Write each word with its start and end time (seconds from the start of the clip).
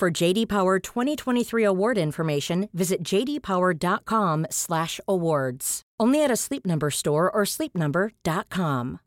For 0.00 0.10
JD 0.10 0.46
Power 0.46 0.78
2023 0.78 1.62
award 1.62 1.98
information, 1.98 2.70
visit 2.72 3.04
jdpower.com/awards. 3.04 5.82
Only 6.00 6.24
at 6.24 6.30
a 6.30 6.36
Sleep 6.36 6.66
Number 6.66 6.90
store 6.90 7.30
or 7.30 7.44
sleepnumber.com. 7.44 8.98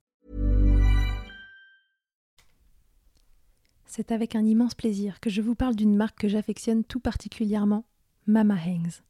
C'est 3.88 4.12
avec 4.12 4.36
un 4.36 4.46
immense 4.46 4.76
plaisir 4.76 5.20
que 5.20 5.32
je 5.32 5.42
vous 5.42 5.56
parle 5.56 5.76
d'une 5.76 5.96
marque 5.96 6.20
que 6.20 6.28
j'affectionne 6.28 6.84
tout 6.84 7.00
particulièrement, 7.00 7.86
Mama 8.28 8.58
Hangs. 8.64 9.02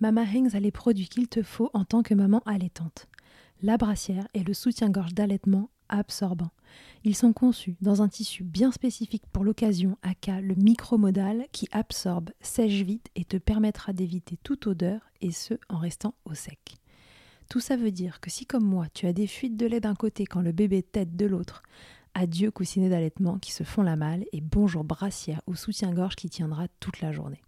Mama 0.00 0.22
Hangs 0.22 0.54
a 0.54 0.60
les 0.60 0.72
produits 0.72 1.10
qu'il 1.10 1.28
te 1.28 1.42
faut 1.42 1.68
en 1.74 1.84
tant 1.84 2.02
que 2.02 2.14
maman 2.14 2.42
allaitante. 2.46 3.06
La 3.60 3.76
brassière 3.76 4.26
et 4.32 4.44
le 4.44 4.54
soutien-gorge 4.54 5.12
d'allaitement 5.12 5.68
absorbant. 5.90 6.52
Ils 7.04 7.14
sont 7.14 7.32
conçus 7.32 7.76
dans 7.80 8.02
un 8.02 8.08
tissu 8.08 8.44
bien 8.44 8.72
spécifique 8.72 9.26
pour 9.32 9.44
l'occasion, 9.44 9.96
aka 10.02 10.40
le 10.40 10.54
micromodal, 10.54 11.46
qui 11.52 11.68
absorbe, 11.72 12.30
sèche 12.40 12.82
vite 12.82 13.08
et 13.14 13.24
te 13.24 13.36
permettra 13.36 13.92
d'éviter 13.92 14.36
toute 14.42 14.66
odeur, 14.66 15.00
et 15.20 15.30
ce 15.30 15.54
en 15.68 15.78
restant 15.78 16.14
au 16.24 16.34
sec. 16.34 16.76
Tout 17.48 17.60
ça 17.60 17.76
veut 17.76 17.92
dire 17.92 18.20
que 18.20 18.30
si 18.30 18.44
comme 18.44 18.64
moi 18.64 18.86
tu 18.92 19.06
as 19.06 19.12
des 19.12 19.26
fuites 19.26 19.56
de 19.56 19.66
lait 19.66 19.80
d'un 19.80 19.94
côté 19.94 20.26
quand 20.26 20.42
le 20.42 20.52
bébé 20.52 20.82
tète 20.82 21.16
de 21.16 21.24
l'autre, 21.24 21.62
adieu 22.14 22.50
coussinet 22.50 22.90
d'allaitement 22.90 23.38
qui 23.38 23.52
se 23.52 23.64
font 23.64 23.82
la 23.82 23.96
malle 23.96 24.24
et 24.32 24.40
bonjour 24.40 24.84
brassière 24.84 25.40
ou 25.46 25.54
soutien-gorge 25.54 26.16
qui 26.16 26.28
tiendra 26.28 26.66
toute 26.80 27.00
la 27.00 27.12
journée. 27.12 27.40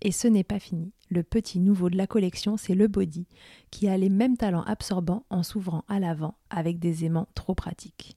Et 0.00 0.12
ce 0.12 0.28
n'est 0.28 0.44
pas 0.44 0.60
fini. 0.60 0.92
Le 1.10 1.22
petit 1.22 1.58
nouveau 1.58 1.90
de 1.90 1.96
la 1.96 2.06
collection, 2.06 2.56
c'est 2.56 2.74
le 2.74 2.86
body, 2.86 3.26
qui 3.70 3.88
a 3.88 3.96
les 3.96 4.08
mêmes 4.08 4.36
talents 4.36 4.62
absorbants 4.62 5.24
en 5.28 5.42
s'ouvrant 5.42 5.84
à 5.88 5.98
l'avant 5.98 6.36
avec 6.50 6.78
des 6.78 7.04
aimants 7.04 7.28
trop 7.34 7.54
pratiques. 7.54 8.16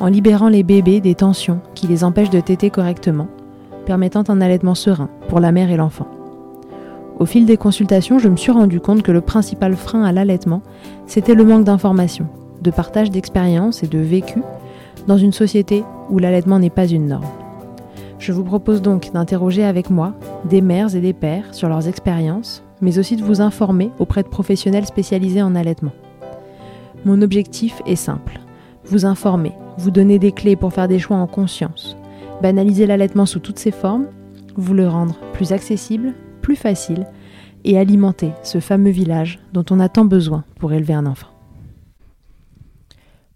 en 0.00 0.06
libérant 0.06 0.48
les 0.48 0.62
bébés 0.62 1.00
des 1.00 1.14
tensions 1.14 1.60
qui 1.74 1.86
les 1.86 2.04
empêchent 2.04 2.30
de 2.30 2.40
téter 2.40 2.70
correctement, 2.70 3.28
permettant 3.86 4.24
un 4.28 4.40
allaitement 4.40 4.74
serein 4.74 5.08
pour 5.28 5.40
la 5.40 5.52
mère 5.52 5.70
et 5.70 5.76
l'enfant. 5.76 6.06
Au 7.18 7.26
fil 7.26 7.46
des 7.46 7.56
consultations, 7.56 8.18
je 8.18 8.28
me 8.28 8.36
suis 8.36 8.50
rendu 8.50 8.80
compte 8.80 9.02
que 9.02 9.12
le 9.12 9.20
principal 9.20 9.76
frein 9.76 10.02
à 10.02 10.12
l'allaitement, 10.12 10.62
c'était 11.06 11.34
le 11.34 11.44
manque 11.44 11.64
d'informations, 11.64 12.26
de 12.60 12.70
partage 12.70 13.10
d'expériences 13.10 13.82
et 13.82 13.86
de 13.86 13.98
vécu 13.98 14.42
dans 15.06 15.18
une 15.18 15.32
société 15.32 15.84
où 16.10 16.18
l'allaitement 16.18 16.58
n'est 16.58 16.70
pas 16.70 16.86
une 16.86 17.06
norme. 17.06 17.26
Je 18.18 18.32
vous 18.32 18.42
propose 18.42 18.82
donc 18.82 19.12
d'interroger 19.12 19.64
avec 19.64 19.90
moi 19.90 20.14
des 20.48 20.60
mères 20.60 20.96
et 20.96 21.00
des 21.00 21.12
pères 21.12 21.52
sur 21.54 21.68
leurs 21.68 21.86
expériences, 21.86 22.64
mais 22.80 22.98
aussi 22.98 23.16
de 23.16 23.22
vous 23.22 23.40
informer 23.40 23.90
auprès 23.98 24.22
de 24.22 24.28
professionnels 24.28 24.86
spécialisés 24.86 25.42
en 25.42 25.54
allaitement. 25.54 25.92
Mon 27.04 27.22
objectif 27.22 27.80
est 27.86 27.96
simple, 27.96 28.40
vous 28.86 29.04
informer 29.04 29.52
vous 29.78 29.90
donner 29.90 30.18
des 30.18 30.32
clés 30.32 30.56
pour 30.56 30.72
faire 30.72 30.88
des 30.88 30.98
choix 30.98 31.16
en 31.16 31.26
conscience, 31.26 31.96
banaliser 32.42 32.86
l'allaitement 32.86 33.26
sous 33.26 33.40
toutes 33.40 33.58
ses 33.58 33.70
formes, 33.70 34.06
vous 34.56 34.74
le 34.74 34.88
rendre 34.88 35.18
plus 35.32 35.52
accessible, 35.52 36.14
plus 36.42 36.56
facile 36.56 37.06
et 37.64 37.78
alimenter 37.78 38.32
ce 38.42 38.60
fameux 38.60 38.90
village 38.90 39.40
dont 39.52 39.64
on 39.70 39.80
a 39.80 39.88
tant 39.88 40.04
besoin 40.04 40.44
pour 40.58 40.72
élever 40.72 40.94
un 40.94 41.06
enfant. 41.06 41.28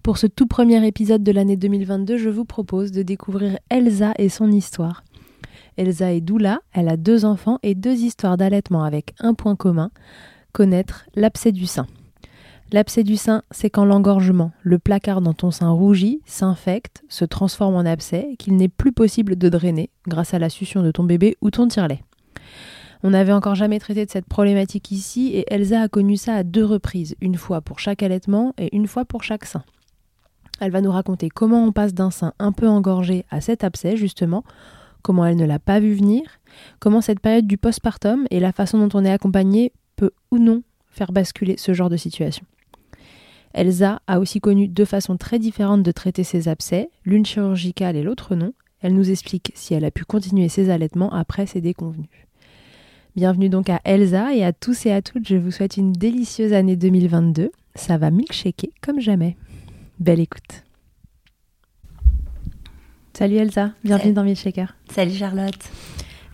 Pour 0.03 0.17
ce 0.17 0.27
tout 0.27 0.47
premier 0.47 0.87
épisode 0.87 1.23
de 1.23 1.33
l'année 1.33 1.57
2022, 1.57 2.17
je 2.17 2.31
vous 2.31 2.45
propose 2.45 2.93
de 2.93 3.03
découvrir 3.03 3.59
Elsa 3.69 4.15
et 4.17 4.29
son 4.29 4.51
histoire. 4.51 5.05
Elsa 5.77 6.13
est 6.13 6.21
doula, 6.21 6.61
elle 6.73 6.89
a 6.89 6.97
deux 6.97 7.25
enfants 7.25 7.59
et 7.63 7.75
deux 7.75 7.95
histoires 7.95 8.37
d'allaitement 8.37 8.85
avec 8.85 9.15
un 9.21 9.35
point 9.35 9.55
commun, 9.55 9.91
connaître 10.53 11.07
l'abcès 11.15 11.53
du 11.53 11.67
sein. 11.67 11.87
L'abcès 12.71 13.03
du 13.03 13.17
sein, 13.17 13.43
c'est 13.51 13.71
quand 13.71 13.87
l'engorgement, 13.87 14.53
le 14.63 14.79
placard 14.79 15.23
dans 15.23 15.33
ton 15.33 15.51
sein 15.51 15.71
rougit, 15.71 16.21
s'infecte, 16.27 17.03
se 17.09 17.25
transforme 17.25 17.75
en 17.77 17.87
abcès, 17.87 18.37
qu'il 18.39 18.57
n'est 18.57 18.69
plus 18.69 18.93
possible 18.93 19.37
de 19.37 19.49
drainer 19.49 19.89
grâce 20.07 20.35
à 20.35 20.39
la 20.39 20.51
succion 20.51 20.83
de 20.83 20.91
ton 20.91 21.05
bébé 21.05 21.39
ou 21.41 21.51
ton 21.51 21.67
tire-lait. 21.67 22.03
On 23.03 23.11
n'avait 23.11 23.33
encore 23.33 23.55
jamais 23.55 23.79
traité 23.79 24.05
de 24.05 24.11
cette 24.11 24.27
problématique 24.27 24.91
ici 24.91 25.31
et 25.33 25.47
Elsa 25.49 25.81
a 25.81 25.89
connu 25.89 26.19
ça 26.19 26.35
à 26.35 26.43
deux 26.43 26.65
reprises, 26.65 27.17
une 27.23 27.37
fois 27.37 27.63
pour 27.63 27.79
chaque 27.79 28.03
allaitement 28.03 28.53
et 28.59 28.77
une 28.77 28.87
fois 28.87 29.07
pour 29.07 29.25
chaque 29.25 29.47
sein. 29.47 29.63
Elle 30.61 30.73
va 30.73 30.83
nous 30.83 30.93
raconter 30.93 31.31
comment 31.31 31.65
on 31.65 31.73
passe 31.73 31.95
d'un 31.95 32.11
sein 32.11 32.35
un 32.39 32.53
peu 32.53 32.69
engorgé 32.69 33.25
à 33.31 33.41
cet 33.41 33.65
abcès 33.65 33.97
justement, 33.97 34.45
comment 35.01 35.25
elle 35.25 35.37
ne 35.37 35.47
l'a 35.47 35.61
pas 35.61 35.81
vu 35.81 35.95
venir, 35.95 36.23
comment 36.81 37.01
cette 37.01 37.21
période 37.21 37.47
du 37.47 37.57
postpartum 37.57 38.27
et 38.31 38.41
la 38.41 38.53
façon 38.53 38.77
dont 38.77 38.99
on 38.99 39.07
est 39.07 39.13
accompagné 39.13 39.73
peut 39.97 40.11
ou 40.31 40.39
non 40.39 40.63
faire 40.91 41.13
basculer 41.13 41.57
ce 41.57 41.73
genre 41.73 41.89
de 41.89 41.97
situation. 41.97 42.45
Elsa 43.55 44.01
a 44.07 44.21
aussi 44.21 44.41
connu 44.41 44.69
deux 44.69 44.85
façons 44.85 45.17
très 45.17 45.39
différentes 45.39 45.83
de 45.83 45.93
traiter 45.93 46.25
ses 46.25 46.49
abcès, 46.49 46.91
l'une 47.05 47.27
chirurgicale 47.27 47.97
et 47.97 48.03
l'autre 48.03 48.35
non. 48.35 48.53
Elle 48.81 48.95
nous 48.95 49.11
explique 49.11 49.53
si 49.55 49.75
elle 49.75 49.85
a 49.85 49.91
pu 49.91 50.05
continuer 50.05 50.49
ses 50.49 50.71
allaitements 50.71 51.13
après 51.13 51.47
ses 51.47 51.61
déconvenus. 51.61 52.09
Bienvenue 53.17 53.49
donc 53.49 53.69
à 53.69 53.81
Elsa 53.85 54.35
et 54.35 54.45
à 54.45 54.53
tous 54.53 54.87
et 54.87 54.93
à 54.93 55.03
toutes, 55.03 55.27
je 55.27 55.37
vous 55.37 55.51
souhaite 55.51 55.77
une 55.77 55.93
délicieuse 55.93 56.53
année 56.53 56.77
2022. 56.77 57.51
Ça 57.75 57.99
va 57.99 58.11
milkshaker 58.11 58.71
comme 58.81 59.01
jamais. 59.01 59.37
Belle 59.99 60.21
écoute. 60.21 60.63
Salut 63.15 63.35
Elsa, 63.35 63.73
bienvenue 63.83 64.13
dans 64.13 64.23
Milkshaker. 64.23 64.77
Salut 64.89 65.15
Charlotte. 65.15 65.59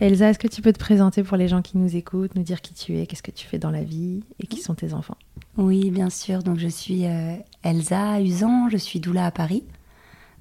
Elsa, 0.01 0.31
est-ce 0.31 0.39
que 0.39 0.49
tu 0.49 0.61
peux 0.61 0.73
te 0.73 0.79
présenter 0.79 1.23
pour 1.23 1.37
les 1.37 1.47
gens 1.47 1.63
qui 1.63 1.79
nous 1.79 1.97
écoutent, 1.97 2.35
nous 2.35 2.43
dire 2.43 2.61
qui 2.61 2.75
tu 2.75 2.99
es, 2.99 3.07
qu'est-ce 3.07 3.23
que 3.23 3.31
tu 3.31 3.47
fais 3.47 3.59
dans 3.59 3.71
la 3.71 3.85
vie 3.85 4.25
et 4.41 4.47
qui 4.47 4.61
sont 4.61 4.75
tes 4.75 4.93
enfants? 4.93 5.17
Oui, 5.57 5.91
bien 5.91 6.11
sûr. 6.11 6.43
Donc 6.43 6.59
je 6.59 6.69
suis 6.69 7.07
euh, 7.07 7.37
Elsa 7.63 8.21
Usan, 8.21 8.69
je 8.71 8.77
suis 8.77 8.99
doula 8.99 9.27
à 9.27 9.31
Paris. 9.31 9.63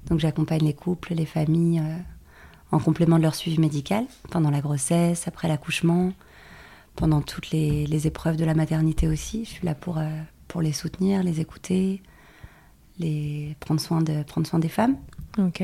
Donc 0.08 0.18
j'accompagne 0.18 0.64
les 0.64 0.74
couples, 0.74 1.14
les 1.14 1.26
familles 1.26 1.78
euh, 1.78 1.96
en 2.72 2.80
complément 2.80 3.16
de 3.16 3.22
leur 3.22 3.34
suivi 3.34 3.58
médical 3.58 4.04
pendant 4.30 4.50
la 4.50 4.60
grossesse, 4.60 5.28
après 5.28 5.46
l'accouchement, 5.46 6.12
pendant 6.96 7.22
toutes 7.22 7.50
les, 7.50 8.06
épreuves 8.06 8.36
de 8.36 8.44
la 8.44 8.54
maternité 8.54 9.06
aussi. 9.06 9.44
Je 9.44 9.50
suis 9.50 9.66
là 9.66 9.74
pour, 9.74 9.98
euh, 9.98 10.08
pour 10.48 10.62
les 10.62 10.72
soutenir, 10.72 11.22
les 11.22 11.40
écouter, 11.40 12.02
les 12.98 13.56
prendre 13.60 13.80
soin 13.80 14.02
de 14.02 14.24
prendre 14.24 14.46
soin 14.46 14.58
des 14.58 14.68
femmes. 14.68 14.96
Ok. 15.38 15.62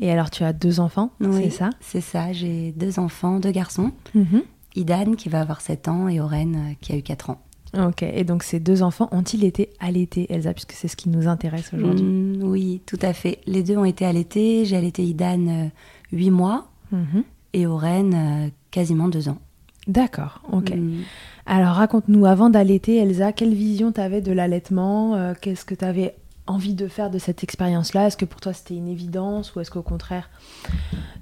Et 0.00 0.10
alors, 0.12 0.30
tu 0.30 0.44
as 0.44 0.52
deux 0.52 0.80
enfants, 0.80 1.10
c'est 1.32 1.50
ça? 1.50 1.70
C'est 1.80 2.00
ça, 2.00 2.32
j'ai 2.32 2.72
deux 2.72 2.98
enfants, 2.98 3.40
deux 3.40 3.50
garçons. 3.50 3.90
Mhm. 4.14 4.42
Idan 4.76 5.12
qui 5.16 5.28
va 5.28 5.40
avoir 5.40 5.60
7 5.60 5.88
ans 5.88 6.08
et 6.08 6.20
Oren 6.20 6.54
euh, 6.54 6.74
qui 6.80 6.92
a 6.92 6.96
eu 6.96 7.02
4 7.02 7.30
ans. 7.30 7.40
Ok, 7.76 8.02
et 8.02 8.24
donc 8.24 8.44
ces 8.44 8.60
deux 8.60 8.82
enfants 8.82 9.08
ont-ils 9.12 9.44
été 9.44 9.70
allaités, 9.80 10.26
Elsa, 10.32 10.52
puisque 10.54 10.72
c'est 10.72 10.88
ce 10.88 10.96
qui 10.96 11.08
nous 11.10 11.26
intéresse 11.28 11.70
aujourd'hui 11.74 12.04
Mm, 12.04 12.42
Oui, 12.44 12.80
tout 12.86 12.98
à 13.02 13.12
fait. 13.12 13.40
Les 13.46 13.62
deux 13.62 13.76
ont 13.76 13.84
été 13.84 14.06
allaités. 14.06 14.64
J'ai 14.64 14.76
allaité 14.76 15.04
Idan 15.04 15.68
8 16.12 16.30
mois 16.30 16.68
Mhm. 16.92 17.24
et 17.52 17.66
Oren 17.66 18.14
euh, 18.14 18.48
quasiment 18.70 19.08
2 19.08 19.28
ans. 19.28 19.38
D'accord, 19.86 20.42
ok. 20.52 20.70
Mm. 20.70 21.00
Alors 21.46 21.74
raconte-nous, 21.74 22.24
avant 22.26 22.50
d'allaiter, 22.50 22.96
Elsa, 22.96 23.32
quelle 23.32 23.54
vision 23.54 23.90
tu 23.92 24.00
avais 24.00 24.20
de 24.20 24.32
l'allaitement? 24.32 25.14
Euh, 25.14 25.32
Qu'est-ce 25.40 25.64
que 25.64 25.74
tu 25.74 25.84
avais 25.84 26.14
envie 26.48 26.74
de 26.74 26.88
faire 26.88 27.10
de 27.10 27.18
cette 27.18 27.42
expérience-là? 27.44 28.06
Est-ce 28.06 28.16
que 28.16 28.24
pour 28.24 28.40
toi 28.40 28.52
c'était 28.52 28.74
une 28.74 28.88
évidence 28.88 29.54
ou 29.54 29.60
est-ce 29.60 29.70
qu'au 29.70 29.82
contraire 29.82 30.28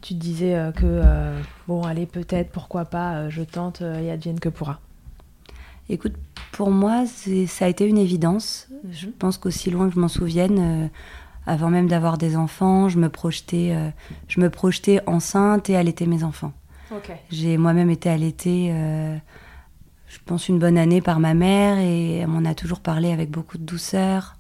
tu 0.03 0.15
te 0.15 0.21
disais 0.21 0.55
euh, 0.55 0.71
que, 0.71 0.85
euh, 0.85 1.41
bon, 1.67 1.83
allez, 1.83 2.07
peut-être, 2.07 2.51
pourquoi 2.51 2.85
pas, 2.85 3.15
euh, 3.15 3.31
je 3.31 3.43
tente 3.43 3.81
et 3.81 4.11
advienne 4.11 4.39
que 4.39 4.49
pourra? 4.49 4.79
Écoute, 5.89 6.15
pour 6.53 6.71
moi, 6.71 7.05
ça 7.07 7.65
a 7.65 7.69
été 7.69 7.87
une 7.87 7.99
évidence. 7.99 8.69
Je 8.91 9.09
pense 9.09 9.37
qu'aussi 9.37 9.71
loin 9.71 9.89
que 9.89 9.95
je 9.95 9.99
m'en 9.99 10.09
souvienne, 10.09 10.59
euh, 10.59 10.89
avant 11.45 11.71
même 11.71 11.89
d'avoir 11.89 12.19
des 12.19 12.37
enfants, 12.37 12.89
je 12.89 12.99
me 12.99 13.09
projetais, 13.09 13.73
euh, 13.73 13.91
je 14.29 14.41
me 14.41 14.49
projetais 14.49 15.01
enceinte 15.07 15.71
et 15.71 15.77
allaiter 15.77 16.07
mes 16.07 16.23
enfants. 16.23 16.53
J'ai 17.31 17.57
moi-même 17.57 17.91
été 17.91 18.09
allaitée, 18.09 18.73
je 20.07 20.19
pense, 20.25 20.49
une 20.49 20.61
bonne 20.61 20.79
année 20.79 21.01
par 21.01 21.19
ma 21.19 21.35
mère 21.35 21.79
et 21.79 22.19
elle 22.19 22.29
m'en 22.29 22.49
a 22.49 22.55
toujours 22.55 22.79
parlé 22.79 23.11
avec 23.11 23.29
beaucoup 23.29 23.59
de 23.59 23.65
douceur. 23.65 24.36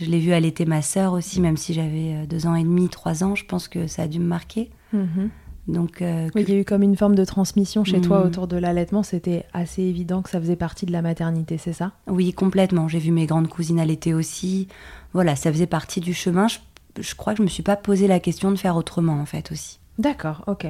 Je 0.00 0.06
l'ai 0.10 0.18
vu 0.18 0.32
allaiter 0.32 0.64
ma 0.64 0.82
sœur 0.82 1.12
aussi, 1.12 1.40
même 1.40 1.56
si 1.56 1.74
j'avais 1.74 2.14
euh, 2.14 2.26
deux 2.26 2.46
ans 2.46 2.54
et 2.54 2.62
demi, 2.62 2.88
trois 2.88 3.22
ans. 3.22 3.34
Je 3.34 3.44
pense 3.44 3.68
que 3.68 3.86
ça 3.86 4.02
a 4.02 4.08
dû 4.08 4.18
me 4.18 4.24
marquer. 4.26 4.70
Mhm. 4.92 5.28
Donc, 5.68 6.00
euh, 6.02 6.28
Oui, 6.34 6.44
il 6.48 6.54
y 6.54 6.56
a 6.56 6.60
eu 6.60 6.64
comme 6.64 6.82
une 6.82 6.96
forme 6.96 7.14
de 7.14 7.24
transmission 7.24 7.84
chez 7.84 8.00
toi 8.00 8.20
Mhm. 8.20 8.26
autour 8.26 8.48
de 8.48 8.56
l'allaitement. 8.56 9.02
C'était 9.02 9.44
assez 9.52 9.82
évident 9.82 10.22
que 10.22 10.30
ça 10.30 10.40
faisait 10.40 10.56
partie 10.56 10.86
de 10.86 10.92
la 10.92 11.02
maternité, 11.02 11.58
c'est 11.58 11.72
ça? 11.74 11.92
Oui, 12.08 12.32
complètement. 12.32 12.88
J'ai 12.88 12.98
vu 12.98 13.10
mes 13.12 13.26
grandes 13.26 13.48
cousines 13.48 13.78
allaiter 13.78 14.14
aussi. 14.14 14.68
Voilà, 15.12 15.36
ça 15.36 15.52
faisait 15.52 15.66
partie 15.66 16.00
du 16.00 16.14
chemin. 16.14 16.48
Je, 16.48 16.58
je 17.00 17.14
crois 17.14 17.34
que 17.34 17.38
je 17.38 17.42
me 17.42 17.48
suis 17.48 17.62
pas 17.62 17.76
posé 17.76 18.08
la 18.08 18.20
question 18.20 18.50
de 18.50 18.56
faire 18.56 18.76
autrement, 18.76 19.20
en 19.20 19.26
fait, 19.26 19.52
aussi. 19.52 19.78
D'accord, 19.98 20.44
ok. 20.46 20.66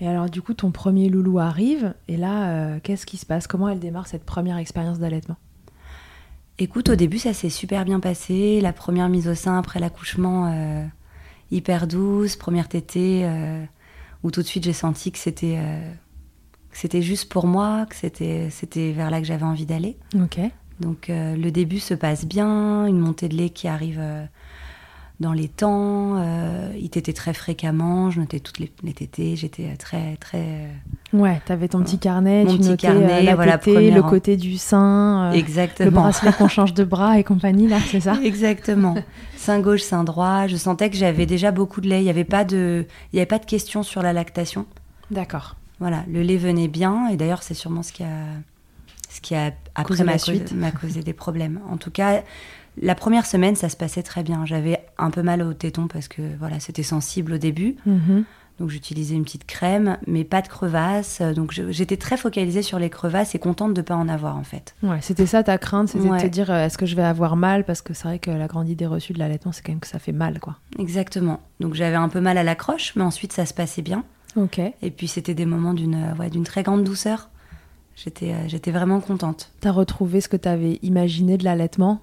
Et 0.00 0.08
alors 0.08 0.28
du 0.28 0.42
coup, 0.42 0.52
ton 0.54 0.72
premier 0.72 1.08
loulou 1.08 1.38
arrive, 1.38 1.94
et 2.08 2.16
là, 2.16 2.48
euh, 2.50 2.78
qu'est-ce 2.82 3.06
qui 3.06 3.16
se 3.16 3.24
passe? 3.24 3.46
Comment 3.46 3.68
elle 3.68 3.78
démarre 3.78 4.08
cette 4.08 4.24
première 4.24 4.56
expérience 4.58 4.98
d'allaitement? 4.98 5.36
Écoute, 6.58 6.88
au 6.88 6.96
début, 6.96 7.18
ça 7.18 7.34
s'est 7.34 7.50
super 7.50 7.84
bien 7.84 8.00
passé. 8.00 8.60
La 8.62 8.72
première 8.72 9.08
mise 9.10 9.28
au 9.28 9.34
sein 9.34 9.58
après 9.58 9.78
l'accouchement, 9.78 10.50
euh, 10.50 10.86
hyper 11.50 11.86
douce. 11.86 12.36
Première 12.36 12.68
tétée, 12.68 13.22
euh, 13.24 13.62
où 14.22 14.30
tout 14.30 14.40
de 14.40 14.46
suite 14.46 14.64
j'ai 14.64 14.72
senti 14.72 15.12
que 15.12 15.18
c'était 15.18 15.56
euh, 15.58 15.92
c'était 16.72 17.02
juste 17.02 17.30
pour 17.30 17.46
moi, 17.46 17.86
que 17.86 17.94
c'était 17.94 18.48
c'était 18.50 18.92
vers 18.92 19.10
là 19.10 19.20
que 19.20 19.26
j'avais 19.26 19.44
envie 19.44 19.66
d'aller. 19.66 19.98
Ok. 20.14 20.40
Donc 20.80 21.10
euh, 21.10 21.36
le 21.36 21.50
début 21.50 21.78
se 21.78 21.92
passe 21.92 22.24
bien, 22.24 22.86
une 22.86 22.98
montée 22.98 23.28
de 23.28 23.36
lait 23.36 23.50
qui 23.50 23.68
arrive 23.68 24.00
dans 25.18 25.32
les 25.32 25.48
temps. 25.48 26.16
euh, 26.18 26.70
il 26.78 26.90
tétait 26.90 27.12
très 27.14 27.32
fréquemment, 27.32 28.10
je 28.10 28.20
notais 28.20 28.38
toutes 28.40 28.58
les, 28.58 28.70
les 28.82 28.92
tétées, 28.92 29.34
j'étais 29.36 29.64
euh, 29.64 29.76
très 29.78 30.16
très 30.16 30.38
euh, 30.42 30.68
Ouais, 31.18 31.40
t'avais 31.46 31.68
ton 31.68 31.82
petit 31.82 31.98
carnet, 31.98 32.44
Mon 32.44 32.52
tu 32.52 32.58
petit 32.58 32.68
notais 32.70 32.86
carnet, 32.88 33.20
euh, 33.20 33.22
la 33.22 33.34
voilà, 33.34 33.56
tétée, 33.56 33.90
le 33.90 34.02
en- 34.02 34.08
côté 34.08 34.36
du 34.36 34.58
sein, 34.58 35.28
euh, 35.28 35.32
le 35.32 35.38
exactement. 35.38 36.02
bracelet 36.02 36.32
qu'on 36.32 36.48
change 36.48 36.74
de 36.74 36.84
bras 36.84 37.18
et 37.18 37.24
compagnie, 37.24 37.66
là, 37.66 37.78
c'est 37.90 38.00
ça 38.00 38.18
Exactement. 38.24 38.94
Sein 39.36 39.60
gauche, 39.60 39.82
sein 39.82 40.04
droit. 40.04 40.46
Je 40.48 40.56
sentais 40.56 40.90
que 40.90 40.96
j'avais 40.96 41.24
déjà 41.24 41.50
beaucoup 41.50 41.80
de 41.80 41.88
lait. 41.88 42.00
Il 42.00 42.04
n'y 42.04 42.10
avait 42.10 42.24
pas 42.24 42.44
de, 42.44 42.84
il 43.12 43.16
y 43.16 43.18
avait 43.20 43.26
pas 43.26 43.38
de 43.38 43.46
questions 43.46 43.82
sur 43.82 44.02
la 44.02 44.12
lactation. 44.12 44.66
D'accord. 45.10 45.56
Voilà, 45.78 46.04
le 46.12 46.22
lait 46.22 46.36
venait 46.36 46.68
bien. 46.68 47.08
Et 47.08 47.16
d'ailleurs, 47.16 47.42
c'est 47.42 47.54
sûrement 47.54 47.82
ce 47.82 47.92
qui 47.92 48.02
a, 48.02 48.08
ce 49.08 49.20
qui 49.20 49.34
a 49.34 49.52
après 49.74 50.02
m'a 50.04 50.18
suite. 50.18 50.52
m'a 50.52 50.72
causé 50.72 51.02
des 51.02 51.12
problèmes. 51.12 51.60
En 51.70 51.76
tout 51.76 51.90
cas, 51.90 52.22
la 52.80 52.94
première 52.94 53.26
semaine, 53.26 53.56
ça 53.56 53.68
se 53.68 53.76
passait 53.76 54.02
très 54.02 54.22
bien. 54.22 54.44
J'avais 54.44 54.80
un 54.98 55.10
peu 55.10 55.22
mal 55.22 55.42
au 55.42 55.54
téton 55.54 55.88
parce 55.88 56.08
que 56.08 56.22
voilà, 56.38 56.60
c'était 56.60 56.82
sensible 56.82 57.34
au 57.34 57.38
début. 57.38 57.76
Mhm. 57.86 58.24
Donc 58.58 58.70
j'utilisais 58.70 59.14
une 59.14 59.24
petite 59.24 59.44
crème, 59.44 59.98
mais 60.06 60.24
pas 60.24 60.40
de 60.40 60.48
crevasses. 60.48 61.20
Donc 61.20 61.52
j'étais 61.52 61.96
très 61.96 62.16
focalisée 62.16 62.62
sur 62.62 62.78
les 62.78 62.88
crevasses 62.88 63.34
et 63.34 63.38
contente 63.38 63.74
de 63.74 63.82
pas 63.82 63.96
en 63.96 64.08
avoir 64.08 64.36
en 64.36 64.44
fait. 64.44 64.74
Ouais, 64.82 64.98
c'était 65.02 65.26
ça 65.26 65.42
ta 65.42 65.58
crainte, 65.58 65.88
c'était 65.88 66.08
de 66.08 66.18
te 66.18 66.26
dire 66.26 66.50
euh, 66.50 66.64
est-ce 66.64 66.78
que 66.78 66.86
je 66.86 66.96
vais 66.96 67.02
avoir 67.02 67.36
mal? 67.36 67.64
Parce 67.64 67.82
que 67.82 67.92
c'est 67.92 68.08
vrai 68.08 68.18
que 68.18 68.30
la 68.30 68.46
grande 68.46 68.68
idée 68.68 68.86
reçue 68.86 69.12
de 69.12 69.18
l'allaitement, 69.18 69.52
c'est 69.52 69.62
quand 69.62 69.72
même 69.72 69.80
que 69.80 69.86
ça 69.86 69.98
fait 69.98 70.12
mal, 70.12 70.40
quoi. 70.40 70.56
Exactement. 70.78 71.40
Donc 71.60 71.74
j'avais 71.74 71.96
un 71.96 72.08
peu 72.08 72.20
mal 72.20 72.38
à 72.38 72.42
l'accroche, 72.42 72.94
mais 72.96 73.02
ensuite 73.02 73.32
ça 73.32 73.44
se 73.44 73.52
passait 73.52 73.82
bien. 73.82 74.04
Ok. 74.36 74.58
Et 74.58 74.90
puis 74.90 75.08
c'était 75.08 75.34
des 75.34 75.46
moments 75.46 75.74
d'une 75.74 75.94
euh, 75.94 76.14
ouais, 76.14 76.30
d'une 76.30 76.44
très 76.44 76.62
grande 76.62 76.82
douceur. 76.82 77.28
J'étais 77.94 78.32
euh, 78.32 78.48
j'étais 78.48 78.70
vraiment 78.70 79.00
contente. 79.00 79.52
T'as 79.60 79.70
retrouvé 79.70 80.22
ce 80.22 80.28
que 80.28 80.36
t'avais 80.36 80.78
imaginé 80.82 81.36
de 81.36 81.44
l'allaitement? 81.44 82.00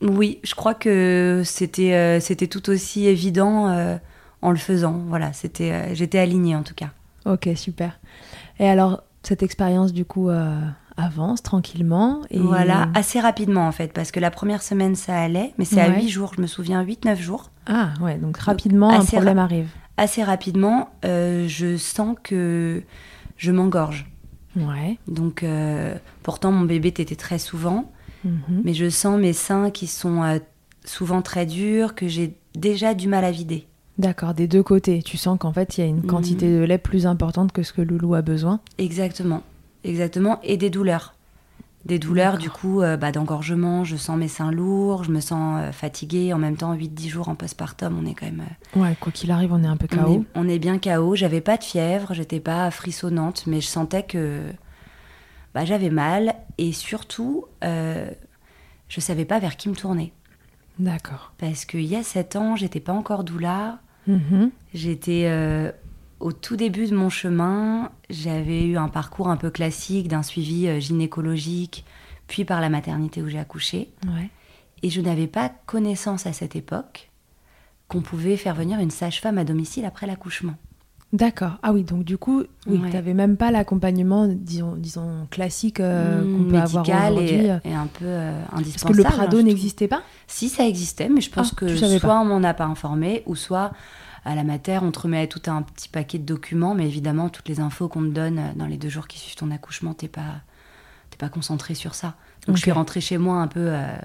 Oui, 0.00 0.38
je 0.44 0.54
crois 0.54 0.74
que 0.74 1.42
c'était 1.44 1.94
euh, 1.94 2.20
c'était 2.20 2.46
tout 2.46 2.70
aussi 2.70 3.06
évident 3.06 3.68
euh, 3.68 3.96
en 4.42 4.50
le 4.50 4.56
faisant. 4.56 5.02
Voilà, 5.08 5.32
c'était 5.32 5.72
euh, 5.72 5.94
j'étais 5.94 6.18
alignée 6.18 6.54
en 6.54 6.62
tout 6.62 6.74
cas. 6.74 6.90
Ok, 7.26 7.48
super. 7.56 7.98
Et 8.60 8.68
alors, 8.68 9.02
cette 9.22 9.42
expérience, 9.42 9.92
du 9.92 10.04
coup, 10.04 10.30
avance 10.96 11.42
tranquillement. 11.42 12.22
Et... 12.30 12.38
Voilà, 12.38 12.88
assez 12.94 13.20
rapidement 13.20 13.66
en 13.66 13.72
fait, 13.72 13.92
parce 13.92 14.10
que 14.10 14.20
la 14.20 14.30
première 14.30 14.62
semaine 14.62 14.94
ça 14.94 15.20
allait, 15.20 15.52
mais 15.58 15.64
c'est 15.64 15.80
à 15.80 15.88
Ouais. 15.88 16.00
8 16.00 16.08
jours, 16.08 16.32
je 16.36 16.40
me 16.40 16.46
souviens, 16.46 16.82
8-9 16.82 17.16
jours. 17.16 17.50
Ah, 17.66 17.90
ouais, 18.00 18.16
donc 18.16 18.38
rapidement, 18.38 18.90
un 18.90 19.00
assez 19.00 19.16
problème 19.16 19.38
arrive. 19.38 19.68
Assez 19.96 20.22
rapidement, 20.22 20.90
je 21.02 21.76
sens 21.76 22.16
que 22.22 22.82
je 23.36 23.52
m'engorge. 23.52 24.06
Ouais. 24.56 24.98
Donc, 25.06 25.44
pourtant, 26.22 26.50
mon 26.50 26.64
bébé 26.64 26.92
t'était 26.92 27.16
très 27.16 27.38
souvent, 27.38 27.90
Mhm. 28.24 28.62
mais 28.64 28.74
je 28.74 28.88
sens 28.90 29.18
mes 29.20 29.32
seins 29.32 29.70
qui 29.70 29.86
sont 29.86 30.22
euh, 30.22 30.38
souvent 30.84 31.22
très 31.22 31.46
durs, 31.46 31.94
que 31.94 32.08
j'ai 32.08 32.34
déjà 32.54 32.94
du 32.94 33.08
mal 33.08 33.24
à 33.24 33.30
vider. 33.30 33.66
D'accord, 33.98 34.32
des 34.34 34.46
deux 34.48 34.62
côtés. 34.62 35.02
Tu 35.02 35.16
sens 35.16 35.38
qu'en 35.38 35.52
fait, 35.52 35.76
il 35.76 35.80
y 35.80 35.84
a 35.84 35.86
une 35.86 36.02
quantité 36.02 36.46
Mhm. 36.46 36.60
de 36.60 36.64
lait 36.64 36.78
plus 36.78 37.06
importante 37.06 37.52
que 37.52 37.62
ce 37.62 37.72
que 37.72 37.82
Loulou 37.82 38.14
a 38.14 38.22
besoin. 38.22 38.60
Exactement, 38.78 39.42
exactement, 39.84 40.38
et 40.42 40.56
des 40.56 40.70
douleurs. 40.70 41.14
Des 41.84 41.98
douleurs, 41.98 42.38
du 42.38 42.50
coup, 42.50 42.82
euh, 42.82 42.96
bah, 42.96 43.12
d'engorgement, 43.12 43.84
je 43.84 43.96
sens 43.96 44.18
mes 44.18 44.28
seins 44.28 44.50
lourds, 44.50 45.04
je 45.04 45.10
me 45.10 45.20
sens 45.20 45.60
euh, 45.62 45.72
fatiguée. 45.72 46.32
En 46.34 46.38
même 46.38 46.56
temps, 46.56 46.74
8-10 46.74 47.08
jours 47.08 47.28
en 47.28 47.34
postpartum, 47.34 47.96
on 48.00 48.04
est 48.04 48.14
quand 48.14 48.26
même. 48.26 48.42
euh, 48.76 48.80
Ouais, 48.80 48.94
quoi 49.00 49.10
qu'il 49.12 49.30
arrive, 49.30 49.52
on 49.52 49.62
est 49.62 49.66
un 49.68 49.76
peu 49.76 49.86
on, 49.92 50.04
KO. 50.04 50.12
est, 50.14 50.20
on 50.34 50.48
est 50.48 50.58
bien 50.58 50.78
KO. 50.78 51.14
J'avais 51.14 51.40
pas 51.40 51.56
de 51.56 51.64
fièvre, 51.64 52.12
j'étais 52.14 52.40
pas 52.40 52.70
frissonnante, 52.70 53.44
mais 53.46 53.60
je 53.60 53.68
sentais 53.68 54.02
que 54.02 54.40
bah, 55.58 55.64
j'avais 55.64 55.90
mal. 55.90 56.36
Et 56.56 56.70
surtout, 56.72 57.46
euh, 57.64 58.08
je 58.88 59.00
savais 59.00 59.24
pas 59.24 59.40
vers 59.40 59.56
qui 59.56 59.68
me 59.68 59.74
tourner. 59.74 60.12
D'accord. 60.78 61.32
Parce 61.36 61.64
qu'il 61.64 61.84
y 61.84 61.96
a 61.96 62.04
7 62.04 62.36
ans, 62.36 62.54
j'étais 62.54 62.78
pas 62.78 62.92
encore 62.92 63.24
doula. 63.24 63.80
Mhm. 64.06 64.52
J'étais 64.72 65.24
euh, 65.26 65.72
au 66.20 66.30
tout 66.30 66.54
début 66.54 66.86
de 66.86 66.94
mon 66.94 67.10
chemin. 67.10 67.90
J'avais 68.08 68.62
eu 68.66 68.76
un 68.76 68.86
parcours 68.86 69.26
un 69.28 69.36
peu 69.36 69.50
classique 69.50 70.06
d'un 70.06 70.22
suivi 70.22 70.68
euh, 70.68 70.78
gynécologique, 70.78 71.84
puis 72.28 72.44
par 72.44 72.60
la 72.60 72.68
maternité 72.68 73.20
où 73.20 73.28
j'ai 73.28 73.40
accouché. 73.40 73.90
Ouais. 74.06 74.30
Et 74.84 74.90
je 74.90 75.00
n'avais 75.00 75.26
pas 75.26 75.50
connaissance 75.66 76.24
à 76.26 76.32
cette 76.32 76.54
époque 76.54 77.10
qu'on 77.88 78.00
pouvait 78.00 78.36
faire 78.36 78.54
venir 78.54 78.78
une 78.78 78.92
sage-femme 78.92 79.38
à 79.38 79.44
domicile 79.44 79.86
après 79.86 80.06
l'accouchement. 80.06 80.54
D'accord. 81.14 81.52
Ah 81.62 81.72
oui, 81.72 81.84
donc 81.84 82.04
du 82.04 82.18
coup, 82.18 82.42
oui, 82.66 82.78
Ouais. 82.78 82.90
t'avais 82.90 83.14
même 83.14 83.38
pas 83.38 83.50
l'accompagnement, 83.50 84.26
disons, 84.28 84.74
disons 84.76 85.26
classique 85.30 85.80
euh, 85.80 86.22
Mmh, 86.24 86.36
qu'on 86.36 86.44
peut 86.50 86.58
avoir 86.58 86.84
aujourd'hui. 86.86 87.28
et, 87.46 87.50
euh, 87.50 87.58
et 87.64 87.72
un 87.74 87.86
peu 87.86 88.04
euh, 88.04 88.42
Parce 88.50 88.60
indispensable. 88.60 88.92
que 88.92 89.02
le 89.02 89.06
hein, 89.06 89.10
Prado 89.10 89.42
n'existait 89.42 89.88
pas? 89.88 90.02
Si, 90.26 90.50
ça 90.50 90.66
existait, 90.66 91.08
mais 91.08 91.22
je 91.22 91.30
pense 91.30 91.52
Ah, 91.52 91.56
que 91.56 91.64
tu 91.66 91.78
soit 91.78 92.00
pas. 92.00 92.20
on 92.20 92.26
m'en 92.26 92.42
a 92.46 92.52
pas 92.52 92.66
informé, 92.66 93.22
ou 93.24 93.36
soit 93.36 93.72
à 94.26 94.34
la 94.34 94.44
mater, 94.44 94.80
on 94.82 94.90
te 94.90 94.98
remet 95.00 95.26
tout 95.28 95.40
un 95.50 95.62
petit 95.62 95.88
paquet 95.88 96.18
de 96.18 96.24
documents, 96.26 96.74
mais 96.74 96.84
évidemment, 96.86 97.30
toutes 97.30 97.48
les 97.48 97.60
infos 97.60 97.88
qu'on 97.88 98.02
te 98.02 98.08
donne 98.08 98.38
euh, 98.38 98.52
dans 98.56 98.66
les 98.66 98.76
deux 98.76 98.90
jours 98.90 99.08
qui 99.08 99.18
suivent 99.18 99.36
ton 99.36 99.50
accouchement, 99.50 99.94
t'es 99.94 100.08
pas, 100.08 100.42
t'es 101.08 101.16
pas 101.16 101.30
concentré 101.30 101.74
sur 101.74 101.94
ça. 101.94 102.16
Donc 102.46 102.56
je 102.56 102.60
suis 102.62 102.72
rentrée 102.72 103.00
chez 103.00 103.16
moi 103.16 103.36
un 103.36 103.46
peu, 103.46 103.60
euh, 103.72 103.96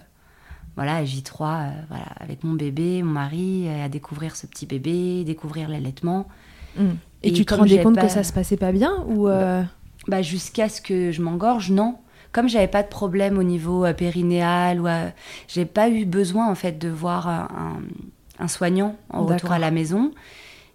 voilà, 0.77 0.95
à 0.95 1.03
J3, 1.03 1.41
euh, 1.41 1.71
voilà, 1.89 2.05
avec 2.21 2.45
mon 2.45 2.53
bébé, 2.53 3.03
mon 3.03 3.11
mari, 3.11 3.67
à 3.67 3.89
découvrir 3.89 4.37
ce 4.37 4.47
petit 4.47 4.65
bébé, 4.65 5.25
découvrir 5.25 5.67
l'allaitement. 5.67 6.29
Mm. 6.77 6.83
Et, 7.23 7.29
Et 7.29 7.33
tu 7.33 7.45
te 7.45 7.53
rendais 7.53 7.81
compte 7.81 7.95
pas- 7.95 8.01
que 8.03 8.07
ça 8.11 8.23
se 8.23 8.33
passait 8.33 8.57
pas 8.57 8.71
bien 8.71 9.03
ou 9.07 9.27
euh, 9.29 9.63
Bah, 10.07 10.21
jusqu'à 10.21 10.67
ce 10.69 10.81
que 10.81 11.11
je 11.11 11.21
m'engorge, 11.21 11.71
non. 11.71 11.97
Comme 12.33 12.49
j'avais 12.49 12.67
pas 12.67 12.83
de 12.83 12.87
problème 12.89 13.37
au 13.37 13.43
niveau 13.43 13.85
euh, 13.85 13.93
périnéal, 13.93 14.81
ou 14.81 14.87
euh, 14.87 15.09
j'ai 15.47 15.65
pas 15.65 15.87
eu 15.89 16.03
besoin 16.05 16.49
en 16.49 16.55
fait 16.55 16.77
de 16.79 16.89
voir 16.89 17.27
un, 17.27 17.47
un- 17.55 18.43
un 18.43 18.47
soignant 18.47 18.97
en 19.09 19.23
retour 19.25 19.51
à 19.51 19.59
la 19.59 19.71
maison. 19.71 20.11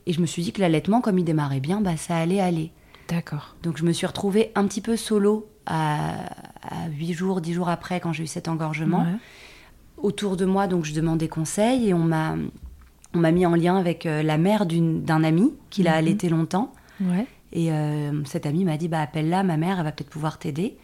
Et 0.07 0.13
je 0.15 0.21
me 0.21 0.27
suis 0.27 0.43
dit 0.43 0.53
que 0.53 0.61
l'allaitement, 0.61 1.01
comme 1.03 1.19
il 1.19 1.25
démarrait 1.25 1.61
bien, 1.61 1.81
bah, 1.83 1.97
ça 1.99 2.17
allait 2.17 2.41
aller. 2.41 2.71
D'accord. 3.09 3.57
Donc 3.63 3.77
je 3.77 3.85
me 3.85 3.93
suis 3.93 4.07
retrouvée 4.07 4.53
un 4.55 4.67
petit 4.67 4.81
peu 4.81 4.97
solo 4.97 5.49
à, 5.67 6.27
à 6.63 6.89
8 6.91 7.13
jours, 7.13 7.41
10 7.43 7.53
jours 7.55 7.69
après, 7.69 8.01
quand 8.01 8.13
j'ai 8.15 8.23
eu 8.25 8.27
cet 8.29 8.49
engorgement. 8.49 9.01
Ouais. 9.01 9.19
Autour 9.99 10.37
de 10.37 10.45
moi, 10.47 10.67
donc 10.69 10.85
je 10.85 10.95
demandais 10.95 11.29
conseil 11.29 11.89
et 11.89 11.95
on 11.95 11.99
m'a, 11.99 12.37
on 13.15 13.19
m'a 13.19 13.33
mis 13.33 13.47
en 13.47 13.55
lien 13.55 13.77
avec 13.77 14.07
euh, 14.07 14.23
la 14.23 14.39
mère 14.39 14.67
d'un 14.67 15.25
ami 15.25 15.53
qui 15.71 15.83
l'a 15.83 15.93
Mhm. 15.93 15.97
allaité 15.99 16.29
longtemps. 16.29 16.73
Ouais. 17.01 17.27
Et 17.53 17.73
euh, 17.73 18.23
cet 18.25 18.45
ami 18.47 18.65
m'a 18.65 18.77
dit 18.77 18.89
bah 18.89 19.01
appelle-la, 19.01 19.43
ma 19.43 19.57
mère, 19.57 19.79
elle 19.79 19.85
va 19.85 19.93
peut-être 19.93 20.11
pouvoir 20.11 20.39
t'aider. 20.39 20.77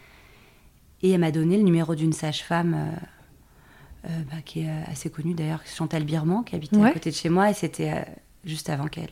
Et 1.03 1.11
elle 1.11 1.19
m'a 1.19 1.31
donné 1.31 1.57
le 1.57 1.63
numéro 1.63 1.93
d'une 1.93 2.13
sage-femme 2.13 2.73
euh, 2.75 4.07
euh, 4.09 4.21
bah, 4.31 4.37
qui 4.43 4.61
est 4.61 4.69
assez 4.91 5.09
connue 5.09 5.33
d'ailleurs, 5.35 5.61
Chantal 5.65 6.03
Birman, 6.03 6.43
qui 6.43 6.55
habitait 6.55 6.77
Ouais. 6.77 6.89
à 6.89 6.93
côté 6.93 7.11
de 7.11 7.15
chez 7.15 7.29
moi. 7.29 7.49
Et 7.51 7.53
c'était 7.53 8.05
juste 8.43 8.69
avant 8.69 8.87
qu'elle. 8.87 9.09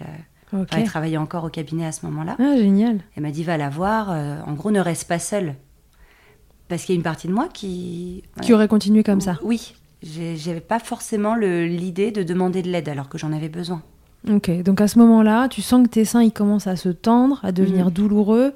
Ok. 0.53 0.59
enfin, 0.71 0.77
elle 0.77 0.83
travaillait 0.85 1.17
encore 1.17 1.43
au 1.43 1.49
cabinet 1.49 1.85
à 1.85 1.91
ce 1.91 2.05
moment-là. 2.07 2.35
Ah, 2.39 2.55
génial. 2.57 2.99
Elle 3.15 3.23
m'a 3.23 3.31
dit 3.31 3.43
va 3.43 3.57
la 3.57 3.69
voir. 3.69 4.09
en 4.09 4.53
gros, 4.53 4.71
ne 4.71 4.79
reste 4.79 5.07
pas 5.07 5.19
seule. 5.19 5.55
Parce 6.69 6.85
qu'il 6.85 6.93
y 6.93 6.97
a 6.97 6.99
une 6.99 7.03
partie 7.03 7.27
de 7.27 7.33
moi 7.33 7.49
qui. 7.53 8.23
Qui 8.41 8.53
aurait 8.53 8.67
continué 8.67 9.03
comme 9.03 9.21
ça. 9.21 9.37
Oui. 9.43 9.75
J'avais 10.03 10.59
pas 10.61 10.79
forcément 10.79 11.35
l'idée 11.35 12.11
de 12.11 12.23
demander 12.23 12.61
de 12.61 12.69
l'aide 12.69 12.89
alors 12.89 13.07
que 13.09 13.17
j'en 13.17 13.31
avais 13.31 13.49
besoin. 13.49 13.81
Ok, 14.29 14.49
donc 14.63 14.79
à 14.81 14.87
ce 14.87 14.99
moment-là, 14.99 15.47
tu 15.49 15.61
sens 15.61 15.83
que 15.85 15.89
tes 15.91 16.05
seins 16.05 16.23
ils 16.23 16.31
commencent 16.31 16.67
à 16.67 16.75
se 16.75 16.89
tendre, 16.89 17.39
à 17.43 17.51
devenir 17.51 17.87
Mm. 17.87 17.91
douloureux, 17.91 18.53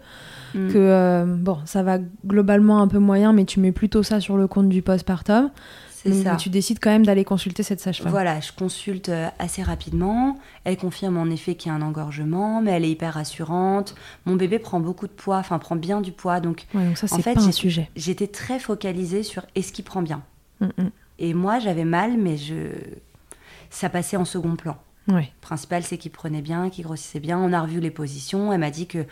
Mm. 0.54 0.68
que 0.70 0.78
euh, 0.78 1.26
bon, 1.26 1.58
ça 1.66 1.84
va 1.84 1.98
globalement 2.26 2.82
un 2.82 2.88
peu 2.88 3.00
moyen, 3.00 3.34
mais 3.34 3.44
tu 3.46 3.60
mets 3.60 3.74
plutôt 3.74 4.02
ça 4.04 4.20
sur 4.22 4.38
le 4.38 4.48
compte 4.48 4.70
du 4.70 4.82
postpartum. 4.82 5.50
C'est 5.92 6.10
Mais 6.10 6.24
ça. 6.24 6.36
tu 6.36 6.50
décides 6.50 6.78
quand 6.80 6.90
même 6.92 7.06
d'aller 7.06 7.26
consulter 7.26 7.64
cette 7.64 7.82
sage-femme. 7.82 8.12
Voilà, 8.12 8.40
je 8.40 8.52
consulte 8.54 9.10
euh, 9.10 9.28
assez 9.40 9.62
rapidement. 9.64 10.38
Elle 10.64 10.78
confirme 10.78 11.18
en 11.18 11.26
effet 11.26 11.56
qu'il 11.56 11.70
y 11.72 11.76
a 11.76 11.78
un 11.78 11.82
engorgement, 11.82 12.62
mais 12.62 12.72
elle 12.72 12.86
est 12.86 12.92
hyper 12.92 13.16
rassurante. 13.16 13.94
Mon 14.26 14.36
bébé 14.36 14.60
prend 14.60 14.80
beaucoup 14.80 15.08
de 15.08 15.12
poids, 15.12 15.38
enfin 15.38 15.60
prend 15.60 15.76
bien 15.76 16.00
du 16.00 16.12
poids, 16.14 16.40
donc 16.40 16.66
Ouais, 16.74 16.86
donc 16.86 16.98
ça 16.98 17.08
En 17.12 17.16
c'est 17.18 17.24
fait, 17.24 17.34
pas 17.34 17.42
un 17.44 17.52
sujet. 17.52 17.90
j'étais 17.98 18.28
très 18.28 18.60
focalisée 18.60 19.24
sur 19.24 19.44
est-ce 19.56 19.74
qu'il 19.74 19.84
prend 19.84 20.02
bien. 20.02 20.22
Mm. 20.62 20.68
Et 21.20 21.34
moi, 21.34 21.60
j'avais 21.60 21.86
mal, 21.86 22.18
mais 22.18 22.38
je 22.38 22.70
ça 23.70 23.90
passait 23.90 24.18
en 24.18 24.26
second 24.26 24.56
plan. 24.56 24.78
Le 25.36 25.42
principal, 25.42 25.84
c'est 25.84 25.98
qu'il 25.98 26.12
prenait 26.12 26.42
bien, 26.42 26.70
qu'il 26.70 26.84
grossissait 26.84 27.20
bien. 27.20 27.38
On 27.40 27.54
a 27.54 27.62
revu 27.62 27.80
les 27.80 27.92
positions. 27.92 28.52
Elle 28.54 28.60
m'a 28.60 28.72
dit 28.72 28.88
que, 28.88 29.06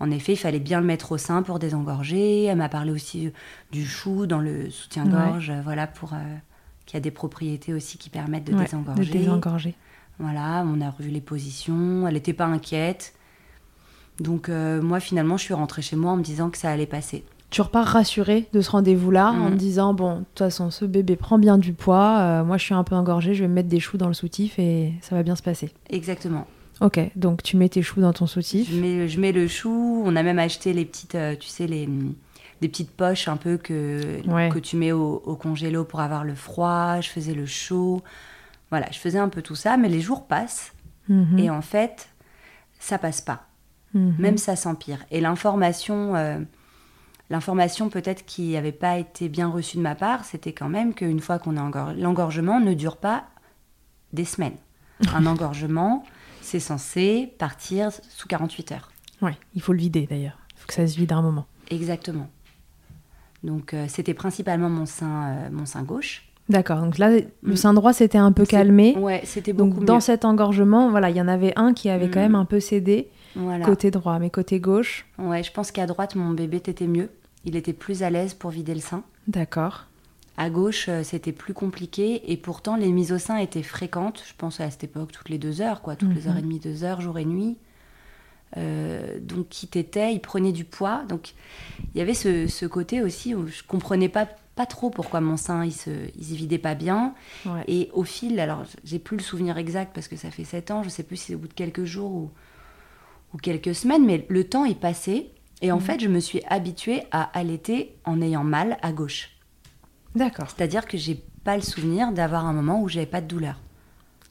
en 0.00 0.10
effet, 0.10 0.32
il 0.32 0.36
fallait 0.36 0.58
bien 0.60 0.80
le 0.80 0.86
mettre 0.86 1.12
au 1.12 1.18
sein 1.18 1.42
pour 1.42 1.58
désengorger. 1.58 2.44
Elle 2.44 2.58
m'a 2.58 2.68
parlé 2.68 2.90
aussi 2.90 3.32
du 3.72 3.86
chou 3.86 4.26
dans 4.26 4.40
le 4.40 4.70
soutien-gorge, 4.70 5.52
voilà, 5.64 5.86
pour 5.86 6.12
euh, 6.14 6.16
qui 6.86 6.96
a 6.96 7.00
des 7.00 7.10
propriétés 7.10 7.72
aussi 7.74 7.98
qui 7.98 8.10
permettent 8.10 8.44
de 8.44 8.54
Ouais, 8.54 8.64
désengorger. 8.64 9.04
De 9.04 9.10
désengorger. 9.18 9.74
Voilà, 10.18 10.64
on 10.66 10.80
a 10.80 10.90
revu 10.90 11.10
les 11.10 11.20
positions. 11.20 12.06
Elle 12.08 12.14
n'était 12.14 12.32
pas 12.32 12.46
inquiète. 12.46 13.14
Donc 14.20 14.48
euh, 14.48 14.82
moi, 14.82 14.98
finalement, 14.98 15.36
je 15.36 15.44
suis 15.44 15.54
rentrée 15.54 15.82
chez 15.82 15.96
moi 15.96 16.12
en 16.12 16.16
me 16.16 16.22
disant 16.22 16.50
que 16.50 16.58
ça 16.58 16.70
allait 16.70 16.86
passer. 16.86 17.24
Tu 17.50 17.62
repars 17.62 17.86
rassurée 17.86 18.46
de 18.52 18.60
ce 18.60 18.70
rendez-vous-là 18.70 19.30
en 19.30 19.48
Mm. 19.48 19.52
te 19.52 19.56
disant 19.56 19.94
bon, 19.94 20.16
de 20.16 20.24
toute 20.24 20.38
façon, 20.38 20.70
ce 20.70 20.84
bébé 20.84 21.16
prend 21.16 21.38
bien 21.38 21.56
du 21.56 21.72
poids, 21.72 22.18
euh, 22.18 22.44
moi 22.44 22.58
je 22.58 22.64
suis 22.64 22.74
un 22.74 22.84
peu 22.84 22.94
engorgée, 22.94 23.34
je 23.34 23.42
vais 23.42 23.48
me 23.48 23.54
mettre 23.54 23.68
des 23.70 23.80
choux 23.80 23.96
dans 23.96 24.08
le 24.08 24.14
soutif 24.14 24.58
et 24.58 24.92
ça 25.00 25.16
va 25.16 25.22
bien 25.22 25.34
se 25.34 25.42
passer. 25.42 25.72
Exactement. 25.88 26.46
Ok, 26.82 27.00
donc 27.16 27.42
tu 27.42 27.56
mets 27.56 27.68
tes 27.70 27.82
choux 27.82 28.00
dans 28.02 28.12
ton 28.12 28.26
soutif. 28.26 28.70
Je 28.70 28.78
mets, 28.78 29.08
je 29.08 29.18
mets 29.18 29.32
le 29.32 29.48
chou. 29.48 30.02
On 30.04 30.14
a 30.14 30.22
même 30.22 30.38
acheté 30.38 30.72
les 30.74 30.84
petites, 30.84 31.14
euh, 31.16 31.34
tu 31.36 31.48
sais, 31.48 31.66
les, 31.66 31.88
des 32.60 32.68
petites 32.68 32.90
poches 32.92 33.28
un 33.28 33.36
peu 33.36 33.56
que, 33.56 34.20
Ouais. 34.28 34.50
que 34.50 34.58
tu 34.58 34.76
mets 34.76 34.92
au, 34.92 35.22
au 35.24 35.34
congélo 35.34 35.84
pour 35.84 36.00
avoir 36.00 36.24
le 36.24 36.34
froid. 36.34 37.00
Je 37.00 37.08
faisais 37.08 37.34
le 37.34 37.46
chaud. 37.46 38.02
Voilà, 38.70 38.86
je 38.92 38.98
faisais 38.98 39.18
un 39.18 39.28
peu 39.30 39.40
tout 39.42 39.54
ça, 39.56 39.76
mais 39.78 39.88
les 39.88 40.00
jours 40.00 40.26
passent 40.26 40.72
Mhm, 41.08 41.38
et 41.38 41.48
en 41.50 41.62
fait, 41.62 42.10
ça 42.78 42.98
passe 42.98 43.22
pas. 43.22 43.46
mhm. 43.94 44.14
Même 44.18 44.36
ça 44.36 44.54
s'empire. 44.54 44.98
Et 45.10 45.20
l'information, 45.22 46.14
euh, 46.14 46.38
l'information 47.30 47.88
peut-être 47.90 48.24
qui 48.24 48.52
n'avait 48.52 48.72
pas 48.72 48.98
été 48.98 49.28
bien 49.28 49.48
reçue 49.48 49.76
de 49.76 49.82
ma 49.82 49.94
part, 49.94 50.24
c'était 50.24 50.52
quand 50.52 50.68
même 50.68 50.94
qu'une 50.94 51.20
fois 51.20 51.38
qu'on 51.38 51.56
engor- 51.56 51.94
l'engorgement 51.96 52.60
ne 52.60 52.74
dure 52.74 52.96
pas 52.96 53.24
des 54.12 54.24
semaines. 54.24 54.56
Un 55.14 55.26
engorgement, 55.26 56.04
c'est 56.40 56.60
censé 56.60 57.32
partir 57.38 57.90
sous 58.08 58.26
48 58.28 58.72
heures. 58.72 58.90
Ouais, 59.20 59.36
il 59.54 59.60
faut 59.62 59.72
le 59.72 59.78
vider 59.80 60.06
d'ailleurs. 60.08 60.38
Il 60.56 60.60
faut 60.60 60.66
que 60.68 60.74
ça 60.74 60.86
se 60.86 60.96
vide 60.96 61.12
à 61.12 61.16
un 61.16 61.22
moment. 61.22 61.46
Exactement. 61.70 62.28
Donc 63.44 63.74
euh, 63.74 63.84
c'était 63.88 64.14
principalement 64.14 64.68
mon 64.68 64.86
sein, 64.86 65.28
euh, 65.28 65.48
mon 65.52 65.66
sein 65.66 65.82
gauche. 65.82 66.24
D'accord, 66.48 66.80
donc 66.80 66.96
là, 66.98 67.10
le 67.10 67.52
Mm. 67.52 67.56
sein 67.56 67.74
droit 67.74 67.92
s'était 67.92 68.16
un 68.18 68.32
peu 68.32 68.46
calmé. 68.46 68.96
Ouais, 68.96 69.20
c'était 69.24 69.52
beaucoup 69.52 69.80
Donc 69.80 69.84
dans 69.84 70.00
cet 70.00 70.24
engorgement, 70.24 70.90
voilà, 70.90 71.10
il 71.10 71.16
y 71.16 71.20
en 71.20 71.28
avait 71.28 71.52
un 71.56 71.74
qui 71.74 71.90
avait 71.90 72.08
quand 72.08 72.20
Mm. 72.20 72.22
même 72.22 72.34
un 72.34 72.46
peu 72.46 72.58
cédé 72.58 73.10
Voilà. 73.38 73.64
côté 73.64 73.90
droit, 73.90 74.18
mais 74.18 74.30
côté 74.30 74.60
gauche, 74.60 75.06
Ouais, 75.18 75.42
je 75.42 75.52
pense 75.52 75.70
qu'à 75.70 75.86
droite 75.86 76.14
mon 76.16 76.30
bébé 76.32 76.56
était 76.58 76.86
mieux. 76.86 77.08
Il 77.44 77.56
était 77.56 77.72
plus 77.72 78.02
à 78.02 78.10
l'aise 78.10 78.34
pour 78.34 78.50
vider 78.50 78.74
le 78.74 78.80
sein. 78.80 79.02
d'accord. 79.26 79.86
À 80.36 80.50
gauche, 80.50 80.86
euh, 80.88 81.02
c'était 81.02 81.32
plus 81.32 81.52
compliqué 81.54 82.30
et 82.30 82.36
pourtant 82.36 82.76
les 82.76 82.92
mises 82.92 83.10
au 83.12 83.18
sein 83.18 83.38
étaient 83.38 83.62
fréquentes. 83.64 84.22
Je 84.26 84.34
pense 84.38 84.60
à 84.60 84.70
cette 84.70 84.84
époque 84.84 85.10
toutes 85.12 85.28
les 85.30 85.38
deux 85.38 85.60
heures, 85.60 85.82
quoi, 85.82 85.96
toutes 85.96 86.14
les 86.14 86.22
Mhm. 86.22 86.28
heures 86.28 86.36
et 86.38 86.42
demie, 86.42 86.60
deux 86.60 86.84
heures, 86.84 87.00
jour 87.00 87.18
et 87.18 87.24
nuit. 87.24 87.56
Euh, 88.56 89.18
donc 89.20 89.48
qui 89.50 89.66
t'était, 89.66 90.14
il 90.14 90.20
prenait 90.20 90.52
du 90.52 90.64
poids. 90.64 91.02
Donc 91.08 91.34
il 91.94 91.98
y 91.98 92.00
avait 92.00 92.14
ce, 92.14 92.46
ce 92.46 92.66
côté 92.66 93.02
aussi 93.02 93.34
où 93.34 93.46
je 93.46 93.62
comprenais 93.66 94.08
pas 94.08 94.26
pas 94.54 94.66
trop 94.66 94.90
pourquoi 94.90 95.20
mon 95.20 95.36
sein 95.36 95.64
il 95.64 95.70
se, 95.72 95.90
il 96.18 96.24
se 96.24 96.34
vidait 96.34 96.58
pas 96.58 96.74
bien. 96.74 97.14
Ouais. 97.46 97.62
Et 97.68 97.90
au 97.92 98.02
fil, 98.02 98.40
alors 98.40 98.64
j'ai 98.84 98.98
plus 98.98 99.16
le 99.16 99.22
souvenir 99.22 99.56
exact 99.58 99.92
parce 99.94 100.08
que 100.08 100.16
ça 100.16 100.30
fait 100.32 100.42
sept 100.44 100.70
ans, 100.72 100.82
je 100.82 100.88
sais 100.88 101.04
plus 101.04 101.16
si 101.16 101.26
c'est 101.26 101.34
au 101.36 101.38
bout 101.38 101.46
de 101.48 101.52
quelques 101.54 101.84
jours 101.84 102.10
ou, 102.12 102.30
ou 103.34 103.38
quelques 103.38 103.74
semaines, 103.74 104.04
mais 104.06 104.26
le 104.28 104.44
temps 104.44 104.64
est 104.64 104.78
passé. 104.78 105.30
Et 105.60 105.72
en 105.72 105.76
Mhm. 105.76 105.82
fait, 105.82 106.00
je 106.00 106.08
me 106.08 106.20
suis 106.20 106.40
habituée 106.48 107.02
à 107.10 107.22
allaiter 107.36 107.96
en 108.04 108.20
ayant 108.22 108.44
mal 108.44 108.78
à 108.82 108.92
gauche. 108.92 109.30
D'accord. 110.14 110.46
C'est-à-dire 110.48 110.86
que 110.86 110.96
j'ai 110.96 111.20
pas 111.44 111.56
le 111.56 111.62
souvenir 111.62 112.12
d'avoir 112.12 112.46
un 112.46 112.52
moment 112.52 112.80
où 112.80 112.88
j'avais 112.88 113.06
pas 113.06 113.20
de 113.20 113.26
douleur. 113.26 113.56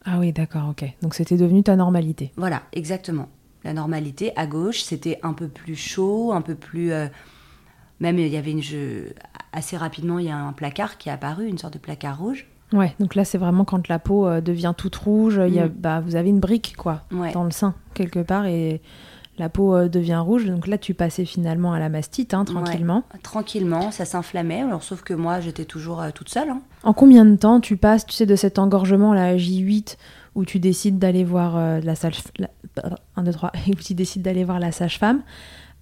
Ah 0.06 0.20
oui, 0.20 0.32
d'accord, 0.32 0.70
ok. 0.70 0.86
Donc 1.02 1.16
c'était 1.16 1.36
devenu 1.38 1.64
ta 1.64 1.76
normalité. 1.76 2.32
Voilà, 2.38 2.64
exactement. 2.72 3.28
La 3.66 3.74
normalité 3.74 4.32
à 4.38 4.48
gauche, 4.48 4.82
c'était 4.84 5.20
un 5.24 5.34
peu 5.34 5.48
plus 5.50 5.76
chaud, 5.76 6.32
un 6.32 6.42
peu 6.42 6.56
plus. 6.56 6.92
euh, 6.94 7.08
même 8.00 8.18
il 8.20 8.28
y 8.28 8.38
avait 8.38 8.52
une. 8.52 8.62
je- 8.62 9.12
assez 9.52 9.76
rapidement, 9.76 10.20
il 10.20 10.28
y 10.28 10.30
a 10.30 10.38
un 10.38 10.54
placard 10.54 10.98
qui 10.98 11.10
est 11.10 11.12
apparu, 11.12 11.48
une 11.48 11.58
sorte 11.58 11.74
de 11.74 11.80
placard 11.80 12.20
rouge. 12.20 12.46
Ouais, 12.74 12.94
donc 13.00 13.16
là 13.16 13.24
c'est 13.24 13.38
vraiment 13.38 13.64
quand 13.66 13.88
la 13.88 13.98
peau 14.00 14.28
euh, 14.28 14.42
devient 14.42 14.74
toute 14.76 14.96
rouge, 14.96 15.40
y 15.48 15.60
a, 15.60 15.68
Mm. 15.68 15.74
bah, 15.78 16.00
vous 16.02 16.16
avez 16.16 16.30
une 16.30 16.40
brique 16.40 16.76
quoi, 16.78 17.02
Ouais. 17.12 17.32
dans 17.32 17.44
le 17.46 17.52
sein 17.52 17.74
quelque 17.94 18.20
part 18.20 18.46
et 18.46 18.82
la 19.38 19.48
peau 19.50 19.76
euh, 19.76 19.88
devient 19.88 20.22
rouge. 20.24 20.46
Donc 20.46 20.68
là 20.68 20.78
tu 20.78 20.94
passais 20.94 21.24
finalement 21.24 21.72
à 21.74 21.80
la 21.80 21.88
mastite 21.90 22.34
hein, 22.34 22.44
tranquillement. 22.44 23.04
Tranquillement, 23.24 23.92
ça 23.92 24.04
s'inflammait. 24.04 24.62
Alors, 24.64 24.84
sauf 24.84 25.02
que 25.04 25.14
moi, 25.14 25.40
j'étais 25.40 25.64
toujours 25.66 26.02
euh, 26.02 26.10
toute 26.14 26.30
seule. 26.30 26.50
hein. 26.50 26.62
En 26.84 26.92
combien 26.94 27.24
de 27.24 27.36
temps 27.36 27.60
tu 27.62 27.78
passes, 27.78 28.06
tu 28.06 28.14
sais, 28.14 28.26
de 28.26 28.36
cet 28.36 28.60
engorgement 28.60 29.14
là 29.14 29.26
à 29.28 29.36
J8 29.38 29.96
où 30.36 30.44
tu 30.46 30.60
décides 30.60 31.00
d'aller 31.00 31.24
voir 31.24 31.80
la 31.82 31.96
sage, 31.96 32.20
la, 32.38 32.50
1, 33.16 33.24
2, 33.24 33.32
3, 33.32 33.52
où 33.70 33.74
tu 33.76 33.94
décides 33.96 34.22
d'aller 34.22 34.44
voir 34.44 34.60
la 34.60 34.72
sage-femme, 34.72 35.22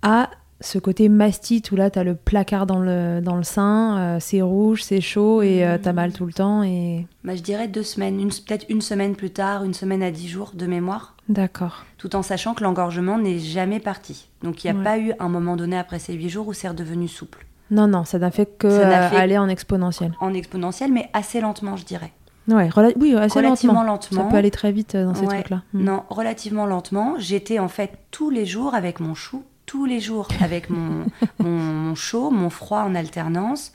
à 0.02 0.30
ce 0.62 0.80
côté 0.80 1.10
mastite 1.10 1.72
où 1.72 1.76
là 1.76 1.90
t'as 1.90 2.04
le 2.04 2.16
placard 2.16 2.66
dans 2.66 2.80
le, 2.80 3.20
dans 3.22 3.36
le 3.36 3.44
sein, 3.44 3.98
euh, 3.98 4.18
c'est 4.22 4.42
rouge, 4.42 4.84
c'est 4.84 5.02
chaud 5.02 5.42
et 5.42 5.66
euh, 5.66 5.78
t'as 5.82 5.92
mal 5.94 6.14
tout 6.14 6.26
le 6.26 6.32
temps 6.34 6.64
et 6.64 7.08
Bah, 7.24 7.36
je 7.36 7.42
dirais 7.42 7.68
deux 7.68 7.84
semaines, 7.84 8.20
une- 8.22 8.30
peut-être 8.30 8.66
une 8.70 8.82
semaine 8.82 9.16
plus 9.16 9.32
tard, 9.32 9.64
une 9.66 9.74
semaine 9.74 10.02
à 10.02 10.12
dix 10.12 10.28
jours 10.30 10.52
de 10.54 10.66
mémoire, 10.66 11.16
d'accord. 11.28 11.86
tout 11.98 12.16
en 12.16 12.22
sachant 12.24 12.54
que 12.54 12.64
l'engorgement 12.64 13.18
n'est 13.18 13.40
jamais 13.40 13.80
parti. 13.80 14.30
Donc 14.44 14.64
il 14.64 14.68
n'y 14.72 14.76
a 14.76 14.78
Ouais. 14.78 14.84
pas 14.84 14.98
eu 14.98 15.14
un 15.20 15.28
moment 15.30 15.56
donné 15.58 15.78
après 15.78 16.00
ces 16.00 16.14
huit 16.14 16.30
jours 16.30 16.48
où 16.48 16.54
c'est 16.54 16.70
redevenu 16.70 17.08
souple. 17.08 17.46
Non 17.72 17.88
non, 17.88 18.06
ça 18.06 18.18
n'a 18.20 18.32
fait 18.32 18.46
que 18.58 18.70
Ça 18.70 18.86
n'a 18.88 19.08
euh, 19.08 19.10
fait- 19.10 19.18
aller 19.18 19.38
en 19.38 19.50
exponentiel. 19.50 20.14
En 20.22 20.34
exponentiel, 20.34 20.92
mais 20.92 21.10
assez 21.14 21.42
lentement, 21.42 21.76
je 21.76 21.84
dirais. 21.84 22.14
Ouais, 22.48 22.70
rela- 22.70 22.94
oui, 23.00 23.16
assez 23.16 23.40
Relativement 23.40 23.82
lentement. 23.84 23.92
lentement. 23.94 24.24
Ça 24.26 24.30
peut 24.30 24.38
aller 24.38 24.52
très 24.52 24.72
vite 24.72 24.94
euh, 24.96 25.06
dans 25.06 25.16
ces 25.16 25.26
Ouais. 25.26 25.34
trucs-là. 25.40 25.64
Mm. 25.74 25.84
Non, 25.84 26.04
relativement 26.10 26.66
lentement. 26.68 27.16
J'étais 27.18 27.58
en 27.60 27.68
fait 27.68 27.92
tous 28.12 28.30
les 28.30 28.46
jours 28.46 28.76
avec 28.76 29.00
mon 29.00 29.16
chou, 29.16 29.44
tous 29.66 29.86
les 29.86 30.00
jours 30.00 30.28
avec 30.42 30.70
mon, 30.70 31.06
mon, 31.40 31.50
mon 31.50 31.96
chaud, 31.96 32.32
mon 32.32 32.50
froid 32.50 32.82
en 32.82 32.96
alternance. 32.96 33.74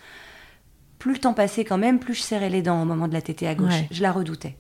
Plus 0.99 1.15
le 1.15 1.19
temps 1.19 1.33
passait 1.35 1.65
quand 1.65 1.79
même, 1.79 1.99
plus 1.99 2.15
je 2.15 2.23
serrais 2.23 2.51
les 2.51 2.63
dents 2.63 2.83
au 2.83 2.85
moment 2.85 3.09
de 3.09 3.15
la 3.15 3.23
tétée 3.23 3.49
à 3.49 3.55
gauche. 3.55 3.73
Ouais. 3.73 3.89
Je 3.91 4.03
la 4.03 4.13
redoutais. 4.13 4.57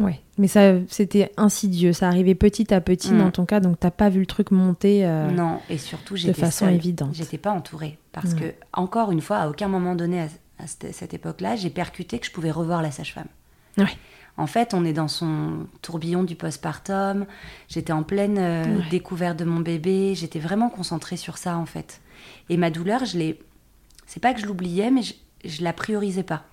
Ouais, 0.00 0.20
mais 0.38 0.46
ça, 0.46 0.74
c'était 0.88 1.32
insidieux. 1.36 1.92
Ça 1.92 2.06
arrivait 2.06 2.36
petit 2.36 2.72
à 2.72 2.80
petit 2.80 3.12
Mm. 3.12 3.18
dans 3.18 3.30
ton 3.32 3.44
cas, 3.46 3.58
donc 3.60 3.80
t'as 3.80 3.90
pas 3.90 4.08
vu 4.10 4.20
le 4.20 4.26
truc 4.26 4.50
monter. 4.52 5.04
euh, 5.04 5.28
Non, 5.30 5.60
et 5.68 5.76
surtout 5.78 6.14
j'étais 6.16 6.40
façon 6.40 6.66
seule. 6.66 6.74
évidente. 6.74 7.10
J'étais 7.14 7.38
pas 7.38 7.50
entourée 7.50 7.98
parce 8.12 8.34
que 8.34 8.54
encore 8.72 9.10
une 9.10 9.20
fois, 9.20 9.38
à 9.38 9.48
aucun 9.48 9.66
moment 9.68 9.96
donné 9.96 10.20
à, 10.20 10.28
à 10.60 10.66
cette, 10.68 10.94
cette 10.94 11.14
époque-là, 11.14 11.56
j'ai 11.56 11.70
percuté 11.70 12.18
que 12.20 12.26
je 12.26 12.30
pouvais 12.32 12.50
revoir 12.52 12.80
la 12.82 12.92
sage-femme. 12.92 13.26
Ouais. 13.76 13.86
En 14.38 14.46
fait, 14.46 14.72
on 14.72 14.84
est 14.84 14.92
dans 14.92 15.08
son 15.08 15.66
tourbillon 15.82 16.22
du 16.22 16.36
postpartum. 16.36 17.26
J'étais 17.68 17.92
en 17.92 18.02
pleine 18.04 18.38
euh, 18.38 18.64
Ouais. 18.78 18.84
découverte 18.90 19.38
de 19.38 19.44
mon 19.44 19.60
bébé. 19.60 20.14
J'étais 20.14 20.38
vraiment 20.38 20.70
concentrée 20.70 21.16
sur 21.16 21.36
ça 21.38 21.56
en 21.58 21.66
fait. 21.66 22.00
Et 22.48 22.56
ma 22.56 22.70
douleur, 22.70 23.04
je 23.04 23.18
l'ai. 23.18 23.38
C'est 24.06 24.20
pas 24.20 24.32
que 24.32 24.40
je 24.40 24.46
l'oubliais, 24.46 24.90
mais 24.90 25.02
je, 25.02 25.14
je 25.44 25.62
la 25.62 25.72
priorisais 25.72 26.22
pas. 26.22 26.44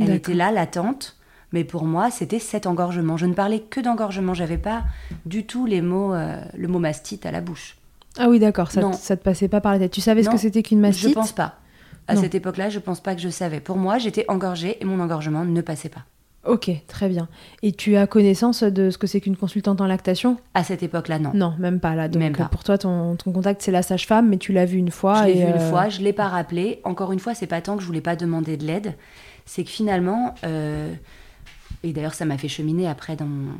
Elle 0.00 0.10
était 0.10 0.34
là, 0.34 0.50
latente. 0.50 1.16
Mais 1.52 1.64
pour 1.64 1.84
moi, 1.84 2.10
c'était 2.10 2.38
cet 2.38 2.66
engorgement. 2.66 3.16
Je 3.18 3.26
ne 3.26 3.34
parlais 3.34 3.60
que 3.60 3.78
d'engorgement. 3.80 4.32
J'avais 4.34 4.56
pas 4.58 4.84
du 5.26 5.44
tout 5.46 5.66
les 5.66 5.82
mots, 5.82 6.14
euh, 6.14 6.42
le 6.56 6.66
mot 6.66 6.78
mastite 6.78 7.26
à 7.26 7.30
la 7.30 7.40
bouche. 7.42 7.76
Ah 8.18 8.28
oui, 8.28 8.38
d'accord, 8.38 8.70
ça, 8.70 8.92
ça 8.94 9.16
te 9.16 9.22
passait 9.22 9.48
pas 9.48 9.60
par 9.60 9.72
la 9.72 9.78
tête. 9.78 9.92
Tu 9.92 10.00
savais 10.00 10.22
ce 10.22 10.30
que 10.30 10.36
c'était 10.38 10.62
qu'une 10.62 10.80
mastite? 10.80 11.10
Je 11.10 11.14
pense 11.14 11.32
pas. 11.32 11.56
À 12.08 12.14
Non. 12.14 12.20
cette 12.22 12.34
époque-là, 12.34 12.68
je 12.68 12.78
pense 12.78 13.00
pas 13.00 13.14
que 13.14 13.20
je 13.20 13.28
savais. 13.28 13.60
Pour 13.60 13.76
moi, 13.76 13.98
j'étais 13.98 14.24
engorgée 14.28 14.76
et 14.82 14.84
mon 14.84 14.98
engorgement 14.98 15.44
ne 15.44 15.60
passait 15.60 15.88
pas. 15.88 16.04
Ok, 16.44 16.70
très 16.88 17.08
bien. 17.08 17.28
Et 17.62 17.70
tu 17.72 17.94
as 17.96 18.06
connaissance 18.08 18.64
de 18.64 18.90
ce 18.90 18.98
que 18.98 19.06
c'est 19.06 19.20
qu'une 19.20 19.36
consultante 19.36 19.80
en 19.80 19.86
lactation? 19.86 20.38
À 20.54 20.64
cette 20.64 20.82
époque-là, 20.82 21.20
non. 21.20 21.30
Non, 21.34 21.54
même 21.58 21.78
pas 21.78 21.94
là. 21.94 22.08
Donc 22.08 22.20
Même 22.20 22.34
pas. 22.34 22.46
pour 22.46 22.64
toi, 22.64 22.78
ton, 22.78 23.14
ton 23.14 23.30
contact, 23.32 23.62
c'est 23.62 23.70
la 23.70 23.82
sage-femme, 23.82 24.28
mais 24.28 24.38
tu 24.38 24.52
l'as 24.52 24.64
vu 24.64 24.78
une 24.78 24.90
fois. 24.90 25.22
Je 25.22 25.26
l'ai 25.28 25.34
vu 25.34 25.42
une 25.46 25.52
euh, 25.60 25.70
fois, 25.70 25.88
je 25.88 26.00
l'ai 26.00 26.12
pas 26.12 26.26
rappelé. 26.28 26.80
Encore 26.82 27.12
une 27.12 27.20
fois, 27.20 27.34
c'est 27.34 27.46
pas 27.46 27.60
tant 27.60 27.76
que 27.76 27.82
je 27.82 27.86
voulais 27.86 28.00
pas 28.00 28.16
demander 28.16 28.56
de 28.56 28.64
l'aide, 28.66 28.94
c'est 29.46 29.62
que 29.62 29.70
finalement, 29.70 30.34
euh, 30.44 30.92
et 31.84 31.92
d'ailleurs 31.92 32.14
ça 32.14 32.24
m'a 32.24 32.38
fait 32.38 32.48
cheminer 32.48 32.88
après 32.88 33.14
dans, 33.14 33.26
mon- 33.26 33.52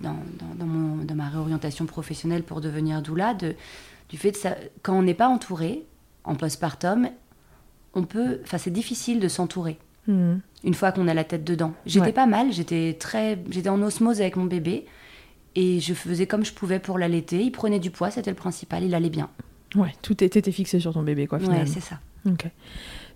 dans, 0.00 0.12
dans- 0.38 0.54
dans 0.56 0.66
mon- 0.66 1.04
dans 1.04 1.14
ma 1.16 1.28
réorientation 1.28 1.84
professionnelle 1.86 2.44
pour 2.44 2.60
devenir 2.60 3.02
doula, 3.02 3.34
de, 3.34 3.56
du 4.08 4.16
fait 4.18 4.30
de 4.30 4.36
ça, 4.36 4.54
quand 4.82 4.94
on 4.96 5.02
n'est 5.02 5.14
pas 5.14 5.28
entouré 5.28 5.84
en 6.22 6.36
postpartum, 6.36 7.08
on 7.94 8.04
peut, 8.04 8.38
enfin 8.44 8.58
c'est 8.58 8.70
difficile 8.70 9.18
de 9.18 9.26
s'entourer 9.28 9.78
hmm. 10.08 10.40
une 10.64 10.74
fois 10.74 10.90
qu'on 10.92 11.06
a 11.06 11.14
la 11.14 11.24
tête 11.24 11.44
dedans. 11.44 11.72
J'étais 11.86 12.06
Ouais. 12.06 12.12
pas 12.12 12.26
mal, 12.26 12.52
j'étais 12.52 12.96
très, 12.98 13.38
j'étais 13.50 13.68
en 13.68 13.80
osmose 13.82 14.20
avec 14.20 14.36
mon 14.36 14.44
bébé 14.46 14.86
et 15.54 15.78
je 15.80 15.94
faisais 15.94 16.26
comme 16.26 16.44
je 16.44 16.52
pouvais 16.52 16.78
pour 16.80 16.98
l'allaiter. 16.98 17.40
Il 17.42 17.52
prenait 17.52 17.78
du 17.78 17.90
poids, 17.90 18.10
c'était 18.10 18.30
le 18.30 18.36
principal, 18.36 18.82
il 18.82 18.94
allait 18.94 19.10
bien. 19.10 19.28
Ouais, 19.76 19.92
tout 20.02 20.24
était 20.24 20.50
fixé 20.50 20.80
sur 20.80 20.94
ton 20.94 21.02
bébé, 21.02 21.26
quoi, 21.26 21.38
finalement. 21.38 21.60
Ouais, 21.60 21.66
c'est 21.66 21.80
ça. 21.80 22.00
Ok. 22.26 22.46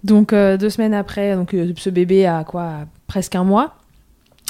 Donc 0.05 0.33
euh, 0.33 0.57
deux 0.57 0.71
semaines 0.71 0.95
après, 0.95 1.35
donc 1.35 1.55
euh, 1.55 1.73
ce 1.77 1.91
bébé 1.91 2.27
a 2.27 2.45
quoi 2.45 2.63
a 2.63 2.87
Presque 3.07 3.35
un 3.35 3.45
mois. 3.45 3.77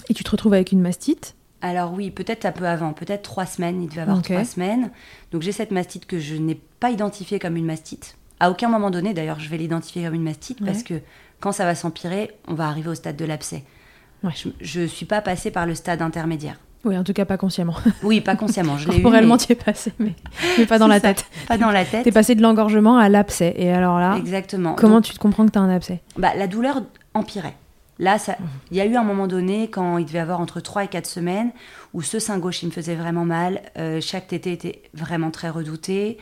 Et 0.09 0.15
tu 0.15 0.25
te 0.25 0.31
retrouves 0.31 0.55
avec 0.55 0.73
une 0.73 0.81
mastite. 0.81 1.35
Alors 1.61 1.93
oui, 1.93 2.11
peut-être 2.11 2.45
un 2.45 2.53
peu 2.53 2.67
avant, 2.67 2.93
peut-être 2.93 3.23
trois 3.23 3.47
semaines, 3.47 3.83
il 3.83 3.89
devait 3.89 4.01
avoir 4.03 4.21
trois 4.23 4.45
semaines. 4.45 4.91
Donc 5.31 5.43
j'ai 5.43 5.53
cette 5.53 5.71
mastite 5.71 6.07
que 6.07 6.19
je 6.19 6.35
n'ai 6.35 6.61
pas 6.81 6.91
identifiée 6.91 7.39
comme 7.39 7.57
une 7.57 7.67
mastite. 7.67 8.17
À 8.41 8.51
aucun 8.51 8.69
moment 8.69 8.91
donné, 8.91 9.15
d'ailleurs, 9.15 9.39
je 9.39 9.49
vais 9.49 9.59
l'identifier 9.59 10.05
comme 10.05 10.15
une 10.15 10.23
mastite 10.25 10.61
Ouais. 10.61 10.67
parce 10.67 10.83
que 10.83 10.95
quand 11.43 11.53
ça 11.53 11.65
va 11.67 11.75
s'empirer, 11.75 12.31
on 12.49 12.55
va 12.55 12.69
arriver 12.69 12.89
au 12.89 12.95
stade 12.95 13.17
de 13.17 13.25
l'abcès. 13.27 13.65
Ouais. 14.25 14.33
Je 14.61 14.81
ne 14.81 14.87
suis 14.87 15.05
pas 15.07 15.21
passée 15.21 15.51
par 15.51 15.67
le 15.67 15.75
stade 15.75 16.01
intermédiaire. 16.01 16.57
Oui, 16.85 16.97
en 16.99 17.05
tout 17.05 17.13
cas 17.13 17.25
pas 17.25 17.37
consciemment. 17.37 17.75
Oui, 18.03 18.21
pas 18.21 18.35
consciemment, 18.37 18.77
je 18.79 18.89
l'ai 18.89 18.99
eu, 18.99 19.03
Corporellement, 19.03 19.35
mais 19.35 19.41
tu 19.47 19.53
es 19.53 19.57
passé, 19.57 19.93
mais, 19.99 20.15
mais 20.59 20.67
pas 20.67 20.79
dans 20.79 20.87
la 20.89 21.01
ça, 21.01 21.15
tête. 21.15 21.27
pas 21.47 21.59
dans 21.59 21.71
la 21.71 21.85
tête. 21.85 22.05
T'es 22.05 22.11
passé 22.13 22.35
de 22.35 22.43
l'engorgement 22.43 22.97
à 22.99 23.09
l'abcès. 23.09 23.53
Et 23.57 23.71
alors 23.73 23.99
là, 24.01 24.17
Exactement. 24.17 24.75
comment 24.75 24.97
Donc, 24.97 25.05
tu 25.05 25.13
te 25.13 25.19
comprends 25.19 25.45
que 25.47 25.51
t'as 25.51 25.61
un 25.61 25.71
abcès? 25.71 26.01
Bah, 26.17 26.33
La 26.37 26.47
douleur 26.47 26.83
empirait. 27.15 27.55
Là, 27.99 28.19
ça- 28.19 28.37
il 28.73 28.77
y 28.77 28.81
a 28.81 28.87
eu 28.87 28.97
un 28.97 29.05
moment 29.05 29.27
donné, 29.29 29.69
quand 29.71 29.99
il 29.99 30.07
devait 30.07 30.19
avoir 30.19 30.41
entre 30.41 30.59
3 30.61 30.83
et 30.85 30.89
4 30.89 31.07
semaines, 31.07 31.51
où 31.95 32.03
ce 32.03 32.19
sein 32.19 32.39
gauche, 32.39 32.63
il 32.63 32.67
me 32.67 32.73
faisait 32.73 32.97
vraiment 32.97 33.25
mal. 33.25 33.61
Euh, 33.79 34.01
chaque 34.01 34.27
tété 34.29 34.51
était 34.53 34.83
vraiment 34.95 35.31
très 35.31 35.51
redouté. 35.51 36.19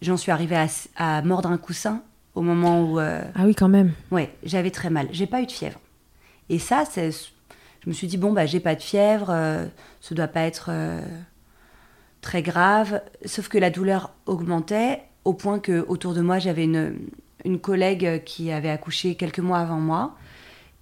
J'en 0.00 0.16
suis 0.16 0.32
arrivée 0.32 0.56
à 0.96 1.22
mordre 1.22 1.48
un 1.50 1.58
coussin 1.58 2.02
au 2.34 2.42
moment 2.42 2.82
où 2.82 2.98
euh, 2.98 3.22
Ah 3.34 3.44
oui, 3.44 3.54
quand 3.54 3.68
même. 3.68 3.92
ouais, 4.10 4.30
j'avais 4.44 4.70
très 4.70 4.90
mal. 4.90 5.08
J'ai 5.12 5.26
pas 5.26 5.42
eu 5.42 5.46
de 5.46 5.52
fièvre. 5.52 5.78
Et 6.48 6.58
ça, 6.58 6.84
c'est, 6.90 7.10
je 7.10 7.88
me 7.88 7.92
suis 7.92 8.06
dit, 8.06 8.16
bon, 8.16 8.32
bah, 8.32 8.46
j'ai 8.46 8.60
pas 8.60 8.74
de 8.74 8.82
fièvre, 8.82 9.30
euh, 9.30 9.66
ça 10.00 10.14
doit 10.14 10.28
pas 10.28 10.42
être 10.42 10.66
euh, 10.70 11.00
très 12.20 12.42
grave. 12.42 13.02
Sauf 13.24 13.48
que 13.48 13.58
la 13.58 13.70
douleur 13.70 14.12
augmentait 14.26 15.02
au 15.24 15.34
point 15.34 15.58
que 15.58 15.84
autour 15.88 16.14
de 16.14 16.20
moi, 16.20 16.38
j'avais 16.38 16.64
une, 16.64 16.94
une 17.44 17.58
collègue 17.60 18.22
qui 18.24 18.50
avait 18.52 18.70
accouché 18.70 19.14
quelques 19.14 19.38
mois 19.38 19.58
avant 19.58 19.78
moi 19.80 20.16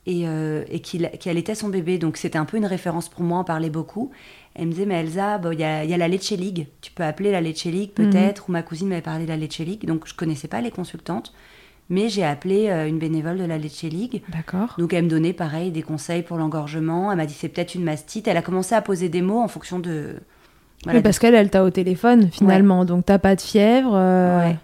et, 0.06 0.22
euh, 0.26 0.64
et 0.70 0.80
qui 0.80 1.04
allaitait 1.28 1.54
son 1.54 1.68
bébé. 1.68 1.98
Donc 1.98 2.16
c'était 2.16 2.38
un 2.38 2.44
peu 2.44 2.56
une 2.56 2.66
référence 2.66 3.08
pour 3.08 3.22
moi, 3.22 3.40
on 3.40 3.44
parlait 3.44 3.70
beaucoup. 3.70 4.10
Elle 4.54 4.66
me 4.66 4.72
disait, 4.72 4.86
mais 4.86 5.00
Elsa, 5.00 5.38
bon, 5.38 5.52
il 5.52 5.60
y, 5.60 5.64
a, 5.64 5.84
il 5.84 5.90
y 5.90 5.94
a 5.94 5.96
la 5.96 6.08
Leche 6.08 6.30
League. 6.32 6.66
Tu 6.80 6.90
peux 6.90 7.04
appeler 7.04 7.30
la 7.30 7.40
Leche 7.40 7.64
League 7.64 7.92
peut-être. 7.94 8.48
Ou 8.48 8.52
ma 8.52 8.62
cousine 8.62 8.88
m'avait 8.88 9.00
parlé 9.00 9.24
de 9.24 9.28
la 9.30 9.36
Leche 9.36 9.58
League. 9.58 9.86
Donc 9.86 10.06
je 10.06 10.14
connaissais 10.14 10.48
pas 10.48 10.60
les 10.60 10.70
consultantes. 10.70 11.32
Mais 11.92 12.08
j'ai 12.08 12.24
appelé 12.24 12.68
euh, 12.68 12.86
une 12.88 12.98
bénévole 12.98 13.38
de 13.38 13.44
la 13.44 13.58
Leche 13.58 13.82
League. 13.82 14.22
D'accord. 14.28 14.74
Donc 14.78 14.92
elle 14.92 15.04
me 15.04 15.08
donnait 15.08 15.32
pareil 15.32 15.70
des 15.72 15.82
conseils 15.82 16.22
pour 16.22 16.36
l'engorgement. 16.36 17.10
Elle 17.10 17.16
m'a 17.18 17.26
dit 17.26 17.34
c'est 17.34 17.48
peut-être 17.48 17.74
une 17.74 17.82
mastite. 17.84 18.26
Elle 18.28 18.36
a 18.36 18.42
commencé 18.42 18.74
à 18.74 18.80
poser 18.82 19.08
des 19.08 19.22
mots 19.22 19.40
en 19.40 19.48
fonction 19.48 19.78
de. 19.80 20.14
voilà, 20.84 20.98
oui, 20.98 21.02
parce 21.02 21.18
qu'elle, 21.18 21.34
elle 21.34 21.50
t'a 21.50 21.64
au 21.64 21.70
téléphone 21.70 22.28
finalement. 22.30 22.84
Donc 22.84 23.06
t'as 23.06 23.18
pas 23.18 23.34
de 23.36 23.40
fièvre. 23.40 23.92
euh, 23.94 24.38
Ouais. 24.48 24.56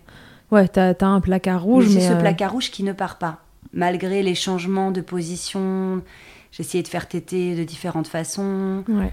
Ouais, 0.52 0.68
t'as 0.68 0.94
un 1.06 1.20
placard 1.20 1.62
rouge. 1.64 1.88
mais 1.92 2.00
ce 2.00 2.12
euh, 2.12 2.16
placard 2.20 2.52
rouge 2.52 2.70
qui 2.70 2.84
ne 2.84 2.92
part 2.92 3.18
pas. 3.18 3.38
Malgré 3.76 4.24
les 4.24 4.34
changements 4.34 4.90
de 4.90 5.00
position, 5.00 6.02
essayé 6.58 6.82
de 6.82 6.88
faire 6.88 7.06
téter 7.06 7.54
de 7.54 7.62
différentes 7.62 8.08
façons. 8.08 8.82
Ouais. 8.88 9.12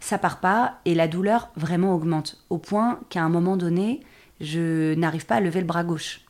Ça 0.00 0.18
part 0.18 0.38
pas 0.38 0.74
et 0.84 0.94
la 0.94 1.08
douleur 1.08 1.50
vraiment 1.56 1.94
augmente. 1.94 2.36
Au 2.50 2.58
point 2.58 3.00
qu'à 3.08 3.22
un 3.22 3.28
moment 3.28 3.56
donné, 3.56 4.00
je 4.40 4.94
n'arrive 4.94 5.26
pas 5.26 5.36
à 5.36 5.40
lever 5.40 5.60
le 5.60 5.66
bras 5.66 5.82
gauche. 5.82 6.20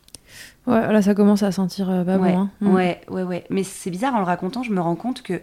Ouais, 0.66 0.92
là, 0.92 1.02
ça 1.02 1.14
commence 1.14 1.42
à 1.42 1.50
sentir 1.50 1.90
euh, 1.90 2.04
pas 2.04 2.16
ouais, 2.18 2.32
bon. 2.32 2.38
hein. 2.38 2.50
Ouais, 2.60 3.00
ouais, 3.10 3.22
ouais. 3.22 3.44
Mais 3.50 3.64
c'est 3.64 3.90
bizarre 3.90 4.14
en 4.14 4.18
le 4.18 4.24
racontant, 4.24 4.62
je 4.62 4.72
me 4.72 4.80
rends 4.80 4.94
compte 4.96 5.22
que 5.22 5.40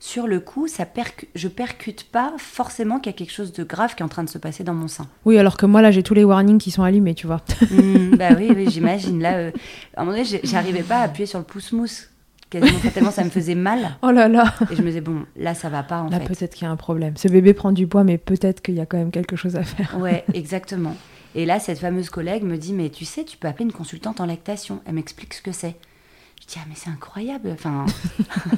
sur 0.00 0.26
le 0.28 0.38
coup, 0.40 0.68
ça 0.68 0.84
percu- 0.84 1.26
je 1.34 1.48
percute 1.48 2.04
pas 2.04 2.32
forcément 2.38 3.00
qu'il 3.00 3.10
y 3.10 3.14
a 3.14 3.18
quelque 3.18 3.32
chose 3.32 3.52
de 3.52 3.64
grave 3.64 3.94
qui 3.96 4.02
est 4.02 4.04
en 4.04 4.08
train 4.08 4.22
de 4.24 4.28
se 4.28 4.38
passer 4.38 4.62
dans 4.64 4.74
mon 4.74 4.86
sein. 4.88 5.08
Oui, 5.24 5.38
alors 5.38 5.56
que 5.56 5.66
moi, 5.66 5.82
là, 5.82 5.90
j'ai 5.90 6.02
tous 6.04 6.14
les 6.14 6.22
warnings 6.24 6.58
qui 6.58 6.70
sont 6.70 6.82
allumés, 6.84 7.14
tu 7.14 7.26
vois. 7.26 7.42
Hmm, 7.70 8.10
bah 8.16 8.28
oui, 8.36 8.50
oui 8.54 8.70
j'imagine. 8.70 9.20
Là, 9.20 9.34
euh, 9.38 9.50
à 9.96 10.02
un 10.02 10.04
moment 10.04 10.16
donné, 10.16 10.40
j'arrivais 10.44 10.82
pas 10.84 10.98
à 10.98 11.02
appuyer 11.02 11.26
sur 11.26 11.38
le 11.40 11.44
pouce-mousse. 11.44 12.10
Quasiment 12.50 12.78
tellement 12.94 13.10
ça 13.10 13.24
me 13.24 13.28
faisait 13.30 13.54
mal. 13.56 13.96
Oh 14.02 14.10
là 14.10 14.26
là 14.28 14.54
Et 14.70 14.76
je 14.76 14.80
me 14.82 14.86
disais, 14.86 15.00
bon, 15.02 15.26
là, 15.36 15.54
ça 15.54 15.68
va 15.68 15.82
pas 15.82 16.00
en 16.00 16.08
Là, 16.08 16.18
fait. 16.20 16.26
peut-être 16.28 16.54
qu'il 16.54 16.64
y 16.64 16.68
a 16.68 16.72
un 16.72 16.76
problème. 16.76 17.16
Ce 17.16 17.28
bébé 17.28 17.52
prend 17.52 17.72
du 17.72 17.86
poids, 17.86 18.04
mais 18.04 18.16
peut-être 18.18 18.62
qu'il 18.62 18.74
y 18.76 18.80
a 18.80 18.86
quand 18.86 18.96
même 18.96 19.10
quelque 19.10 19.36
chose 19.36 19.56
à 19.56 19.62
faire. 19.64 19.96
Ouais, 19.98 20.24
exactement. 20.32 20.96
Et 21.34 21.44
là, 21.44 21.60
cette 21.60 21.78
fameuse 21.78 22.08
collègue 22.08 22.44
me 22.44 22.56
dit, 22.56 22.72
mais 22.72 22.88
tu 22.88 23.04
sais, 23.04 23.24
tu 23.24 23.36
peux 23.36 23.48
appeler 23.48 23.66
une 23.66 23.72
consultante 23.72 24.20
en 24.20 24.26
lactation. 24.26 24.80
Elle 24.86 24.94
m'explique 24.94 25.34
ce 25.34 25.42
que 25.42 25.52
c'est. 25.52 25.74
Dis, 26.48 26.56
ah, 26.58 26.64
mais 26.66 26.74
c'est 26.74 26.88
incroyable. 26.88 27.50
Enfin, 27.52 27.84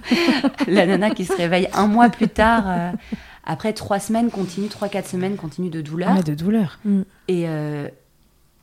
la 0.68 0.86
nana 0.86 1.10
qui 1.10 1.24
se 1.24 1.32
réveille 1.32 1.68
un 1.72 1.88
mois 1.88 2.08
plus 2.08 2.28
tard, 2.28 2.64
euh, 2.68 2.92
après 3.44 3.72
trois 3.72 3.98
semaines 3.98 4.30
continue, 4.30 4.68
trois, 4.68 4.88
quatre 4.88 5.08
semaines 5.08 5.36
continue 5.36 5.70
de 5.70 5.80
douleur. 5.80 6.10
Ah, 6.16 6.22
de 6.22 6.34
douleur. 6.34 6.78
Mm. 6.84 7.00
Et, 7.26 7.48
euh, 7.48 7.88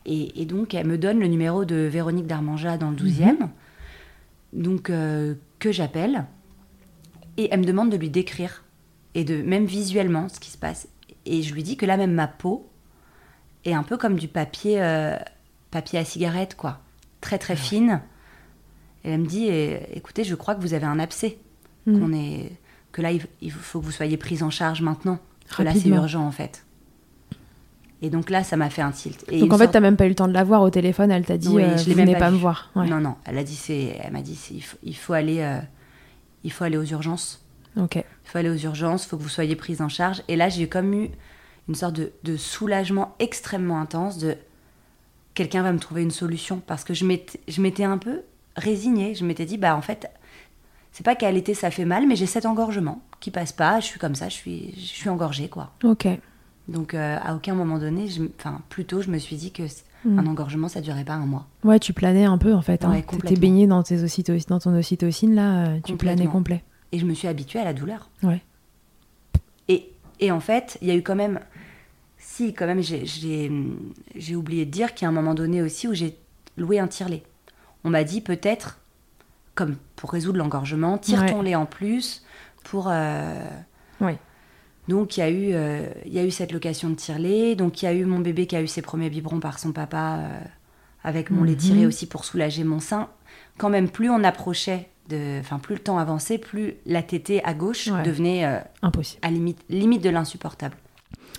et, 0.05 0.41
et 0.41 0.45
donc, 0.45 0.73
elle 0.73 0.87
me 0.87 0.97
donne 0.97 1.19
le 1.19 1.27
numéro 1.27 1.65
de 1.65 1.75
Véronique 1.75 2.25
Darmanja 2.25 2.77
dans 2.77 2.89
le 2.89 2.95
12e, 2.95 3.49
donc 4.53 4.89
euh, 4.89 5.35
que 5.59 5.73
j'appelle. 5.73 6.25
Et 7.35 7.49
elle 7.51 7.59
me 7.59 7.65
demande 7.65 7.91
de 7.91 7.97
lui 7.97 8.09
décrire, 8.09 8.63
et 9.13 9.25
de 9.25 9.41
même 9.41 9.65
visuellement, 9.65 10.29
ce 10.29 10.39
qui 10.39 10.49
se 10.49 10.57
passe. 10.57 10.87
Et 11.25 11.43
je 11.43 11.53
lui 11.53 11.63
dis 11.63 11.75
que 11.75 11.85
là, 11.85 11.97
même 11.97 12.13
ma 12.13 12.27
peau 12.27 12.69
est 13.65 13.73
un 13.73 13.83
peu 13.83 13.97
comme 13.97 14.15
du 14.15 14.29
papier, 14.29 14.81
euh, 14.81 15.17
papier 15.69 15.99
à 15.99 16.05
cigarette, 16.05 16.55
quoi. 16.55 16.79
Très, 17.19 17.37
très 17.37 17.57
fine. 17.57 18.01
Et 19.07 19.11
elle 19.11 19.21
me 19.21 19.25
dit, 19.25 19.47
eh, 19.47 19.79
écoutez, 19.93 20.25
je 20.25 20.35
crois 20.35 20.53
que 20.53 20.59
vous 20.61 20.73
avez 20.73 20.85
un 20.85 20.99
abcès. 20.99 21.37
Mm. 21.85 21.99
Qu'on 21.99 22.11
est, 22.13 22.51
que 22.91 23.01
là, 23.01 23.11
il, 23.13 23.51
faut 23.51 23.79
que 23.79 23.85
vous 23.85 23.91
soyez 23.91 24.17
prise 24.17 24.43
en 24.43 24.49
charge 24.49 24.81
maintenant. 24.81 25.17
Que 25.55 25.63
là, 25.63 25.73
c'est 25.73 25.87
urgent, 25.87 26.27
en 26.27 26.31
fait. 26.31 26.65
Et 28.01 28.09
donc 28.09 28.29
là, 28.29 28.43
ça 28.43 28.57
m'a 28.57 28.69
fait 28.69 28.81
un 28.81 28.91
tilt. 28.91 29.23
Et 29.31 29.39
Donc 29.39 29.53
en 29.53 29.57
fait, 29.57 29.63
sorte- 29.63 29.73
t'as 29.73 29.79
même 29.79 29.95
pas 29.95 30.05
eu 30.05 30.09
le 30.09 30.15
temps 30.15 30.27
de 30.27 30.33
la 30.33 30.43
voir 30.43 30.61
au 30.61 30.69
téléphone. 30.69 31.09
Elle 31.09 31.23
t'a 31.25 31.37
dit, 31.37 31.47
Oui, 31.47 31.63
euh, 31.63 31.77
je 31.77 31.83
vous 31.83 31.95
même 31.95 32.05
venez 32.05 32.13
pas 32.13 32.19
pas, 32.25 32.31
me 32.31 32.37
voir. 32.37 32.69
Ouais. 32.75 32.85
Non, 32.85 32.99
non, 32.99 33.15
elle 33.23 33.37
a 33.37 33.43
dit, 33.45 33.55
c'est, 33.55 33.97
elle 34.03 34.11
m'a 34.11 34.21
dit, 34.21 34.35
c'est- 34.35 34.53
il 34.53 34.61
faut, 34.61 34.77
il 34.83 34.95
faut 34.95 35.13
aller, 35.13 35.39
euh, 35.39 35.59
il 36.43 36.51
faut 36.51 36.65
aller 36.65 36.77
aux 36.77 36.83
urgences. 36.83 37.41
Ok. 37.79 37.95
Il 37.95 38.03
faut 38.29 38.37
aller 38.37 38.49
aux 38.49 38.57
urgences, 38.57 39.05
il 39.05 39.07
faut 39.07 39.17
que 39.17 39.23
vous 39.23 39.29
soyez 39.29 39.55
prise 39.55 39.81
en 39.81 39.89
charge. 39.89 40.21
Et 40.27 40.35
là, 40.35 40.49
j'ai 40.49 40.67
comme 40.67 40.93
eu 40.93 41.09
une 41.69 41.75
sorte 41.75 41.95
de, 41.95 42.11
de 42.23 42.35
soulagement 42.35 43.15
extrêmement 43.19 43.79
intense 43.79 44.17
de 44.17 44.35
quelqu'un 45.33 45.63
va 45.63 45.71
me 45.71 45.79
trouver 45.79 46.01
une 46.03 46.11
solution. 46.11 46.61
Parce 46.67 46.83
que 46.83 46.93
je 46.93 47.05
m'étais, 47.05 47.39
je 47.47 47.61
m'étais 47.61 47.85
un 47.85 47.97
peu 47.97 48.21
résignée. 48.57 49.15
Je 49.15 49.23
m'étais 49.25 49.45
dit, 49.45 49.57
bah 49.57 49.75
en 49.75 49.81
fait, 49.81 50.09
c'est 50.91 51.05
pas 51.05 51.15
qu'à 51.15 51.31
l'été 51.31 51.53
ça 51.53 51.71
fait 51.71 51.85
mal, 51.85 52.05
mais 52.07 52.15
j'ai 52.15 52.25
cet 52.25 52.45
engorgement 52.45 53.01
qui 53.19 53.31
passe 53.31 53.53
pas. 53.53 53.79
Je 53.79 53.85
suis 53.85 53.99
comme 53.99 54.15
ça, 54.15 54.27
je 54.29 54.33
suis, 54.35 54.73
je 54.75 54.81
suis 54.81 55.09
engorgée, 55.09 55.47
quoi. 55.47 55.71
Ok. 55.83 56.07
Donc 56.67 56.93
euh, 56.93 57.17
à 57.23 57.33
aucun 57.35 57.53
moment 57.55 57.77
donné, 57.79 58.07
je, 58.09 58.23
enfin 58.39 58.61
plutôt, 58.69 59.01
je 59.01 59.09
me 59.09 59.17
suis 59.17 59.35
dit 59.37 59.51
que 59.51 59.67
c- 59.67 59.83
Mm. 60.05 60.19
un 60.19 60.27
engorgement, 60.27 60.67
ça 60.67 60.79
durait 60.79 61.03
pas 61.03 61.13
un 61.15 61.25
mois. 61.25 61.47
Ouais, 61.63 61.79
tu 61.79 61.91
planais 61.91 62.23
un 62.25 62.37
peu 62.37 62.53
en 62.53 62.61
fait. 62.61 62.85
Hein. 62.85 62.91
Ouais, 62.91 62.97
T'étais 63.01 63.07
complètement. 63.15 63.39
baigné 63.41 63.65
dans, 63.65 63.81
tes 63.81 63.97
dans 64.47 64.59
ton 64.59 64.75
ocytocine, 64.77 65.33
là, 65.33 65.65
euh, 65.69 65.79
tu 65.83 65.97
planais 65.97 66.17
Complètement. 66.27 66.31
complet. 66.31 66.63
Et 66.91 66.99
je 66.99 67.05
me 67.05 67.15
suis 67.15 67.27
habituée 67.27 67.59
à 67.59 67.63
la 67.65 67.73
douleur. 67.73 68.07
Ouais. 68.21 68.43
Et, 69.67 69.89
et 70.19 70.31
en 70.31 70.39
fait, 70.39 70.77
il 70.83 70.87
y 70.87 70.91
a 70.91 70.95
eu 70.95 71.01
quand 71.01 71.15
même. 71.15 71.39
Si, 72.19 72.53
quand 72.53 72.67
même, 72.67 72.81
j'ai- 72.83 74.35
oublié 74.35 74.65
de 74.65 74.71
dire 74.71 74.93
qu'il 74.93 75.05
y 75.05 75.07
a 75.07 75.09
un 75.09 75.13
moment 75.13 75.33
donné 75.33 75.63
aussi 75.63 75.87
où 75.87 75.93
j'ai 75.95 76.15
loué 76.57 76.77
un 76.79 76.87
tire-lait. 76.87 77.23
On 77.83 77.89
m'a 77.89 78.03
dit 78.03 78.21
peut-être, 78.21 78.79
comme 79.55 79.75
pour 79.95 80.11
résoudre 80.11 80.37
l'engorgement, 80.37 80.97
tire 80.97 81.21
Ouais. 81.21 81.31
ton 81.31 81.41
lait 81.41 81.55
en 81.55 81.65
plus 81.65 82.23
pour. 82.63 82.87
euh, 82.91 83.39
Oui. 84.01 84.13
Donc 84.87 85.17
il 85.17 85.19
y, 85.19 85.23
a 85.23 85.29
eu, 85.29 85.49
euh, 85.53 85.85
y 86.05 86.17
a 86.17 86.23
eu 86.23 86.31
cette 86.31 86.51
location 86.53 86.89
de 86.89 86.95
tire-lait. 86.95 87.55
Donc 87.55 87.81
il 87.81 87.85
y 87.85 87.87
a 87.89 87.93
eu 87.93 88.05
mon 88.05 88.19
bébé 88.19 88.47
qui 88.47 88.55
a 88.55 88.61
eu 88.61 88.67
ses 88.67 88.81
premiers 88.81 89.09
biberons 89.09 89.39
par 89.41 89.59
son 89.59 89.73
papa 89.73 90.19
euh, 90.19 90.39
avec 91.03 91.29
mon 91.29 91.43
lait 91.43 91.51
Mhm. 91.53 91.57
tiré 91.57 91.85
aussi 91.85 92.05
pour 92.07 92.23
soulager 92.23 92.63
mon 92.63 92.79
sein. 92.79 93.09
Quand 93.57 93.69
même, 93.69 93.89
plus 93.89 94.09
on 94.09 94.23
approchait, 94.23 94.87
de, 95.09 95.39
enfin 95.41 95.59
plus 95.59 95.75
le 95.75 95.81
temps 95.81 95.97
avançait, 95.97 96.37
plus 96.37 96.75
la 96.85 97.01
tétée 97.01 97.43
à 97.43 97.53
gauche 97.53 97.87
Ouais. 97.87 98.03
devenait 98.03 98.61
Impossible. 98.81 99.19
à 99.25 99.29
limite, 99.31 99.59
limite 99.69 100.03
de 100.03 100.09
l'insupportable. 100.09 100.75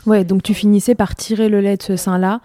Ouais, 0.06 0.24
donc 0.24 0.42
tu 0.42 0.52
finissais 0.54 0.94
par 0.94 1.14
tirer 1.16 1.48
le 1.48 1.60
lait 1.60 1.76
de 1.76 1.82
ce 1.82 1.96
sein-là 1.96 2.40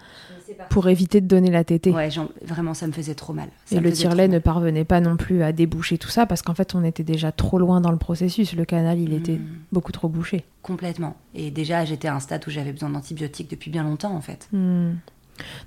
pour 0.70 0.88
éviter 0.88 1.20
de 1.20 1.26
donner 1.26 1.50
la 1.50 1.64
tétée. 1.64 1.90
Ouais, 1.90 2.08
vraiment, 2.42 2.74
ça 2.74 2.86
me 2.86 2.92
faisait 2.92 3.14
trop 3.14 3.32
mal. 3.32 3.48
Ça 3.64 3.76
Et 3.76 3.80
le 3.80 3.92
trop 3.92 4.14
ne 4.14 4.38
parvenait 4.38 4.84
pas 4.84 5.00
non 5.00 5.16
plus 5.16 5.42
à 5.42 5.52
déboucher 5.52 5.98
tout 5.98 6.08
ça 6.08 6.26
parce 6.26 6.42
qu'en 6.42 6.54
fait, 6.54 6.74
on 6.74 6.84
était 6.84 7.02
déjà 7.04 7.32
trop 7.32 7.58
loin 7.58 7.80
dans 7.80 7.90
le 7.90 7.96
processus. 7.98 8.54
Le 8.54 8.64
canal, 8.64 8.98
il 8.98 9.12
était 9.12 9.34
Mm. 9.38 9.46
beaucoup 9.72 9.92
trop 9.92 10.08
bouché. 10.08 10.44
Complètement. 10.62 11.16
Et 11.34 11.50
déjà, 11.50 11.84
j'étais 11.84 12.08
à 12.08 12.14
un 12.14 12.20
stade 12.20 12.42
où 12.46 12.50
j'avais 12.50 12.72
besoin 12.72 12.90
d'antibiotiques 12.90 13.50
depuis 13.50 13.70
bien 13.70 13.82
longtemps, 13.84 14.14
en 14.14 14.20
fait. 14.20 14.48
Hmm. 14.52 14.92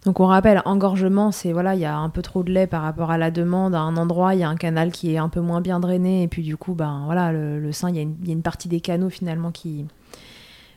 Donc 0.05 0.21
on 0.21 0.25
rappelle, 0.27 0.61
engorgement, 0.63 1.31
c'est 1.33 1.51
voilà, 1.51 1.75
il 1.75 1.81
y 1.81 1.85
a 1.85 1.97
un 1.97 2.09
peu 2.09 2.21
trop 2.21 2.41
de 2.41 2.51
lait 2.53 2.67
par 2.67 2.83
rapport 2.83 3.11
à 3.11 3.17
la 3.17 3.31
demande. 3.31 3.75
À 3.75 3.79
un 3.81 3.97
endroit, 3.97 4.33
il 4.33 4.39
y 4.39 4.43
a 4.43 4.49
un 4.49 4.55
canal 4.55 4.91
qui 4.93 5.13
est 5.13 5.17
un 5.17 5.27
peu 5.27 5.41
moins 5.41 5.59
bien 5.59 5.81
drainé, 5.81 6.23
et 6.23 6.29
puis 6.29 6.41
du 6.41 6.55
coup, 6.55 6.73
ben 6.73 7.01
voilà, 7.03 7.33
le, 7.33 7.59
le 7.59 7.71
sein, 7.73 7.89
il 7.89 7.95
y, 7.97 7.99
a 7.99 8.01
une- 8.03 8.15
il 8.21 8.27
y 8.27 8.31
a 8.31 8.33
une 8.33 8.41
partie 8.43 8.69
des 8.69 8.79
canaux 8.79 9.09
finalement 9.09 9.51
qui, 9.51 9.85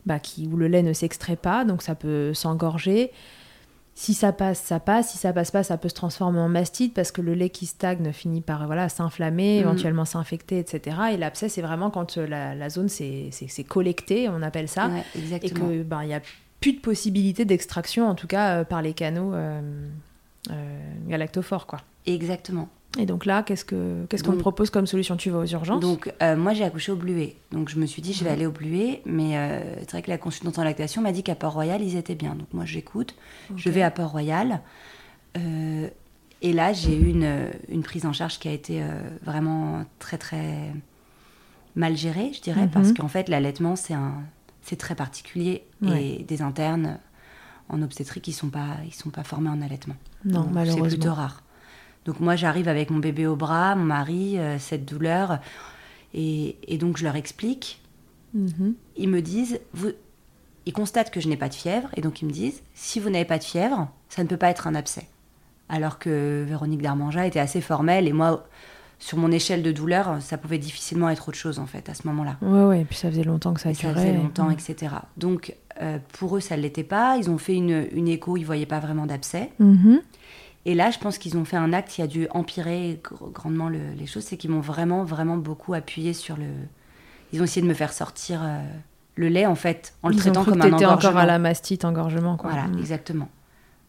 bah, 0.06 0.18
qui 0.18 0.48
où 0.52 0.56
le 0.56 0.66
lait 0.66 0.82
ne 0.82 0.92
s'extrait 0.92 1.36
pas, 1.36 1.64
donc 1.64 1.82
ça 1.82 1.94
peut 1.94 2.34
s'engorger. 2.34 3.12
Si 4.02 4.14
ça 4.14 4.32
passe, 4.32 4.60
ça 4.62 4.80
passe. 4.80 5.10
Si 5.10 5.18
ça 5.18 5.34
passe 5.34 5.50
pas, 5.50 5.62
ça 5.62 5.76
peut 5.76 5.90
se 5.90 5.94
transformer 5.94 6.40
en 6.40 6.48
mastite 6.48 6.94
parce 6.94 7.12
que 7.12 7.20
le 7.20 7.34
lait 7.34 7.50
qui 7.50 7.66
stagne 7.66 8.12
finit 8.12 8.40
par 8.40 8.64
voilà 8.64 8.88
s'inflammer, 8.88 9.56
Mhm. 9.56 9.60
éventuellement 9.60 10.06
s'infecter, 10.06 10.58
etc. 10.58 10.96
Et 11.12 11.16
l'abcès, 11.18 11.50
c'est 11.50 11.60
vraiment 11.60 11.90
quand 11.90 12.16
euh, 12.16 12.26
la, 12.26 12.54
la 12.54 12.70
zone 12.70 12.88
s'est 12.88 13.30
collectée, 13.68 14.30
on 14.30 14.40
appelle 14.40 14.68
ça 14.68 14.88
Ouais, 14.88 15.04
et 15.42 15.50
que 15.50 15.82
ben 15.82 16.02
il 16.02 16.08
y 16.08 16.14
a 16.14 16.22
plus 16.60 16.72
de 16.72 16.80
possibilité 16.80 17.44
d'extraction 17.44 18.08
en 18.08 18.14
tout 18.14 18.26
cas 18.26 18.60
euh, 18.60 18.64
par 18.64 18.80
les 18.80 18.94
canaux 18.94 19.34
euh, 19.34 19.60
galactophores 21.06 21.66
quoi. 21.66 21.80
Exactement. 22.06 22.70
Et 22.98 23.06
donc 23.06 23.24
là 23.24 23.42
qu'est-ce 23.44 23.64
que 23.64 24.04
qu'est-ce 24.08 24.24
qu'on 24.24 24.32
te 24.32 24.38
propose 24.40 24.68
comme 24.70 24.86
solution? 24.86 25.16
Tu 25.16 25.30
vas 25.30 25.38
aux 25.38 25.46
urgences? 25.46 25.80
Donc, 25.80 26.12
euh, 26.22 26.36
moi, 26.36 26.54
j'ai 26.54 26.64
accouché 26.64 26.90
au 26.90 26.96
Bluet. 26.96 27.36
Donc, 27.52 27.68
je 27.68 27.78
me 27.78 27.86
suis 27.86 28.02
dit, 28.02 28.12
je 28.12 28.24
vais 28.24 28.30
aller 28.30 28.46
au 28.46 28.50
Bluet. 28.50 29.00
Mais 29.06 29.36
euh, 29.38 29.60
c'est 29.80 29.90
vrai 29.92 30.02
que 30.02 30.10
la 30.10 30.18
consultante 30.18 30.58
en 30.58 30.64
lactation 30.64 31.00
m'a 31.00 31.12
dit 31.12 31.22
qu'à 31.22 31.36
Port-Royal, 31.36 31.80
ils 31.82 31.96
étaient 31.96 32.16
bien. 32.16 32.34
Donc, 32.34 32.48
moi, 32.52 32.64
j'écoute. 32.64 33.14
Je 33.54 33.70
vais 33.70 33.82
à 33.82 33.90
Port-Royal. 33.92 34.60
Euh, 35.38 35.88
et 36.42 36.52
là, 36.52 36.72
j'ai 36.72 36.96
eu 36.96 37.08
une, 37.10 37.50
une 37.68 37.82
prise 37.82 38.06
en 38.06 38.12
charge 38.12 38.38
qui 38.40 38.48
a 38.48 38.52
été 38.52 38.82
vraiment 39.22 39.84
très, 40.00 40.18
très 40.18 40.72
mal 41.76 41.96
gérée, 41.96 42.32
je 42.34 42.40
dirais. 42.40 42.62
Mhm. 42.62 42.70
Parce 42.70 42.92
qu'en 42.92 43.08
fait, 43.08 43.28
l'allaitement, 43.28 43.76
c'est 43.76 43.94
un, 43.94 44.14
c'est 44.62 44.76
très 44.76 44.94
particulier. 44.96 45.64
Ouais. 45.82 46.04
Et 46.18 46.24
des 46.24 46.42
internes 46.42 46.98
en 47.68 47.82
obstétrique, 47.82 48.26
ils 48.26 48.32
ne 48.32 48.36
sont, 48.36 48.48
pas- 48.50 48.78
ils 48.84 48.94
sont 48.94 49.10
pas 49.10 49.22
formés 49.22 49.48
en 49.50 49.62
allaitement. 49.62 49.94
Non, 50.24 50.40
Donc, 50.40 50.46
C'est 50.48 50.54
malheureusement. 50.54 50.88
plutôt 50.88 51.14
rare. 51.14 51.42
Donc 52.04 52.20
moi, 52.20 52.36
j'arrive 52.36 52.68
avec 52.68 52.90
mon 52.90 52.98
bébé 52.98 53.26
au 53.26 53.36
bras, 53.36 53.74
mon 53.76 53.84
mari, 53.84 54.38
euh, 54.38 54.58
cette 54.58 54.84
douleur. 54.86 55.38
Et, 56.14 56.56
et 56.66 56.78
donc, 56.78 56.96
je 56.96 57.04
leur 57.04 57.16
explique. 57.16 57.80
Mhm. 58.34 58.74
Ils 58.96 59.08
me 59.08 59.20
disent, 59.22 59.60
vous... 59.74 59.90
ils 60.66 60.72
constatent 60.72 61.10
que 61.10 61.20
je 61.20 61.28
n'ai 61.28 61.36
pas 61.36 61.48
de 61.48 61.54
fièvre. 61.54 61.88
Et 61.96 62.00
donc, 62.00 62.22
ils 62.22 62.26
me 62.26 62.32
disent, 62.32 62.62
si 62.74 63.00
vous 63.00 63.10
n'avez 63.10 63.24
pas 63.24 63.38
de 63.38 63.44
fièvre, 63.44 63.88
ça 64.08 64.22
ne 64.22 64.28
peut 64.28 64.36
pas 64.36 64.48
être 64.50 64.66
un 64.66 64.74
abcès. 64.74 65.06
Alors 65.68 65.98
que 65.98 66.44
Véronique 66.48 66.82
Darmanja 66.82 67.26
était 67.26 67.38
assez 67.38 67.60
formelle. 67.60 68.08
Et 68.08 68.12
moi, 68.12 68.46
sur 68.98 69.18
mon 69.18 69.30
échelle 69.30 69.62
de 69.62 69.70
douleur, 69.72 70.20
ça 70.20 70.36
pouvait 70.36 70.58
difficilement 70.58 71.10
être 71.10 71.28
autre 71.28 71.38
chose, 71.38 71.58
en 71.58 71.66
fait, 71.66 71.88
à 71.88 71.94
ce 71.94 72.06
moment-là. 72.08 72.36
Ouais 72.42 72.64
ouais, 72.64 72.80
et 72.80 72.84
puis 72.84 72.96
ça 72.96 73.08
faisait 73.10 73.24
longtemps 73.24 73.54
que 73.54 73.60
ça 73.60 73.70
Et 73.70 73.74
ça 73.74 73.88
durait. 73.88 73.94
faisait 74.06 74.16
longtemps, 74.16 74.50
etc. 74.50 74.94
Donc, 75.16 75.54
euh, 75.80 75.98
pour 76.18 76.36
eux, 76.36 76.40
ça 76.40 76.56
ne 76.56 76.62
l'était 76.62 76.82
pas. 76.84 77.16
Ils 77.18 77.30
ont 77.30 77.38
fait 77.38 77.54
une, 77.54 77.86
une 77.92 78.08
écho, 78.08 78.36
ils 78.36 78.40
ne 78.40 78.46
voyaient 78.46 78.66
pas 78.66 78.80
vraiment 78.80 79.06
d'abcès. 79.06 79.50
Mhm. 79.60 80.00
Et 80.66 80.74
là, 80.74 80.90
je 80.90 80.98
pense 80.98 81.16
qu'ils 81.18 81.36
ont 81.38 81.44
fait 81.44 81.56
un 81.56 81.72
acte 81.72 81.88
qui 81.90 82.02
a 82.02 82.06
dû 82.06 82.26
empirer 82.32 83.00
gr- 83.02 83.32
grandement 83.32 83.68
le- 83.68 83.92
les 83.96 84.06
choses. 84.06 84.24
C'est 84.24 84.36
qu'ils 84.36 84.50
m'ont 84.50 84.60
vraiment, 84.60 85.04
vraiment 85.04 85.36
beaucoup 85.38 85.72
appuyé 85.74 86.12
sur 86.12 86.36
le. 86.36 86.44
Ils 87.32 87.40
ont 87.40 87.44
essayé 87.44 87.62
de 87.62 87.66
me 87.68 87.74
faire 87.74 87.92
sortir 87.92 88.40
euh, 88.42 88.60
le 89.16 89.28
lait, 89.28 89.46
en 89.46 89.54
fait, 89.54 89.94
en 90.02 90.08
le 90.08 90.14
Ils 90.14 90.18
ont 90.18 90.20
traitant 90.20 90.42
cru 90.42 90.50
comme 90.52 90.60
que 90.60 90.66
un 90.66 90.72
engorgement. 90.72 90.92
encore 91.10 91.16
à 91.16 91.24
la 91.26 91.38
mastite, 91.38 91.84
engorgement 91.84 92.36
quoi. 92.36 92.50
Voilà, 92.50 92.68
Mm. 92.68 92.78
exactement. 92.78 93.28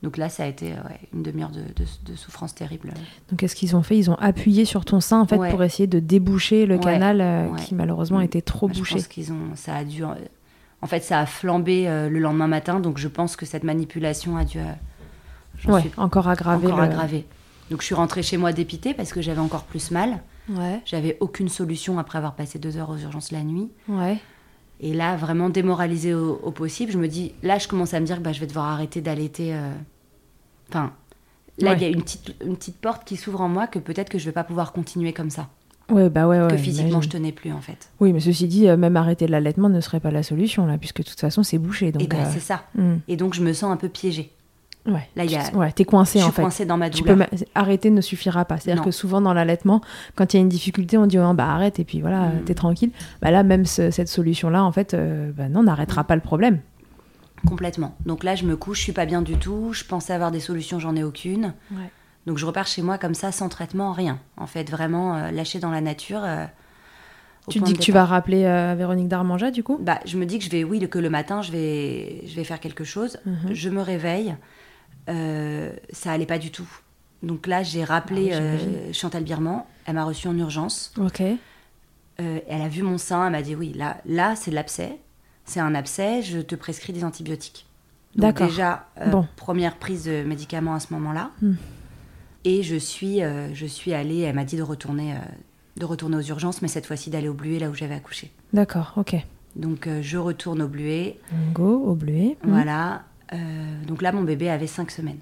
Donc 0.01 0.17
là, 0.17 0.29
ça 0.29 0.43
a 0.43 0.47
été 0.47 0.71
euh, 0.71 0.75
ouais, 0.87 0.99
une 1.13 1.21
demi-heure 1.23 1.51
de, 1.51 1.59
de- 1.61 2.11
de 2.11 2.15
souffrance 2.15 2.55
terrible. 2.55 2.93
Donc 3.29 3.39
qu'est-ce 3.39 3.55
qu'ils 3.55 3.75
ont 3.75 3.83
fait? 3.83 3.97
Ils 3.97 4.09
ont 4.09 4.15
appuyé 4.15 4.63
sur 4.65 4.83
ton 4.85 4.99
sein 4.99 5.19
en 5.19 5.27
fait 5.27 5.37
Ouais. 5.37 5.51
pour 5.51 5.63
essayer 5.63 5.87
de 5.87 5.99
déboucher 5.99 6.65
le 6.65 6.75
Ouais, 6.75 6.81
canal 6.81 7.19
euh, 7.21 7.53
qui 7.55 7.75
malheureusement 7.75 8.21
était 8.21 8.41
trop 8.41 8.67
Moi, 8.67 8.73
Je 8.75 8.79
bouché. 8.79 8.95
pense 8.95 9.07
qu'ils 9.07 9.31
ont. 9.33 9.55
Ça 9.55 9.75
a 9.75 9.83
dû. 9.83 10.03
En 10.03 10.87
fait, 10.87 11.01
ça 11.03 11.19
a 11.19 11.25
flambé 11.27 11.87
euh, 11.87 12.09
le 12.09 12.17
lendemain 12.19 12.47
matin. 12.47 12.79
Donc 12.79 12.97
je 12.97 13.07
pense 13.07 13.35
que 13.35 13.45
cette 13.45 13.63
manipulation 13.63 14.37
a 14.37 14.45
dû. 14.45 14.57
J'en 15.61 15.73
Ouais, 15.73 15.81
suis 15.81 15.91
encore 15.97 16.27
aggravé. 16.27 16.67
encore 16.67 16.77
le- 16.79 16.83
aggravée. 16.83 17.25
Donc 17.69 17.79
je 17.81 17.85
suis 17.85 17.95
rentrée 17.95 18.21
chez 18.23 18.35
moi 18.37 18.51
dépitée 18.51 18.93
parce 18.93 19.13
que 19.13 19.21
j'avais 19.21 19.39
encore 19.39 19.63
plus 19.63 19.91
mal. 19.91 20.19
Ouais, 20.49 20.81
J'avais 20.85 21.15
aucune 21.21 21.47
solution 21.49 21.97
après 21.99 22.17
avoir 22.17 22.33
passé 22.35 22.59
deux 22.59 22.75
heures 22.77 22.89
aux 22.89 22.97
urgences 22.97 23.31
la 23.31 23.43
nuit. 23.43 23.69
ouais. 23.87 24.17
Et 24.83 24.93
là, 24.95 25.15
vraiment 25.15 25.49
démoralisée 25.49 26.15
au, 26.15 26.39
au 26.43 26.49
possible, 26.49 26.91
je 26.91 26.97
me 26.97 27.07
dis, 27.07 27.33
là, 27.43 27.59
je 27.59 27.67
commence 27.67 27.93
à 27.93 27.99
me 27.99 28.05
dire 28.07 28.17
que 28.17 28.23
bah, 28.23 28.33
je 28.33 28.39
vais 28.39 28.47
devoir 28.47 28.65
arrêter 28.65 28.99
d'allaiter. 28.99 29.53
euh, 29.53 29.71
Enfin, 30.69 30.91
là, 31.59 31.71
Ouais. 31.71 31.77
il 31.77 31.81
y 31.83 31.85
a 31.85 31.89
une 31.89 32.01
petite, 32.01 32.33
une 32.43 32.55
petite 32.55 32.77
porte 32.77 33.03
qui 33.05 33.15
s'ouvre 33.15 33.41
en 33.41 33.47
moi 33.47 33.67
que 33.67 33.77
peut-être 33.77 34.09
que 34.09 34.17
je 34.17 34.25
vais 34.25 34.31
pas 34.31 34.43
pouvoir 34.43 34.71
continuer 34.73 35.13
comme 35.13 35.29
ça. 35.29 35.49
Ouais, 35.91 36.09
bah 36.09 36.27
ouais, 36.27 36.39
ouais. 36.41 36.47
que 36.47 36.57
physiquement, 36.57 36.89
j'imagine. 37.01 37.11
je 37.11 37.17
tenais 37.17 37.31
plus, 37.31 37.51
en 37.51 37.61
fait. 37.61 37.89
Oui, 37.99 38.11
mais 38.11 38.19
ceci 38.21 38.47
dit, 38.47 38.67
euh, 38.69 38.75
même 38.75 38.97
arrêter 38.97 39.27
l'allaitement 39.27 39.69
ne 39.69 39.79
serait 39.81 39.99
pas 39.99 40.09
la 40.09 40.23
solution, 40.23 40.65
là, 40.65 40.77
puisque 40.79 41.03
de 41.03 41.07
toute 41.09 41.19
façon, 41.19 41.43
c'est 41.43 41.59
bouché. 41.59 41.91
Donc, 41.91 42.01
et 42.01 42.07
ben, 42.07 42.21
euh, 42.21 42.29
c'est 42.33 42.39
ça. 42.39 42.63
hmm, 42.75 42.95
Et 43.07 43.17
donc, 43.17 43.35
je 43.35 43.43
me 43.43 43.53
sens 43.53 43.71
un 43.71 43.77
peu 43.77 43.87
piégée. 43.89 44.31
Ouais. 44.87 45.07
Là, 45.15 45.23
il 45.25 45.31
y 45.31 45.35
a- 45.35 45.49
Tu- 45.49 45.55
ouais, 45.55 45.71
t'es 45.71 45.85
coincé, 45.85 46.19
je 46.19 46.25
en 46.25 46.31
fait. 46.31 46.41
coincée 46.41 46.65
dans 46.65 46.77
ma 46.77 46.89
Tu 46.89 47.03
peux 47.03 47.13
douleur. 47.13 47.27
arrêter 47.55 47.89
ne 47.91 48.01
suffira 48.01 48.45
pas. 48.45 48.57
C'est-à-dire 48.57 48.83
que 48.83 48.91
souvent 48.91 49.21
dans 49.21 49.33
l'allaitement, 49.33 49.81
quand 50.15 50.33
il 50.33 50.37
y 50.37 50.39
a 50.39 50.41
une 50.43 50.49
difficulté, 50.49 50.97
on 50.97 51.05
dit 51.07 51.19
oh, 51.19 51.33
bah 51.33 51.47
arrête 51.49 51.79
et 51.79 51.83
puis 51.83 52.01
voilà, 52.01 52.27
Mm. 52.27 52.43
t'es 52.45 52.53
tranquille. 52.55 52.91
Bah 53.21 53.31
là, 53.31 53.43
même 53.43 53.65
ce- 53.65 53.91
cette 53.91 54.07
solution-là, 54.09 54.63
en 54.63 54.71
fait, 54.71 54.93
euh, 54.93 55.31
bah 55.35 55.49
non, 55.49 55.63
n'arrêtera 55.63 56.01
Mm. 56.03 56.05
pas 56.05 56.15
le 56.15 56.21
problème. 56.21 56.59
Complètement. 57.47 57.95
Donc 58.05 58.23
là, 58.23 58.35
je 58.35 58.45
me 58.45 58.55
couche, 58.55 58.77
je 58.79 58.83
suis 58.83 58.91
pas 58.91 59.05
bien 59.07 59.21
du 59.23 59.35
tout. 59.37 59.73
Je 59.73 59.83
pensais 59.83 60.13
avoir 60.13 60.29
des 60.31 60.39
solutions, 60.39 60.79
j'en 60.79 60.95
ai 60.95 61.03
aucune. 61.03 61.53
Donc 62.27 62.37
je 62.37 62.45
repars 62.45 62.67
chez 62.67 62.83
moi 62.83 62.99
comme 62.99 63.15
ça, 63.15 63.31
sans 63.31 63.49
traitement, 63.49 63.93
rien. 63.93 64.19
En 64.37 64.45
fait, 64.45 64.69
vraiment 64.69 65.15
euh, 65.15 65.31
lâché 65.31 65.57
dans 65.59 65.71
la 65.71 65.81
nature. 65.81 66.21
euh, 66.23 66.45
Tu 67.49 67.59
te 67.59 67.65
dis 67.65 67.73
que 67.73 67.79
tu 67.79 67.91
vas 67.91 68.05
rappeler 68.05 68.43
euh, 68.45 68.75
Véronique 68.77 69.07
Darmanja, 69.07 69.49
du 69.49 69.63
coup? 69.63 69.79
Bah, 69.81 69.99
je 70.05 70.15
me 70.17 70.27
dis 70.27 70.37
que 70.37 70.45
je 70.45 70.51
vais, 70.51 70.63
oui, 70.63 70.87
que 70.87 70.99
le 70.99 71.09
matin, 71.09 71.41
je 71.41 71.51
vais, 71.51 72.21
je 72.27 72.35
vais 72.35 72.43
faire 72.43 72.59
quelque 72.59 72.83
chose. 72.83 73.17
Mhm. 73.25 73.53
Je 73.53 73.69
me 73.69 73.81
réveille, 73.81 74.35
euh, 75.09 75.71
ça 75.91 76.11
allait 76.11 76.25
pas 76.25 76.37
du 76.39 76.51
tout. 76.51 76.67
Donc 77.23 77.47
là, 77.47 77.63
j'ai 77.63 77.83
rappelé 77.83 78.31
Ah 78.33 78.37
euh. 78.37 78.93
Chantal 78.93 79.23
Birman. 79.23 79.63
Elle 79.85 79.95
m'a 79.95 80.03
reçue 80.03 80.27
en 80.27 80.37
urgence. 80.37 80.93
Ok. 80.99 81.21
Euh, 81.21 82.39
elle 82.47 82.61
a 82.61 82.67
vu 82.67 82.81
mon 82.83 82.97
sein. 82.97 83.25
Elle 83.25 83.31
m'a 83.31 83.41
dit 83.41 83.55
oui, 83.55 83.73
là, 83.73 83.97
là, 84.05 84.35
c'est 84.35 84.51
de 84.51 84.55
l'abcès. 84.55 84.97
C'est 85.45 85.59
un 85.59 85.75
abcès. 85.75 86.21
Je 86.21 86.39
te 86.39 86.55
prescris 86.55 86.93
des 86.93 87.03
antibiotiques. 87.03 87.67
Donc 88.15 88.33
D'accord. 88.33 88.47
déjà, 88.47 88.87
Bon. 89.07 89.25
première 89.37 89.77
prise 89.77 90.05
de 90.05 90.23
médicaments 90.23 90.75
à 90.75 90.79
ce 90.79 90.93
moment-là. 90.93 91.31
Hmm. 91.41 91.53
Et 92.43 92.63
je 92.63 92.75
suis, 92.75 93.19
je 93.53 93.65
suis 93.65 93.93
allée. 93.93 94.19
Elle 94.19 94.35
m'a 94.35 94.43
dit 94.43 94.57
de 94.57 94.63
retourner, 94.63 95.15
de 95.77 95.85
retourner 95.85 96.17
aux 96.17 96.21
urgences, 96.21 96.61
mais 96.61 96.67
cette 96.67 96.87
fois-ci 96.87 97.09
d'aller 97.09 97.29
au 97.29 97.33
Bluet, 97.33 97.59
là 97.59 97.69
où 97.69 97.73
j'avais 97.73 97.93
accouché. 97.93 98.31
D'accord, 98.51 98.93
ok. 98.97 99.15
Donc 99.55 99.87
je 100.01 100.17
retourne 100.17 100.61
au 100.61 100.67
Bluet. 100.67 101.19
Go, 101.53 101.83
au 101.85 101.93
bleuet. 101.95 102.37
Mm. 102.43 102.49
Voilà. 102.49 103.03
Euh, 103.33 103.37
donc 103.87 104.01
là, 104.01 104.11
mon 104.11 104.23
bébé 104.23 104.49
avait 104.49 104.67
5 104.67 104.91
semaines. 104.91 105.19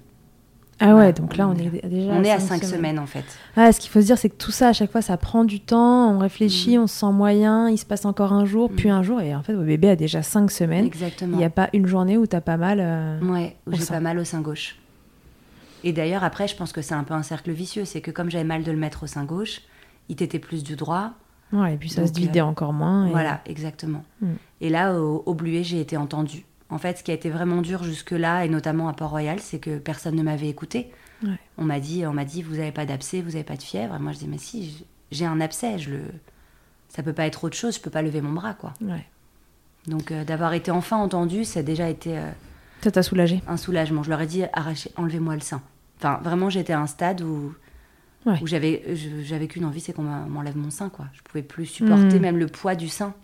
Ah 0.82 0.96
ouais, 0.96 1.12
donc 1.12 1.36
là, 1.36 1.46
on, 1.46 1.52
est 1.54 1.86
déjà 1.86 2.10
on 2.12 2.24
est 2.24 2.30
à 2.30 2.40
cinq 2.40 2.62
5 2.62 2.76
semaines. 2.76 2.98
en 2.98 3.04
fait. 3.06 3.24
Ah, 3.54 3.70
ce 3.70 3.78
qu'il 3.80 3.90
faut 3.90 4.00
se 4.00 4.06
dire, 4.06 4.16
c'est 4.16 4.30
que 4.30 4.36
tout 4.36 4.50
ça, 4.50 4.68
à 4.68 4.72
chaque 4.72 4.90
fois, 4.90 5.02
ça 5.02 5.18
prend 5.18 5.44
du 5.44 5.60
temps, 5.60 6.10
on 6.14 6.18
réfléchit, 6.18 6.78
Mm. 6.78 6.82
on 6.82 6.86
se 6.86 6.96
sent 7.00 7.12
moyen, 7.12 7.68
il 7.68 7.76
se 7.76 7.84
passe 7.84 8.06
encore 8.06 8.32
un 8.32 8.46
jour, 8.46 8.70
puis 8.74 8.88
Mm. 8.88 8.92
un 8.92 9.02
jour, 9.02 9.20
et 9.20 9.34
en 9.34 9.42
fait, 9.42 9.52
votre 9.52 9.66
bébé 9.66 9.90
a 9.90 9.96
déjà 9.96 10.22
cinq 10.22 10.50
semaines. 10.50 10.86
Exactement. 10.86 11.34
Il 11.34 11.38
n'y 11.38 11.44
a 11.44 11.50
pas 11.50 11.68
une 11.74 11.86
journée 11.86 12.16
où 12.16 12.26
t'as 12.26 12.40
pas 12.40 12.56
mal. 12.56 12.78
euh, 12.80 13.20
Ouais, 13.20 13.56
où 13.66 13.74
j'ai 13.74 13.84
pas 13.84 14.00
mal 14.00 14.18
au 14.18 14.24
sein 14.24 14.40
gauche. 14.40 14.78
Et 15.84 15.92
d'ailleurs, 15.92 16.24
après, 16.24 16.48
je 16.48 16.56
pense 16.56 16.72
que 16.72 16.80
c'est 16.80 16.94
un 16.94 17.04
peu 17.04 17.12
un 17.14 17.22
cercle 17.22 17.50
vicieux. 17.52 17.84
C'est 17.84 18.00
que 18.00 18.10
comme 18.10 18.30
j'avais 18.30 18.44
mal 18.44 18.62
de 18.62 18.72
le 18.72 18.78
mettre 18.78 19.02
au 19.02 19.06
sein 19.06 19.24
gauche, 19.24 19.60
il 20.08 20.16
t'était 20.16 20.38
plus 20.38 20.62
du 20.64 20.76
droit. 20.76 21.10
Ouais, 21.52 21.74
et 21.74 21.76
puis 21.76 21.90
ça 21.90 22.00
Donc, 22.02 22.14
se 22.14 22.20
vidait 22.20 22.40
euh, 22.40 22.44
encore 22.46 22.72
moins. 22.72 23.06
et- 23.06 23.10
Voilà, 23.10 23.40
exactement. 23.44 24.02
Mm. 24.22 24.26
Et 24.62 24.70
là, 24.70 24.94
au, 24.98 25.22
au 25.26 25.34
Bluet, 25.34 25.62
j'ai 25.64 25.80
été 25.80 25.96
entendue. 25.98 26.44
En 26.70 26.78
fait, 26.78 26.98
ce 26.98 27.02
qui 27.02 27.10
a 27.10 27.14
été 27.14 27.30
vraiment 27.30 27.62
dur 27.62 27.82
jusque-là, 27.84 28.44
et 28.44 28.48
notamment 28.48 28.88
à 28.88 28.92
Port-Royal, 28.92 29.40
c'est 29.40 29.58
que 29.58 29.78
personne 29.78 30.14
ne 30.14 30.22
m'avait 30.22 30.48
écouté. 30.48 30.90
Ouais. 31.24 31.38
On 31.58 31.64
m'a 31.64 31.80
dit, 31.80 32.06
on 32.06 32.12
m'a 32.12 32.24
dit, 32.24 32.42
vous 32.42 32.56
n'avez 32.56 32.72
pas 32.72 32.86
d'abcès, 32.86 33.20
vous 33.20 33.30
n'avez 33.32 33.44
pas 33.44 33.56
de 33.56 33.62
fièvre. 33.62 33.94
Et 33.96 33.98
moi, 33.98 34.12
je 34.12 34.18
dis, 34.18 34.28
mais 34.28 34.38
si, 34.38 34.84
j'ai 35.10 35.26
un 35.26 35.40
abcès, 35.40 35.78
je 35.78 35.90
le... 35.90 36.00
ça 36.88 37.02
peut 37.02 37.12
pas 37.12 37.26
être 37.26 37.44
autre 37.44 37.56
chose, 37.56 37.76
je 37.76 37.80
peux 37.80 37.90
pas 37.90 38.02
lever 38.02 38.20
mon 38.20 38.32
bras, 38.32 38.54
quoi. 38.54 38.72
Ouais. 38.80 39.04
Donc, 39.86 40.12
euh, 40.12 40.24
d'avoir 40.24 40.52
été 40.54 40.70
enfin 40.70 40.96
entendue, 40.98 41.44
ça 41.44 41.60
a 41.60 41.62
déjà 41.62 41.88
été 41.88 42.16
euh, 42.18 42.30
Ça 42.82 42.90
t'a 42.90 43.02
soulagé. 43.02 43.42
un 43.48 43.56
soulagement. 43.56 44.02
Je 44.02 44.10
leur 44.10 44.20
ai 44.20 44.26
dit, 44.26 44.44
arrachez, 44.52 44.92
enlevez-moi 44.96 45.34
le 45.34 45.40
sein. 45.40 45.62
Enfin, 45.98 46.20
vraiment, 46.22 46.48
j'étais 46.50 46.72
à 46.72 46.80
un 46.80 46.86
stade 46.86 47.20
où, 47.22 47.52
Ouais. 48.26 48.38
où 48.42 48.46
j'avais, 48.46 48.82
qu'une 49.48 49.64
envie, 49.64 49.80
c'est 49.80 49.94
qu'on 49.94 50.02
m'enlève 50.02 50.56
mon 50.56 50.70
sein, 50.70 50.90
quoi. 50.90 51.06
Je 51.14 51.22
pouvais 51.22 51.42
plus 51.42 51.64
supporter 51.66 52.18
Mm. 52.18 52.22
même 52.22 52.36
le 52.38 52.46
poids 52.46 52.74
du 52.74 52.88
sein. 52.88 53.14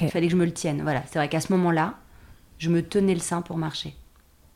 Il 0.00 0.08
fallait 0.10 0.26
que 0.26 0.32
je 0.32 0.36
me 0.36 0.44
le 0.44 0.52
tienne. 0.52 0.82
Voilà. 0.82 1.02
C'est 1.06 1.18
vrai 1.18 1.28
qu'à 1.28 1.40
ce 1.40 1.52
moment-là, 1.52 1.94
je 2.58 2.68
me 2.70 2.82
tenais 2.82 3.14
le 3.14 3.20
sein 3.20 3.42
pour 3.42 3.56
marcher. 3.56 3.94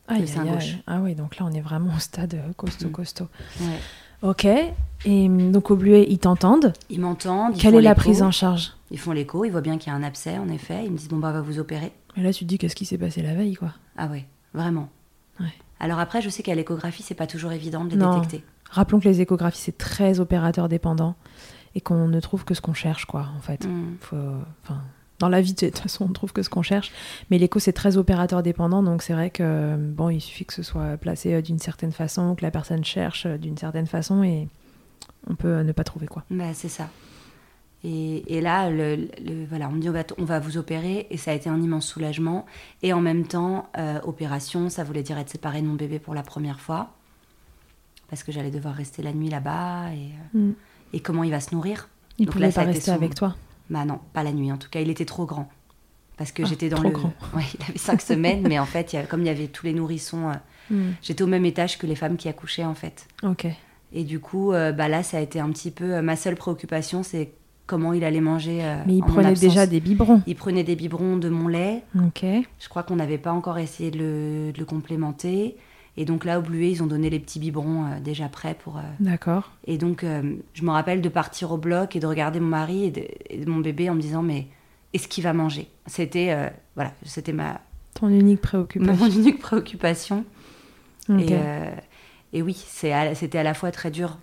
Aïe, 0.07 0.21
le 0.21 0.27
sein 0.27 0.43
aïe. 0.45 0.51
gauche. 0.51 0.75
Ah 0.85 0.99
oui, 1.01 1.15
donc 1.15 1.37
là, 1.39 1.45
on 1.49 1.51
est 1.51 1.61
vraiment 1.61 1.93
au 1.95 1.99
stade 1.99 2.35
euh, 2.35 2.53
costaud, 2.55 2.89
Mm. 2.89 2.91
costaud. 2.91 3.27
Ouais. 3.61 3.79
Ok. 4.21 4.45
Et 4.45 5.25
hum, 5.27 5.51
donc, 5.51 5.71
au 5.71 5.75
Bluet, 5.75 6.05
ils 6.07 6.19
t'entendent. 6.19 6.73
Ils 6.89 6.99
m'entendent. 7.01 7.57
Quelle 7.57 7.75
est 7.75 7.81
la 7.81 7.95
prise 7.95 8.21
en 8.21 8.31
charge? 8.31 8.73
Ils 8.91 8.99
font 8.99 9.11
l'écho, 9.11 9.45
ils 9.45 9.49
voient 9.51 9.61
bien 9.61 9.77
qu'il 9.79 9.91
y 9.91 9.95
a 9.95 9.97
un 9.97 10.03
abcès, 10.03 10.37
en 10.37 10.47
effet. 10.49 10.85
Ils 10.85 10.91
me 10.91 10.97
disent, 10.97 11.07
bon, 11.09 11.17
bah, 11.17 11.29
on 11.29 11.33
va 11.33 11.41
vous 11.41 11.57
opérer. 11.59 11.91
Et 12.17 12.21
là, 12.21 12.31
tu 12.31 12.43
te 12.45 12.49
dis, 12.49 12.57
qu'est-ce 12.57 12.75
qui 12.75 12.85
s'est 12.85 12.97
passé 12.99 13.21
la 13.23 13.33
veille, 13.33 13.55
quoi? 13.55 13.71
Ah 13.97 14.07
ouais, 14.07 14.25
vraiment. 14.53 14.89
Ouais. 15.39 15.47
Alors 15.79 15.99
après, 15.99 16.21
je 16.21 16.29
sais 16.29 16.43
qu'à 16.43 16.55
l'échographie, 16.55 17.03
c'est 17.03 17.15
pas 17.15 17.27
toujours 17.27 17.51
évident 17.51 17.83
de 17.83 17.89
les 17.91 17.97
Non. 17.97 18.15
détecter. 18.19 18.43
Rappelons 18.69 18.99
que 18.99 19.07
les 19.09 19.21
échographies, 19.21 19.59
c'est 19.61 19.77
très 19.77 20.19
opérateur 20.19 20.69
dépendant 20.69 21.15
et 21.75 21.81
qu'on 21.81 22.07
ne 22.07 22.19
trouve 22.19 22.45
que 22.45 22.53
ce 22.53 22.61
qu'on 22.61 22.73
cherche, 22.73 23.05
quoi, 23.05 23.27
en 23.37 23.41
fait. 23.41 23.65
Mm. 23.67 23.97
Faut- 23.99 24.15
enfin, 24.63 24.81
dans 25.19 25.29
la 25.29 25.41
vie, 25.41 25.53
de 25.53 25.69
toute 25.69 25.79
façon, 25.79 26.05
on 26.09 26.13
trouve 26.13 26.33
que 26.33 26.41
ce 26.43 26.49
qu'on 26.49 26.61
cherche. 26.61 26.91
Mais 27.31 27.37
l'écho, 27.37 27.59
c'est 27.59 27.73
très 27.73 27.97
opérateur 27.97 28.43
dépendant, 28.43 28.83
donc 28.83 29.01
c'est 29.01 29.13
vrai 29.13 29.29
que 29.29 29.75
bon, 29.77 30.09
il 30.09 30.19
suffit 30.21 30.45
que 30.45 30.53
ce 30.53 30.63
soit 30.63 30.97
placé 30.97 31.33
euh, 31.33 31.41
d'une 31.41 31.59
certaine 31.59 31.91
façon, 31.93 32.35
que 32.35 32.41
la 32.43 32.51
personne 32.51 32.83
cherche 32.83 33.25
euh, 33.25 33.37
d'une 33.37 33.57
certaine 33.57 33.87
façon, 33.87 34.23
et 34.23 34.47
on 35.29 35.35
peut 35.35 35.47
euh, 35.47 35.63
ne 35.63 35.71
pas 35.71 35.83
trouver 35.83 36.07
quoi. 36.07 36.23
Bah, 36.29 36.53
c'est 36.53 36.69
ça. 36.69 36.89
Et, 37.83 38.37
et 38.37 38.41
là, 38.41 38.69
le, 38.71 38.95
le- 39.23 39.45
voilà, 39.47 39.69
on 39.69 39.73
me 39.73 39.79
dit 39.79 39.87
on 39.89 39.93
va, 39.93 40.03
t- 40.03 40.15
on 40.17 40.25
va 40.25 40.39
vous 40.39 40.57
opérer 40.57 41.05
et 41.11 41.17
ça 41.17 41.29
a 41.31 41.33
été 41.35 41.49
un 41.49 41.61
immense 41.61 41.85
soulagement. 41.85 42.45
Et 42.81 42.93
en 42.93 42.99
même 43.01 43.27
temps, 43.27 43.69
euh, 43.77 43.99
opération, 44.03 44.69
ça 44.69 44.83
voulait 44.83 45.03
dire 45.03 45.17
être 45.19 45.29
séparée 45.29 45.61
de 45.61 45.67
mon 45.67 45.75
bébé 45.75 45.99
pour 45.99 46.15
la 46.15 46.23
première 46.23 46.59
fois. 46.59 46.89
Parce 48.09 48.23
que 48.23 48.31
j'allais 48.31 48.49
devoir 48.51 48.73
rester 48.73 49.03
la 49.03 49.13
nuit 49.13 49.29
là-bas. 49.29 49.91
Et, 49.93 50.09
Mm. 50.37 50.51
et 50.93 50.99
comment 50.99 51.23
il 51.23 51.29
va 51.31 51.39
se 51.39 51.53
nourrir 51.53 51.87
Il 52.17 52.25
Donc 52.25 52.33
pouvait 52.33 52.47
là, 52.47 52.51
pas 52.53 52.63
rester 52.63 52.81
son- 52.89 52.93
avec 52.93 53.13
toi. 53.13 53.35
Bah 53.69 53.85
non, 53.85 53.99
pas 54.13 54.23
la 54.23 54.31
nuit 54.31 54.51
en 54.51 54.57
tout 54.57 54.69
cas. 54.69 54.79
Il 54.81 54.89
était 54.89 55.05
trop 55.05 55.25
grand. 55.25 55.49
Parce 56.17 56.31
que 56.31 56.43
Ah, 56.43 56.45
j'étais 56.45 56.69
dans 56.69 56.77
trop 56.77 56.87
le. 56.87 56.93
grand. 56.93 57.13
Ouais, 57.35 57.43
il 57.59 57.63
avait 57.69 57.77
cinq 57.77 58.01
semaines, 58.11 58.47
mais 58.47 58.57
en 58.59 58.65
fait, 58.65 58.93
il 58.93 58.95
y 58.97 58.99
a- 58.99 59.03
comme 59.05 59.21
il 59.21 59.27
y 59.27 59.29
avait 59.29 59.47
tous 59.47 59.65
les 59.65 59.73
nourrissons, 59.73 60.29
euh, 60.29 60.33
Mm. 60.71 60.93
j'étais 61.03 61.23
au 61.23 61.27
même 61.27 61.45
étage 61.45 61.77
que 61.77 61.85
les 61.85 61.93
femmes 61.95 62.17
qui 62.17 62.27
accouchaient 62.27 62.65
en 62.65 62.73
fait. 62.73 63.07
Ok. 63.23 63.45
Et 63.93 64.03
du 64.03 64.19
coup, 64.19 64.51
euh, 64.51 64.71
bah 64.71 64.87
là, 64.87 65.03
ça 65.03 65.17
a 65.17 65.19
été 65.19 65.39
un 65.39 65.49
petit 65.51 65.69
peu 65.71 65.93
euh, 65.95 66.01
ma 66.01 66.15
seule 66.15 66.35
préoccupation, 66.35 67.03
c'est 67.03 67.33
comment 67.67 67.93
il 67.93 68.03
allait 68.03 68.19
manger. 68.21 68.63
euh, 68.63 68.81
Mais 68.87 68.95
il 68.97 69.03
en 69.03 69.07
prenait 69.07 69.33
déjà 69.35 69.67
des 69.67 69.79
biberons. 69.79 70.21
Il 70.25 70.35
prenait 70.35 70.63
des 70.63 70.75
biberons 70.75 71.17
de 71.17 71.29
mon 71.29 71.47
lait. 71.47 71.83
Ok. 71.99 72.23
Je 72.59 72.69
crois 72.69 72.81
qu'on 72.83 72.95
n'avait 72.95 73.17
pas 73.19 73.31
encore 73.31 73.57
essayé 73.59 73.91
de 73.91 73.97
le, 73.99 74.51
de 74.53 74.59
le 74.59 74.65
complémenter. 74.65 75.55
Et 75.97 76.03
donc 76.05 76.25
là, 76.25 76.39
au 76.39 76.41
Bluet, 76.41 76.71
ils 76.71 76.83
ont 76.83 76.87
donné 76.87 77.09
les 77.09 77.19
petits 77.19 77.39
biberons 77.39 77.85
euh, 77.85 77.99
déjà 78.03 78.27
prêts 78.27 78.55
pour. 78.61 78.77
euh, 78.77 78.81
D'accord. 78.99 79.51
Et 79.65 79.77
donc, 79.77 80.03
euh, 80.03 80.21
je 80.53 80.63
me 80.63 80.71
rappelle 80.71 81.01
de 81.01 81.07
partir 81.09 81.51
au 81.53 81.57
bloc 81.57 81.95
et 81.95 81.99
de 81.99 82.05
regarder 82.07 82.39
mon 82.41 82.49
mari 82.49 82.85
et, 82.85 82.91
de- 82.91 83.07
et 83.29 83.37
de 83.45 83.49
mon 83.49 83.59
bébé 83.59 83.89
en 83.89 83.95
me 83.95 84.01
disant 84.01 84.21
mais 84.21 84.47
est-ce 84.93 85.07
qu'il 85.07 85.23
va 85.23 85.31
manger? 85.33 85.67
C'était 85.87 86.35
voilà, 86.75 86.91
c'était 87.05 87.31
ma, 87.33 87.61
Ton 87.93 88.09
unique 88.09 88.41
préoccupation. 88.41 89.05
mon 89.05 89.11
unique 89.11 89.39
préoccupation. 89.39 90.25
Et, 91.19 91.27
et 92.33 92.41
oui, 92.41 92.55
c'est 92.67 92.91
à- 92.91 93.13
c'était 93.15 93.37
à 93.37 93.43
la 93.43 93.53
fois 93.53 93.71
très 93.71 93.91
dur. 93.91 94.17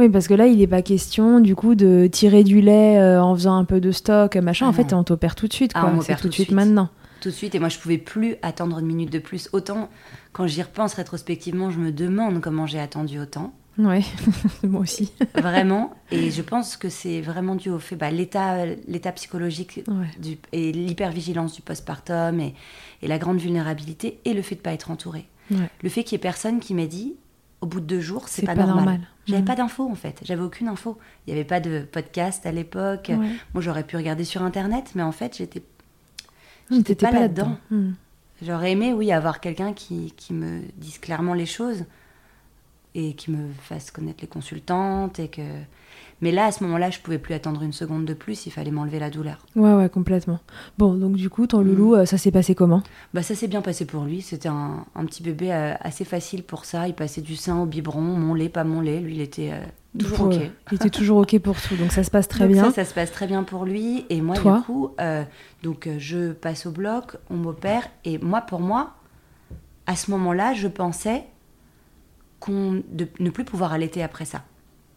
Oui, 0.00 0.08
parce 0.08 0.26
que 0.26 0.34
là, 0.34 0.46
il 0.48 0.58
n'est 0.58 0.66
pas 0.66 0.82
question 0.82 1.38
du 1.38 1.54
coup 1.54 1.74
de 1.76 2.08
tirer 2.10 2.42
du 2.42 2.60
lait 2.60 2.98
en 3.18 3.32
faisant 3.36 3.54
un 3.56 3.64
peu 3.64 3.80
de 3.80 3.92
stock, 3.92 4.34
machin. 4.36 4.66
Ah 4.66 4.70
en 4.70 4.72
fait, 4.72 4.90
non. 4.92 4.98
on 5.00 5.04
t'opère 5.04 5.36
tout 5.36 5.46
de 5.46 5.52
suite, 5.52 5.70
Ah, 5.74 5.82
quoi. 5.82 5.90
on 5.94 5.98
tout 5.98 6.14
tout 6.22 6.28
de 6.28 6.32
suite. 6.32 6.50
maintenant. 6.50 6.88
Tout 7.24 7.30
de 7.30 7.34
suite 7.34 7.54
et 7.54 7.58
moi 7.58 7.68
je 7.70 7.78
pouvais 7.78 7.98
plus 7.98 8.36
attendre 8.42 8.78
une 8.78 8.86
minute 8.86 9.10
de 9.10 9.18
plus. 9.18 9.48
Autant 9.52 9.90
quand 10.32 10.46
j'y 10.46 10.62
repense 10.62 10.94
rétrospectivement, 10.94 11.70
je 11.70 11.78
me 11.78 11.90
demande 11.90 12.40
comment 12.40 12.66
j'ai 12.66 12.78
attendu 12.78 13.18
autant. 13.18 13.52
Ouais, 13.78 14.02
moi 14.62 14.82
aussi. 14.82 15.10
Vraiment. 15.34 15.94
et 16.12 16.30
je 16.30 16.42
pense 16.42 16.76
que 16.76 16.88
c'est 16.88 17.20
vraiment 17.22 17.56
dû 17.56 17.70
au 17.70 17.80
fait, 17.80 17.96
bah, 17.96 18.10
l'état, 18.12 18.66
l'état 18.86 19.10
psychologique 19.12 19.80
Ouais. 19.88 20.06
du, 20.20 20.38
et 20.52 20.70
l'hypervigilance 20.70 21.54
du 21.54 21.62
postpartum 21.62 22.38
et, 22.40 22.54
et 23.02 23.08
la 23.08 23.18
grande 23.18 23.38
vulnérabilité 23.38 24.20
et 24.24 24.32
le 24.34 24.42
fait 24.42 24.54
de 24.54 24.60
pas 24.60 24.72
être 24.72 24.90
entouré. 24.92 25.26
Ouais. 25.50 25.68
Le 25.82 25.88
fait 25.88 26.04
qu'il 26.04 26.12
y 26.12 26.16
ait 26.16 26.18
personne 26.22 26.60
qui 26.60 26.72
m'ait 26.74 26.86
dit, 26.86 27.16
au 27.62 27.66
bout 27.66 27.80
de 27.80 27.86
deux 27.86 28.00
jours, 28.00 28.28
c'est 28.28 28.44
pas, 28.46 28.54
pas 28.54 28.64
normal. 28.66 28.76
normal. 28.84 29.00
J'avais 29.26 29.40
Mhm. 29.40 29.46
pas 29.46 29.56
d'infos 29.56 29.88
en 29.90 29.94
fait. 29.94 30.20
J'avais 30.22 30.42
aucune 30.42 30.68
info. 30.68 30.98
Il 31.26 31.32
n'y 31.34 31.40
avait 31.40 31.48
pas 31.48 31.58
de 31.60 31.80
podcast 31.90 32.44
à 32.46 32.52
l'époque. 32.52 33.06
Ouais. 33.08 33.16
Moi, 33.54 33.60
j'aurais 33.62 33.84
pu 33.84 33.96
regarder 33.96 34.24
sur 34.24 34.42
internet, 34.42 34.92
mais 34.94 35.02
en 35.02 35.12
fait, 35.12 35.38
j'étais, 35.38 35.62
j'étais 36.70 36.94
pas 36.94 37.10
là-dedans. 37.12 37.56
Hum. 37.70 37.94
J'aurais 38.42 38.72
aimé, 38.72 38.92
oui, 38.92 39.12
avoir 39.12 39.40
quelqu'un 39.40 39.72
qui, 39.72 40.12
qui 40.16 40.32
me 40.32 40.62
dise 40.76 40.98
clairement 40.98 41.34
les 41.34 41.46
choses 41.46 41.84
et 42.94 43.14
qui 43.14 43.30
me 43.30 43.52
fasse 43.62 43.90
connaître 43.90 44.20
les 44.22 44.28
consultantes 44.28 45.18
et 45.18 45.28
que. 45.28 45.42
Mais 46.20 46.30
là, 46.32 46.46
à 46.46 46.52
ce 46.52 46.62
moment-là, 46.64 46.90
je 46.90 47.00
pouvais 47.00 47.18
plus 47.18 47.34
attendre 47.34 47.62
une 47.62 47.72
seconde 47.72 48.04
de 48.04 48.14
plus. 48.14 48.46
Il 48.46 48.50
fallait 48.50 48.70
m'enlever 48.70 48.98
la 48.98 49.10
douleur. 49.10 49.38
Ouais, 49.56 49.72
ouais, 49.74 49.88
complètement. 49.88 50.38
Bon, 50.78 50.94
donc 50.94 51.16
du 51.16 51.28
coup, 51.28 51.46
ton 51.46 51.60
Mm. 51.60 51.66
loulou, 51.66 51.94
euh, 51.96 52.06
ça 52.06 52.16
s'est 52.18 52.30
passé 52.30 52.54
comment? 52.54 52.82
Bah, 53.12 53.22
ça 53.22 53.34
s'est 53.34 53.48
bien 53.48 53.60
passé 53.62 53.84
pour 53.84 54.04
lui. 54.04 54.22
C'était 54.22 54.48
un, 54.48 54.84
un 54.94 55.04
petit 55.04 55.22
bébé 55.22 55.52
euh, 55.52 55.74
assez 55.80 56.04
facile 56.04 56.42
pour 56.44 56.64
ça. 56.64 56.88
Il 56.88 56.94
passait 56.94 57.20
du 57.20 57.36
sein 57.36 57.58
au 57.60 57.66
biberon, 57.66 58.00
mon 58.00 58.32
lait, 58.34 58.48
pas 58.48 58.64
mon 58.64 58.80
lait. 58.80 59.00
Lui, 59.00 59.16
il 59.16 59.20
était 59.20 59.50
euh, 59.52 59.60
toujours 59.98 60.16
Pour- 60.18 60.26
ok. 60.28 60.40
Il 60.70 60.74
était 60.76 60.90
toujours 60.90 61.18
ok 61.18 61.38
pour 61.40 61.60
tout, 61.60 61.76
donc 61.76 61.92
ça 61.92 62.04
se 62.04 62.10
passe 62.10 62.28
très 62.28 62.44
Donc 62.44 62.52
bien. 62.54 62.64
Ça, 62.66 62.70
ça 62.72 62.84
se 62.84 62.94
passe 62.94 63.10
très 63.12 63.26
bien 63.26 63.42
pour 63.42 63.64
lui. 63.64 64.06
Et 64.08 64.20
moi, 64.22 64.36
Toi 64.36 64.58
du 64.58 64.62
coup, 64.64 64.90
euh, 65.00 65.24
donc 65.62 65.88
je 65.98 66.32
passe 66.32 66.64
au 66.66 66.70
bloc, 66.70 67.16
on 67.28 67.34
m'opère. 67.36 67.82
Et 68.04 68.18
moi, 68.18 68.40
pour 68.40 68.60
moi, 68.60 68.94
à 69.86 69.96
ce 69.96 70.10
moment-là, 70.12 70.54
je 70.54 70.68
pensais 70.68 71.24
qu'on 72.40 72.82
de 72.90 73.06
ne 73.20 73.30
plus 73.30 73.44
pouvoir 73.44 73.72
allaiter 73.72 74.02
après 74.02 74.24
ça. 74.24 74.42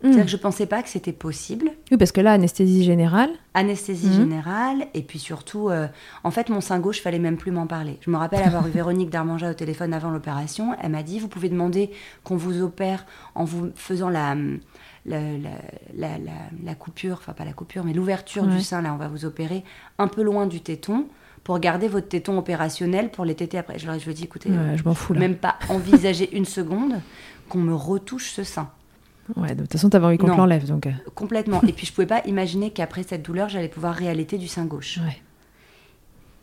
Hum. 0.03 0.11
C'est-à-dire 0.11 0.25
que 0.25 0.31
je 0.31 0.37
pensais 0.37 0.65
pas 0.67 0.83
que 0.83 0.89
c'était 0.89 1.11
possible. 1.11 1.71
Oui, 1.91 1.97
parce 1.97 2.11
que 2.11 2.21
là, 2.21 2.31
anesthésie 2.33 2.83
générale. 2.83 3.31
Anesthésie 3.55 4.07
Mhm. 4.09 4.13
générale, 4.13 4.87
et 4.93 5.01
puis 5.01 5.17
surtout, 5.17 5.69
euh, 5.69 5.87
en 6.23 6.29
fait, 6.29 6.49
mon 6.49 6.61
sein 6.61 6.79
gauche, 6.79 7.01
fallait 7.01 7.17
même 7.17 7.37
plus 7.37 7.49
m'en 7.51 7.65
parler. 7.65 7.97
Je 8.01 8.11
me 8.11 8.17
rappelle 8.17 8.43
avoir 8.43 8.67
eu 8.67 8.69
Véronique 8.81 9.09
Darmanja 9.09 9.49
au 9.49 9.53
téléphone 9.55 9.93
avant 9.95 10.11
l'opération. 10.11 10.75
Elle 10.83 10.91
m'a 10.91 11.01
dit 11.01 11.19
Vous 11.19 11.27
pouvez 11.27 11.49
demander 11.49 11.89
qu'on 12.23 12.35
vous 12.35 12.61
opère 12.61 13.05
en 13.33 13.43
vous 13.43 13.69
faisant 13.75 14.09
la, 14.09 14.35
la, 15.07 15.19
la, 15.19 15.49
la- 15.95 16.17
la- 16.19 16.31
la 16.63 16.75
coupure, 16.75 17.17
enfin 17.19 17.33
pas 17.33 17.45
la 17.45 17.53
coupure, 17.53 17.83
mais 17.83 17.93
l'ouverture 17.93 18.43
Ouais. 18.43 18.55
du 18.55 18.61
sein, 18.61 18.81
là, 18.83 18.93
on 18.93 18.97
va 18.97 19.07
vous 19.07 19.25
opérer 19.25 19.63
un 19.97 20.07
peu 20.07 20.21
loin 20.21 20.45
du 20.45 20.61
téton 20.61 21.07
pour 21.43 21.57
garder 21.59 21.87
votre 21.87 22.07
téton 22.07 22.37
opérationnel 22.37 23.09
pour 23.09 23.25
les 23.25 23.33
tétés 23.33 23.57
après. 23.57 23.79
Je 23.79 23.87
leur 23.87 23.95
ai 23.95 24.13
dit 24.13 24.25
Écoutez, 24.25 24.49
Ouais, 24.51 24.77
je 24.77 24.83
m'en 24.83 24.93
fous 24.93 25.13
là. 25.13 25.21
même 25.21 25.35
pas 25.37 25.55
envisager 25.69 26.35
une 26.37 26.45
seconde 26.45 26.99
qu'on 27.49 27.59
me 27.59 27.73
retouche 27.73 28.31
ce 28.31 28.43
sein. 28.43 28.69
Ouais, 29.35 29.55
de 29.55 29.61
toute 29.63 29.73
façon, 29.73 29.89
t'avais 29.89 30.05
envie 30.05 30.17
qu'on 30.17 30.27
te 30.27 30.31
l'enlève, 30.37 30.65
donc. 30.67 30.87
euh, 30.87 30.91
Complètement. 31.15 31.61
et 31.63 31.73
puis 31.73 31.85
je 31.85 31.93
pouvais 31.93 32.07
pas 32.07 32.21
imaginer 32.25 32.71
qu'après 32.71 33.03
cette 33.03 33.23
douleur, 33.23 33.49
j'allais 33.49 33.67
pouvoir 33.67 33.93
réallaiter 33.93 34.37
du 34.37 34.47
sein 34.47 34.65
gauche. 34.65 34.99
Ouais. 35.05 35.21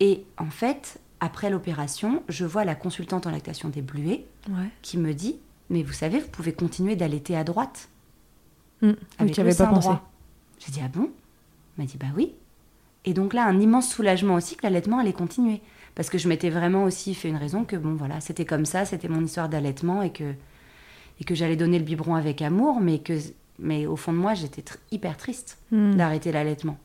Et 0.00 0.24
en 0.38 0.50
fait, 0.50 0.98
après 1.20 1.50
l'opération, 1.50 2.22
je 2.28 2.44
vois 2.44 2.64
la 2.64 2.74
consultante 2.74 3.26
en 3.26 3.30
lactation 3.30 3.68
des 3.68 3.80
Bluets 3.82 4.24
Ouais. 4.50 4.68
qui 4.82 4.98
me 4.98 5.14
dit 5.14 5.36
Mais 5.70 5.82
vous 5.82 5.92
savez, 5.94 6.18
vous 6.20 6.28
pouvez 6.28 6.52
continuer 6.52 6.96
d'allaiter 6.96 7.36
à 7.36 7.44
droite. 7.44 7.88
Donc, 8.82 8.96
Avec 9.18 9.32
tu 9.34 9.40
le 9.40 9.46
avais 9.46 9.56
pas 9.56 9.64
sein 9.64 9.70
pensé. 9.70 9.80
droit. 9.88 10.10
J'ai 10.58 10.72
dit 10.72 10.80
Ah 10.84 10.88
bon? 10.92 11.10
Elle 11.78 11.84
m'a 11.84 11.90
dit 11.90 11.96
Bah 11.96 12.06
oui. 12.16 12.32
Et 13.06 13.14
donc 13.14 13.32
là, 13.34 13.46
un 13.46 13.60
immense 13.60 13.88
soulagement 13.88 14.34
aussi 14.34 14.56
que 14.56 14.62
l'allaitement 14.64 14.98
allait 14.98 15.12
continuer. 15.12 15.62
Parce 15.94 16.10
que 16.10 16.18
je 16.18 16.28
m'étais 16.28 16.50
vraiment 16.50 16.84
aussi 16.84 17.14
fait 17.14 17.28
une 17.28 17.36
raison 17.36 17.64
que, 17.64 17.76
bon, 17.76 17.94
voilà, 17.94 18.20
c'était 18.20 18.44
comme 18.44 18.64
ça, 18.66 18.84
c'était 18.84 19.08
mon 19.08 19.24
histoire 19.24 19.48
d'allaitement 19.48 20.02
et 20.02 20.10
que, 20.10 20.34
et 21.20 21.24
que 21.24 21.34
j'allais 21.34 21.56
donner 21.56 21.78
le 21.78 21.84
biberon 21.84 22.14
avec 22.14 22.42
amour, 22.42 22.80
mais, 22.80 22.98
que, 22.98 23.14
mais 23.58 23.86
au 23.86 23.96
fond 23.96 24.12
de 24.12 24.18
moi, 24.18 24.34
j'étais 24.34 24.62
tr- 24.62 24.76
hyper 24.90 25.16
triste 25.16 25.58
Hum. 25.72 25.94
d'arrêter 25.96 26.32
l'allaitement. 26.32 26.76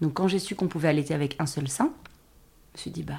Donc 0.00 0.14
quand 0.14 0.28
j'ai 0.28 0.38
su 0.38 0.54
qu'on 0.54 0.68
pouvait 0.68 0.88
allaiter 0.88 1.14
avec 1.14 1.36
un 1.38 1.46
seul 1.46 1.68
sein, 1.68 1.90
je 2.74 2.78
me 2.78 2.80
suis 2.80 2.90
dit 2.90 3.02
Bah. 3.02 3.14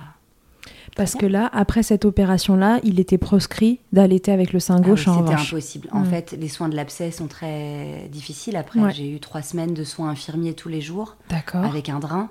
Parce 0.96 1.16
que 1.16 1.26
là, 1.26 1.50
après 1.54 1.84
cette 1.84 2.06
opération-là, 2.06 2.80
il 2.84 3.00
était 3.00 3.18
proscrit 3.18 3.80
d'allaiter 3.92 4.32
avec 4.32 4.54
le 4.54 4.60
sein 4.60 4.76
Ah 4.78 4.82
oui, 4.84 4.90
gauche 4.92 5.08
en 5.08 5.20
C'était 5.20 5.32
revanche. 5.34 5.54
impossible. 5.54 5.90
En 5.92 6.02
Mm. 6.02 6.06
fait, 6.06 6.32
les 6.40 6.48
soins 6.48 6.70
de 6.70 6.76
l'abcès 6.76 7.12
sont 7.12 7.28
très 7.28 8.08
difficiles. 8.12 8.56
Après, 8.56 8.80
Ouais. 8.80 8.92
j'ai 8.94 9.10
eu 9.10 9.20
trois 9.20 9.42
semaines 9.42 9.74
de 9.74 9.84
soins 9.84 10.10
infirmiers 10.10 10.54
tous 10.54 10.70
les 10.70 10.82
jours 10.82 11.18
D'accord. 11.30 11.64
avec 11.66 11.90
un 11.90 12.00
drain. 12.00 12.30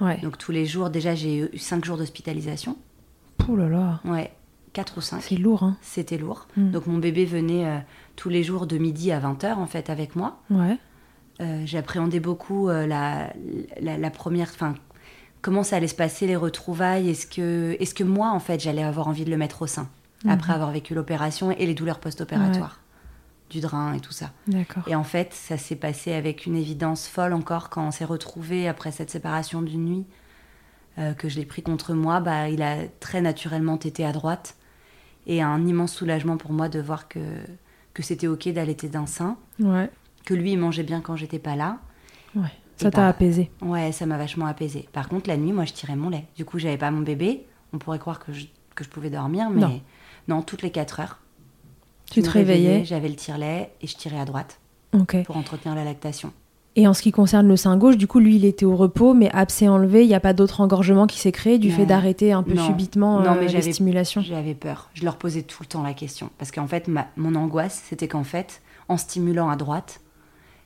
Ouais. 0.00 0.18
Donc 0.22 0.38
tous 0.38 0.52
les 0.52 0.66
jours, 0.66 0.90
déjà, 0.90 1.14
j'ai 1.14 1.38
eu 1.52 1.58
cinq 1.58 1.84
jours 1.84 1.96
d'hospitalisation. 1.96 2.76
Ouh 3.48 3.56
là 3.56 3.68
là. 3.68 4.00
Ouais, 4.04 4.30
quatre 4.78 4.98
ou 4.98 5.00
cinq. 5.00 5.22
C'est 5.22 5.36
lourd, 5.36 5.62
hein. 5.64 5.76
C'était 5.82 6.18
lourd. 6.18 6.46
Mm. 6.56 6.70
Donc 6.70 6.86
mon 6.86 6.98
bébé 6.98 7.24
venait 7.24 7.66
euh, 7.66 7.78
tous 8.16 8.28
les 8.28 8.42
jours 8.44 8.66
de 8.66 8.78
midi 8.78 9.10
à 9.10 9.18
20h 9.20 9.54
en 9.54 9.66
fait 9.66 9.90
avec 9.90 10.14
moi. 10.14 10.38
Ouais. 10.50 10.78
Euh, 11.40 11.62
J'appréhendais 11.66 12.20
beaucoup 12.20 12.68
euh, 12.68 12.86
la, 12.86 13.32
la, 13.80 13.96
la 13.98 14.10
première, 14.10 14.48
enfin, 14.54 14.74
comment 15.42 15.62
ça 15.64 15.76
allait 15.76 15.88
se 15.88 15.94
passer 15.94 16.26
les 16.26 16.36
retrouvailles. 16.36 17.10
Est-ce 17.10 17.26
que, 17.26 17.76
est-ce 17.80 17.94
que 17.94 18.04
moi 18.04 18.30
en 18.30 18.40
fait 18.40 18.60
j'allais 18.60 18.82
avoir 18.84 19.08
envie 19.08 19.24
de 19.24 19.30
le 19.30 19.36
mettre 19.36 19.62
au 19.62 19.66
sein 19.66 19.88
après 20.28 20.50
Mhm. 20.52 20.54
avoir 20.56 20.70
vécu 20.72 20.94
l'opération 20.94 21.50
et 21.52 21.64
les 21.66 21.74
douleurs 21.74 22.00
post-opératoires, 22.00 22.80
du 23.50 23.60
drain 23.60 23.94
et 23.94 24.00
tout 24.00 24.12
ça. 24.12 24.30
D'accord. 24.48 24.82
Et 24.88 24.94
en 24.96 25.04
fait, 25.04 25.32
ça 25.32 25.56
s'est 25.56 25.76
passé 25.76 26.12
avec 26.12 26.44
une 26.46 26.56
évidence 26.56 27.06
folle 27.06 27.32
encore 27.32 27.68
quand 27.70 27.86
on 27.86 27.90
s'est 27.92 28.04
retrouvés 28.04 28.66
après 28.68 28.90
cette 28.90 29.10
séparation 29.10 29.62
d'une 29.62 29.84
nuit, 29.84 30.06
euh, 30.98 31.14
que 31.14 31.28
je 31.28 31.36
l'ai 31.38 31.44
pris 31.46 31.62
contre 31.62 31.94
moi. 31.94 32.18
Bah, 32.18 32.48
il 32.48 32.62
a 32.62 32.78
très 32.98 33.20
naturellement 33.20 33.76
tété 33.76 34.04
à 34.04 34.10
droite. 34.10 34.56
Et 35.28 35.42
un 35.42 35.64
immense 35.66 35.92
soulagement 35.94 36.36
pour 36.36 36.52
moi 36.52 36.68
de 36.68 36.80
voir 36.80 37.06
que, 37.08 37.20
que 37.94 38.02
c'était 38.02 38.26
OK 38.26 38.48
d'allaiter 38.48 38.88
d'un 38.88 39.06
sein, 39.06 39.36
Ouais. 39.60 39.90
que 40.24 40.34
lui, 40.34 40.52
il 40.52 40.58
mangeait 40.58 40.82
bien 40.82 41.00
quand 41.00 41.14
j'étais 41.16 41.38
pas 41.38 41.54
là. 41.54 41.78
Ouais. 42.34 42.50
Ça 42.76 42.90
t'a 42.90 43.02
bah, 43.02 43.08
apaisé. 43.08 43.50
Ouais, 43.60 43.92
ça 43.92 44.06
m'a 44.06 44.16
vachement 44.16 44.46
apaisé. 44.46 44.88
Par 44.92 45.08
contre, 45.08 45.28
la 45.28 45.36
nuit, 45.36 45.52
moi, 45.52 45.64
je 45.64 45.72
tirais 45.72 45.96
mon 45.96 46.08
lait. 46.10 46.24
Du 46.36 46.44
coup, 46.44 46.58
j'avais 46.58 46.78
pas 46.78 46.90
mon 46.90 47.00
bébé. 47.00 47.44
On 47.72 47.78
pourrait 47.78 47.98
croire 47.98 48.20
que 48.20 48.32
je, 48.32 48.46
que 48.74 48.84
je 48.84 48.88
pouvais 48.88 49.10
dormir, 49.10 49.50
mais 49.50 49.60
Non. 49.60 49.80
non, 50.28 50.42
toutes 50.42 50.62
les 50.62 50.70
4 50.70 51.00
heures. 51.00 51.18
Tu 52.10 52.22
te 52.22 52.26
me 52.28 52.32
réveillais. 52.32 52.84
J'avais 52.84 53.08
le 53.08 53.16
tire-lait 53.16 53.72
et 53.82 53.86
je 53.86 53.96
tirais 53.96 54.18
à 54.20 54.24
droite 54.24 54.60
pour 55.26 55.36
entretenir 55.36 55.74
la 55.74 55.84
lactation. 55.84 56.32
Et 56.78 56.86
en 56.86 56.94
ce 56.94 57.02
qui 57.02 57.10
concerne 57.10 57.48
le 57.48 57.56
sein 57.56 57.76
gauche, 57.76 57.96
du 57.96 58.06
coup, 58.06 58.20
lui, 58.20 58.36
il 58.36 58.44
était 58.44 58.64
au 58.64 58.76
repos, 58.76 59.12
mais 59.12 59.28
abcès 59.32 59.66
enlevé, 59.66 60.04
il 60.04 60.06
n'y 60.06 60.14
a 60.14 60.20
pas 60.20 60.32
d'autre 60.32 60.60
engorgement 60.60 61.08
qui 61.08 61.18
s'est 61.18 61.32
créé 61.32 61.58
du 61.58 61.72
fait 61.72 61.86
d'arrêter 61.86 62.30
un 62.30 62.44
peu 62.44 62.56
subitement 62.56 63.20
non, 63.20 63.34
mais 63.34 63.52
euh, 63.52 63.58
les 63.58 63.72
stimulations. 63.72 64.20
J'avais 64.20 64.54
peur. 64.54 64.88
Je 64.94 65.04
leur 65.04 65.16
posais 65.16 65.42
tout 65.42 65.64
le 65.64 65.66
temps 65.66 65.82
la 65.82 65.92
question. 65.92 66.30
Parce 66.38 66.52
qu'en 66.52 66.68
fait, 66.68 66.86
ma, 66.86 67.08
mon 67.16 67.34
angoisse, 67.34 67.82
c'était 67.88 68.06
qu'en 68.06 68.22
fait, 68.22 68.62
en 68.86 68.96
stimulant 68.96 69.50
à 69.50 69.56
droite, 69.56 70.00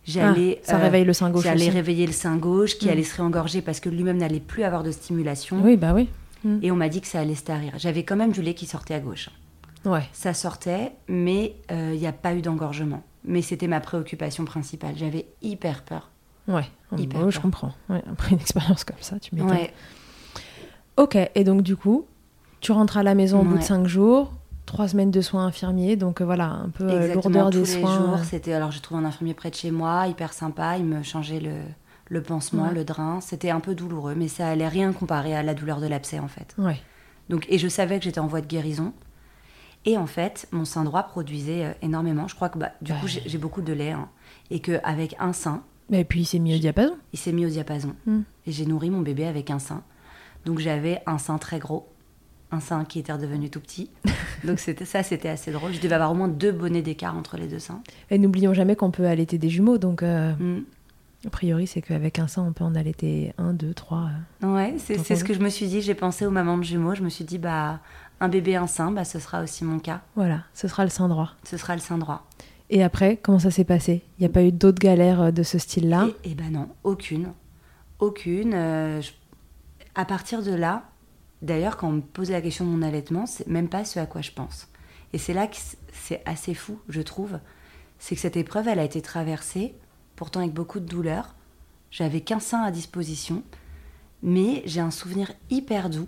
j'allais 0.05 0.61
ah, 0.65 0.73
ça 0.73 0.77
réveille 0.77 1.05
le 1.05 1.15
sein 1.15 1.31
gauche 1.31 1.45
j'allais 1.45 1.71
réveiller 1.71 2.07
le 2.07 2.13
sein 2.13 2.37
gauche 2.37 2.77
qui 2.77 2.89
mm. 2.89 2.91
allait 2.91 3.05
se 3.05 3.17
réengorger 3.17 3.63
parce 3.63 3.81
que 3.81 3.89
lui-même 3.89 4.19
n'allait 4.19 4.41
plus 4.41 4.65
avoir 4.65 4.83
de 4.83 4.91
stimulation. 4.91 5.61
Oui 5.63 5.79
bah 5.79 5.93
oui. 5.95 6.11
Mm. 6.45 6.59
et 6.61 6.71
on 6.73 6.77
m'a 6.77 6.91
dit 6.91 7.01
que 7.01 7.07
ça 7.07 7.21
allait 7.21 7.37
se 7.37 7.45
tarir. 7.45 7.73
J'avais 7.79 8.03
quand 8.03 8.17
même 8.17 8.33
du 8.33 8.43
lait 8.43 8.53
qui 8.53 8.67
sortait 8.67 8.95
à 8.95 9.01
gauche. 9.01 9.31
Ouais. 9.87 10.03
Ça 10.13 10.35
sortait 10.35 10.93
mais 11.09 11.55
euh, 11.71 11.93
il 11.95 12.01
n'y 12.01 12.07
a 12.07 12.13
pas 12.13 12.35
eu 12.35 12.43
d'engorgement 12.43 13.03
mais 13.25 13.43
c'était 13.43 13.69
ma 13.69 13.81
préoccupation 13.81 14.45
principale 14.45 14.95
j'avais 14.97 15.27
hyper 15.43 15.83
peur 15.83 16.11
Ouais, 16.49 16.65
hyper 16.97 17.31
je 17.31 17.39
comprends. 17.39 17.73
après 18.11 18.33
une 18.33 18.41
expérience 18.41 18.83
comme 18.85 18.97
ça, 19.01 19.21
tu 19.21 19.35
m'étonnes. 19.35 19.51
Ouais. 19.51 19.73
Ok, 20.97 21.17
et 21.35 21.45
donc 21.45 21.63
du 21.63 21.77
coup, 21.77 22.07
tu 22.61 22.73
rentres 22.73 22.97
à 22.97 23.03
la 23.03 23.15
maison 23.15 23.41
au 23.41 23.45
bout 23.45 23.59
de 23.59 23.63
cinq 23.63 23.87
jours, 23.87 24.33
trois 24.67 24.89
semaines 24.89 25.11
de 25.11 25.21
soins 25.21 25.47
infirmiers, 25.47 25.97
donc 25.97 26.21
euh, 26.21 26.25
voilà, 26.25 26.47
un 26.47 26.69
peu 26.69 26.85
euh, 26.89 27.15
lourdeur 27.15 27.51
des 27.51 27.65
soins. 27.65 27.97
Jours, 27.97 28.15
euh. 28.15 28.25
c'était 28.25 28.53
alors 28.53 28.73
j'ai 28.73 28.81
trouvé 28.81 29.01
un 29.01 29.05
infirmier 29.05 29.35
près 29.35 29.51
de 29.51 29.55
chez 29.55 29.71
moi, 29.71 30.07
hyper 30.09 30.33
sympa, 30.33 30.77
il 30.79 30.85
me 30.85 31.03
changeait 31.03 31.41
le, 31.41 31.55
le 32.09 32.23
pansement, 32.23 32.71
le 32.71 32.85
drain, 32.85 33.21
c'était 33.21 33.51
un 33.51 33.61
peu 33.61 33.75
douloureux, 33.75 34.15
mais 34.17 34.29
ça 34.29 34.49
allait 34.49 34.69
rien 34.69 34.93
comparer 34.93 35.35
à 35.37 35.43
la 35.43 35.55
douleur 35.55 35.81
de 35.81 35.87
l'abcès 35.87 36.19
en 36.19 36.29
fait. 36.29 36.55
Ouais. 36.59 36.81
Donc 37.29 37.47
et 37.49 37.59
je 37.59 37.69
savais 37.69 37.99
que 37.99 38.05
j'étais 38.05 38.21
en 38.21 38.27
voie 38.27 38.41
de 38.41 38.47
guérison. 38.47 38.93
Et 39.85 39.99
en 39.99 40.07
fait, 40.07 40.49
mon 40.53 40.65
sein 40.65 40.85
droit 40.85 41.03
produisait 41.03 41.77
énormément. 41.83 42.29
Je 42.29 42.35
crois 42.37 42.49
que 42.49 42.59
bah, 42.59 42.73
du 42.81 42.93
coup, 42.93 43.07
j'ai 43.07 43.39
beaucoup 43.39 43.63
de 43.63 43.73
lait. 43.73 43.91
Hein, 43.91 44.09
et 44.51 44.61
qu'avec 44.61 45.17
un 45.19 45.33
sein, 45.33 45.65
et 45.91 46.05
puis 46.05 46.21
il 46.21 46.25
s'est 46.25 46.39
mis 46.39 46.55
au 46.55 46.59
diapason. 46.59 46.97
Il 47.13 47.19
s'est 47.19 47.33
mis 47.33 47.45
au 47.45 47.49
diapason. 47.49 47.95
Hmm. 48.07 48.23
Et 48.47 48.53
j'ai 48.53 48.67
nourri 48.67 48.91
mon 48.91 49.01
bébé 49.01 49.27
avec 49.27 49.51
un 49.51 49.59
sein. 49.59 49.83
Donc 50.45 50.59
j'avais 50.59 51.03
un 51.07 51.19
sein 51.19 51.39
très 51.39 51.59
gros, 51.59 51.89
un 52.51 52.61
sein 52.61 52.85
qui 52.85 52.99
était 52.99 53.13
redevenu 53.13 53.51
tout 53.51 53.61
petit. 53.61 53.91
Donc 54.45 54.59
c'était 54.59 54.85
ça, 54.85 55.03
c'était 55.03 55.29
assez 55.29 55.53
drôle. 55.53 55.73
Je 55.73 55.81
devais 55.81 55.95
avoir 55.95 56.13
au 56.13 56.15
moins 56.15 56.29
deux 56.29 56.53
bonnets 56.53 56.83
d'écart 56.83 57.17
entre 57.17 57.37
les 57.37 57.47
deux 57.47 57.59
seins. 57.59 57.83
Et 58.11 58.19
n'oublions 58.19 58.55
jamais 58.55 58.75
qu'on 58.75 58.91
peut 58.91 59.07
allaiter 59.07 59.39
des 59.39 59.51
jumeaux. 59.51 59.79
Donc 59.79 60.03
euh, 60.03 60.33
hmm. 60.35 60.65
A 61.27 61.31
priori, 61.31 61.67
c'est 61.67 61.83
qu'avec 61.83 62.19
un 62.19 62.27
sein, 62.27 62.43
on 62.43 62.53
peut 62.53 62.65
en 62.65 62.75
allaiter 62.75 63.33
un, 63.39 63.53
deux, 63.53 63.75
trois. 63.75 64.09
Euh, 64.43 64.55
ouais, 64.55 64.75
c'est 64.79 65.17
ce 65.17 65.25
que 65.25 65.35
je 65.35 65.41
me 65.41 65.49
suis 65.49 65.67
dit. 65.67 65.81
J'ai 65.81 65.95
pensé 65.95 66.27
aux 66.27 66.31
mamans 66.31 66.59
de 66.59 66.65
jumeaux. 66.65 66.95
Je 66.95 67.03
me 67.03 67.09
suis 67.09 67.25
dit, 67.25 67.39
bah 67.39 67.81
un 68.21 68.29
bébé, 68.29 68.57
un 68.57 68.67
sein, 68.67 68.91
bah 68.91 69.05
ce 69.05 69.19
sera 69.19 69.43
aussi 69.43 69.65
mon 69.65 69.79
cas. 69.79 70.03
Voilà, 70.17 70.45
ce 70.55 70.69
sera 70.69 70.85
le 70.85 70.91
sein 70.91 71.09
droit. 71.09 71.31
Ce 71.45 71.57
sera 71.57 71.75
le 71.75 71.81
sein 71.81 71.99
droit. 71.99 72.27
Et 72.71 72.83
après, 72.83 73.19
comment 73.19 73.39
ça 73.39 73.51
s'est 73.51 73.65
passé? 73.65 74.03
Il 74.19 74.23
n'y 74.23 74.27
a 74.27 74.31
pas 74.31 74.43
eu 74.43 74.51
d'autres 74.51 74.81
galères 74.81 75.21
euh, 75.21 75.31
de 75.31 75.43
ce 75.43 75.59
style-là? 75.59 76.09
Eh 76.25 76.35
ben 76.35 76.51
non, 76.51 76.69
aucune. 76.85 77.33
Aucune. 77.99 78.53
Euh, 78.55 79.03
à 79.95 80.05
partir 80.05 80.43
de 80.43 80.53
là, 80.53 80.85
d'ailleurs, 81.43 81.77
quand 81.77 81.89
on 81.89 81.93
me 81.93 82.01
posait 82.01 82.33
la 82.33 82.41
question 82.41 82.65
de 82.65 82.71
mon 82.71 82.83
allaitement, 82.83 83.27
c'est 83.27 83.47
même 83.47 83.69
pas 83.69 83.85
ce 83.85 83.99
à 83.99 84.07
quoi 84.07 84.23
je 84.23 84.31
pense. 84.31 84.69
Et 85.13 85.19
c'est 85.19 85.35
là 85.35 85.47
que 85.47 85.57
c'est 85.93 86.23
assez 86.25 86.55
fou, 86.55 86.79
je 86.89 87.03
trouve. 87.03 87.39
C'est 87.99 88.15
que 88.15 88.21
cette 88.21 88.37
épreuve, 88.37 88.69
elle 88.69 88.79
a 88.79 88.85
été 88.85 89.03
traversée, 89.03 89.75
pourtant 90.23 90.39
avec 90.39 90.53
beaucoup 90.53 90.79
de 90.79 90.87
douleur. 90.87 91.35
J'avais 91.91 92.21
qu'un 92.21 92.39
sein 92.39 92.63
à 92.63 92.71
disposition, 92.71 93.43
mais 94.23 94.63
j'ai 94.67 94.79
un 94.79 94.93
souvenir 94.93 95.33
hyper 95.51 95.91
doux 95.91 96.07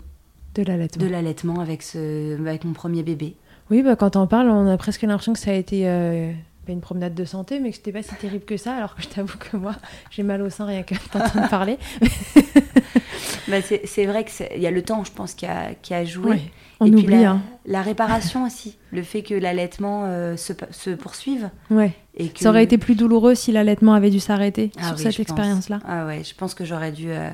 de 0.53 0.63
l'allaitement. 0.63 1.03
De 1.05 1.11
l'allaitement 1.11 1.59
avec, 1.59 1.83
ce, 1.83 2.39
avec 2.39 2.63
mon 2.63 2.71
premier 2.71 3.03
bébé. 3.03 3.35
Oui, 3.69 3.83
bah, 3.83 3.97
quand 3.97 4.15
on 4.15 4.25
parle, 4.25 4.49
on 4.49 4.69
a 4.69 4.77
presque 4.77 5.01
l'impression 5.01 5.33
que 5.33 5.39
ça 5.39 5.51
a 5.51 5.55
été 5.55 5.89
euh, 5.89 6.31
une 6.73 6.81
promenade 6.81 7.13
de 7.13 7.25
santé, 7.25 7.59
mais 7.59 7.71
que 7.71 7.77
c'était 7.77 7.91
pas 7.91 8.03
si 8.03 8.15
terrible 8.15 8.45
que 8.45 8.57
ça, 8.57 8.75
alors 8.75 8.95
que 8.95 9.01
je 9.01 9.07
t'avoue 9.07 9.37
que 9.37 9.57
moi, 9.57 9.75
j'ai 10.09 10.23
mal 10.23 10.41
au 10.41 10.49
sein 10.49 10.65
rien 10.65 10.83
que 10.83 10.95
de 10.95 11.49
parler. 11.49 11.77
bah 13.47 13.57
c'est 13.61 14.05
vrai 14.05 14.25
qu'il 14.25 14.61
y 14.61 14.67
a 14.67 14.71
le 14.71 14.81
temps, 14.81 15.03
je 15.03 15.11
pense, 15.11 15.33
qui 15.33 15.45
a, 15.45 15.73
qui 15.81 15.93
a 15.93 16.05
joué. 16.05 16.41
on 16.79 16.85
Et 16.85 16.89
oublie. 16.89 17.03
Puis 17.03 17.15
la, 17.21 17.31
hein. 17.31 17.41
la, 17.65 17.81
réparation 17.81 18.45
aussi, 18.45 18.77
le 18.91 19.03
fait 19.03 19.21
que 19.21 19.33
l'allaitement 19.33 20.05
euh, 20.05 20.37
se, 20.37 20.53
se, 20.71 20.89
poursuive. 20.91 21.49
Ouais. 21.69 21.93
Et 22.15 22.29
que... 22.29 22.39
Ça 22.39 22.49
aurait 22.49 22.63
été 22.63 22.77
plus 22.77 22.95
douloureux 22.95 23.35
si 23.35 23.51
l'allaitement 23.51 23.93
avait 23.93 24.09
dû 24.09 24.19
s'arrêter 24.19 24.71
ah 24.77 24.87
sur 24.89 24.99
cette 24.99 25.19
expérience-là. 25.19 25.79
Ah 25.85 26.05
ouais, 26.05 26.23
je 26.23 26.35
pense 26.35 26.53
que 26.53 26.65
j'aurais 26.65 26.91
dû. 26.91 27.11
Euh, 27.11 27.29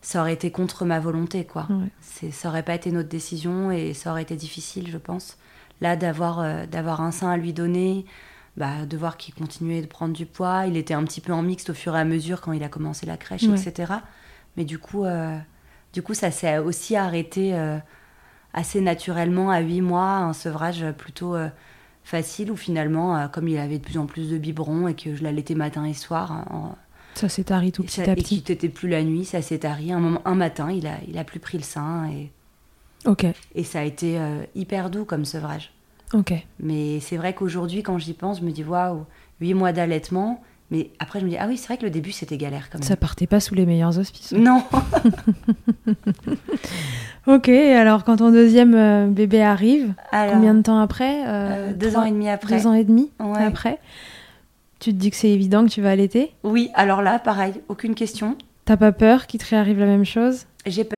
ça 0.00 0.20
aurait 0.20 0.34
été 0.34 0.50
contre 0.50 0.84
ma 0.84 1.00
volonté, 1.00 1.44
quoi. 1.44 1.66
Ouais. 1.70 2.30
Ça 2.30 2.48
aurait 2.48 2.62
pas 2.62 2.74
été 2.74 2.90
notre 2.92 3.08
décision 3.08 3.70
et 3.70 3.94
ça 3.94 4.10
aurait 4.10 4.22
été 4.22 4.36
difficile, 4.36 4.88
je 4.90 4.98
pense. 4.98 5.36
Là, 5.80 5.96
d'avoir 5.96 6.40
euh, 6.40 6.66
d'avoir 6.66 7.00
un 7.02 7.10
sein 7.10 7.30
à 7.30 7.36
lui 7.36 7.52
donner, 7.52 8.04
bah, 8.58 8.86
de 8.86 8.96
voir 8.96 9.16
qu'il 9.16 9.34
continuait 9.34 9.80
de 9.82 9.86
prendre 9.86 10.12
du 10.12 10.26
poids. 10.26 10.66
Il 10.66 10.76
était 10.76 10.94
un 10.94 11.04
petit 11.04 11.20
peu 11.20 11.32
en 11.32 11.42
mixte 11.42 11.70
au 11.70 11.74
fur 11.74 11.94
et 11.96 12.00
à 12.00 12.04
mesure 12.04 12.40
quand 12.40 12.52
il 12.52 12.64
a 12.64 12.68
commencé 12.68 13.06
la 13.06 13.16
crèche, 13.16 13.44
etc. 13.44 13.92
Mais 14.56 14.64
du 14.64 14.80
coup, 14.80 15.04
euh, 15.04 15.38
du 15.92 16.02
coup 16.02 16.12
ça 16.12 16.32
s'est 16.32 16.58
aussi 16.58 16.96
arrêté 16.96 17.54
euh, 17.54 17.78
assez 18.52 18.80
naturellement 18.80 19.50
à 19.50 19.60
8 19.60 19.80
mois, 19.80 20.16
un 20.16 20.32
sevrage 20.32 20.84
plutôt 20.98 21.36
euh, 21.36 21.48
facile 22.02 22.50
où 22.50 22.56
finalement, 22.56 23.28
comme 23.28 23.46
il 23.46 23.58
avait 23.58 23.78
de 23.78 23.84
plus 23.84 23.96
en 23.96 24.06
plus 24.06 24.28
de 24.28 24.38
biberons 24.38 24.88
et 24.88 24.94
que 24.94 25.14
je 25.14 25.22
l'allaitais 25.22 25.54
matin 25.54 25.84
et 25.84 25.94
soir. 25.94 26.32
Hein, 26.32 26.74
ça 27.14 27.28
s'est 27.28 27.44
tari 27.44 27.70
tout 27.70 27.84
petit 27.84 28.00
à 28.00 28.14
petit. 28.16 28.38
Et 28.38 28.40
qu'il 28.40 28.52
n'était 28.52 28.68
plus 28.68 28.88
la 28.88 29.04
nuit, 29.04 29.24
ça 29.24 29.40
s'est 29.40 29.58
tari. 29.58 29.92
Un, 29.92 30.00
moment, 30.00 30.22
un 30.24 30.34
matin, 30.34 30.72
il 30.72 30.88
a, 30.88 30.98
il 31.06 31.16
a 31.16 31.22
plus 31.22 31.38
pris 31.38 31.58
le 31.58 31.64
sein. 31.64 32.10
Et, 32.10 32.32
ok. 33.04 33.26
Et 33.54 33.62
ça 33.62 33.80
a 33.80 33.84
été 33.84 34.18
hyper 34.56 34.90
doux 34.90 35.04
comme 35.04 35.24
sevrage. 35.24 35.72
Ok. 36.14 36.32
Mais 36.60 37.00
c'est 37.00 37.16
vrai 37.16 37.34
qu'aujourd'hui, 37.34 37.82
quand 37.82 37.98
j'y 37.98 38.14
pense, 38.14 38.40
je 38.40 38.44
me 38.44 38.50
dis 38.50 38.64
waouh, 38.64 39.04
8 39.40 39.54
mois 39.54 39.72
d'allaitement. 39.72 40.42
Mais 40.70 40.90
après, 40.98 41.20
je 41.20 41.24
me 41.24 41.30
dis, 41.30 41.36
ah 41.38 41.46
oui, 41.48 41.56
c'est 41.56 41.66
vrai 41.66 41.78
que 41.78 41.84
le 41.84 41.90
début, 41.90 42.12
c'était 42.12 42.36
galère 42.36 42.68
quand 42.70 42.78
même. 42.78 42.86
Ça 42.86 42.96
partait 42.96 43.26
pas 43.26 43.40
sous 43.40 43.54
les 43.54 43.64
meilleurs 43.64 43.98
auspices. 43.98 44.32
Non 44.32 44.62
Ok, 47.26 47.48
alors 47.48 48.04
quand 48.04 48.16
ton 48.16 48.30
deuxième 48.30 48.74
euh, 48.74 49.06
bébé 49.06 49.42
arrive, 49.42 49.94
combien 50.10 50.54
de 50.54 50.62
temps 50.62 50.78
après 50.78 51.24
euh, 51.26 51.72
Deux 51.72 51.96
ans 51.96 52.04
et 52.04 52.10
demi 52.10 52.28
après. 52.28 52.56
Deux 52.56 52.66
ans 52.66 52.74
et 52.74 52.84
demi 52.84 53.10
après. 53.18 53.78
Tu 54.78 54.92
te 54.92 54.96
dis 54.96 55.10
que 55.10 55.16
c'est 55.16 55.30
évident 55.30 55.64
que 55.64 55.70
tu 55.70 55.82
vas 55.82 55.90
allaiter? 55.90 56.32
Oui, 56.44 56.70
alors 56.74 57.02
là, 57.02 57.18
pareil, 57.18 57.54
aucune 57.68 57.94
question. 57.94 58.36
T'as 58.64 58.76
pas 58.76 58.92
peur 58.92 59.26
qu'il 59.26 59.40
te 59.40 59.48
réarrive 59.48 59.78
la 59.78 59.86
même 59.86 60.04
chose? 60.04 60.44
J'ai 60.66 60.84
peur. 60.84 60.97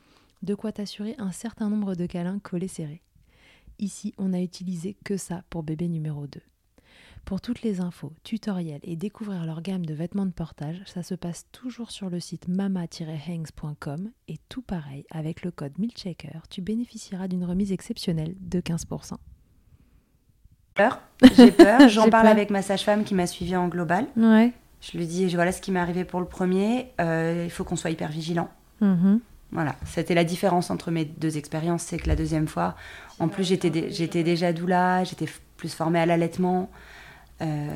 de 0.43 0.55
quoi 0.55 0.71
t'assurer 0.71 1.15
un 1.17 1.31
certain 1.31 1.69
nombre 1.69 1.95
de 1.95 2.05
câlins 2.05 2.39
collés 2.39 2.67
serrés. 2.67 3.01
Ici, 3.79 4.13
on 4.17 4.29
n'a 4.29 4.41
utilisé 4.41 4.95
que 5.03 5.17
ça 5.17 5.43
pour 5.49 5.63
bébé 5.63 5.87
numéro 5.87 6.27
2. 6.27 6.39
Pour 7.25 7.39
toutes 7.39 7.61
les 7.61 7.81
infos, 7.81 8.13
tutoriels 8.23 8.79
et 8.83 8.95
découvrir 8.95 9.45
leur 9.45 9.61
gamme 9.61 9.85
de 9.85 9.93
vêtements 9.93 10.25
de 10.25 10.31
portage, 10.31 10.81
ça 10.85 11.03
se 11.03 11.13
passe 11.15 11.45
toujours 11.51 11.91
sur 11.91 12.09
le 12.09 12.19
site 12.19 12.47
mama-hangs.com 12.47 14.09
et 14.27 14.37
tout 14.49 14.61
pareil, 14.63 15.05
avec 15.11 15.43
le 15.43 15.51
code 15.51 15.77
MILCHECKER, 15.77 16.39
tu 16.49 16.61
bénéficieras 16.61 17.27
d'une 17.27 17.45
remise 17.45 17.71
exceptionnelle 17.71 18.35
de 18.39 18.59
15%. 18.59 19.13
peur. 20.73 21.01
J'ai 21.35 21.51
peur. 21.51 21.87
J'en 21.89 22.09
parle 22.09 22.23
peur. 22.23 22.31
avec 22.31 22.49
ma 22.49 22.61
sage-femme 22.61 23.03
qui 23.03 23.13
m'a 23.13 23.27
suivie 23.27 23.55
en 23.55 23.67
global. 23.67 24.07
Ouais. 24.15 24.51
Je 24.81 24.97
lui 24.97 25.05
dis 25.05 25.27
voilà 25.35 25.51
ce 25.51 25.61
qui 25.61 25.71
m'est 25.71 25.79
arrivé 25.79 26.05
pour 26.05 26.19
le 26.21 26.25
premier. 26.25 26.91
euh, 26.99 27.43
il 27.45 27.51
faut 27.51 27.63
qu'on 27.63 27.75
soit 27.75 27.91
hyper 27.91 28.09
vigilant. 28.09 28.49
Mhm. 28.79 29.19
Voilà, 29.51 29.75
c'était 29.85 30.13
la 30.15 30.23
différence 30.23 30.71
entre 30.71 30.91
mes 30.91 31.03
deux 31.05 31.37
expériences, 31.37 31.83
c'est 31.83 31.97
que 31.97 32.07
la 32.07 32.15
deuxième 32.15 32.47
fois, 32.47 32.75
en 33.19 33.27
plus 33.27 33.43
j'étais 33.43 33.69
dé- 33.69 33.87
j'étais 33.91 34.23
déjà 34.23 34.53
doula, 34.53 35.03
j'étais 35.03 35.25
plus 35.57 35.73
formée 35.73 35.99
à 35.99 36.05
l'allaitement. 36.05 36.69
Euh, 37.41 37.67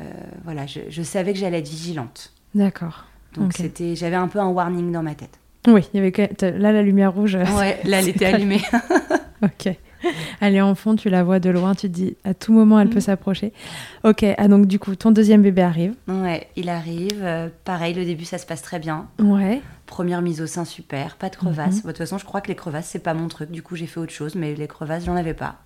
voilà, 0.44 0.66
je, 0.66 0.80
je 0.88 1.02
savais 1.02 1.32
que 1.32 1.38
j'allais 1.38 1.58
être 1.58 1.68
vigilante. 1.68 2.32
D'accord. 2.54 3.04
Donc 3.34 3.52
c'était, 3.52 3.94
j'avais 3.96 4.16
un 4.16 4.28
peu 4.28 4.38
un 4.38 4.48
warning 4.48 4.90
dans 4.92 5.02
ma 5.02 5.14
tête. 5.14 5.38
Oui, 5.68 5.82
il 5.92 5.98
y 5.98 6.00
avait 6.00 6.30
là 6.58 6.72
la 6.72 6.82
lumière 6.82 7.12
rouge. 7.12 7.34
Ouais, 7.34 7.78
là 7.84 7.98
elle 8.00 8.08
était 8.08 8.26
allumée. 8.26 8.60
Ok. 9.42 9.68
Elle 10.40 10.54
est 10.54 10.60
en 10.62 10.74
fond, 10.74 10.96
tu 10.96 11.10
la 11.10 11.22
vois 11.22 11.40
de 11.40 11.50
loin, 11.50 11.74
tu 11.74 11.88
te 11.88 11.92
dis 11.92 12.16
à 12.24 12.32
tout 12.32 12.52
moment 12.54 12.80
elle 12.80 12.88
peut 12.88 13.00
s'approcher. 13.00 13.52
Ok, 14.02 14.24
ah 14.38 14.48
donc 14.48 14.64
du 14.66 14.78
coup 14.78 14.96
ton 14.96 15.10
deuxième 15.10 15.42
bébé 15.42 15.60
arrive. 15.60 15.94
ouais, 16.08 16.46
il 16.56 16.70
arrive. 16.70 17.20
euh, 17.22 17.48
pareil, 17.64 17.92
le 17.92 18.04
début 18.06 18.24
ça 18.24 18.38
se 18.38 18.46
passe 18.46 18.62
très 18.62 18.78
bien. 18.78 19.08
Ouais. 19.18 19.60
Première 19.86 20.20
mise 20.22 20.40
au 20.42 20.46
sein 20.46 20.64
super, 20.64 21.16
pas 21.16 21.28
de 21.30 21.36
crevasses. 21.36 21.82
De 21.82 21.88
toute 21.88 21.98
façon, 21.98 22.18
je 22.18 22.24
crois 22.24 22.40
que 22.40 22.48
les 22.48 22.56
crevasses 22.56 22.86
c'est 22.88 22.98
pas 22.98 23.14
mon 23.14 23.28
truc. 23.28 23.50
Du 23.50 23.62
coup, 23.62 23.76
j'ai 23.76 23.86
fait 23.86 24.00
autre 24.00 24.12
chose, 24.12 24.34
mais 24.34 24.54
les 24.54 24.66
crevasses 24.66 25.04
j'en 25.04 25.16
avais 25.16 25.34
pas. 25.34 25.56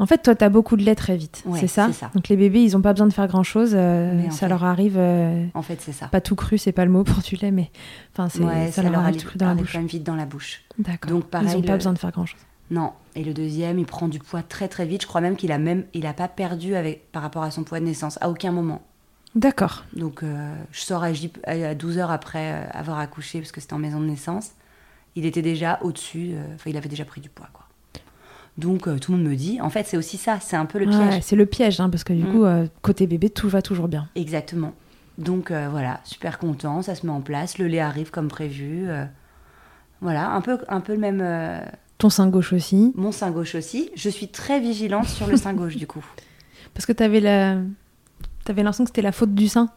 En 0.00 0.06
fait, 0.06 0.18
toi, 0.18 0.34
tu 0.34 0.42
as 0.44 0.48
beaucoup 0.48 0.76
de 0.76 0.82
lait 0.82 0.96
très 0.96 1.16
vite, 1.16 1.42
Ouais, 1.46 1.60
c'est 1.60 1.68
ça 1.68 1.92
ça. 1.92 2.10
Donc 2.16 2.28
les 2.28 2.36
bébés, 2.36 2.62
ils 2.62 2.76
ont 2.76 2.80
pas 2.82 2.92
besoin 2.92 3.06
de 3.06 3.12
faire 3.12 3.28
grand-chose. 3.28 3.74
En 3.76 4.30
ça 4.30 4.36
fait- 4.36 4.48
leur 4.48 4.64
arrive, 4.64 4.96
euh, 4.96 5.44
En 5.54 5.62
fait, 5.62 5.80
c'est 5.80 5.92
ça. 5.92 6.06
pas 6.08 6.20
tout 6.20 6.34
cru, 6.34 6.58
c'est 6.58 6.72
pas 6.72 6.84
le 6.84 6.90
mot 6.90 7.04
pour 7.04 7.18
du 7.22 7.36
lait, 7.36 7.52
mais 7.52 7.70
enfin, 8.12 8.28
c'est- 8.28 8.42
Ouais, 8.42 8.72
ça, 8.72 8.82
leur 8.82 8.98
arrive 9.00 9.20
tout 9.20 9.28
cru 9.28 9.38
dans 9.38 9.46
la 9.46 9.54
bouche. 9.54 9.72
quand 9.72 9.78
même 9.78 9.86
vite 9.86 10.02
dans 10.02 10.16
la 10.16 10.26
bouche. 10.26 10.62
D'accord. 10.78 11.10
Donc, 11.12 11.24
pareil, 11.26 11.48
ils 11.52 11.56
ont 11.56 11.62
pas 11.62 11.76
besoin 11.76 11.92
de 11.92 11.98
faire 11.98 12.10
grand-chose. 12.10 12.40
Non. 12.70 12.92
Et 13.14 13.22
le 13.22 13.34
deuxième, 13.34 13.78
il 13.78 13.86
prend 13.86 14.08
du 14.08 14.18
poids 14.18 14.42
très 14.42 14.66
très 14.68 14.84
vite. 14.86 15.02
Je 15.02 15.06
crois 15.06 15.20
même 15.20 15.36
qu'il 15.36 15.52
a 15.52 15.58
même, 15.58 15.84
il 15.94 16.06
a 16.06 16.12
pas 16.12 16.26
perdu 16.28 16.74
avec 16.74 17.12
par 17.12 17.22
rapport 17.22 17.42
à 17.44 17.50
son 17.52 17.62
poids 17.62 17.78
de 17.78 17.84
naissance 17.84 18.18
à 18.20 18.28
aucun 18.30 18.50
moment. 18.50 18.82
D'accord. 19.34 19.84
Donc 19.94 20.22
euh, 20.22 20.54
je 20.70 20.80
sors 20.80 21.02
à, 21.04 21.08
à 21.46 21.74
12 21.74 21.98
heures 21.98 22.10
après 22.10 22.52
euh, 22.52 22.66
avoir 22.72 22.98
accouché 22.98 23.40
parce 23.40 23.50
que 23.52 23.60
c'était 23.60 23.74
en 23.74 23.78
maison 23.78 24.00
de 24.00 24.06
naissance. 24.06 24.50
Il 25.16 25.24
était 25.26 25.42
déjà 25.42 25.78
au-dessus. 25.82 26.32
euh, 26.34 26.54
Enfin, 26.54 26.70
il 26.70 26.76
avait 26.76 26.88
déjà 26.88 27.04
pris 27.04 27.20
du 27.20 27.28
poids 27.28 27.48
quoi. 27.52 27.64
Donc 28.56 28.86
euh, 28.86 28.98
tout 28.98 29.10
le 29.10 29.18
monde 29.18 29.26
me 29.26 29.34
dit, 29.34 29.60
en 29.60 29.70
fait 29.70 29.84
c'est 29.86 29.96
aussi 29.96 30.16
ça, 30.16 30.38
c'est 30.40 30.54
un 30.56 30.66
peu 30.66 30.78
le 30.78 30.86
piège. 30.86 31.14
Ouais, 31.14 31.20
c'est 31.20 31.34
le 31.34 31.46
piège, 31.46 31.80
hein, 31.80 31.90
parce 31.90 32.04
que 32.04 32.12
du 32.12 32.22
Mm. 32.22 32.32
coup, 32.32 32.44
euh, 32.44 32.66
côté 32.82 33.08
bébé, 33.08 33.28
tout 33.28 33.48
va 33.48 33.62
toujours 33.62 33.88
bien. 33.88 34.08
Exactement. 34.14 34.72
Donc 35.18 35.50
euh, 35.50 35.66
voilà, 35.70 36.00
super 36.04 36.38
content, 36.38 36.80
ça 36.82 36.94
se 36.94 37.04
met 37.04 37.10
en 37.12 37.20
place, 37.20 37.58
le 37.58 37.66
lait 37.66 37.80
arrive 37.80 38.10
comme 38.12 38.28
prévu. 38.28 38.86
voilà, 40.00 40.30
un 40.30 40.40
peu, 40.40 40.58
un 40.68 40.80
peu 40.80 40.92
le 40.94 41.00
même. 41.00 41.62
Ton 41.98 42.10
sein 42.10 42.28
gauche 42.28 42.52
aussi, 42.52 42.92
mon 42.94 43.10
sein 43.12 43.30
gauche 43.32 43.54
aussi. 43.56 43.90
Je 43.96 44.08
suis 44.08 44.28
très 44.28 44.60
vigilante 44.60 45.06
sur 45.08 45.26
le 45.26 45.36
sein 45.36 45.54
gauche 45.54 45.76
du 45.76 45.86
coup. 45.88 46.04
parce 46.74 46.86
que 46.86 46.92
tu 46.92 47.02
avais 47.02 47.20
la... 47.20 47.56
T'avais 48.44 48.62
l'impression 48.62 48.84
que 48.84 48.90
c'était 48.90 49.02
la 49.02 49.12
faute 49.12 49.34
du 49.34 49.48
sein. 49.48 49.70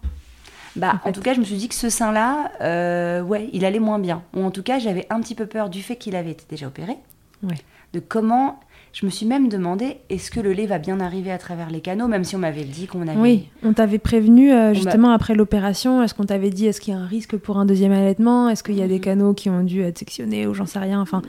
Bah, 0.75 1.01
En 1.05 1.11
tout 1.11 1.21
cas, 1.21 1.33
je 1.33 1.39
me 1.39 1.45
suis 1.45 1.55
dit 1.55 1.67
que 1.69 1.75
ce 1.75 1.89
sein-là, 1.89 2.51
euh, 2.61 3.21
ouais, 3.21 3.49
il 3.53 3.65
allait 3.65 3.79
moins 3.79 3.99
bien. 3.99 4.23
Ou 4.35 4.43
en 4.43 4.51
tout 4.51 4.63
cas, 4.63 4.77
j'avais 4.79 5.07
un 5.09 5.19
petit 5.21 5.35
peu 5.35 5.45
peur 5.47 5.69
du 5.69 5.81
fait 5.81 5.95
qu'il 5.95 6.15
avait 6.15 6.31
été 6.31 6.43
déjà 6.49 6.67
opéré. 6.67 6.97
Ouais. 7.43 7.57
De 7.93 7.99
comment. 7.99 8.59
Je 8.93 9.05
me 9.05 9.11
suis 9.11 9.25
même 9.27 9.47
demandé, 9.47 9.97
est-ce 10.09 10.31
que 10.31 10.39
le 10.39 10.53
lait 10.53 10.65
va 10.65 10.79
bien 10.79 10.99
arriver 10.99 11.31
à 11.31 11.37
travers 11.37 11.69
les 11.69 11.81
canaux, 11.81 12.07
même 12.07 12.23
si 12.23 12.35
on 12.35 12.39
m'avait 12.39 12.63
dit 12.63 12.87
qu'on 12.87 13.07
avait. 13.07 13.19
Oui, 13.19 13.47
on 13.63 13.73
t'avait 13.73 13.99
prévenu 13.99 14.51
euh, 14.51 14.73
justement 14.73 15.11
après 15.11 15.35
l'opération. 15.35 16.01
Est-ce 16.01 16.15
qu'on 16.15 16.25
t'avait 16.25 16.49
dit 16.49 16.65
est-ce 16.65 16.81
qu'il 16.81 16.95
y 16.95 16.97
a 16.97 16.99
un 16.99 17.05
risque 17.05 17.37
pour 17.37 17.57
un 17.59 17.65
deuxième 17.65 17.91
allaitement? 17.91 18.49
Est-ce 18.49 18.63
qu'il 18.63 18.75
y 18.75 18.81
a 18.81 18.87
des 18.87 18.99
canaux 18.99 19.33
qui 19.35 19.49
ont 19.51 19.63
dû 19.63 19.81
être 19.81 19.99
sectionnés 19.99 20.47
ou 20.47 20.55
j'en 20.55 20.65
sais 20.65 20.79
rien 20.79 20.99
Enfin, 20.99 21.21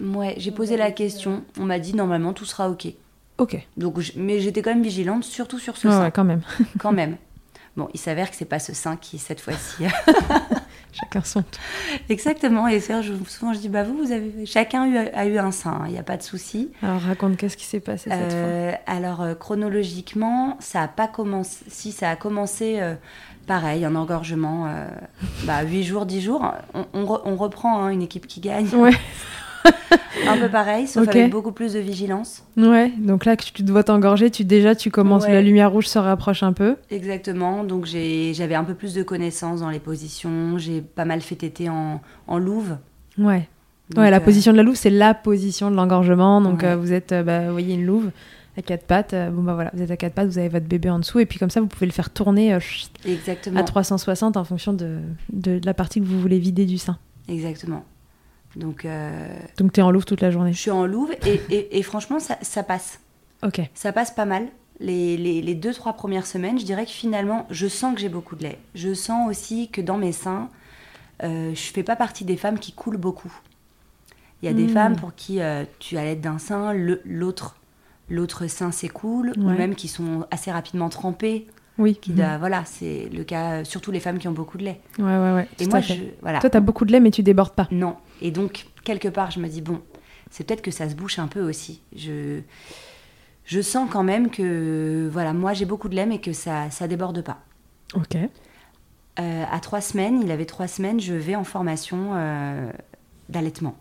Ouais, 0.00 0.34
j'ai 0.38 0.52
posé 0.52 0.76
la 0.76 0.92
question. 0.92 1.42
On 1.58 1.64
m'a 1.64 1.80
dit 1.80 1.94
normalement 1.94 2.32
tout 2.32 2.44
sera 2.44 2.70
ok. 2.70 2.86
Ok. 3.38 3.66
Donc, 3.76 4.00
je- 4.00 4.12
mais 4.16 4.40
j'étais 4.40 4.62
quand 4.62 4.70
même 4.70 4.82
vigilante, 4.82 5.24
surtout 5.24 5.58
sur 5.58 5.76
ce 5.76 5.88
Ouais, 5.88 5.94
sein, 5.94 6.04
ouais, 6.04 6.10
quand 6.10 6.24
même. 6.24 6.42
quand 6.78 6.92
même. 6.92 7.16
Bon, 7.76 7.88
il 7.92 8.00
s'avère 8.00 8.30
que 8.30 8.36
c'est 8.36 8.46
pas 8.46 8.58
ce 8.58 8.72
sein 8.72 8.96
qui 8.96 9.18
cette 9.18 9.40
fois-ci. 9.40 9.84
Chacun 10.92 11.22
son. 11.22 11.44
Exactement. 12.08 12.66
Et 12.68 12.80
souvent 12.80 13.02
je 13.52 13.58
dis 13.58 13.68
bah 13.68 13.82
vous, 13.82 13.98
vous 13.98 14.12
avez 14.12 14.46
chacun 14.46 14.90
a 15.12 15.26
eu, 15.26 15.36
un 15.36 15.50
sein. 15.52 15.82
Il 15.86 15.92
n'y 15.92 15.98
a 15.98 16.02
pas 16.02 16.16
de 16.16 16.22
souci. 16.22 16.70
Alors 16.82 17.02
raconte 17.02 17.36
qu'est-ce 17.36 17.58
qui 17.58 17.66
s'est 17.66 17.80
passé 17.80 18.08
cette 18.08 18.18
fois? 18.18 18.28
Euh, 18.30 18.72
alors 18.86 19.20
euh, 19.20 19.34
chronologiquement, 19.34 20.56
ça 20.58 20.80
a 20.82 20.88
pas 20.88 21.06
commencé. 21.06 21.64
Si 21.68 21.92
ça 21.92 22.08
a 22.08 22.16
commencé, 22.16 22.76
euh, 22.80 22.94
pareil, 23.46 23.84
un 23.84 23.94
engorgement, 23.94 24.68
euh, 24.68 24.88
bah 25.44 25.62
8 25.62 25.82
jours, 25.84 26.06
10 26.06 26.22
jours. 26.22 26.50
On, 26.72 26.86
on 26.94 27.04
re- 27.04 27.20
on 27.26 27.36
reprend 27.36 27.82
hein, 27.82 27.90
une 27.90 28.00
équipe 28.00 28.26
qui 28.26 28.40
gagne. 28.40 28.68
Ouais. 28.74 28.92
Un 30.28 30.38
peu 30.38 30.48
pareil, 30.48 30.86
sauf 30.88 31.04
Ok. 31.06 31.14
avec 31.14 31.30
beaucoup 31.30 31.52
plus 31.52 31.74
de 31.74 31.78
vigilance. 31.78 32.42
Ouais, 32.56 32.90
donc 32.98 33.24
là 33.24 33.36
que 33.36 33.44
tu 33.44 33.62
dois 33.62 33.84
t'engorger, 33.84 34.30
tu 34.30 34.44
déjà 34.44 34.74
tu 34.74 34.90
commences, 34.90 35.24
Ouais. 35.24 35.32
la 35.32 35.42
lumière 35.42 35.70
rouge 35.70 35.86
se 35.86 35.98
rapproche 35.98 36.42
un 36.42 36.52
peu. 36.52 36.76
Exactement. 36.90 37.62
Donc 37.64 37.84
j'ai- 37.86 38.32
j'avais 38.34 38.54
un 38.56 38.64
peu 38.64 38.74
plus 38.74 38.94
de 38.94 39.02
connaissances 39.02 39.60
dans 39.60 39.70
les 39.70 39.78
positions. 39.78 40.58
J'ai 40.58 40.80
pas 40.80 41.04
mal 41.04 41.20
fait 41.20 41.36
téter 41.36 41.68
en, 41.68 42.00
en 42.26 42.38
louve. 42.38 42.76
Ouais. 43.18 43.48
Donc, 43.90 44.02
ouais, 44.02 44.10
la 44.10 44.16
euh, 44.16 44.20
position 44.20 44.50
de 44.52 44.56
la 44.56 44.62
louve, 44.64 44.74
c'est 44.74 44.90
la 44.90 45.14
position 45.14 45.70
de 45.70 45.76
l'engorgement. 45.76 46.40
Donc 46.40 46.62
Ouais. 46.62 46.68
euh, 46.70 46.76
vous 46.76 46.92
êtes, 46.92 47.12
euh, 47.12 47.22
bah, 47.22 47.46
vous 47.46 47.52
voyez 47.52 47.74
une 47.74 47.84
louve 47.86 48.10
à 48.58 48.62
quatre 48.62 48.84
pattes. 48.86 49.14
bon 49.32 49.42
bah 49.42 49.54
voilà, 49.54 49.70
vous 49.74 49.82
êtes 49.82 49.90
à 49.90 49.96
quatre 49.98 50.14
pattes, 50.14 50.26
vous 50.28 50.38
avez 50.38 50.48
votre 50.48 50.66
bébé 50.66 50.88
en 50.90 50.98
dessous 50.98 51.20
et 51.20 51.26
puis 51.26 51.38
comme 51.38 51.50
ça 51.50 51.60
vous 51.60 51.66
pouvez 51.66 51.84
le 51.86 51.92
faire 51.92 52.08
tourner 52.10 52.54
euh, 52.54 52.58
Exactement. 53.06 53.60
à 53.60 53.62
360 53.62 54.36
en 54.38 54.44
fonction 54.44 54.72
de, 54.72 54.96
de 55.32 55.60
la 55.64 55.74
partie 55.74 56.00
que 56.00 56.06
vous 56.06 56.18
voulez 56.18 56.38
vider 56.38 56.64
du 56.64 56.78
sein. 56.78 56.96
Exactement. 57.28 57.84
Donc 58.56 58.84
euh, 58.84 59.28
Donc 59.58 59.72
tu 59.72 59.80
es 59.80 59.82
en 59.82 59.90
louve 59.90 60.04
toute 60.06 60.20
la 60.22 60.30
journée. 60.30 60.52
je 60.52 60.58
suis 60.60 60.70
en 60.70 60.86
louve 60.86 61.12
et, 61.26 61.40
et- 61.50 61.78
et 61.78 61.82
franchement 61.82 62.18
ça, 62.18 62.38
ça 62.42 62.62
passe. 62.62 62.98
Ok. 63.44 63.60
Ça 63.74 63.92
passe 63.92 64.10
pas 64.10 64.24
mal. 64.24 64.46
Les, 64.80 65.16
les, 65.16 65.40
les 65.40 65.54
deux, 65.54 65.72
trois 65.72 65.92
premières 65.94 66.26
semaines, 66.26 66.58
je 66.58 66.64
dirais 66.64 66.84
que 66.84 66.90
finalement, 66.90 67.46
je 67.50 67.66
sens 67.66 67.94
que 67.94 68.00
j'ai 68.00 68.08
beaucoup 68.10 68.36
de 68.36 68.42
lait. 68.42 68.58
Je 68.74 68.92
sens 68.92 69.28
aussi 69.30 69.70
que 69.70 69.80
dans 69.80 69.96
mes 69.96 70.12
seins, 70.12 70.50
euh, 71.22 71.54
je 71.54 71.62
fais 71.72 71.82
pas 71.82 71.96
partie 71.96 72.24
des 72.26 72.36
femmes 72.36 72.58
qui 72.58 72.72
coulent 72.72 72.98
beaucoup. 72.98 73.32
Il 74.42 74.46
y 74.46 74.48
a 74.50 74.54
des 74.54 74.66
Hmm. 74.66 74.74
femmes 74.74 74.96
pour 74.96 75.14
qui 75.14 75.40
euh, 75.40 75.64
tu 75.78 75.96
allaites 75.96 76.20
d'un 76.20 76.38
sein, 76.38 76.72
l'autre 77.04 77.56
l'autre 78.08 78.46
sein 78.46 78.70
s'écoule, 78.70 79.32
ou 79.36 79.48
même 79.50 79.74
qui 79.74 79.88
sont 79.88 80.26
assez 80.30 80.52
rapidement 80.52 80.88
trempées. 80.90 81.46
Oui. 81.78 81.96
Qui, 82.00 82.12
doivent- 82.12 82.38
Voilà, 82.38 82.62
c'est 82.64 83.08
le 83.12 83.24
cas, 83.24 83.52
euh, 83.60 83.64
surtout 83.64 83.90
les 83.90 83.98
femmes 84.00 84.18
qui 84.18 84.28
ont 84.28 84.32
beaucoup 84.32 84.56
de 84.58 84.64
lait. 84.64 84.80
Ouais, 84.98 85.04
ouais, 85.04 85.32
ouais. 85.34 85.48
Et 85.58 85.66
moi, 85.66 85.80
je, 85.80 85.94
voilà. 86.22 86.38
Toi, 86.38 86.48
t'as 86.48 86.60
beaucoup 86.60 86.84
de 86.84 86.92
lait, 86.92 87.00
mais 87.00 87.10
tu 87.10 87.22
débordes 87.22 87.52
pas. 87.54 87.66
Non. 87.70 87.96
Et 88.22 88.30
donc, 88.30 88.66
quelque 88.84 89.08
part, 89.08 89.30
je 89.30 89.40
me 89.40 89.48
dis, 89.48 89.60
bon, 89.60 89.82
c'est 90.30 90.44
peut-être 90.44 90.62
que 90.62 90.70
ça 90.70 90.88
se 90.88 90.94
bouche 90.94 91.18
un 91.18 91.28
peu 91.28 91.40
aussi. 91.40 91.82
Je, 91.94 92.40
je 93.44 93.60
sens 93.60 93.88
quand 93.90 94.02
même 94.02 94.30
que, 94.30 95.08
voilà, 95.12 95.32
moi 95.32 95.52
j'ai 95.52 95.64
beaucoup 95.64 95.88
de 95.88 95.94
lait, 95.94 96.06
mais 96.06 96.18
que 96.18 96.32
ça 96.32 96.70
ça 96.70 96.88
déborde 96.88 97.22
pas. 97.22 97.38
Ok. 97.94 98.16
Euh, 99.18 99.44
à 99.50 99.60
trois 99.60 99.80
semaines, 99.80 100.20
il 100.22 100.30
avait 100.30 100.44
trois 100.44 100.68
semaines, 100.68 101.00
je 101.00 101.14
vais 101.14 101.36
en 101.36 101.44
formation 101.44 102.10
euh, 102.14 102.70
d'allaitement. 103.28 103.76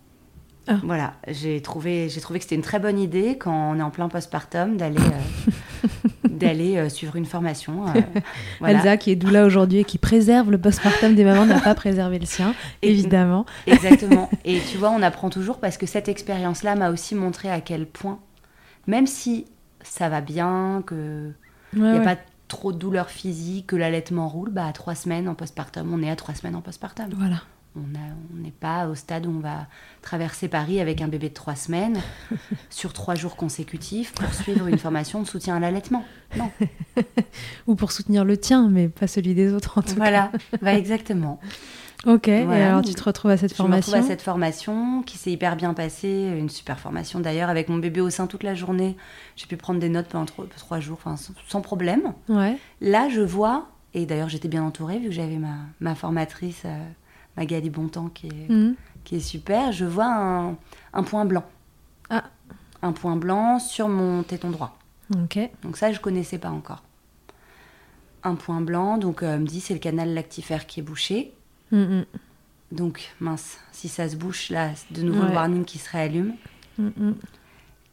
Ah. 0.67 0.79
Voilà, 0.83 1.13
j'ai 1.27 1.61
trouvé, 1.61 2.09
j'ai 2.09 2.21
trouvé 2.21 2.39
que 2.39 2.43
c'était 2.43 2.55
une 2.55 2.61
très 2.61 2.79
bonne 2.79 2.97
idée 2.97 3.37
quand 3.37 3.71
on 3.71 3.77
est 3.79 3.83
en 3.83 3.91
plein 3.91 4.07
postpartum 4.07 4.77
d'aller 4.77 4.97
euh, 4.97 6.09
d'aller 6.37 6.77
euh, 6.77 6.89
suivre 6.89 7.15
une 7.15 7.25
formation. 7.25 7.87
euh, 7.87 8.01
voilà. 8.59 8.79
Elsa, 8.79 8.97
qui 8.97 9.11
est 9.11 9.15
doula 9.15 9.45
aujourd'hui 9.45 9.79
et 9.79 9.83
qui 9.83 9.97
préserve 9.97 10.51
le 10.51 10.57
postpartum 10.57 11.15
des 11.15 11.23
mamans, 11.23 11.45
n'a 11.45 11.59
pas 11.59 11.75
préservé 11.75 12.19
le 12.19 12.25
sien, 12.25 12.53
Et- 12.81 12.91
évidemment. 12.91 13.45
Exactement. 13.67 14.29
Et 14.45 14.59
tu 14.59 14.77
vois, 14.77 14.91
on 14.91 15.01
apprend 15.01 15.29
toujours 15.29 15.59
parce 15.59 15.77
que 15.77 15.85
cette 15.85 16.07
expérience-là 16.09 16.75
m'a 16.75 16.89
aussi 16.91 17.15
montré 17.15 17.49
à 17.49 17.61
quel 17.61 17.85
point, 17.85 18.19
même 18.87 19.07
si 19.07 19.45
ça 19.83 20.09
va 20.09 20.21
bien, 20.21 20.83
que 20.85 21.31
il 21.73 21.81
Ouais, 21.81 21.91
n'y 21.91 21.95
a 21.97 21.99
ouais. 21.99 22.05
pas 22.05 22.17
trop 22.47 22.71
de 22.71 22.77
douleur 22.77 23.09
physique, 23.09 23.67
que 23.67 23.75
l'allaitement 23.75 24.27
roule, 24.27 24.49
bah 24.51 24.65
à 24.67 24.71
trois 24.71 24.95
semaines 24.95 25.27
en 25.27 25.33
postpartum, 25.33 25.91
on 25.93 26.01
est 26.03 26.09
à 26.09 26.15
trois 26.15 26.35
semaines 26.35 26.55
en 26.55 26.61
postpartum. 26.61 27.07
Voilà. 27.17 27.37
On 27.75 28.37
n'est 28.41 28.51
pas 28.51 28.87
au 28.87 28.95
stade 28.95 29.25
où 29.25 29.29
on 29.29 29.39
va 29.39 29.67
traverser 30.01 30.47
Paris 30.47 30.79
avec 30.79 31.01
un 31.01 31.07
bébé 31.07 31.29
de 31.29 31.33
trois 31.33 31.55
semaines 31.55 31.99
sur 32.69 32.93
trois 32.93 33.15
jours 33.15 33.35
consécutifs 33.35 34.13
pour 34.13 34.33
suivre 34.33 34.67
une 34.67 34.77
formation 34.77 35.21
de 35.21 35.27
soutien 35.27 35.57
à 35.57 35.59
l'allaitement. 35.59 36.05
Non. 36.37 36.49
Ou 37.67 37.75
pour 37.75 37.91
soutenir 37.91 38.23
le 38.23 38.37
tien, 38.37 38.69
mais 38.69 38.87
pas 38.87 39.07
celui 39.07 39.33
des 39.33 39.53
autres 39.53 39.77
en 39.77 39.81
tout 39.81 39.95
Voilà, 39.95 40.31
bah, 40.61 40.73
exactement. 40.73 41.39
cas. 41.41 42.11
Ok, 42.13 42.27
et 42.27 42.45
Voilà, 42.45 42.69
alors 42.69 42.81
tu 42.83 42.93
te 42.93 43.03
retrouves 43.03 43.31
à 43.31 43.37
cette 43.37 43.57
Je 43.57 43.63
me 43.63 43.67
retrouve 43.67 43.83
formation 43.83 44.05
à 44.05 44.07
cette 44.07 44.21
formation 44.21 45.01
qui 45.01 45.17
s'est 45.17 45.31
hyper 45.31 45.55
bien 45.55 45.73
passée, 45.73 46.33
une 46.37 46.49
super 46.49 46.79
formation 46.79 47.19
d'ailleurs, 47.19 47.49
avec 47.49 47.67
mon 47.67 47.77
bébé 47.77 47.99
au 47.99 48.11
sein 48.11 48.27
toute 48.27 48.43
la 48.43 48.53
journée. 48.53 48.95
J'ai 49.35 49.47
pu 49.47 49.57
prendre 49.57 49.79
des 49.79 49.89
notes 49.89 50.07
pendant 50.07 50.25
trois, 50.25 50.45
trois 50.55 50.79
jours, 50.79 50.99
enfin, 51.03 51.17
sans, 51.17 51.33
sans 51.47 51.61
problème. 51.61 52.13
Ouais. 52.29 52.57
Là, 52.79 53.09
je 53.09 53.21
vois, 53.21 53.69
et 53.95 54.05
d'ailleurs 54.05 54.29
j'étais 54.29 54.47
bien 54.47 54.63
entourée 54.63 54.99
vu 54.99 55.07
que 55.07 55.13
j'avais 55.15 55.37
ma, 55.37 55.55
ma 55.79 55.95
formatrice, 55.95 56.61
euh, 56.65 56.77
Magali 57.37 57.69
Bontemps, 57.69 58.09
qui 58.09 58.27
est, 58.27 58.49
Mhm. 58.49 58.75
qui 59.03 59.15
est 59.17 59.19
super, 59.19 59.71
je 59.71 59.85
vois 59.85 60.05
un, 60.13 60.57
un 60.93 61.03
point 61.03 61.25
blanc. 61.25 61.43
Ah. 62.09 62.23
Un 62.81 62.91
point 62.91 63.15
blanc 63.15 63.59
sur 63.59 63.87
mon 63.89 64.23
téton 64.23 64.49
droit. 64.51 64.77
Ok. 65.15 65.37
Donc 65.63 65.77
ça, 65.77 65.91
je 65.91 65.99
connaissais 65.99 66.37
pas 66.37 66.49
encore. 66.49 66.83
un 68.23 68.33
point 68.33 68.59
blanc. 68.61 68.97
Donc, 68.97 69.21
euh, 69.21 69.35
elle 69.35 69.41
me 69.41 69.45
dit 69.45 69.61
c'est 69.61 69.75
le 69.75 69.79
canal 69.79 70.13
lactifère 70.15 70.65
qui 70.65 70.79
est 70.79 70.83
bouché. 70.83 71.31
Mm. 71.71 72.01
Donc, 72.71 73.13
mince, 73.19 73.59
si 73.71 73.87
ça 73.87 74.09
se 74.09 74.15
bouche, 74.15 74.49
là, 74.49 74.71
de 74.89 75.03
nouveau 75.03 75.21
le 75.27 75.31
warning 75.31 75.63
qui 75.63 75.77
se 75.77 75.87
réallume. 75.91 76.33
Mm. 76.79 77.11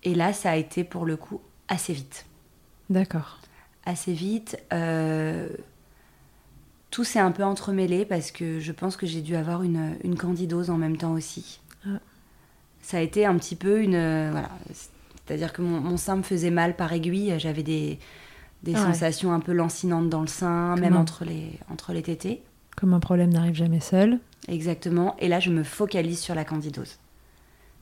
Et 0.05 0.15
là, 0.15 0.33
ça 0.33 0.53
a 0.53 0.57
été 0.57 0.85
pour 0.85 1.05
le 1.05 1.17
coup 1.19 1.43
assez 1.69 1.93
vite. 1.93 2.25
D'accord. 2.89 3.41
Assez 3.85 4.15
vite. 4.15 4.57
euh, 4.73 5.49
tout 6.93 7.03
s'est 7.03 7.19
un 7.19 7.33
peu 7.33 7.43
entremêlé 7.43 8.05
parce 8.05 8.31
que 8.31 8.61
je 8.61 8.71
pense 8.71 8.97
que 8.97 9.07
j'ai 9.07 9.21
dû 9.23 9.35
avoir 9.35 9.65
une, 9.65 9.97
une 10.05 10.15
candidose 10.17 10.71
en 10.71 10.77
même 10.77 10.97
temps 10.97 11.13
aussi. 11.15 11.59
Ah. 11.85 11.99
Ça 12.83 12.99
a 12.99 13.01
été 13.01 13.27
un 13.27 13.37
petit 13.37 13.57
peu 13.57 13.81
une. 13.83 13.97
euh, 13.97 14.29
voilà. 14.31 14.51
C'est-à-dire 15.27 15.53
que 15.53 15.63
mon, 15.63 15.81
mon 15.81 15.97
sein 15.97 16.17
me 16.17 16.23
faisait 16.23 16.51
mal 16.51 16.77
par 16.77 16.93
aiguille. 16.93 17.35
J'avais 17.39 17.63
des, 17.65 17.99
des 18.63 18.73
Ouais. 18.75 18.79
sensations 18.79 19.33
un 19.33 19.41
peu 19.41 19.53
lancinantes 19.53 20.09
dans 20.11 20.21
le 20.21 20.27
sein, 20.29 20.77
même 20.77 20.97
entre 20.97 21.25
les, 21.25 21.59
entre 21.71 21.93
les 21.93 22.03
tétés. 22.03 22.43
Comme 22.77 22.93
un 22.95 23.01
problème 23.01 23.33
n'arrive 23.33 23.55
jamais 23.55 23.81
seul. 23.81 24.19
Exactement. 24.49 25.17
Et 25.19 25.29
là, 25.29 25.41
je 25.41 25.51
me 25.51 25.63
focalise 25.63 26.21
sur 26.21 26.35
la 26.35 26.45
candidose. 26.45 26.99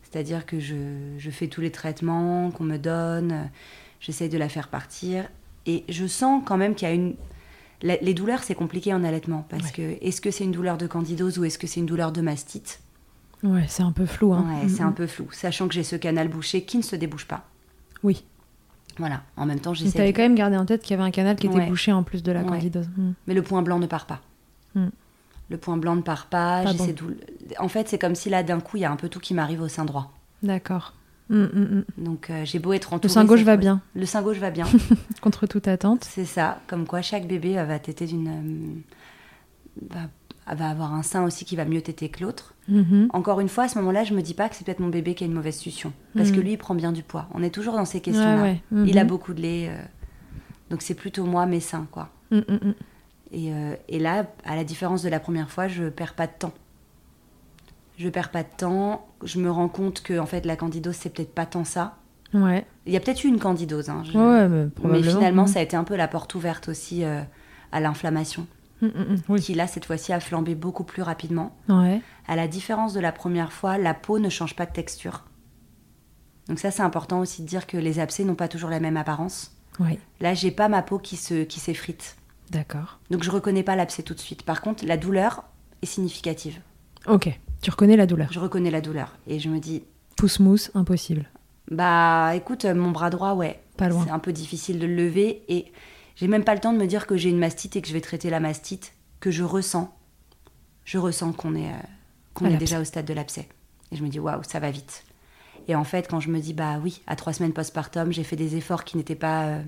C'est-à-dire 0.02 0.44
que 0.46 0.58
je, 0.60 0.74
je 1.18 1.30
fais 1.30 1.46
tous 1.48 1.60
les 1.60 1.70
traitements 1.70 2.50
qu'on 2.50 2.64
me 2.64 2.76
donne, 2.78 3.48
j'essaye 4.00 4.28
de 4.28 4.38
la 4.38 4.48
faire 4.48 4.68
partir. 4.68 5.28
Et 5.66 5.84
je 5.88 6.06
sens 6.06 6.42
quand 6.46 6.56
même 6.56 6.74
qu'il 6.74 6.86
y 6.88 6.90
a 6.90 6.94
une. 6.94 7.14
La- 7.82 7.96
les 7.96 8.14
douleurs, 8.14 8.42
c'est 8.42 8.54
compliqué 8.54 8.92
en 8.94 9.04
allaitement. 9.04 9.46
Parce 9.48 9.64
Ouais. 9.64 9.70
que 9.98 10.04
est-ce 10.06 10.20
que 10.20 10.30
c'est 10.30 10.44
une 10.44 10.52
douleur 10.52 10.76
de 10.78 10.86
candidose 10.86 11.38
ou 11.38 11.44
est-ce 11.44 11.58
que 11.58 11.66
c'est 11.66 11.80
une 11.80 11.86
douleur 11.86 12.12
de 12.12 12.20
mastite? 12.20 12.80
Ouais, 13.42 13.64
c'est 13.68 13.82
un 13.82 13.92
peu 13.92 14.04
flou. 14.06 14.34
Hein. 14.34 14.44
Ouais, 14.48 14.66
Mm, 14.66 14.68
c'est 14.68 14.82
mm. 14.84 14.88
un 14.88 14.92
peu 14.92 15.06
flou. 15.06 15.28
Sachant 15.32 15.66
que 15.68 15.74
j'ai 15.74 15.82
ce 15.82 15.96
canal 15.96 16.28
bouché 16.28 16.62
qui 16.64 16.76
ne 16.76 16.82
se 16.82 16.94
débouche 16.96 17.26
pas. 17.26 17.44
Oui. 18.02 18.24
Voilà. 18.98 19.22
En 19.36 19.46
même 19.46 19.60
temps, 19.60 19.72
j'essaie. 19.72 19.96
t'avais 19.96 20.12
de- 20.12 20.16
quand 20.16 20.22
même 20.22 20.34
gardé 20.34 20.56
en 20.58 20.66
tête 20.66 20.82
qu'il 20.82 20.90
y 20.90 20.94
avait 20.94 21.02
un 21.08 21.10
canal 21.10 21.36
qui 21.36 21.46
était 21.46 21.66
bouché 21.66 21.90
en 21.92 22.02
plus 22.02 22.22
de 22.22 22.32
la 22.32 22.44
candidose. 22.44 22.88
Mm. 22.96 23.12
Mais 23.26 23.34
le 23.34 23.42
point 23.42 23.62
blanc 23.62 23.78
ne 23.78 23.86
part 23.86 24.04
pas. 24.06 24.20
Hmm. 24.74 24.88
Le 25.48 25.56
point 25.56 25.76
blanc 25.78 25.96
ne 25.96 26.02
part 26.02 26.26
pas. 26.26 26.62
Pas 26.64 26.74
bon. 26.74 26.86
En 27.58 27.68
fait, 27.68 27.88
c'est 27.88 27.98
comme 27.98 28.14
si 28.14 28.28
là, 28.30 28.42
d'un 28.44 28.60
coup, 28.60 28.76
il 28.76 28.80
y 28.80 28.84
a 28.84 28.90
un 28.92 28.96
peu 28.96 29.08
tout 29.08 29.18
qui 29.20 29.34
m'arrive 29.34 29.62
au 29.62 29.68
sein 29.68 29.84
droit. 29.84 30.12
D'accord. 30.42 30.92
Mm, 31.30 31.42
mm, 31.44 31.84
mm. 31.98 32.04
Donc, 32.04 32.28
euh, 32.28 32.44
j'ai 32.44 32.58
beau 32.58 32.72
être 32.72 32.92
entourée. 32.92 33.08
Le 33.08 33.12
sein 33.14 33.24
gauche 33.24 33.40
va 33.40 33.52
fois- 33.52 33.56
bien. 33.56 33.80
Le 33.94 34.04
sein 34.04 34.20
gauche 34.22 34.38
va 34.38 34.50
bien. 34.50 34.66
Contre 35.22 35.46
toute 35.46 35.68
attente. 35.68 36.04
c'est 36.04 36.24
ça. 36.26 36.60
Comme 36.66 36.86
quoi, 36.86 37.00
chaque 37.02 37.26
bébé 37.26 37.58
euh, 37.58 37.64
va 37.64 37.78
téter 37.78 38.06
d'une. 38.06 38.28
euh, 38.28 39.84
va, 39.90 40.54
va 40.54 40.68
avoir 40.70 40.92
un 40.94 41.02
sein 41.02 41.24
aussi 41.24 41.44
qui 41.44 41.54
va 41.56 41.64
mieux 41.64 41.80
téter 41.82 42.08
que 42.08 42.22
l'autre. 42.24 42.54
Mhm. 42.68 43.08
Encore 43.12 43.40
une 43.40 43.48
fois, 43.48 43.64
à 43.64 43.68
ce 43.68 43.78
moment-là, 43.78 44.04
je 44.04 44.14
me 44.14 44.22
dis 44.22 44.34
pas 44.34 44.48
que 44.48 44.56
c'est 44.56 44.64
peut-être 44.64 44.80
mon 44.80 44.88
bébé 44.88 45.14
qui 45.14 45.24
a 45.24 45.26
une 45.26 45.32
mauvaise 45.32 45.56
succion. 45.56 45.92
Parce 46.16 46.30
que 46.32 46.40
lui, 46.40 46.52
il 46.52 46.58
prend 46.58 46.74
bien 46.74 46.92
du 46.92 47.02
poids. 47.02 47.28
On 47.34 47.42
est 47.42 47.50
toujours 47.54 47.74
dans 47.74 47.84
ces 47.84 48.00
questions-là. 48.00 48.42
Ouais, 48.42 48.60
ouais. 48.72 48.84
Il 48.88 48.98
a 48.98 49.04
beaucoup 49.04 49.32
de 49.34 49.40
lait. 49.40 49.68
euh, 49.70 49.80
Donc, 50.70 50.82
c'est 50.82 50.94
plutôt 50.94 51.24
moi, 51.24 51.46
mes 51.46 51.60
seins, 51.60 51.86
quoi. 51.92 52.10
Et, 53.32 53.52
euh, 53.52 53.74
et 53.88 53.98
là, 54.00 54.26
à 54.44 54.56
la 54.56 54.64
différence 54.64 55.02
de 55.04 55.08
la 55.08 55.20
première 55.20 55.50
fois, 55.50 55.68
je 55.68 55.84
perds 55.88 56.14
pas 56.14 56.26
de 56.26 56.32
temps. 56.36 56.52
Je 58.00 58.08
perds 58.08 58.30
pas 58.30 58.42
de 58.42 58.48
temps. 58.56 59.06
Je 59.22 59.38
me 59.38 59.50
rends 59.50 59.68
compte 59.68 60.02
que 60.02 60.18
en 60.18 60.24
fait, 60.26 60.46
la 60.46 60.56
candidose, 60.56 60.94
c'est 60.96 61.10
peut-être 61.10 61.34
pas 61.34 61.44
tant 61.44 61.64
ça. 61.64 61.96
Ouais. 62.32 62.64
Il 62.86 62.92
y 62.92 62.96
a 62.96 63.00
peut-être 63.00 63.24
eu 63.24 63.28
une 63.28 63.38
candidose. 63.38 63.90
hein, 63.90 64.02
je- 64.04 64.16
Ouais, 64.16 64.70
mais 64.88 65.02
finalement, 65.02 65.42
Mm. 65.44 65.48
ça 65.48 65.58
a 65.58 65.62
été 65.62 65.76
un 65.76 65.84
peu 65.84 65.96
la 65.96 66.08
porte 66.08 66.34
ouverte 66.34 66.68
aussi 66.68 67.04
euh, 67.04 67.20
à 67.72 67.80
l'inflammation, 67.80 68.46
Mm, 68.80 68.86
mm. 68.86 69.16
Oui. 69.28 69.40
qui 69.42 69.52
là, 69.54 69.66
cette 69.66 69.84
fois-ci, 69.84 70.12
a 70.14 70.20
flambé 70.20 70.54
beaucoup 70.54 70.84
plus 70.84 71.02
rapidement. 71.02 71.54
Ouais. 71.68 72.00
À 72.26 72.36
la 72.36 72.48
différence 72.48 72.94
de 72.94 73.00
la 73.00 73.12
première 73.12 73.52
fois, 73.52 73.76
la 73.76 73.92
peau 73.92 74.18
ne 74.18 74.30
change 74.30 74.56
pas 74.56 74.64
de 74.64 74.72
texture. 74.72 75.24
Donc 76.48 76.58
ça, 76.58 76.70
c'est 76.70 76.82
important 76.82 77.20
aussi 77.20 77.42
de 77.42 77.46
dire 77.48 77.66
que 77.66 77.76
les 77.76 77.98
abcès 77.98 78.24
n'ont 78.24 78.34
pas 78.34 78.48
toujours 78.48 78.70
la 78.70 78.80
même 78.80 78.96
apparence. 78.96 79.52
Ouais. 79.78 79.98
Là, 80.20 80.32
j'ai 80.34 80.50
pas 80.50 80.68
ma 80.68 80.82
peau 80.82 80.98
qui 80.98 81.16
se 81.16 81.44
qui 81.44 81.60
s'effrite. 81.60 82.16
D'accord. 82.50 82.98
Donc 83.10 83.22
je 83.22 83.30
reconnais 83.30 83.62
pas 83.62 83.76
l'abcès 83.76 84.02
tout 84.02 84.14
de 84.14 84.20
suite. 84.20 84.42
Par 84.42 84.60
contre, 84.62 84.84
la 84.86 84.96
douleur 84.96 85.44
est 85.82 85.86
significative. 85.86 86.58
Ok. 87.06 87.38
Tu 87.62 87.70
reconnais 87.70 87.96
la 87.96 88.06
douleur. 88.06 88.32
Je 88.32 88.38
reconnais 88.40 88.70
la 88.70 88.80
douleur 88.80 89.16
et 89.26 89.38
je 89.38 89.48
me 89.48 89.58
dis 89.58 89.82
Pouce 90.16 90.40
mousse, 90.40 90.70
impossible. 90.74 91.28
bah 91.70 92.32
écoute, 92.34 92.64
euh, 92.64 92.74
mon 92.74 92.90
bras 92.90 93.10
droit, 93.10 93.34
ouais, 93.34 93.60
Pas 93.76 93.88
loin. 93.88 94.04
c'est 94.04 94.10
un 94.10 94.18
peu 94.18 94.32
difficile 94.32 94.78
de 94.78 94.86
le 94.86 94.94
lever 94.94 95.42
et 95.48 95.72
j'ai 96.16 96.26
même 96.28 96.44
pas 96.44 96.54
le 96.54 96.60
temps 96.60 96.72
de 96.72 96.78
me 96.78 96.86
dire 96.86 97.06
que 97.06 97.16
j'ai 97.16 97.30
une 97.30 97.38
mastite 97.38 97.76
et 97.76 97.82
que 97.82 97.88
je 97.88 97.92
vais 97.92 98.00
traiter 98.00 98.30
la 98.30 98.40
mastite 98.40 98.92
que 99.20 99.30
je 99.30 99.42
ressens. 99.44 99.94
Je 100.84 100.98
ressens 100.98 101.32
qu'on 101.32 101.54
est 101.54 101.68
euh, 101.68 101.82
qu'on 102.34 102.46
est 102.46 102.56
déjà 102.56 102.80
au 102.80 102.84
stade 102.84 103.04
de 103.06 103.12
l'abcès 103.14 103.48
et 103.92 103.96
je 103.96 104.02
me 104.02 104.08
dis 104.08 104.18
waouh, 104.20 104.42
ça 104.42 104.60
va 104.60 104.70
vite. 104.70 105.04
Et 105.68 105.74
en 105.74 105.84
fait, 105.84 106.08
quand 106.08 106.20
je 106.20 106.30
me 106.30 106.40
dis 106.40 106.54
bah 106.54 106.78
oui, 106.82 107.02
à 107.06 107.16
trois 107.16 107.32
semaines 107.32 107.52
postpartum, 107.52 108.12
j'ai 108.12 108.24
fait 108.24 108.36
des 108.36 108.56
efforts 108.56 108.84
qui 108.84 108.96
n'étaient 108.96 109.14
pas 109.14 109.44
euh, 109.46 109.62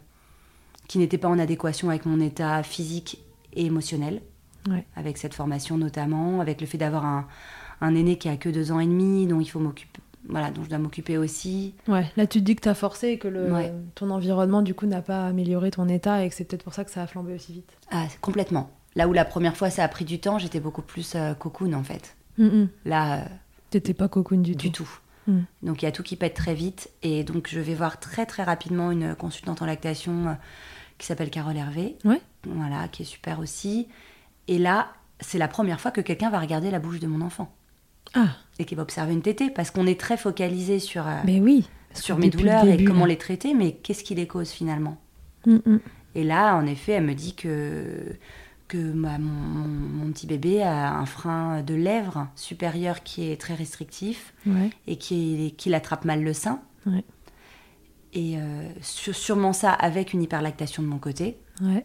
qui 0.88 0.98
n'étaient 0.98 1.18
pas 1.18 1.28
en 1.28 1.38
adéquation 1.38 1.90
avec 1.90 2.06
mon 2.06 2.20
état 2.20 2.62
physique 2.62 3.18
et 3.52 3.66
émotionnel. 3.66 4.22
Ouais. 4.70 4.86
avec 4.94 5.18
cette 5.18 5.34
formation 5.34 5.76
notamment, 5.76 6.40
avec 6.40 6.60
le 6.60 6.68
fait 6.68 6.78
d'avoir 6.78 7.04
un, 7.04 7.26
un 7.82 7.94
aîné 7.94 8.16
qui 8.16 8.28
a 8.28 8.36
que 8.38 8.48
deux 8.48 8.72
ans 8.72 8.80
et 8.80 8.86
demi, 8.86 9.26
dont 9.26 9.40
il 9.40 9.46
faut 9.46 9.58
m'occuper, 9.60 10.00
voilà, 10.28 10.50
dont 10.50 10.62
je 10.64 10.68
dois 10.70 10.78
m'occuper 10.78 11.18
aussi. 11.18 11.74
Ouais. 11.88 12.06
Là, 12.16 12.26
tu 12.26 12.38
te 12.38 12.44
dis 12.44 12.54
que 12.56 12.62
t'as 12.62 12.74
forcé 12.74 13.08
et 13.08 13.18
que 13.18 13.28
le... 13.28 13.52
Ouais. 13.52 13.72
ton 13.96 14.08
environnement, 14.10 14.62
du 14.62 14.72
coup, 14.74 14.86
n'a 14.86 15.02
pas 15.02 15.26
amélioré 15.26 15.70
ton 15.70 15.88
état 15.88 16.24
et 16.24 16.28
que 16.28 16.34
c'est 16.34 16.44
peut-être 16.44 16.62
pour 16.64 16.74
ça 16.74 16.84
que 16.84 16.90
ça 16.90 17.02
a 17.02 17.06
flambé 17.06 17.34
aussi 17.34 17.52
vite. 17.52 17.70
Ah, 17.90 18.06
complètement. 18.20 18.70
Là 18.94 19.08
où 19.08 19.12
la 19.12 19.24
première 19.24 19.56
fois 19.56 19.70
ça 19.70 19.82
a 19.84 19.88
pris 19.88 20.04
du 20.04 20.20
temps, 20.20 20.38
j'étais 20.38 20.60
beaucoup 20.60 20.82
plus 20.82 21.14
euh, 21.16 21.34
cocoon 21.34 21.72
en 21.72 21.82
fait. 21.82 22.14
Mm, 22.38 22.44
mm. 22.46 22.68
Là, 22.84 23.14
euh, 23.20 23.24
T'étais 23.70 23.94
pas 23.94 24.06
cocoon 24.08 24.38
du, 24.42 24.54
du 24.54 24.70
tout. 24.70 24.84
tout. 24.84 25.32
Mm. 25.32 25.40
Donc 25.62 25.80
il 25.82 25.86
y 25.86 25.88
a 25.88 25.92
tout 25.92 26.02
qui 26.02 26.14
pète 26.16 26.34
très 26.34 26.52
vite 26.54 26.90
et 27.02 27.24
donc 27.24 27.48
je 27.50 27.58
vais 27.58 27.74
voir 27.74 27.98
très 27.98 28.26
très 28.26 28.42
rapidement 28.42 28.90
une 28.90 29.14
consultante 29.14 29.62
en 29.62 29.66
lactation 29.66 30.28
euh, 30.28 30.32
qui 30.98 31.06
s'appelle 31.06 31.30
Carole 31.30 31.56
Hervé, 31.56 31.96
Ouais. 32.04 32.20
voilà, 32.46 32.86
qui 32.88 33.02
est 33.02 33.06
super 33.06 33.38
aussi. 33.40 33.88
Et 34.46 34.58
là, 34.58 34.88
c'est 35.20 35.38
la 35.38 35.48
première 35.48 35.80
fois 35.80 35.90
que 35.90 36.00
quelqu'un 36.02 36.28
va 36.28 36.38
regarder 36.38 36.70
la 36.70 36.78
bouche 36.78 37.00
de 37.00 37.06
mon 37.06 37.22
enfant 37.22 37.50
Ah, 38.14 38.28
et 38.58 38.64
qui 38.64 38.74
va 38.74 38.82
observer 38.82 39.12
une 39.12 39.22
tétée 39.22 39.50
parce 39.50 39.70
qu'on 39.70 39.86
est 39.86 39.98
très 39.98 40.16
focalisé 40.16 40.78
sur 40.78 41.06
euh, 41.06 41.20
mais 41.24 41.40
oui. 41.40 41.68
Parce 41.90 42.02
sur 42.04 42.18
mes 42.18 42.30
douleurs 42.30 42.66
et 42.66 42.84
comment 42.84 43.04
les 43.06 43.18
traiter, 43.18 43.54
mais 43.54 43.72
qu'est-ce 43.72 44.02
qui 44.04 44.14
les 44.14 44.26
cause 44.26 44.50
finalement 44.50 44.98
Mm, 45.46 45.56
mm. 45.66 45.80
Et 46.14 46.24
là, 46.24 46.54
en 46.56 46.66
effet, 46.66 46.92
elle 46.92 47.04
me 47.04 47.14
dit 47.14 47.34
que, 47.34 48.16
que 48.68 48.76
ma- 48.76 49.18
mon, 49.18 49.30
mon- 49.32 50.04
mon 50.04 50.12
petit 50.12 50.26
bébé 50.26 50.62
a 50.62 50.94
un 50.94 51.04
frein 51.06 51.62
de 51.62 51.74
lèvres 51.74 52.28
supérieur 52.36 53.02
qui 53.02 53.30
est 53.30 53.40
très 53.40 53.54
restrictif 53.54 54.34
Ouais. 54.46 54.70
et 54.86 54.96
qui, 54.96 55.54
qui 55.58 55.74
attrape 55.74 56.04
mal 56.04 56.22
le 56.22 56.32
sein. 56.32 56.60
Ouais. 56.86 57.02
Et 58.12 58.36
euh, 58.36 58.68
sûrement 58.82 59.52
ça 59.52 59.72
avec 59.72 60.12
une 60.12 60.22
hyperlactation 60.22 60.82
de 60.82 60.88
mon 60.88 60.98
côté. 60.98 61.38
Ouais. 61.62 61.84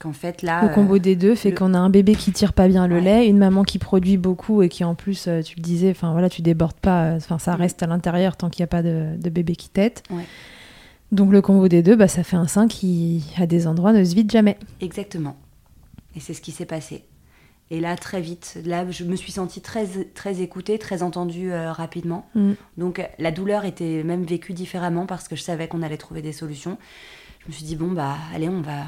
Qu'en 0.00 0.12
fait, 0.12 0.42
là. 0.42 0.62
Le 0.62 0.72
combo 0.74 0.96
euh, 0.96 1.00
des 1.00 1.16
deux 1.16 1.34
fait 1.34 1.50
le- 1.50 1.56
qu'on 1.56 1.74
a 1.74 1.78
un 1.78 1.90
bébé 1.90 2.14
qui 2.14 2.30
tire 2.32 2.52
pas 2.52 2.68
bien 2.68 2.86
le 2.86 2.96
Ouais. 2.96 3.00
lait, 3.00 3.26
une 3.28 3.38
maman 3.38 3.64
qui 3.64 3.78
produit 3.78 4.16
beaucoup 4.16 4.62
et 4.62 4.68
qui 4.68 4.84
en 4.84 4.94
plus, 4.94 5.26
euh, 5.26 5.42
tu 5.42 5.56
le 5.56 5.62
disais, 5.62 5.90
enfin 5.90 6.12
voilà, 6.12 6.28
tu 6.30 6.40
débordes 6.40 6.78
pas, 6.78 7.04
euh, 7.04 7.16
enfin 7.16 7.38
ça 7.40 7.52
Mm. 7.56 7.60
reste 7.60 7.82
à 7.82 7.86
l'intérieur 7.88 8.36
tant 8.36 8.48
qu'il 8.48 8.62
n'y 8.62 8.64
a 8.64 8.68
pas 8.68 8.82
de, 8.82 9.16
de 9.20 9.28
bébé 9.30 9.56
qui 9.56 9.68
tète. 9.70 10.04
Ouais. 10.10 10.24
Donc 11.10 11.32
le 11.32 11.40
combo 11.42 11.66
des 11.68 11.82
deux, 11.82 11.96
bah, 11.96 12.06
ça 12.06 12.22
fait 12.22 12.36
un 12.36 12.46
sein 12.46 12.68
qui, 12.68 13.24
à 13.38 13.46
des 13.46 13.66
endroits, 13.66 13.92
ne 13.92 14.04
se 14.04 14.14
vide 14.14 14.30
jamais. 14.30 14.56
Exactement. 14.80 15.36
Et 16.14 16.20
c'est 16.20 16.34
ce 16.34 16.40
qui 16.42 16.52
s'est 16.52 16.66
passé. 16.66 17.04
Et 17.70 17.80
là, 17.80 17.96
très 17.96 18.20
vite, 18.20 18.58
là, 18.64 18.88
je 18.90 19.04
me 19.04 19.16
suis 19.16 19.32
sentie 19.32 19.60
très, 19.60 19.84
très 20.14 20.40
écoutée, 20.42 20.78
très 20.78 21.02
entendue 21.02 21.50
euh, 21.52 21.72
rapidement. 21.72 22.24
Mm. 22.34 22.52
Donc 22.78 23.02
la 23.18 23.30
douleur 23.30 23.64
était 23.64 24.02
même 24.04 24.22
vécue 24.24 24.52
différemment 24.52 25.06
parce 25.06 25.26
que 25.28 25.34
je 25.36 25.42
savais 25.42 25.66
qu'on 25.66 25.82
allait 25.82 25.96
trouver 25.98 26.22
des 26.22 26.32
solutions. 26.32 26.78
Je 27.42 27.48
me 27.48 27.52
suis 27.52 27.64
dit, 27.64 27.76
bon, 27.76 27.90
bah, 27.92 28.16
allez, 28.34 28.48
on 28.48 28.60
va. 28.60 28.84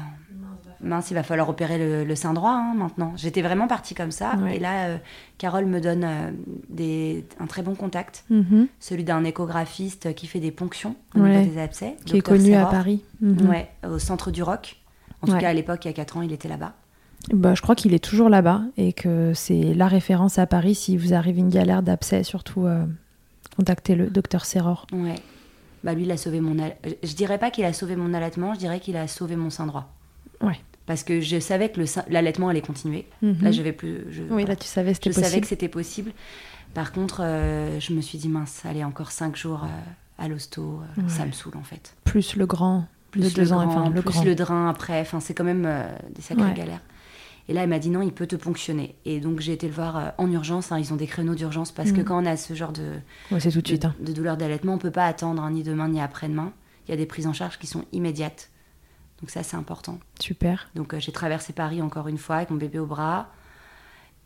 Mince, 0.83 1.11
il 1.11 1.13
va 1.13 1.23
falloir 1.23 1.47
opérer 1.49 1.77
le, 1.77 2.03
le 2.03 2.15
sein 2.15 2.33
droit 2.33 2.51
hein, 2.51 2.73
maintenant. 2.75 3.13
J'étais 3.15 3.41
vraiment 3.41 3.67
partie 3.67 3.93
comme 3.93 4.11
ça. 4.11 4.35
Ouais. 4.37 4.55
Et 4.57 4.59
là, 4.59 4.85
euh, 4.87 4.97
Carole 5.37 5.65
me 5.65 5.79
donne 5.79 6.03
euh, 6.03 6.31
des, 6.69 7.25
un 7.39 7.45
très 7.47 7.61
bon 7.61 7.75
contact, 7.75 8.25
Mhm. 8.29 8.67
celui 8.79 9.03
d'un 9.03 9.23
échographiste 9.23 10.13
qui 10.15 10.27
fait 10.27 10.39
des 10.39 10.51
ponctions 10.51 10.95
au 11.15 11.19
Ouais. 11.19 11.37
niveau 11.41 11.51
des 11.53 11.59
abcès. 11.61 11.95
Qui 12.05 12.17
est 12.17 12.21
connu 12.21 12.53
à. 12.55 12.65
Paris. 12.65 13.03
Mhm. 13.21 13.47
Ouais, 13.49 13.69
au 13.87 13.99
centre 13.99 14.31
du 14.31 14.41
Roc. 14.43 14.77
En 15.21 15.27
tout 15.27 15.37
cas, 15.37 15.49
à 15.49 15.53
l'époque, 15.53 15.85
il 15.85 15.89
y 15.89 15.91
a 15.91 15.93
4 15.93 16.17
ans, 16.17 16.21
il 16.23 16.31
était 16.31 16.47
là-bas. 16.49 16.73
Bah, 17.31 17.53
je 17.53 17.61
crois 17.61 17.75
qu'il 17.75 17.93
est 17.93 18.03
toujours 18.03 18.29
là-bas 18.29 18.61
et 18.77 18.93
que 18.93 19.33
c'est 19.35 19.75
la 19.75 19.87
référence 19.87 20.39
à 20.39 20.47
Paris 20.47 20.73
si 20.73 20.97
vous 20.97 21.13
arrive 21.13 21.37
une 21.37 21.49
galère 21.49 21.83
d'abcès, 21.83 22.23
surtout 22.23 22.65
euh, 22.65 22.83
contactez 23.55 23.93
le 23.93 24.09
docteur 24.09 24.45
Serror. 24.45 24.87
Ouais. 24.91 25.13
Bah 25.83 25.93
lui, 25.93 26.03
il 26.03 26.11
a 26.11 26.17
sauvé 26.17 26.41
mon... 26.41 26.55
Je 27.03 27.13
dirais 27.13 27.37
pas 27.37 27.51
qu'il 27.51 27.65
a 27.65 27.73
sauvé 27.73 27.95
mon 27.95 28.13
allaitement, 28.15 28.55
je 28.55 28.59
dirais 28.59 28.79
qu'il 28.79 28.97
a 28.97 29.07
sauvé 29.07 29.35
mon 29.35 29.51
sein 29.51 29.67
droit. 29.67 29.93
Ouais. 30.41 30.59
Parce 30.85 31.03
que 31.03 31.21
je 31.21 31.39
savais 31.39 31.69
que 31.69 31.79
le 31.79 31.85
l'allaitement 32.09 32.49
allait 32.49 32.61
continuer. 32.61 33.05
Mhm. 33.21 33.37
Là, 33.41 33.51
je 33.51 33.61
vais 33.61 33.71
plus... 33.71 34.05
Je, 34.09 34.23
Oui, 34.29 34.45
là 34.45 34.55
tu 34.55 34.65
savais 34.67 34.89
je 34.91 34.95
c'était 34.95 35.11
savais 35.13 35.25
possible. 35.27 35.41
que 35.41 35.47
c'était 35.47 35.67
possible. 35.69 36.11
Par 36.73 36.91
contre, 36.91 37.21
euh, 37.23 37.79
je 37.79 37.93
me 37.93 38.01
suis 38.01 38.17
dit, 38.17 38.29
mince, 38.29 38.61
allez, 38.65 38.83
encore 38.83 39.11
5 39.11 39.35
jours 39.35 39.63
euh, 39.63 40.23
à 40.23 40.27
l'hosto, 40.27 40.81
euh, 40.97 41.01
ça 41.07 41.25
me 41.25 41.31
saoule 41.31 41.57
en 41.57 41.63
fait. 41.63 41.95
Plus 42.03 42.35
le 42.35 42.45
grand, 42.45 42.87
Plus 43.11 43.21
de 43.21 43.25
le, 43.27 43.31
deux 43.31 43.53
ans, 43.53 43.65
grand, 43.65 43.81
enfin 43.83 43.89
le 43.89 44.01
plus 44.01 44.11
grand. 44.11 44.23
le 44.23 44.35
drain 44.35 44.69
après, 44.69 44.99
enfin, 45.01 45.19
c'est 45.19 45.33
quand 45.33 45.43
même 45.43 45.69
des 46.15 46.21
sacrées 46.21 46.45
Ouais. 46.45 46.53
galères. 46.53 46.81
Et 47.49 47.53
là, 47.53 47.63
elle 47.63 47.69
m'a 47.69 47.79
dit 47.79 47.89
non, 47.89 48.01
il 48.01 48.13
peut 48.13 48.27
te 48.27 48.35
ponctionner. 48.37 48.95
Et 49.03 49.19
donc, 49.19 49.39
j'ai 49.41 49.51
été 49.53 49.67
le 49.67 49.73
voir 49.73 50.13
en 50.17 50.31
urgence. 50.31 50.71
hein, 50.71 50.79
ils 50.79 50.93
ont 50.93 50.95
des 50.95 51.07
créneaux 51.07 51.35
d'urgence 51.35 51.71
parce 51.71 51.91
que 51.91 51.97
Mhm. 51.99 52.05
quand 52.05 52.23
on 52.23 52.25
a 52.25 52.37
ce 52.37 52.53
genre 52.53 52.71
de, 52.71 52.83
Ouais, 53.31 53.39
c'est 53.39 53.49
tout 53.51 53.57
de 53.57 53.63
de, 53.63 53.67
suite. 53.67 53.85
hein. 53.85 53.95
de 53.99 54.13
douleur 54.13 54.37
d'allaitement, 54.37 54.75
on 54.75 54.77
peut 54.77 54.91
pas 54.91 55.05
attendre 55.05 55.41
hein, 55.43 55.51
ni 55.51 55.63
demain 55.63 55.89
ni 55.89 55.99
après-demain. 55.99 56.53
Il 56.87 56.91
y 56.91 56.93
a 56.93 56.97
des 56.97 57.05
prises 57.05 57.27
en 57.27 57.33
charge 57.33 57.57
qui 57.59 57.67
sont 57.67 57.83
immédiates. 57.91 58.49
Donc 59.21 59.29
ça, 59.29 59.43
c'est 59.43 59.55
important. 59.57 59.99
Super. 60.19 60.69
Donc 60.75 60.93
euh, 60.93 60.99
j'ai 60.99 61.11
traversé 61.11 61.53
Paris 61.53 61.81
encore 61.81 62.07
une 62.07 62.17
fois 62.17 62.37
avec 62.37 62.49
mon 62.49 62.57
bébé 62.57 62.79
au 62.79 62.85
bras. 62.87 63.29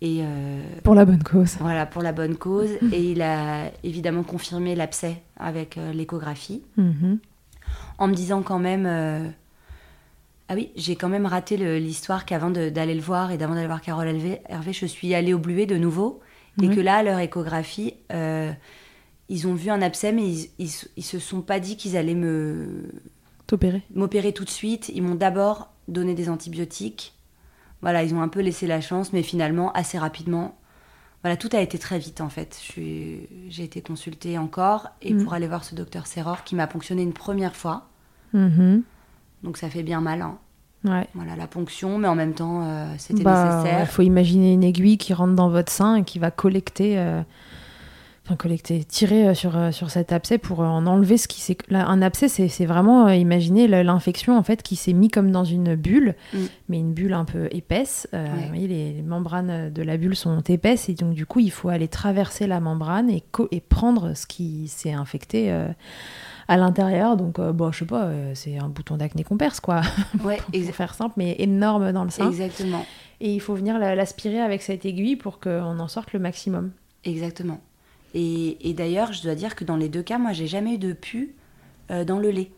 Et 0.02 0.20
euh, 0.22 0.62
Pour 0.84 0.96
la 0.96 1.06
bonne 1.06 1.24
cause. 1.24 1.58
voilà, 1.60 1.86
pour 1.86 2.02
la 2.02 2.12
bonne 2.12 2.36
cause. 2.38 2.70
et 2.92 3.12
il 3.12 3.22
a 3.22 3.72
évidemment 3.84 4.24
confirmé 4.24 4.76
l'abcès 4.76 5.22
avec 5.38 5.78
euh, 5.78 5.92
l'échographie. 5.94 6.64
Mhm. 6.78 7.20
En 7.98 8.08
me 8.08 8.14
disant 8.14 8.42
quand 8.42 8.60
même... 8.60 8.86
Ah 10.48 10.54
oui, 10.54 10.70
j'ai 10.76 10.96
quand 10.96 11.10
même 11.10 11.26
raté 11.26 11.58
l'histoire 11.80 12.24
qu'avant 12.26 12.52
d'aller 12.52 12.94
le 12.94 13.02
voir 13.02 13.32
et 13.32 13.38
d'avant 13.38 13.56
d'aller 13.56 13.66
voir 13.66 13.82
Carole 13.82 14.08
Hervé, 14.08 14.42
Hervé, 14.48 14.74
je 14.74 14.86
suis 14.86 15.16
allée 15.16 15.34
au 15.34 15.40
Bluet 15.40 15.66
de 15.66 15.76
nouveau. 15.76 16.22
Et 16.62 16.68
Oui. 16.68 16.76
que 16.76 16.82
là, 16.82 16.98
à 16.98 17.04
leur 17.04 17.18
échographie, 17.18 17.96
ils 19.28 19.48
ont 19.48 19.56
vu 19.56 19.72
un 19.72 19.82
abcès, 19.82 20.12
mais 20.12 20.30
ils, 20.60 20.70
ils 20.96 21.04
se 21.04 21.18
sont 21.18 21.42
pas 21.42 21.60
dit 21.60 21.78
qu'ils 21.78 21.98
allaient 21.98 22.14
me, 22.14 22.92
T'opérer. 23.48 23.84
m'opérer 23.94 24.34
tout 24.34 24.44
de 24.46 24.50
suite. 24.50 24.90
Ils 24.94 25.02
m'ont 25.04 25.16
d'abord 25.16 25.70
donné 25.88 26.14
des 26.16 26.30
antibiotiques. 26.30 27.14
Voilà, 27.82 28.04
ils 28.04 28.14
ont 28.16 28.22
un 28.22 28.28
peu 28.28 28.40
laissé 28.42 28.66
la 28.68 28.82
chance, 28.82 29.14
mais 29.14 29.22
finalement, 29.22 29.72
assez 29.74 29.98
rapidement. 30.00 30.58
Voilà, 31.22 31.38
tout 31.38 31.50
a 31.54 31.60
été 31.62 31.78
très 31.80 32.00
vite 32.00 32.22
en 32.22 32.30
fait. 32.30 32.58
Je 32.60 32.72
suis- 32.72 33.28
J'ai 33.50 33.64
été 33.64 33.82
consultée 33.82 34.38
encore 34.38 34.90
et 35.02 35.14
Mm. 35.14 35.24
pour 35.24 35.34
aller 35.34 35.48
voir 35.48 35.64
ce 35.64 35.76
docteur 35.76 36.08
Serror 36.08 36.44
qui 36.44 36.56
m'a 36.56 36.68
ponctionné 36.68 37.02
une 37.04 37.14
première 37.14 37.56
fois. 37.56 37.88
Mhm. 38.34 38.84
Donc 39.44 39.58
ça 39.58 39.70
fait 39.70 39.84
bien 39.84 40.02
mal. 40.02 40.22
hein. 40.22 40.38
Ouais. 40.84 41.08
Voilà, 41.16 41.36
la 41.36 41.48
ponction, 41.48 41.98
mais 41.98 42.08
en 42.08 42.14
même 42.16 42.34
temps, 42.34 42.62
euh, 42.64 42.94
c'était 43.00 43.24
Bah, 43.24 43.58
nécessaire. 43.58 43.82
Il 43.82 43.88
faut 43.88 44.04
imaginer 44.04 44.54
une 44.54 44.64
aiguille 44.64 44.98
qui 45.00 45.14
rentre 45.16 45.34
dans 45.34 45.50
votre 45.50 45.72
sein 45.72 45.96
et 45.96 46.04
qui 46.04 46.20
va 46.20 46.30
collecter, 46.30 47.00
euh, 47.00 47.24
enfin 48.26 48.36
collecter, 48.36 48.84
tirer 48.84 49.28
euh, 49.28 49.34
sur, 49.36 49.56
euh, 49.56 49.72
sur 49.72 49.92
cet 49.92 50.12
abcès 50.12 50.38
pour 50.40 50.62
euh, 50.62 50.66
en 50.66 50.88
enlever 50.88 51.18
ce 51.18 51.28
qui 51.28 51.42
s'est. 51.42 51.56
Un 51.72 52.02
abcès, 52.02 52.28
c'est 52.28 52.66
vraiment 52.66 53.08
euh, 53.08 53.14
imaginer 53.16 53.68
l'infection 53.68 54.36
en 54.38 54.42
fait 54.42 54.64
qui 54.64 54.76
s'est 54.76 54.94
mis 54.94 55.10
comme 55.10 55.30
dans 55.32 55.44
une 55.44 55.76
bulle, 55.76 56.16
Mm. 56.34 56.38
mais 56.70 56.80
une 56.80 56.94
bulle 56.94 57.14
un 57.14 57.26
peu 57.26 57.48
épaisse. 57.52 58.08
Euh, 58.14 58.26
Ouais. 58.26 58.42
vous 58.42 58.48
voyez, 58.48 58.68
les, 58.68 58.94
les 58.94 59.02
membranes 59.04 59.72
de 59.72 59.82
la 59.84 59.98
bulle 59.98 60.16
sont 60.16 60.42
épaisses 60.42 60.90
et 60.90 60.94
donc 60.96 61.14
du 61.14 61.26
coup 61.28 61.40
il 61.40 61.52
faut 61.52 61.70
aller 61.70 61.88
traverser 61.88 62.48
la 62.48 62.60
membrane 62.60 63.10
et, 63.12 63.22
co- 63.32 63.48
et 63.52 63.62
prendre 63.62 64.16
ce 64.16 64.26
qui 64.26 64.68
s'est 64.68 64.94
infecté. 64.94 65.52
euh, 65.52 65.68
à 66.48 66.58
l'intérieur, 66.58 67.18
donc 67.18 67.42
bon, 67.42 67.72
je 67.72 67.80
sais 67.80 67.86
pas, 67.86 68.08
c'est 68.36 68.60
un 68.60 68.70
bouton 68.70 68.98
d'acné 68.98 69.24
qu'on 69.24 69.36
perce, 69.36 69.60
quoi, 69.60 69.82
Ouais, 70.24 70.38
pour 70.54 70.76
faire 70.76 70.94
simple, 70.94 71.16
mais 71.18 71.36
énorme 71.40 71.92
dans 71.92 72.04
le 72.04 72.12
sein. 72.12 72.28
exactement. 72.30 72.86
Et 73.20 73.34
il 73.34 73.40
faut 73.40 73.56
venir 73.56 73.80
la- 73.80 73.96
l'aspirer 73.96 74.40
avec 74.40 74.62
cette 74.62 74.86
aiguille 74.86 75.16
pour 75.16 75.40
qu'on 75.40 75.80
en 75.80 75.88
sorte 75.88 76.14
le 76.14 76.20
maximum. 76.20 76.70
Exactement. 77.04 77.60
Et, 78.18 78.70
et 78.70 78.74
d'ailleurs, 78.74 79.14
je 79.14 79.22
dois 79.22 79.36
dire 79.36 79.56
que 79.56 79.64
dans 79.66 79.76
les 79.76 79.90
deux 79.90 80.02
cas, 80.02 80.18
moi, 80.18 80.32
j'ai 80.32 80.48
jamais 80.48 80.76
eu 80.76 80.78
de 80.78 80.94
pu 80.94 81.36
euh, 81.92 82.04
dans 82.06 82.18
le 82.18 82.32
lait. 82.32 82.50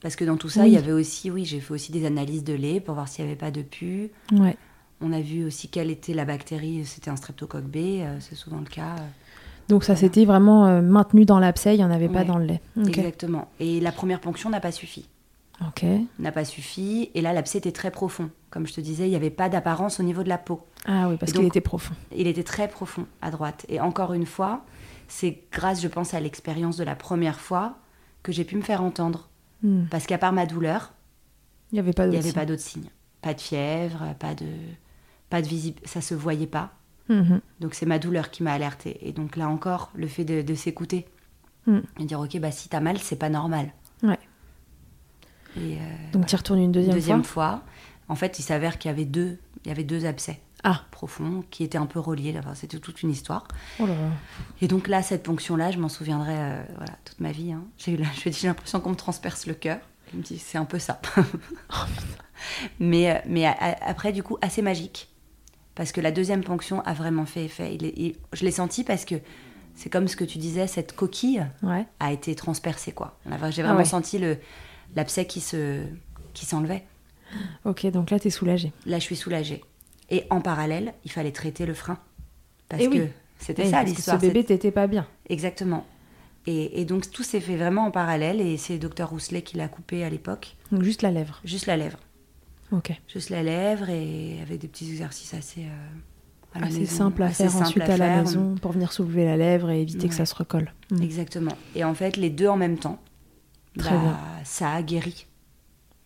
Parce 0.00 0.16
que 0.16 0.24
dans 0.24 0.36
tout 0.36 0.48
ça, 0.48 0.62
Oui. 0.62 0.68
il 0.70 0.72
y 0.72 0.78
avait 0.78 0.92
aussi, 0.92 1.30
oui, 1.30 1.44
j'ai 1.44 1.60
fait 1.60 1.72
aussi 1.74 1.92
des 1.92 2.06
analyses 2.06 2.44
de 2.44 2.54
lait 2.54 2.80
pour 2.80 2.94
voir 2.94 3.06
s'il 3.06 3.24
n'y 3.24 3.30
avait 3.30 3.38
pas 3.38 3.50
de 3.50 3.62
pu. 3.62 4.10
Ouais. 4.32 4.56
On 5.00 5.12
a 5.12 5.20
vu 5.20 5.44
aussi 5.44 5.68
quelle 5.68 5.90
était 5.90 6.14
la 6.14 6.24
bactérie, 6.24 6.84
c'était 6.86 7.10
un 7.10 7.16
streptocoque 7.16 7.64
B, 7.64 7.76
euh, 7.76 8.16
c'est 8.20 8.34
souvent 8.34 8.58
le 8.58 8.64
cas. 8.66 8.96
Donc 9.68 9.84
ça 9.84 9.96
s'était 9.96 10.24
vraiment 10.24 10.66
euh, 10.66 10.80
maintenu 10.80 11.24
dans 11.26 11.38
l'abcès, 11.38 11.74
il 11.74 11.78
n'y 11.78 11.84
en 11.84 11.90
avait 11.90 12.08
pas 12.08 12.24
dans 12.24 12.38
le 12.38 12.46
lait. 12.46 12.60
Exactement. 12.78 13.48
Et 13.60 13.80
la 13.80 13.92
première 13.92 14.20
ponction 14.20 14.48
n'a 14.48 14.60
pas 14.60 14.72
suffi. 14.72 15.06
Ok. 15.66 15.84
N'a 16.18 16.32
pas 16.32 16.44
suffi. 16.44 17.10
Et 17.14 17.20
là, 17.20 17.32
l'abcès 17.32 17.58
était 17.58 17.72
très 17.72 17.90
profond. 17.90 18.30
Comme 18.50 18.66
je 18.66 18.74
te 18.74 18.80
disais, 18.80 19.06
il 19.06 19.10
n'y 19.10 19.16
avait 19.16 19.30
pas 19.30 19.48
d'apparence 19.48 19.98
au 20.00 20.02
niveau 20.02 20.22
de 20.22 20.28
la 20.28 20.38
peau. 20.38 20.60
Ah 20.86 21.08
oui, 21.08 21.16
parce 21.18 21.32
qu'il 21.32 21.44
était 21.44 21.60
profond. 21.62 21.94
Il 22.14 22.26
était 22.26 22.42
très 22.44 22.68
profond 22.68 23.06
à 23.22 23.30
droite. 23.30 23.64
Et 23.68 23.80
encore 23.80 24.12
une 24.12 24.26
fois, 24.26 24.64
c'est 25.08 25.44
grâce, 25.52 25.80
je 25.82 25.88
pense, 25.88 26.14
à 26.14 26.20
l'expérience 26.20 26.76
de 26.76 26.84
la 26.84 26.96
première 26.96 27.40
fois 27.40 27.78
que 28.22 28.32
j'ai 28.32 28.44
pu 28.44 28.56
me 28.56 28.62
faire 28.62 28.82
entendre. 28.82 29.28
Hmm. 29.62 29.84
Parce 29.90 30.06
qu'à 30.06 30.18
part 30.18 30.32
ma 30.32 30.46
douleur, 30.46 30.92
Il 31.72 31.74
n'y 31.74 31.80
avait 31.80 31.92
pas 32.32 32.46
d'autres 32.46 32.62
signes. 32.62 32.90
Pas 33.22 33.34
de 33.34 33.40
fièvre, 33.40 34.14
pas 34.18 34.34
de, 34.34 34.46
pas 35.30 35.42
de 35.42 35.46
visible, 35.46 35.80
ça 35.84 36.00
se 36.00 36.14
voyait 36.14 36.46
pas. 36.46 36.72
Mhm. 37.08 37.40
Donc 37.60 37.74
c'est 37.74 37.86
ma 37.86 37.98
douleur 37.98 38.30
qui 38.30 38.42
m'a 38.42 38.52
alertée. 38.52 38.98
Et 39.00 39.12
donc 39.12 39.36
là 39.36 39.48
encore, 39.48 39.90
le 39.94 40.06
fait 40.08 40.24
de, 40.24 40.42
de 40.42 40.54
s'écouter 40.54 41.06
Mm. 41.66 41.80
et 41.98 42.04
dire 42.04 42.20
ok 42.20 42.38
bah 42.38 42.52
si 42.52 42.68
t'as 42.68 42.78
mal, 42.80 42.98
c'est 42.98 43.16
pas 43.16 43.28
normal. 43.28 43.72
Ouais. 44.02 44.18
Et 45.56 45.78
euh, 45.78 45.80
Donc 46.12 46.26
tu 46.26 46.34
y 46.34 46.36
retournes 46.36 46.60
une 46.60 46.70
deuxième, 46.72 46.94
deuxième 46.94 47.24
fois. 47.24 47.50
fois, 47.50 47.62
en 48.08 48.14
fait, 48.14 48.38
il 48.38 48.42
s'avère 48.42 48.78
qu'il 48.78 48.88
y 48.88 48.94
avait 48.94 49.04
deux, 49.04 49.38
il 49.64 49.68
y 49.68 49.70
avait 49.72 49.82
deux 49.84 50.06
abcès 50.06 50.40
Ah. 50.68 50.82
profonds 50.90 51.44
qui 51.50 51.62
étaient 51.64 51.78
un 51.78 51.86
peu 51.86 51.98
reliés. 52.00 52.34
Enfin, 52.38 52.54
c'était 52.54 52.78
toute 52.78 53.02
une 53.02 53.10
histoire. 53.10 53.46
Oh 53.80 53.86
là 53.86 53.94
là. 53.94 54.08
Et 54.60 54.68
donc 54.68 54.88
là, 54.88 55.02
cette 55.02 55.22
ponction-là, 55.22 55.70
je 55.70 55.78
m'en 55.78 55.88
souviendrai 55.88 56.34
euh, 56.36 56.62
voilà, 56.76 56.92
toute 57.04 57.20
ma 57.20 57.32
vie. 57.32 57.52
hein. 57.52 57.64
J'ai 57.78 57.92
eu 57.92 57.98
je 58.24 58.28
dis, 58.30 58.38
j'ai 58.40 58.48
l'impression 58.48 58.80
qu'on 58.80 58.90
me 58.90 58.96
transperce 58.96 59.46
le 59.46 59.54
cœur. 59.54 59.78
Il 60.12 60.18
me 60.20 60.24
dit, 60.24 60.38
c'est 60.38 60.58
un 60.58 60.64
peu 60.64 60.78
ça. 60.78 61.00
mais 62.80 63.10
euh, 63.10 63.18
mais 63.26 63.44
a- 63.46 63.52
a- 63.58 63.88
après, 63.90 64.12
du 64.12 64.22
coup, 64.22 64.38
assez 64.40 64.62
magique. 64.62 65.08
Parce 65.74 65.92
que 65.92 66.00
la 66.00 66.10
deuxième 66.10 66.42
ponction 66.42 66.80
a 66.82 66.94
vraiment 66.94 67.26
fait 67.26 67.44
effet. 67.44 67.74
Il 67.74 67.84
est- 67.84 67.94
il- 67.96 68.16
je 68.32 68.44
l'ai 68.44 68.50
senti 68.50 68.82
parce 68.84 69.04
que 69.04 69.16
c'est 69.74 69.90
comme 69.90 70.08
ce 70.08 70.16
que 70.16 70.24
tu 70.24 70.38
disais, 70.38 70.66
cette 70.66 70.94
coquille 70.96 71.44
Ouais. 71.62 71.86
a 72.00 72.12
été 72.12 72.34
transpercée. 72.34 72.92
quoi. 72.92 73.18
J'ai 73.26 73.32
Ah 73.34 73.66
vraiment 73.66 73.76
ouais. 73.78 73.84
senti 73.84 74.18
le- 74.18 74.38
l'abcès 74.94 75.26
qui 75.26 75.40
se 75.40 75.84
qui 76.32 76.46
s'enlevait. 76.46 76.84
Ok, 77.64 77.86
donc 77.86 78.10
là 78.10 78.18
t'es 78.20 78.30
soulagée. 78.30 78.72
Là, 78.86 78.98
je 78.98 79.04
suis 79.04 79.16
soulagée. 79.16 79.62
Et 80.10 80.24
en 80.30 80.40
parallèle, 80.40 80.94
il 81.04 81.10
fallait 81.10 81.32
traiter 81.32 81.66
le 81.66 81.74
frein. 81.74 81.98
Parce 82.68 82.82
Eh 82.82 82.88
oui. 82.88 82.98
que 82.98 83.06
c'était 83.38 83.62
Oui, 83.64 83.70
ça 83.70 83.78
parce 83.78 83.90
que 83.90 83.96
l'histoire. 83.96 84.20
Ce 84.20 84.26
bébé 84.26 84.44
t'était 84.44 84.70
pas 84.70 84.86
bien. 84.86 85.06
Exactement. 85.28 85.86
Et, 86.46 86.80
et 86.80 86.84
donc 86.84 87.10
tout 87.10 87.24
s'est 87.24 87.40
fait 87.40 87.56
vraiment 87.56 87.86
en 87.86 87.90
parallèle 87.90 88.40
et 88.40 88.56
c'est 88.56 88.74
le 88.74 88.78
docteur 88.78 89.10
Rousselet 89.10 89.42
qui 89.42 89.56
l'a 89.56 89.66
coupé 89.68 90.04
à 90.04 90.10
l'époque. 90.10 90.56
Donc 90.70 90.82
juste 90.82 91.02
la 91.02 91.10
lèvre. 91.10 91.40
Juste 91.44 91.66
la 91.66 91.76
lèvre. 91.76 91.98
Ok. 92.72 92.92
Juste 93.12 93.30
la 93.30 93.42
lèvre 93.42 93.88
et 93.90 94.38
avec 94.42 94.60
des 94.60 94.68
petits 94.68 94.88
exercices 94.90 95.34
assez... 95.34 95.62
euh, 95.62 96.58
Assez 96.58 96.78
maison, 96.80 96.96
simple 96.96 97.22
à 97.22 97.26
assez 97.26 97.42
faire 97.42 97.50
simple 97.52 97.64
ensuite 97.66 97.82
à 97.82 97.86
à, 97.94 97.96
la 97.98 98.06
faire. 98.06 98.22
maison 98.22 98.54
pour 98.54 98.72
venir 98.72 98.90
soulever 98.90 99.26
la 99.26 99.36
lèvre 99.36 99.68
et 99.70 99.82
éviter 99.82 100.08
que 100.08 100.14
ça 100.14 100.24
se 100.24 100.34
recolle. 100.34 100.72
Mm. 100.90 101.02
Exactement. 101.02 101.52
Et 101.74 101.84
en 101.84 101.92
fait, 101.94 102.16
les 102.16 102.30
deux 102.30 102.48
en 102.48 102.56
même 102.56 102.78
temps, 102.78 102.98
Très 103.76 103.90
bah, 103.90 104.00
bien. 104.00 104.18
ça 104.44 104.72
a 104.72 104.82
guéri. 104.82 105.26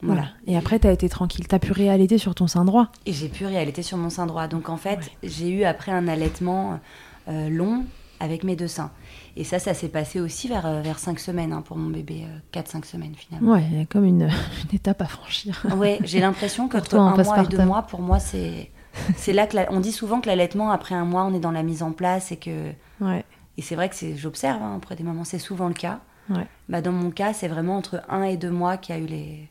Voilà. 0.02 0.22
Voilà. 0.22 0.34
Et 0.46 0.56
après 0.56 0.78
t'as 0.78 0.92
été 0.92 1.08
tranquille. 1.08 1.46
T'as 1.48 1.58
pu 1.58 1.72
réallaiter 1.72 2.18
sur 2.18 2.34
ton 2.34 2.46
sein 2.46 2.64
droit. 2.64 2.88
Et 3.06 3.12
j'ai 3.12 3.28
pu 3.28 3.46
réalité 3.46 3.82
sur 3.82 3.96
mon 3.98 4.10
sein 4.10 4.26
droit. 4.26 4.46
Donc 4.48 4.68
en 4.68 4.76
fait, 4.76 5.10
j'ai 5.22 5.50
eu 5.50 5.64
après 5.64 5.92
un 5.92 6.08
allaitement 6.08 6.80
euh, 7.28 7.48
long 7.48 7.84
avec 8.18 8.44
mes 8.44 8.56
deux 8.56 8.68
seins. 8.68 8.90
Et 9.36 9.44
ça, 9.44 9.58
ça 9.58 9.72
s'est 9.74 9.88
passé 9.88 10.20
aussi 10.20 10.48
vers, 10.48 10.66
euh, 10.66 10.82
vers 10.82 10.98
5 10.98 11.18
semaines 11.18 11.52
hein, 11.52 11.62
pour 11.62 11.76
mon 11.78 11.88
bébé. 11.88 12.24
4-5 12.52 12.84
semaines 12.84 13.14
finalement. 13.16 13.52
Ouais, 13.52 13.62
il 13.70 13.78
y 13.78 13.82
a 13.82 13.86
comme 13.86 14.04
une, 14.04 14.22
une 14.70 14.74
étape 14.76 15.00
à 15.02 15.06
franchir. 15.06 15.64
Ouais, 15.76 15.98
j'ai 16.04 16.20
l'impression 16.20 16.68
qu'entre 16.68 16.88
toi, 16.90 17.00
un 17.00 17.16
mois 17.22 17.42
et 17.42 17.46
deux 17.46 17.64
mois, 17.64 17.82
pour 17.82 18.00
moi, 18.00 18.18
c'est 18.18 18.70
c'est 19.16 19.32
là 19.32 19.46
que 19.46 19.54
la- 19.54 19.70
on 19.72 19.78
dit 19.78 19.92
souvent 19.92 20.20
que 20.20 20.26
l'allaitement 20.26 20.70
après 20.72 20.96
un 20.96 21.04
mois, 21.04 21.24
on 21.24 21.32
est 21.32 21.38
dans 21.40 21.52
la 21.52 21.62
mise 21.62 21.82
en 21.84 21.92
place 21.92 22.32
et 22.32 22.36
que 22.36 22.72
Ouais. 23.00 23.24
et 23.56 23.62
c'est 23.62 23.76
vrai 23.76 23.88
que 23.88 23.94
c'est 23.94 24.16
j'observe 24.16 24.60
hein, 24.62 24.74
auprès 24.76 24.96
des 24.96 25.04
mamans, 25.04 25.22
c'est 25.24 25.38
souvent 25.38 25.68
le 25.68 25.74
cas. 25.74 26.00
Ouais. 26.28 26.46
Bah 26.68 26.80
dans 26.82 26.90
mon 26.92 27.10
cas, 27.10 27.32
c'est 27.32 27.46
vraiment 27.48 27.76
entre 27.76 28.02
un 28.08 28.24
et 28.24 28.36
deux 28.36 28.50
mois 28.50 28.76
qu'il 28.76 28.94
y 28.96 28.98
a 28.98 29.00
eu 29.00 29.06
les 29.06 29.48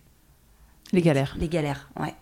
Les 0.94 1.02
galères. 1.02 1.36
les 1.40 1.48
galères. 1.48 1.90
Ouais. 2.00 2.14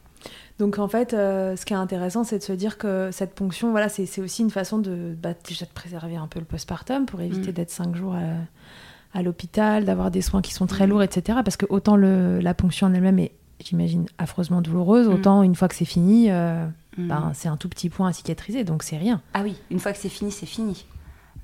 Donc 0.59 0.79
en 0.79 0.87
fait, 0.87 1.13
euh, 1.13 1.55
ce 1.55 1.65
qui 1.65 1.73
est 1.73 1.77
intéressant, 1.77 2.23
c'est 2.23 2.39
de 2.39 2.43
se 2.43 2.51
dire 2.53 2.77
que 2.77 3.09
cette 3.11 3.35
ponction, 3.35 3.71
voilà, 3.71 3.89
c'est 3.89 4.19
aussi 4.21 4.41
une 4.41 4.49
façon 4.49 4.79
de 4.79 5.15
bah, 5.21 5.29
déjà 5.47 5.65
de 5.65 5.71
préserver 5.71 6.15
un 6.15 6.27
peu 6.27 6.39
le 6.39 6.45
postpartum 6.45 7.05
pour 7.05 7.21
éviter 7.21 7.49
Mm. 7.51 7.53
d'être 7.53 7.69
cinq 7.69 7.95
jours 7.95 8.15
à, 8.15 9.17
à 9.17 9.21
l'hôpital, 9.21 9.85
d'avoir 9.85 10.09
des 10.11 10.21
soins 10.21 10.41
qui 10.41 10.53
sont 10.53 10.65
très 10.65 10.87
Mm. 10.87 10.89
lourds, 10.89 11.03
etc. 11.03 11.39
Parce 11.45 11.57
que 11.57 11.65
autant 11.69 11.95
le, 11.95 12.39
la 12.39 12.53
ponction 12.55 12.87
en 12.87 12.93
elle-même 12.93 13.19
est, 13.19 13.33
j'imagine, 13.63 14.07
affreusement 14.17 14.61
douloureuse, 14.61 15.07
Mm. 15.07 15.13
autant 15.13 15.43
une 15.43 15.53
fois 15.55 15.67
que 15.67 15.75
c'est 15.75 15.85
fini, 15.85 16.31
euh, 16.31 16.65
ben, 16.97 17.31
c'est 17.35 17.47
un 17.49 17.57
tout 17.57 17.69
petit 17.69 17.89
point 17.89 18.07
à 18.09 18.13
cicatriser, 18.13 18.63
donc 18.63 18.81
c'est 18.81 18.97
rien. 18.97 19.21
Ah 19.35 19.41
oui, 19.43 19.55
une 19.69 19.79
fois 19.79 19.91
que 19.93 19.99
c'est 19.99 20.09
fini, 20.09 20.31
c'est 20.31 20.47
fini. 20.47 20.85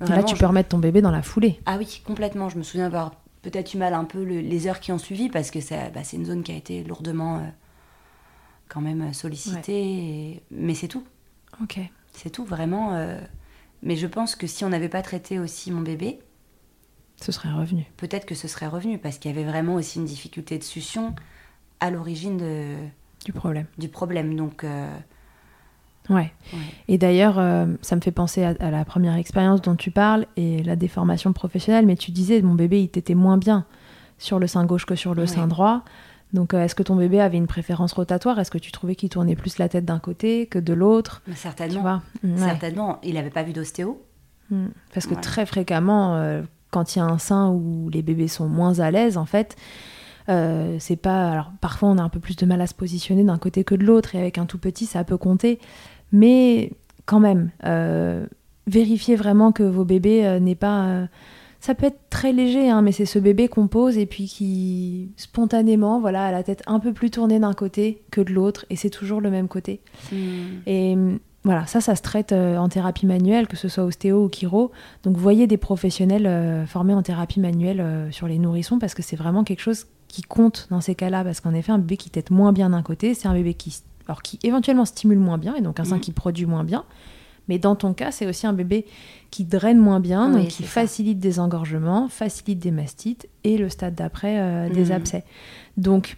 là, 0.00 0.06
Vraiment, 0.06 0.24
tu 0.24 0.34
je- 0.34 0.40
peux 0.40 0.46
remettre 0.46 0.70
ton 0.70 0.78
bébé 0.78 1.00
dans 1.02 1.12
la 1.12 1.22
foulée. 1.22 1.60
Ah 1.66 1.76
oui, 1.78 2.02
complètement. 2.04 2.48
Je 2.48 2.58
me 2.58 2.64
souviens 2.64 2.86
avoir 2.86 3.12
peut-être 3.44 3.74
eu 3.74 3.78
mal 3.78 3.94
un 3.94 4.04
peu 4.04 4.24
le- 4.24 4.40
les 4.40 4.66
heures 4.66 4.80
qui 4.80 4.90
ont 4.92 4.98
suivi 4.98 5.28
parce 5.28 5.50
que 5.50 5.58
bah, 5.92 6.02
c'est 6.02 6.16
une 6.16 6.24
zone 6.24 6.42
qui 6.42 6.52
a 6.52 6.56
été 6.56 6.82
lourdement 6.82 7.38
euh, 7.38 7.42
quand 8.68 8.80
même 8.80 9.02
euh, 9.02 9.12
sollicitée. 9.12 9.82
et- 9.82 10.42
Mais 10.50 10.74
c'est 10.74 10.88
tout. 10.88 11.04
Ok. 11.62 11.78
C'est 12.12 12.30
tout, 12.30 12.44
vraiment. 12.44 12.94
euh. 12.94 13.20
Mais 13.82 13.96
je 13.96 14.06
pense 14.06 14.34
que 14.34 14.46
si 14.46 14.64
on 14.64 14.70
n'avait 14.70 14.88
pas 14.88 15.02
traité 15.02 15.38
aussi 15.38 15.70
mon 15.70 15.82
bébé, 15.82 16.18
Ce 17.20 17.30
serait 17.32 17.52
revenu. 17.52 17.84
peut-être 17.96 18.24
que 18.26 18.34
ce 18.34 18.48
serait 18.48 18.66
revenu 18.66 18.98
parce 18.98 19.18
qu'il 19.18 19.30
y 19.30 19.34
avait 19.34 19.48
vraiment 19.48 19.74
aussi 19.74 19.98
une 19.98 20.04
difficulté 20.06 20.58
de 20.58 20.64
succion 20.64 21.14
à 21.80 21.90
l'origine 21.90 22.36
de- 22.38 22.76
Du 23.24 23.32
problème. 23.32 23.66
du 23.78 23.88
problème. 23.88 24.34
Donc, 24.36 24.64
euh, 24.64 24.88
Ouais. 26.10 26.32
ouais. 26.52 26.58
Et 26.88 26.98
d'ailleurs, 26.98 27.38
euh, 27.38 27.66
ça 27.80 27.96
me 27.96 28.00
fait 28.00 28.10
penser 28.12 28.44
à, 28.44 28.54
à 28.60 28.70
la 28.70 28.84
première 28.84 29.14
expérience 29.16 29.62
dont 29.62 29.74
tu 29.76 29.90
parles 29.90 30.26
et 30.36 30.62
la 30.62 30.76
déformation 30.76 31.32
professionnelle. 31.32 31.86
Mais 31.86 31.96
tu 31.96 32.10
disais, 32.10 32.42
mon 32.42 32.54
bébé, 32.54 32.82
il 32.82 32.88
t'était 32.88 33.14
moins 33.14 33.38
bien 33.38 33.64
sur 34.18 34.38
le 34.38 34.46
sein 34.46 34.64
gauche 34.66 34.84
que 34.86 34.94
sur 34.94 35.14
le 35.14 35.22
Ouais. 35.22 35.26
sein 35.26 35.46
droit. 35.46 35.82
Donc, 36.32 36.52
euh, 36.52 36.64
est-ce 36.64 36.74
que 36.74 36.82
ton 36.82 36.96
bébé 36.96 37.20
avait 37.20 37.36
une 37.38 37.46
préférence 37.46 37.92
rotatoire? 37.92 38.38
Est-ce 38.38 38.50
que 38.50 38.58
tu 38.58 38.72
trouvais 38.72 38.96
qu'il 38.96 39.08
tournait 39.08 39.36
plus 39.36 39.58
la 39.58 39.68
tête 39.68 39.84
d'un 39.84 39.98
côté 40.00 40.46
que 40.46 40.58
de 40.58 40.72
l'autre? 40.74 41.22
Tu 41.26 41.32
certainement. 41.34 41.80
vois? 41.80 42.02
Ouais. 42.24 42.36
Certainement. 42.38 42.98
Il 43.02 43.14
n'avait 43.14 43.30
pas 43.30 43.42
vu 43.44 43.52
d'ostéo. 43.52 44.02
Mm. 44.50 44.66
Parce 44.92 45.06
que 45.06 45.14
très 45.14 45.46
fréquemment, 45.46 46.16
euh, 46.16 46.42
quand 46.70 46.96
il 46.96 46.98
y 46.98 47.02
a 47.02 47.04
un 47.06 47.18
sein 47.18 47.48
où 47.50 47.88
les 47.88 48.02
bébés 48.02 48.28
sont 48.28 48.48
moins 48.48 48.80
à 48.80 48.90
l'aise, 48.90 49.16
en 49.16 49.24
fait, 49.26 49.56
Euh, 50.30 50.76
c'est 50.80 50.96
pas. 50.96 51.30
Alors, 51.30 51.52
parfois, 51.60 51.90
on 51.90 51.98
a 51.98 52.02
un 52.02 52.08
peu 52.08 52.18
plus 52.18 52.34
de 52.36 52.46
mal 52.46 52.58
à 52.62 52.66
se 52.66 52.72
positionner 52.72 53.24
d'un 53.24 53.36
côté 53.36 53.62
que 53.62 53.74
de 53.74 53.84
l'autre, 53.84 54.14
et 54.14 54.18
avec 54.18 54.38
un 54.38 54.46
tout 54.46 54.56
petit, 54.56 54.86
ça 54.86 55.04
peut 55.04 55.18
compter. 55.18 55.58
Mais 56.14 56.72
quand 57.06 57.20
même, 57.20 57.50
euh, 57.64 58.24
vérifiez 58.66 59.16
vraiment 59.16 59.52
que 59.52 59.64
vos 59.64 59.84
bébés 59.84 60.24
euh, 60.24 60.38
n'est 60.38 60.54
pas. 60.54 60.86
euh, 60.86 61.06
ça 61.60 61.74
peut 61.74 61.86
être 61.86 61.98
très 62.08 62.32
léger, 62.32 62.70
hein, 62.70 62.82
mais 62.82 62.92
c'est 62.92 63.06
ce 63.06 63.18
bébé 63.18 63.48
qu'on 63.48 63.68
pose 63.68 63.96
et 63.98 64.06
puis 64.06 64.26
qui 64.26 65.10
spontanément, 65.16 65.98
voilà, 65.98 66.26
a 66.26 66.32
la 66.32 66.42
tête 66.42 66.62
un 66.66 66.78
peu 66.78 66.92
plus 66.92 67.10
tournée 67.10 67.40
d'un 67.40 67.54
côté 67.54 68.02
que 68.10 68.20
de 68.20 68.32
l'autre, 68.32 68.66
et 68.70 68.76
c'est 68.76 68.90
toujours 68.90 69.20
le 69.20 69.30
même 69.30 69.48
côté. 69.48 69.80
Mm. 70.12 70.16
Et 70.66 70.92
hum, 70.92 71.18
voilà, 71.42 71.66
ça, 71.66 71.80
ça 71.80 71.96
se 71.96 72.02
traite 72.02 72.32
euh, 72.32 72.58
en 72.58 72.68
thérapie 72.68 73.06
manuelle, 73.06 73.48
que 73.48 73.56
ce 73.56 73.68
soit 73.68 73.84
ostéo 73.84 74.24
ou 74.24 74.30
chiro. 74.30 74.70
Donc, 75.02 75.16
voyez 75.16 75.46
des 75.46 75.56
professionnels 75.56 76.66
formés 76.66 76.94
en 76.94 77.02
thérapie 77.02 77.40
manuelle 77.40 78.08
sur 78.12 78.28
les 78.28 78.38
nourrissons 78.38 78.78
parce 78.78 78.94
que 78.94 79.02
c'est 79.02 79.16
vraiment 79.16 79.42
quelque 79.42 79.60
chose 79.60 79.86
qui 80.08 80.22
compte 80.22 80.68
dans 80.70 80.80
ces 80.80 80.94
cas-là. 80.94 81.24
Parce 81.24 81.40
qu'en 81.40 81.52
effet, 81.52 81.72
un 81.72 81.78
bébé 81.78 81.96
qui 81.96 82.08
tète 82.08 82.30
moins 82.30 82.52
bien 82.52 82.70
d'un 82.70 82.82
côté, 82.82 83.12
c'est 83.12 83.28
un 83.28 83.34
bébé 83.34 83.52
qui, 83.52 83.82
alors, 84.06 84.22
qui 84.22 84.38
éventuellement 84.42 84.84
stimule 84.84 85.18
moins 85.18 85.38
bien 85.38 85.54
et 85.54 85.60
donc 85.60 85.80
un 85.80 85.84
sein 85.84 85.96
Mhm. 85.96 86.00
qui 86.00 86.12
produit 86.12 86.46
moins 86.46 86.64
bien. 86.64 86.84
Mais 87.48 87.58
dans 87.58 87.74
ton 87.76 87.92
cas, 87.92 88.10
c'est 88.10 88.26
aussi 88.26 88.46
un 88.46 88.52
bébé 88.54 88.86
qui 89.30 89.44
draine 89.44 89.78
moins 89.78 90.00
bien, 90.00 90.28
Oui, 90.32 90.40
donc 90.42 90.48
qui 90.48 90.62
ça. 90.62 90.68
facilite 90.68 91.18
des 91.18 91.38
engorgements, 91.40 92.08
facilite 92.08 92.58
des 92.58 92.70
mastites 92.70 93.28
et 93.44 93.58
le 93.58 93.68
stade 93.68 93.94
d'après 93.94 94.40
euh, 94.40 94.68
des 94.70 94.86
Mhm. 94.86 94.92
abcès. 94.92 95.24
Donc, 95.76 96.16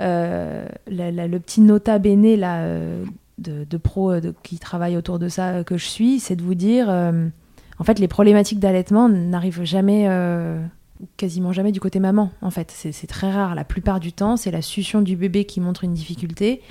euh, 0.00 0.66
la- 0.86 1.10
la- 1.10 1.26
le 1.28 1.38
petit 1.40 1.60
nota 1.60 1.98
bene 1.98 2.34
là, 2.36 2.60
euh, 2.62 3.04
de, 3.38 3.64
de 3.64 3.76
pros 3.76 4.18
de- 4.20 4.34
qui 4.42 4.58
travaillent 4.58 4.96
autour 4.96 5.18
de 5.18 5.28
ça 5.28 5.62
que 5.64 5.76
je 5.76 5.84
suis, 5.86 6.20
c'est 6.20 6.36
de 6.36 6.42
vous 6.42 6.54
dire, 6.54 6.88
en 6.88 7.84
fait, 7.84 7.98
les 7.98 8.08
problématiques 8.08 8.60
d'allaitement 8.60 9.08
n'arrivent 9.08 9.64
jamais, 9.64 10.06
quasiment 11.16 11.52
jamais 11.52 11.72
du 11.72 11.80
côté 11.80 11.98
maman. 12.00 12.30
En 12.42 12.50
fait, 12.50 12.70
c'est 12.70 13.06
très 13.06 13.30
rare. 13.30 13.54
La 13.54 13.64
plupart 13.64 14.00
du 14.00 14.12
temps, 14.12 14.36
c'est 14.36 14.50
la 14.50 14.62
succion 14.62 15.00
du 15.02 15.16
bébé 15.16 15.44
qui 15.44 15.60
montre 15.60 15.84
une 15.84 15.94
difficulté. 15.94 16.62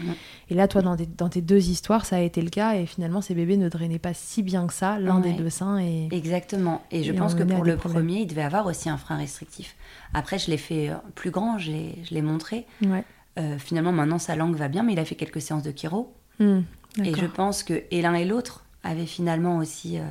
Et 0.50 0.56
là, 0.56 0.68
toi, 0.68 0.82
dans, 0.82 0.96
des- 0.96 1.06
dans 1.06 1.30
tes 1.30 1.42
deux 1.42 1.70
histoires, 1.70 2.06
ça 2.06 2.18
a 2.18 2.20
été 2.20 2.42
le 2.42 2.50
cas. 2.50 2.76
Et 2.76 2.86
finalement, 2.86 3.22
ces 3.22 3.34
bébés 3.36 3.58
ne 3.58 3.70
drainaient 3.70 4.00
pas 4.00 4.14
si 4.14 4.44
bien 4.44 4.68
que 4.68 4.74
ça, 4.74 5.00
l'un 5.00 5.20
des 5.20 5.34
deux 5.34 5.50
seins. 5.50 5.78
Et... 5.80 6.08
Exactement. 6.12 6.82
Et 6.92 7.04
je 7.04 7.12
Et 7.12 7.16
pense 7.16 7.36
que 7.36 7.44
pour 7.44 7.64
le 7.64 7.76
problèmes. 7.76 8.04
premier, 8.06 8.22
il 8.22 8.28
devait 8.28 8.44
avoir 8.44 8.66
aussi 8.66 8.90
un 8.90 8.98
frein 8.98 9.18
restrictif. 9.18 9.76
Après, 10.14 10.38
je 10.40 10.50
l'ai 10.50 10.58
fait 10.58 10.90
euh, 10.90 10.96
plus 11.16 11.32
grand, 11.32 11.58
je 11.58 11.72
l'ai 12.12 12.22
montré. 12.22 12.66
Ouais. 12.86 13.04
Euh, 13.38 13.58
finalement, 13.58 13.92
maintenant, 13.92 14.20
sa 14.20 14.36
langue 14.36 14.56
va 14.56 14.68
bien, 14.68 14.84
mais 14.84 14.94
il 14.94 15.00
a 15.00 15.06
fait 15.06 15.16
quelques 15.16 15.42
séances 15.42 15.64
de 15.64 15.72
chiro. 15.72 16.14
Hmm, 16.40 16.62
Et 17.04 17.14
je 17.14 17.26
pense 17.26 17.64
que 17.64 17.84
et 17.92 18.02
l'un 18.02 18.14
et 18.16 18.26
l'autre 18.26 18.66
avaient 18.84 19.06
finalement 19.06 19.58
aussi, 19.58 19.98
euh, 19.98 20.04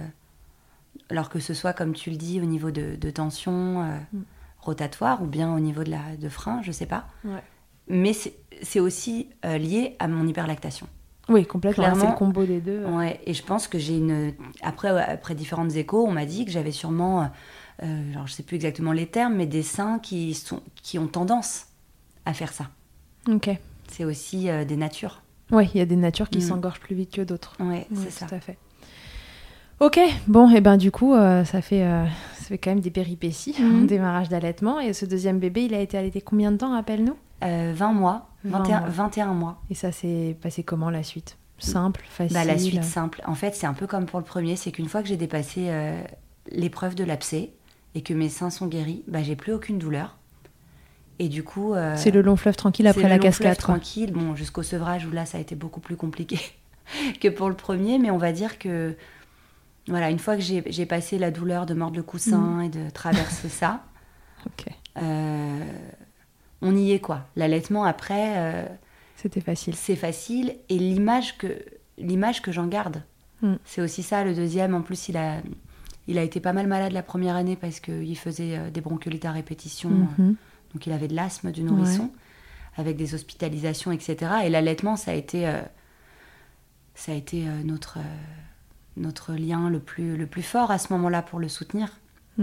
alors 1.11 1.29
que 1.29 1.41
ce 1.41 1.55
soit, 1.55 1.73
comme 1.73 1.93
tu 1.95 2.11
le 2.11 2.17
dis, 2.17 2.41
au 2.41 2.45
niveau 2.45 2.71
de, 2.71 2.97
de 2.97 3.11
tension 3.11 3.83
euh, 3.83 3.99
Mm. 4.13 4.23
rotatoire 4.61 5.23
ou 5.23 5.27
bien 5.27 5.55
au 5.55 5.61
niveau 5.61 5.85
de, 5.85 5.91
la, 5.91 6.17
de 6.21 6.29
frein, 6.29 6.61
je 6.63 6.73
sais 6.73 6.87
pas. 6.87 7.07
Ouais. 7.25 7.43
Mais 7.89 8.13
c'est 8.13 8.81
aussi 8.81 9.29
euh, 9.45 9.57
lié 9.59 9.97
à 9.99 10.09
mon 10.09 10.27
hyperlactation. 10.27 10.87
Oui, 11.31 11.47
complètement. 11.47 11.95
C'est 11.95 12.07
le 12.07 12.15
combo 12.15 12.45
des 12.45 12.61
deux. 12.61 12.85
Ouais, 12.87 13.21
et 13.27 13.35
je 13.35 13.43
pense 13.43 13.69
que 13.69 13.79
j'ai 13.79 13.97
une. 13.97 14.35
Après, 14.63 14.89
après 14.89 15.35
différentes 15.35 15.75
échos, 15.77 16.07
on 16.07 16.11
m'a 16.13 16.25
dit 16.27 16.45
que 16.45 16.51
j'avais 16.51 16.73
sûrement, 16.73 17.31
euh, 17.83 18.13
genre, 18.13 18.27
je 18.27 18.33
sais 18.33 18.43
plus 18.43 18.57
exactement 18.57 18.93
les 18.93 19.07
termes, 19.07 19.35
mais 19.37 19.47
des 19.47 19.63
seins 19.63 19.99
qui, 19.99 20.35
sont, 20.35 20.63
qui 20.83 20.99
ont 20.99 21.07
tendance 21.07 21.67
à 22.27 22.33
faire 22.35 22.53
ça. 22.53 22.67
Ok. 23.31 23.51
C'est 23.91 24.05
aussi 24.05 24.49
euh, 24.51 24.65
des 24.65 24.77
natures. 24.77 25.23
Oui, 25.51 25.71
il 25.75 25.79
y 25.79 25.83
a 25.83 25.87
des 25.87 25.97
natures 25.97 26.29
qui 26.31 26.39
Mm. 26.39 26.43
s'engorgent 26.49 26.81
plus 26.81 26.95
vite 26.97 27.11
que 27.13 27.23
d'autres. 27.23 27.57
Ouais, 27.61 27.67
Ouais, 27.67 27.87
c'est 27.95 28.11
ça. 28.11 28.27
Tout 28.27 28.35
à 28.35 28.41
fait. 28.41 28.59
Ok, 29.81 30.01
bon, 30.27 30.51
et 30.51 30.61
ben 30.61 30.77
du 30.77 30.91
coup, 30.91 31.15
euh, 31.15 31.45
ça, 31.45 31.63
fait, 31.63 31.85
euh, 31.85 32.05
ça 32.35 32.45
fait 32.47 32.59
quand 32.59 32.71
même 32.71 32.81
des 32.81 32.91
péripéties 32.91 33.55
en 33.61 33.85
démarrage 33.85 34.29
d'allaitement. 34.29 34.81
Et 34.81 34.93
ce 34.93 35.07
deuxième 35.07 35.39
bébé, 35.39 35.67
il 35.67 35.75
a 35.75 35.81
été 35.81 35.97
allaité 35.97 36.21
combien 36.21 36.51
de 36.51 36.57
temps, 36.57 36.73
rappelle-nous? 36.73 37.17
Euh, 37.45 37.73
20 37.77 37.93
mois, 37.93 38.29
20 38.45 38.59
21, 38.59 38.81
mois. 38.81 38.89
21 38.89 39.27
mois. 39.35 39.63
Et 39.71 39.75
ça 39.75 39.93
s'est 39.93 40.37
passé 40.43 40.65
comment 40.65 40.91
la 40.91 41.05
suite? 41.05 41.37
Simple, 41.59 42.05
facile 42.09 42.35
Bah, 42.37 42.45
la 42.45 42.59
suite 42.59 42.85
simple. 42.85 43.23
En 43.27 43.35
fait, 43.35 43.55
c'est 43.55 43.67
un 43.67 43.75
peu 43.75 43.87
comme 43.87 44.07
pour 44.07 44.19
le 44.19 44.25
premier, 44.25 44.57
c'est 44.57 44.73
qu'une 44.73 44.89
fois 44.89 45.03
que 45.03 45.09
j'ai 45.09 45.17
dépassé 45.17 45.67
euh, 45.69 46.01
l'épreuve 46.51 46.97
de 46.97 47.05
l'abcès 47.05 47.51
et 47.95 48.03
que 48.03 48.15
mes 48.15 48.29
seins 48.29 48.51
sont 48.51 48.67
guéris, 48.67 49.05
bah, 49.07 49.23
j'ai 49.23 49.37
plus 49.37 49.53
aucune 49.53 49.79
douleur. 49.79 50.17
Et 51.21 51.29
du 51.29 51.43
coup, 51.43 51.75
C'est 51.97 52.13
le 52.13 52.23
long 52.23 52.37
fleuve 52.37 52.55
tranquille 52.55 52.85
c'est 52.85 52.91
après 52.91 53.03
le 53.03 53.09
la 53.09 53.17
long 53.17 53.23
fleuve 53.23 53.39
cascade. 53.39 53.57
quoi. 53.57 53.75
tranquille, 53.75 54.13
bon, 54.13 54.37
jusqu'au 54.37 54.63
sevrage 54.63 55.05
où 55.05 55.11
là, 55.11 55.27
ça 55.27 55.39
a 55.39 55.41
été 55.41 55.57
beaucoup 55.57 55.81
plus 55.81 55.97
compliqué 55.97 56.39
que 57.21 57.27
pour 57.27 57.49
le 57.49 57.57
premier, 57.57 57.99
mais 57.99 58.13
on 58.13 58.19
va 58.19 58.31
dire 58.31 58.61
que 58.61 58.95
voilà, 59.89 60.11
une 60.11 60.19
fois 60.19 60.37
que 60.37 60.43
j'ai 60.43 60.87
passé 60.87 61.19
la 61.19 61.31
douleur 61.31 61.67
de 61.67 61.75
mordre 61.75 61.97
le 61.97 62.03
Mm. 62.03 62.07
coussin 62.07 62.61
et 62.61 62.69
de 62.69 62.91
traverser 62.91 63.49
ça, 63.49 63.85
euh, 65.03 65.65
on 66.63 66.77
y 66.77 66.93
est 66.93 67.01
quoi. 67.01 67.27
L'allaitement 67.37 67.85
après. 67.85 68.35
euh, 68.37 68.67
c'était 69.17 69.41
facile. 69.41 69.75
c'est 69.75 69.97
facile 69.97 70.55
et 70.69 70.79
l'image 70.79 71.39
que 71.39 71.49
l'image 71.99 72.41
que 72.43 72.53
j'en 72.53 72.67
garde 72.67 73.03
Mm. 73.43 73.55
c'est 73.65 73.81
aussi 73.81 74.03
ça 74.03 74.25
le 74.25 74.35
deuxième 74.35 74.75
en 74.75 74.83
plus 74.83 75.09
il 75.09 75.17
a 75.17 75.37
il 76.09 76.19
a 76.19 76.23
été 76.23 76.41
pas 76.41 76.53
mal 76.53 76.67
malade 76.67 76.91
la 76.93 77.03
première 77.05 77.37
année 77.37 77.55
parce 77.57 77.79
qu'il 77.81 78.17
faisait 78.19 78.57
euh, 78.59 78.71
des 78.71 78.81
bronchiolites 78.81 79.25
à 79.25 79.31
répétition 79.33 79.91
Mhm. 79.91 80.35
donc 80.73 80.87
il 80.87 80.93
avait 80.93 81.07
de 81.09 81.15
l'asthme 81.15 81.51
du 81.53 81.63
nourrisson 81.63 82.11
avec 82.77 82.97
des 82.97 83.15
hospitalisations 83.15 83.93
etc 83.93 84.33
et 84.45 84.49
l'allaitement 84.51 84.97
ça 84.97 85.13
a 85.13 85.15
été 85.15 85.47
euh, 85.49 85.61
ça 86.97 87.13
a 87.13 87.15
été 87.15 87.45
notre 87.65 87.99
notre 88.99 89.33
lien 89.35 89.71
le 89.71 89.79
plus 89.81 90.17
le 90.17 90.27
plus 90.27 90.43
fort 90.43 90.71
à 90.71 90.79
ce 90.79 90.93
moment-là 90.93 91.23
pour 91.23 91.39
le 91.39 91.49
soutenir 91.49 91.89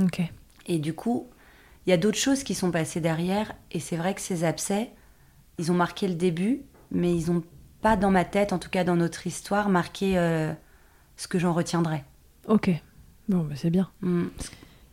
Ok. 0.01 0.21
et 0.67 0.79
du 0.79 0.93
coup, 0.93 1.27
il 1.85 1.89
y 1.91 1.93
a 1.93 1.97
d'autres 1.97 2.17
choses 2.17 2.43
qui 2.43 2.55
sont 2.55 2.71
passées 2.71 2.99
derrière. 3.01 3.53
Et 3.71 3.79
c'est 3.79 3.95
vrai 3.95 4.15
que 4.15 4.21
ces 4.21 4.43
abcès, 4.43 4.89
ils 5.59 5.71
ont 5.71 5.75
marqué 5.75 6.07
le 6.07 6.15
début, 6.15 6.61
mais 6.91 7.15
ils 7.15 7.31
n'ont 7.31 7.43
pas 7.81 7.95
dans 7.95 8.09
ma 8.09 8.25
tête, 8.25 8.51
en 8.53 8.57
tout 8.59 8.69
cas 8.71 8.83
dans 8.83 8.95
notre 8.95 9.27
histoire, 9.27 9.69
marqué 9.69 10.17
euh, 10.17 10.51
ce 11.15 11.27
que 11.27 11.37
j'en 11.37 11.53
retiendrai. 11.53 12.03
Ok. 12.47 12.71
Bon, 13.29 13.43
bah, 13.43 13.53
c'est 13.55 13.69
bien. 13.69 13.87
Hmm. 14.01 14.25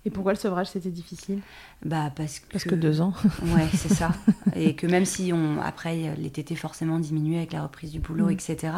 Et 0.05 0.11
pourquoi 0.11 0.33
le 0.33 0.39
sevrage 0.39 0.67
c'était 0.69 0.91
difficile? 0.91 1.41
Bah 1.85 2.13
parce 2.15 2.41
que, 2.41 2.53
Parce 2.53 2.65
que 2.65 2.75
deux 2.75 3.01
ans. 3.01 3.15
Ouais, 3.55 3.69
c'est 3.73 3.93
ça. 3.95 4.13
Et 4.55 4.75
que 4.77 4.87
même 4.87 5.05
si 5.07 5.33
on 5.33 5.61
après 5.63 6.15
les 6.19 6.31
tétés 6.31 6.57
forcément 6.57 6.99
diminué 6.99 7.39
avec 7.39 7.53
la 7.53 7.63
reprise 7.63 7.93
du 7.93 8.01
boulot, 8.01 8.27
Mm. 8.27 8.33
etc. 8.33 8.73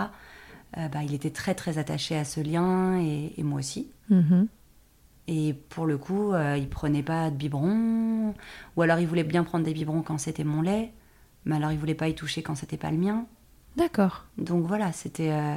euh, 0.77 0.89
bah, 0.89 1.03
il 1.05 1.15
était 1.15 1.31
très 1.31 1.55
très 1.55 1.79
attaché 1.79 2.17
à 2.17 2.25
ce 2.25 2.41
lien 2.41 2.99
et, 3.01 3.33
et 3.37 3.43
moi 3.43 3.59
aussi. 3.59 3.89
Mhm. 4.11 4.49
Et 5.27 5.55
pour 5.71 5.87
le 5.87 5.97
coup, 5.97 6.33
euh, 6.33 6.57
il 6.59 6.69
prenait 6.69 7.03
pas 7.03 7.31
de 7.31 7.37
biberon, 7.37 8.35
ou 8.77 8.83
alors 8.83 8.99
il 8.99 9.07
voulait 9.07 9.25
bien 9.25 9.43
prendre 9.43 9.65
des 9.65 9.73
biberons 9.73 10.03
quand 10.03 10.19
c'était 10.19 10.45
mon 10.45 10.61
lait, 10.61 10.93
mais 11.47 11.57
alors 11.57 11.73
il 11.73 11.79
voulait 11.79 11.95
pas 11.95 12.09
y 12.09 12.15
toucher 12.15 12.43
quand 12.43 12.55
c'était 12.55 12.77
pas 12.77 12.91
le 12.91 12.99
mien. 12.99 13.25
D'accord. 13.77 14.25
Donc 14.37 14.67
voilà, 14.67 14.93
c'était. 14.93 15.33
euh, 15.33 15.57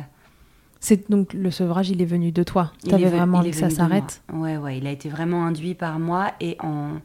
C'est 0.79 1.09
donc 1.11 1.33
le 1.33 1.51
sevrage, 1.51 1.89
il 1.89 2.01
est 2.01 2.05
venu 2.05 2.31
de 2.31 2.43
toi. 2.43 2.71
T'avais 2.89 3.09
vraiment 3.09 3.39
envie 3.39 3.51
que 3.51 3.57
ça 3.57 3.69
s'arrête. 3.69 4.21
Ouais, 4.31 4.55
ouais, 4.57 4.77
il 4.77 4.87
a 4.87 4.91
été 4.91 5.09
vraiment 5.09 5.45
induit 5.45 5.75
par 5.75 5.99
moi 5.99 6.31
et 6.39 6.55
en. 6.61 6.99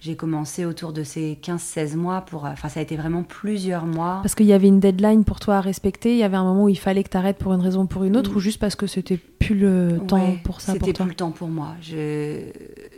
J'ai 0.00 0.16
commencé 0.16 0.64
autour 0.64 0.92
de 0.94 1.02
ces 1.04 1.38
15-16 1.42 1.94
mois 1.96 2.22
pour. 2.22 2.46
euh, 2.46 2.50
Enfin, 2.52 2.68
ça 2.70 2.80
a 2.80 2.82
été 2.82 2.96
vraiment 2.96 3.22
plusieurs 3.22 3.84
mois. 3.84 4.20
Parce 4.22 4.34
qu'il 4.34 4.46
y 4.46 4.52
avait 4.54 4.68
une 4.68 4.80
deadline 4.80 5.24
pour 5.24 5.40
toi 5.40 5.56
à 5.56 5.60
respecter, 5.60 6.12
il 6.12 6.18
y 6.18 6.22
avait 6.22 6.38
un 6.38 6.44
moment 6.44 6.64
où 6.64 6.68
il 6.70 6.78
fallait 6.78 7.04
que 7.04 7.10
tu 7.10 7.16
arrêtes 7.18 7.36
pour 7.38 7.52
une 7.52 7.60
raison 7.60 7.82
ou 7.82 7.86
pour 7.86 8.04
une 8.04 8.16
autre, 8.16 8.32
Mm. 8.32 8.36
ou 8.36 8.40
juste 8.40 8.58
parce 8.58 8.76
que 8.76 8.86
c'était 8.86 9.18
plus 9.18 9.54
le 9.58 10.00
temps 10.08 10.36
pour 10.42 10.60
ça 10.62 10.72
C'était 10.72 10.94
plus 10.94 11.04
le 11.04 11.14
temps 11.14 11.32
pour 11.32 11.48
moi. 11.48 11.74
Je, 11.82 12.40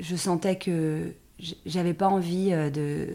je 0.01 0.17
sentais 0.17 0.57
que 0.57 1.13
j'avais 1.67 1.95
pas 1.95 2.09
envie 2.09 2.53
euh, 2.53 2.71
de. 2.71 3.09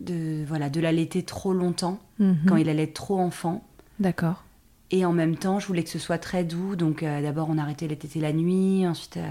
de 0.00 0.44
voilà 0.46 0.68
de 0.68 0.80
l'allaiter 0.80 1.22
trop 1.22 1.52
longtemps 1.54 1.98
Mhm. 2.18 2.36
quand 2.46 2.56
il 2.56 2.68
allait 2.68 2.82
être 2.84 2.94
trop 2.94 3.18
enfant 3.18 3.64
D'accord. 3.98 4.44
et 4.90 5.04
en 5.06 5.12
même 5.12 5.36
temps 5.36 5.58
je 5.58 5.66
voulais 5.66 5.82
que 5.84 5.88
ce 5.90 5.98
soit 5.98 6.18
très 6.18 6.44
doux 6.44 6.76
donc 6.76 7.02
euh, 7.02 7.22
d'abord 7.22 7.48
on 7.50 7.56
arrêtait 7.58 7.88
les 7.88 7.96
tétés 7.96 8.20
la 8.20 8.32
nuit 8.32 8.86
ensuite 8.86 9.16
euh, 9.16 9.28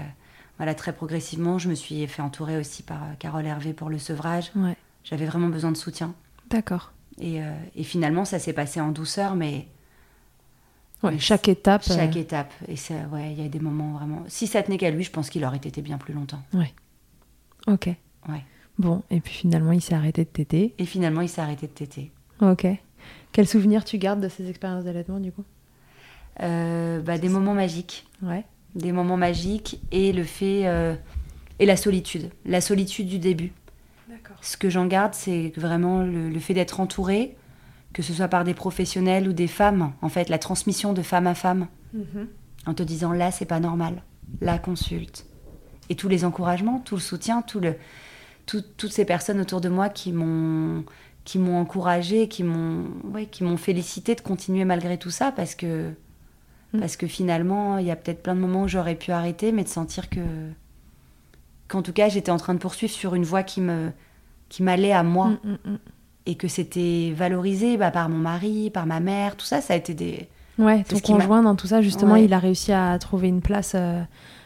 voilà 0.62 0.76
très 0.76 0.92
progressivement 0.92 1.58
je 1.58 1.68
me 1.68 1.74
suis 1.74 2.06
fait 2.06 2.22
entourer 2.22 2.56
aussi 2.56 2.84
par 2.84 3.02
euh, 3.02 3.06
Carole 3.18 3.44
Hervé 3.44 3.72
pour 3.72 3.90
le 3.90 3.98
sevrage 3.98 4.52
Ouais. 4.54 4.76
j'avais 5.02 5.26
vraiment 5.26 5.48
besoin 5.48 5.72
de 5.72 5.76
soutien 5.76 6.14
D'accord. 6.50 6.92
et, 7.18 7.42
euh, 7.42 7.50
et 7.74 7.82
finalement 7.82 8.24
ça 8.24 8.38
s'est 8.38 8.52
passé 8.52 8.80
en 8.80 8.92
douceur 8.92 9.34
mais 9.34 9.66
Ouais, 11.02 11.10
Mais 11.10 11.18
chaque 11.18 11.48
étape. 11.48 11.82
euh, 11.90 11.96
chaque 11.96 12.14
étape 12.14 12.52
et 12.68 12.76
ça 12.76 12.94
ouais 13.12 13.32
il 13.32 13.42
y 13.42 13.44
a 13.44 13.48
des 13.48 13.58
moments 13.58 13.94
vraiment 13.94 14.22
si 14.28 14.46
ça 14.46 14.62
tenait 14.62 14.78
qu'à 14.78 14.92
lui 14.92 15.02
je 15.02 15.10
pense 15.10 15.30
qu'il 15.30 15.44
aurait 15.44 15.56
été 15.56 15.82
bien 15.82 15.98
plus 15.98 16.14
longtemps 16.14 16.42
Ok. 17.66 17.88
Ouais. 18.28 18.44
Bon, 18.78 19.02
et 19.10 19.20
puis 19.20 19.32
finalement, 19.34 19.72
il 19.72 19.80
s'est 19.82 19.94
arrêté 19.94 20.24
de 20.24 20.28
téter. 20.30 20.74
et 20.78 20.86
finalement 20.86 21.20
il 21.22 21.28
s'est 21.28 21.40
arrêté 21.40 21.66
de 21.66 21.72
téter 21.72 22.12
Ok. 22.40 22.66
Quel 23.32 23.48
souvenir 23.48 23.84
tu 23.84 23.98
gardes 23.98 24.20
de 24.20 24.28
ces 24.28 24.48
expériences 24.48 24.84
d'allaitement 24.84 25.18
du 25.18 25.32
coup? 25.32 25.44
Euh, 26.40 27.00
bah, 27.00 27.18
des 27.18 27.28
moments 27.28 27.54
magiques 27.54 28.06
Ouais. 28.22 28.44
Des 28.74 28.92
moments 28.92 29.16
magiques 29.16 29.80
et 29.92 30.12
le 30.12 30.24
fait 30.24 30.66
euh, 30.66 30.94
et 31.58 31.66
la 31.66 31.76
solitude. 31.76 32.30
La 32.46 32.60
solitude 32.60 33.06
du 33.08 33.18
début. 33.18 33.52
Ce 34.40 34.56
que 34.56 34.70
j'en 34.70 34.86
garde 34.86 35.14
c'est 35.14 35.52
vraiment 35.56 36.02
le, 36.02 36.28
le 36.30 36.40
fait 36.40 36.54
d'être 36.54 36.80
entouré 36.80 37.36
que 37.92 38.02
ce 38.02 38.14
soit 38.14 38.28
par 38.28 38.44
des 38.44 38.54
professionnels 38.54 39.28
ou 39.28 39.32
des 39.34 39.46
femmes 39.46 39.92
en 40.00 40.08
fait 40.08 40.28
la 40.30 40.38
transmission 40.38 40.92
de 40.94 41.02
femme 41.02 41.26
à 41.26 41.34
femme 41.34 41.68
en 42.66 42.72
te 42.74 42.82
disant 42.82 43.12
là 43.12 43.30
c'est 43.30 43.44
pas 43.44 43.60
normal. 43.60 44.02
Là 44.40 44.58
consulte. 44.58 45.26
Et 45.90 45.94
tous 45.94 46.08
les 46.08 46.24
encouragements 46.24 46.78
tout 46.80 46.94
le 46.94 47.00
soutien 47.02 47.42
tout 47.42 47.60
le 47.60 47.74
tout- 48.46 48.64
toutes 48.78 48.92
ces 48.92 49.04
personnes 49.04 49.40
autour 49.40 49.60
de 49.60 49.68
moi 49.68 49.88
qui 49.90 50.12
m'ont 50.12 50.84
qui 51.24 51.38
m'ont 51.38 51.60
encouragé, 51.60 52.26
qui 52.28 52.42
m'ont 52.42 52.86
ouais, 53.12 53.26
qui 53.26 53.44
m'ont 53.44 53.56
félicité 53.58 54.14
de 54.16 54.20
continuer 54.22 54.64
malgré 54.64 54.98
tout 54.98 55.10
ça 55.10 55.30
parce 55.30 55.54
que 55.54 55.90
Mm. 56.72 56.80
parce 56.80 56.96
que 56.96 57.06
finalement 57.06 57.78
il 57.78 57.86
y 57.86 57.90
a 57.90 57.96
peut-être 57.96 58.22
plein 58.22 58.34
de 58.34 58.40
moments 58.40 58.62
où 58.62 58.68
j'aurais 58.68 58.94
pu 58.94 59.12
arrêter, 59.12 59.52
mais 59.52 59.64
de 59.64 59.68
sentir 59.68 60.08
que 60.10 60.20
qu'en 61.68 61.82
tout 61.82 61.92
cas 61.92 62.08
j'étais 62.08 62.30
en 62.30 62.36
train 62.38 62.54
de 62.54 62.58
poursuivre 62.58 62.92
sur 62.92 63.14
une 63.14 63.24
voie 63.24 63.42
qui 63.42 63.60
me 63.60 63.90
qui 64.48 64.62
m'allait 64.62 64.92
à 64.92 65.02
moi 65.02 65.30
Mm, 65.44 65.50
mm, 65.70 65.78
et 66.26 66.34
que 66.36 66.46
c'était 66.48 67.12
valorisé 67.16 67.76
bah, 67.76 67.90
par 67.90 68.08
mon 68.08 68.18
mari, 68.18 68.70
par 68.70 68.86
ma 68.86 69.00
mère, 69.00 69.36
tout 69.36 69.46
ça, 69.46 69.60
ça 69.60 69.74
a 69.74 69.76
été 69.76 69.92
des 69.94 70.28
Ouais, 70.58 70.84
ton 70.84 70.98
conjoint 71.00 71.42
dans 71.42 71.56
tout 71.56 71.66
ça, 71.66 71.80
justement, 71.80 72.12
Ouais. 72.12 72.26
il 72.26 72.32
a 72.34 72.38
réussi 72.38 72.72
à 72.72 72.96
trouver 72.98 73.26
une 73.28 73.40
place 73.40 73.72
euh, 73.74 74.00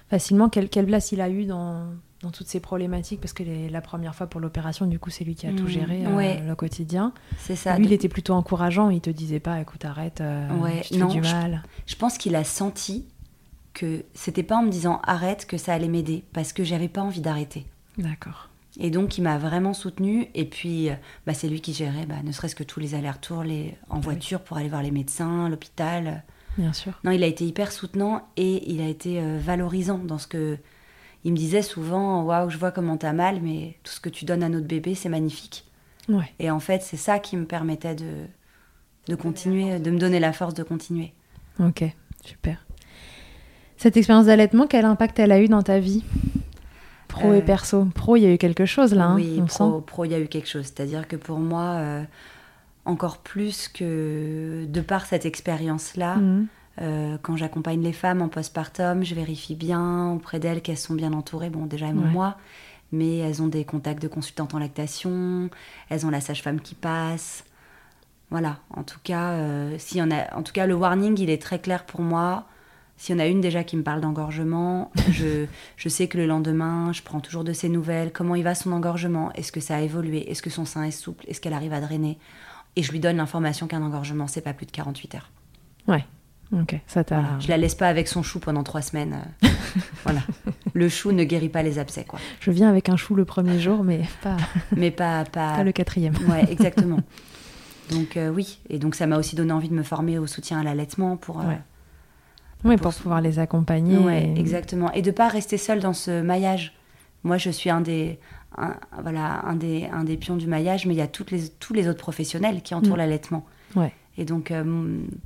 facilement. 0.08 0.48
Quelle, 0.48 0.68
quelle 0.68 0.86
place 0.86 1.10
il 1.12 1.20
a 1.20 1.28
eu 1.28 1.44
dans, 1.44 1.86
dans 2.26 2.32
toutes 2.32 2.48
ces 2.48 2.60
problématiques 2.60 3.20
Parce 3.20 3.32
que 3.32 3.42
les- 3.42 3.68
la 3.68 3.80
première 3.80 4.14
fois 4.14 4.26
pour 4.26 4.40
l'opération, 4.40 4.86
du 4.86 4.98
coup, 4.98 5.10
c'est 5.10 5.24
lui 5.24 5.34
qui 5.34 5.46
a 5.46 5.52
tout 5.52 5.62
Mhm. 5.64 5.68
géré, 5.68 6.06
euh, 6.06 6.14
Ouais. 6.16 6.42
le 6.46 6.54
quotidien. 6.54 7.12
c'est 7.38 7.56
ça. 7.56 7.76
lui, 7.78 7.86
il 7.86 7.92
était 7.92 8.08
plutôt 8.08 8.34
encourageant. 8.34 8.90
Il 8.90 9.00
te 9.00 9.10
disait 9.10 9.40
pas, 9.40 9.60
écoute, 9.60 9.84
arrête, 9.84 10.20
euh, 10.20 10.48
Ouais, 10.58 10.80
tu 10.82 10.94
te 10.94 10.98
non, 10.98 11.08
fais 11.08 11.14
du 11.14 11.20
mal. 11.22 11.62
Je 11.86 11.94
pense 11.96 12.18
qu'il 12.18 12.34
a 12.36 12.44
senti 12.44 13.06
que 13.74 14.04
c'était 14.14 14.42
pas 14.42 14.56
en 14.56 14.62
me 14.62 14.70
disant 14.70 15.00
arrête 15.04 15.46
que 15.46 15.56
ça 15.58 15.72
allait 15.74 15.88
m'aider 15.88 16.24
parce 16.32 16.52
que 16.52 16.64
j'avais 16.64 16.88
pas 16.88 17.02
envie 17.02 17.20
d'arrêter. 17.20 17.66
D'accord. 17.98 18.48
Et 18.78 18.90
donc 18.90 19.16
il 19.18 19.22
m'a 19.22 19.38
vraiment 19.38 19.72
soutenue 19.74 20.28
et 20.34 20.44
puis 20.44 20.90
euh, 20.90 20.94
bah, 21.26 21.32
c'est 21.34 21.48
lui 21.48 21.60
qui 21.60 21.72
gérait 21.72 22.04
bah, 22.06 22.16
ne 22.24 22.32
serait-ce 22.32 22.54
que 22.54 22.62
tous 22.64 22.78
les 22.80 22.94
allers-retours 22.94 23.42
les... 23.42 23.74
en 23.88 24.00
voiture 24.00 24.40
pour 24.40 24.56
aller 24.58 24.68
voir 24.68 24.82
les 24.82 24.90
médecins, 24.90 25.48
l'hôpital. 25.48 26.24
Bien 26.58 26.72
sûr. 26.72 26.92
Non, 27.04 27.10
il 27.10 27.22
a 27.22 27.26
été 27.26 27.46
hyper 27.46 27.70
soutenant 27.72 28.22
et 28.36 28.70
il 28.70 28.80
a 28.80 28.88
été 28.88 29.20
euh, 29.20 29.38
valorisant 29.42 29.98
dans 29.98 30.18
ce 30.18 30.26
que 30.26 30.58
il 31.26 31.32
me 31.32 31.36
disait 31.36 31.60
souvent 31.62 32.22
waouh, 32.22 32.48
je 32.48 32.56
vois 32.56 32.70
comment 32.70 32.96
t'as 32.96 33.12
mal 33.12 33.40
mais 33.42 33.76
tout 33.82 33.92
ce 33.92 34.00
que 34.00 34.08
tu 34.08 34.24
donnes 34.24 34.42
à 34.42 34.48
notre 34.48 34.66
bébé, 34.66 34.94
c'est 34.94 35.08
magnifique. 35.10 35.64
Ouais. 36.08 36.32
Et 36.38 36.50
en 36.50 36.60
fait, 36.60 36.82
c'est 36.82 36.96
ça 36.96 37.18
qui 37.18 37.36
me 37.36 37.44
permettait 37.44 37.94
de 37.94 38.06
de 39.08 39.14
continuer, 39.14 39.78
de 39.78 39.90
me 39.90 39.98
donner 39.98 40.18
la 40.20 40.32
force 40.32 40.54
de 40.54 40.62
continuer. 40.64 41.12
Ok, 41.60 41.84
super. 42.24 42.64
Cette 43.76 43.96
expérience 43.96 44.26
d'allaitement, 44.26 44.66
quel 44.66 44.84
impact 44.84 45.18
elle 45.18 45.30
a 45.32 45.40
eu 45.40 45.46
dans 45.48 45.62
ta 45.62 45.78
vie? 45.78 46.02
Pro 47.08 47.32
et 47.32 47.38
Euh, 47.38 47.40
perso. 47.40 47.84
Pro, 47.94 48.16
il 48.16 48.22
y 48.22 48.26
a 48.26 48.32
eu 48.32 48.38
quelque 48.38 48.64
chose 48.66 48.94
là, 48.94 49.04
hein, 49.06 49.14
oui, 49.16 49.38
on 49.40 49.46
pro, 49.46 49.78
sent. 49.80 49.84
pro, 49.86 50.04
il 50.06 50.10
y 50.10 50.14
a 50.14 50.18
eu 50.20 50.26
quelque 50.28 50.48
chose. 50.48 50.64
C'est-à-dire 50.64 51.06
que 51.06 51.14
pour 51.16 51.38
moi, 51.38 51.74
euh, 51.76 52.02
encore 52.84 53.18
plus 53.18 53.68
que 53.68 54.64
de 54.68 54.80
par 54.80 55.06
cette 55.06 55.24
expérience-là, 55.26 56.16
Mhm. 56.16 56.46
Euh, 56.80 57.16
quand 57.22 57.36
j'accompagne 57.36 57.80
les 57.82 57.92
femmes 57.92 58.22
en 58.22 58.28
postpartum, 58.28 59.02
je 59.04 59.14
vérifie 59.14 59.54
bien 59.54 60.10
auprès 60.12 60.38
d'elles 60.40 60.62
qu'elles 60.62 60.76
sont 60.78 60.94
bien 60.94 61.12
entourées. 61.12 61.50
Bon, 61.50 61.66
déjà, 61.66 61.86
elles 61.88 61.94
m'ont 61.94 62.02
Ouais. 62.04 62.10
moi, 62.10 62.36
mais 62.92 63.18
elles 63.18 63.42
ont 63.42 63.48
des 63.48 63.64
contacts 63.64 64.02
de 64.02 64.08
consultantes 64.08 64.54
en 64.54 64.58
lactation, 64.58 65.48
elles 65.88 66.06
ont 66.06 66.10
la 66.10 66.20
sage-femme 66.20 66.60
qui 66.60 66.74
passe. 66.74 67.44
Voilà, 68.30 68.58
en 68.70 68.82
tout 68.82 68.98
cas, 69.04 69.30
euh, 69.32 69.76
s'il 69.78 69.98
y 69.98 70.02
en 70.02 70.10
a, 70.10 70.34
en 70.36 70.42
tout 70.42 70.52
cas, 70.52 70.66
le 70.66 70.74
warning, 70.74 71.18
il 71.20 71.30
est 71.30 71.40
très 71.40 71.58
clair 71.60 71.84
pour 71.86 72.00
moi. 72.00 72.44
S'il 72.98 73.14
y 73.14 73.18
en 73.18 73.22
a 73.22 73.26
une 73.26 73.40
déjà 73.42 73.62
qui 73.62 73.76
me 73.76 73.82
parle 73.82 74.00
d'engorgement, 74.00 74.90
je, 75.10 75.46
je 75.76 75.88
sais 75.88 76.08
que 76.08 76.16
le 76.18 76.26
lendemain, 76.26 76.92
je 76.92 77.02
prends 77.02 77.20
toujours 77.20 77.44
de 77.44 77.52
ses 77.52 77.68
nouvelles. 77.68 78.10
Comment 78.12 78.34
il 78.34 78.42
va 78.42 78.54
son 78.54 78.72
engorgement? 78.72 79.32
Est-ce 79.34 79.52
que 79.52 79.60
ça 79.60 79.76
a 79.76 79.80
évolué? 79.80 80.30
Est-ce 80.30 80.42
que 80.42 80.50
son 80.50 80.64
sein 80.64 80.82
est 80.82 80.90
souple? 80.90 81.24
Est-ce 81.28 81.40
qu'elle 81.40 81.52
arrive 81.52 81.72
à 81.74 81.80
drainer? 81.80 82.18
Et 82.74 82.82
je 82.82 82.90
lui 82.92 82.98
donne 83.00 83.16
l'information 83.18 83.66
qu'un 83.66 83.82
engorgement, 83.82 84.26
c'est 84.26 84.40
pas 84.40 84.54
plus 84.54 84.66
de 84.66 84.72
48 84.72 85.14
heures. 85.14 85.30
Ouais. 85.86 86.04
Ok, 86.52 86.78
ça 86.86 87.02
t'a. 87.02 87.22
Je 87.40 87.48
la 87.48 87.56
laisse 87.56 87.74
pas 87.74 87.88
avec 87.88 88.06
son 88.06 88.22
chou 88.22 88.38
pendant 88.38 88.62
trois 88.62 88.80
semaines. 88.82 89.18
euh, 89.44 89.48
voilà. 90.04 90.20
Le 90.74 90.88
chou 90.88 91.10
ne 91.12 91.24
guérit 91.24 91.48
pas 91.48 91.62
les 91.62 91.78
abcès, 91.78 92.04
quoi. 92.04 92.18
Je 92.40 92.50
viens 92.52 92.68
avec 92.68 92.88
un 92.88 92.96
chou 92.96 93.14
le 93.16 93.24
premier 93.24 93.58
jour, 93.58 93.82
mais 93.82 94.02
pas, 94.22 94.36
Mais 94.76 94.90
pas, 94.92 95.24
pas, 95.24 95.56
pas 95.56 95.64
le 95.64 95.72
quatrième. 95.72 96.14
Ouais, 96.28 96.44
exactement. 96.50 97.00
donc 97.90 98.16
euh, 98.16 98.30
oui, 98.30 98.60
et 98.70 98.78
donc 98.78 98.94
ça 98.94 99.06
m'a 99.06 99.16
aussi 99.18 99.34
donné 99.36 99.52
envie 99.52 99.68
de 99.68 99.74
me 99.74 99.82
former 99.82 100.18
au 100.18 100.26
soutien 100.26 100.60
à 100.60 100.62
l'allaitement 100.62 101.16
pour. 101.16 101.40
euh, 101.40 101.44
Ouais. 101.48 101.58
Oui, 102.64 102.76
pour 102.76 102.90
Pour- 102.92 103.02
pouvoir 103.02 103.20
les 103.20 103.38
accompagner. 103.38 103.98
Ouais, 103.98 104.24
et- 104.34 104.40
exactement. 104.40 104.90
Et 104.92 105.02
de 105.02 105.10
pas 105.10 105.28
rester 105.28 105.58
seule 105.58 105.80
dans 105.80 105.92
ce 105.92 106.22
maillage. 106.22 106.72
Moi, 107.22 107.38
je 107.38 107.50
suis 107.50 107.70
un 107.70 107.80
des, 107.80 108.18
un- 108.56 108.74
voilà, 109.02 109.42
un 109.46 109.54
des, 109.56 109.86
un 109.92 110.04
des 110.04 110.16
pions 110.16 110.36
du 110.36 110.46
maillage, 110.46 110.86
mais 110.86 110.94
il 110.94 110.96
y 110.98 111.02
a 111.02 111.06
toutes 111.08 111.30
les, 111.32 111.48
tous 111.48 111.74
les 111.74 111.86
autres 111.88 111.98
professionnels 111.98 112.62
qui 112.62 112.74
entourent 112.74 112.94
Mm. 112.94 112.98
l'allaitement. 112.98 113.44
Ouais. 113.76 113.92
Et 114.18 114.24
donc, 114.24 114.50
euh, 114.50 114.64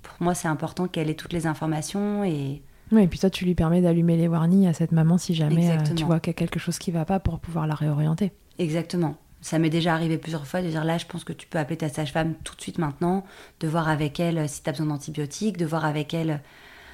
pour 0.03 0.17
moi, 0.21 0.35
c'est 0.35 0.49
important 0.49 0.89
qu'elle 0.89 1.11
ait 1.11 1.15
toutes 1.15 1.33
les 1.33 1.47
informations 1.47 2.25
et 2.25 2.63
Ouais, 2.93 3.05
et 3.05 3.07
puis 3.07 3.21
toi, 3.21 3.31
tu 3.31 3.45
lui 3.45 3.55
permets 3.55 3.81
d'allumer 3.81 4.17
les 4.17 4.27
warnings 4.27 4.67
à 4.67 4.73
cette 4.73 4.91
maman 4.91 5.17
si 5.17 5.33
jamais 5.33 5.71
euh, 5.71 5.77
tu 5.95 6.05
vois 6.05 6.19
qu'il 6.19 6.33
y 6.33 6.35
a 6.35 6.39
quelque 6.39 6.59
chose 6.59 6.77
qui 6.79 6.91
va 6.91 7.05
pas 7.05 7.21
pour 7.21 7.39
pouvoir 7.39 7.69
la 7.69 7.75
réorienter. 7.77 8.33
Exactement. 8.59 9.15
Ça 9.43 9.61
m'est 9.61 9.71
déjà 9.71 9.95
arrivé 9.95 10.19
plusieurs 10.19 10.45
fois 10.47 10.61
de 10.61 10.69
dire 10.69 10.83
là, 10.85 10.99
je 10.99 11.07
pense 11.07 11.23
que 11.23 11.33
tu 11.33 11.47
peux 11.47 11.59
appeler 11.59 11.77
ta 11.77 11.89
sage-femme 11.89 12.35
tout 12.43 12.57
de 12.57 12.61
suite 12.61 12.79
maintenant, 12.79 13.25
de 13.61 13.69
voir 13.69 13.89
avec 13.89 14.19
elle 14.19 14.39
euh, 14.39 14.47
si 14.49 14.63
tu 14.65 14.69
as 14.69 14.73
besoin 14.73 14.87
d'antibiotiques, 14.87 15.57
de 15.57 15.65
voir 15.67 15.85
avec 15.85 16.13
elle. 16.15 16.41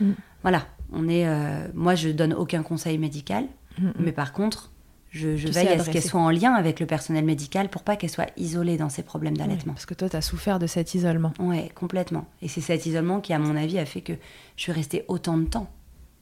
Mm. 0.01 0.12
Voilà, 0.42 0.66
on 0.92 1.09
est. 1.09 1.26
euh, 1.26 1.66
moi, 1.74 1.94
je 1.94 2.11
donne 2.11 2.34
aucun 2.34 2.62
conseil 2.62 2.99
médical, 2.99 3.47
Mm, 3.78 3.86
mm. 3.88 3.92
mais 4.01 4.12
par 4.12 4.32
contre, 4.34 4.70
je, 5.17 5.49
veille 5.49 5.69
à 5.69 5.79
ce 5.83 5.91
qu'elle 5.91 6.03
soit 6.03 6.21
en 6.21 6.31
lien 6.31 6.53
avec 6.55 6.79
le 6.81 6.87
personnel 6.87 7.25
médical 7.25 7.69
pour 7.69 7.83
pas 7.83 7.97
qu'elle 7.97 8.11
soit 8.11 8.31
isolée 8.37 8.77
dans 8.77 8.89
ses 8.89 9.03
problèmes 9.03 9.37
d'allaitement. 9.37 9.73
parce 9.73 9.87
que 9.87 9.95
toi, 9.95 10.09
tu 10.09 10.17
as 10.17 10.21
souffert 10.23 10.59
de 10.59 10.67
cet 10.67 10.95
isolement. 10.95 11.33
Ouais, 11.39 11.71
complètement. 11.75 12.27
Et 12.43 12.49
c'est 12.49 12.61
cet 12.61 12.87
isolement 12.87 13.21
qui, 13.21 13.33
à 13.33 13.39
mon 13.39 13.57
avis, 13.57 13.79
a 13.79 13.87
fait 13.87 14.01
que 14.03 14.12
je 14.57 14.62
suis 14.62 14.73
restée 14.73 15.05
autant 15.09 15.37
de 15.39 15.45
temps 15.45 15.71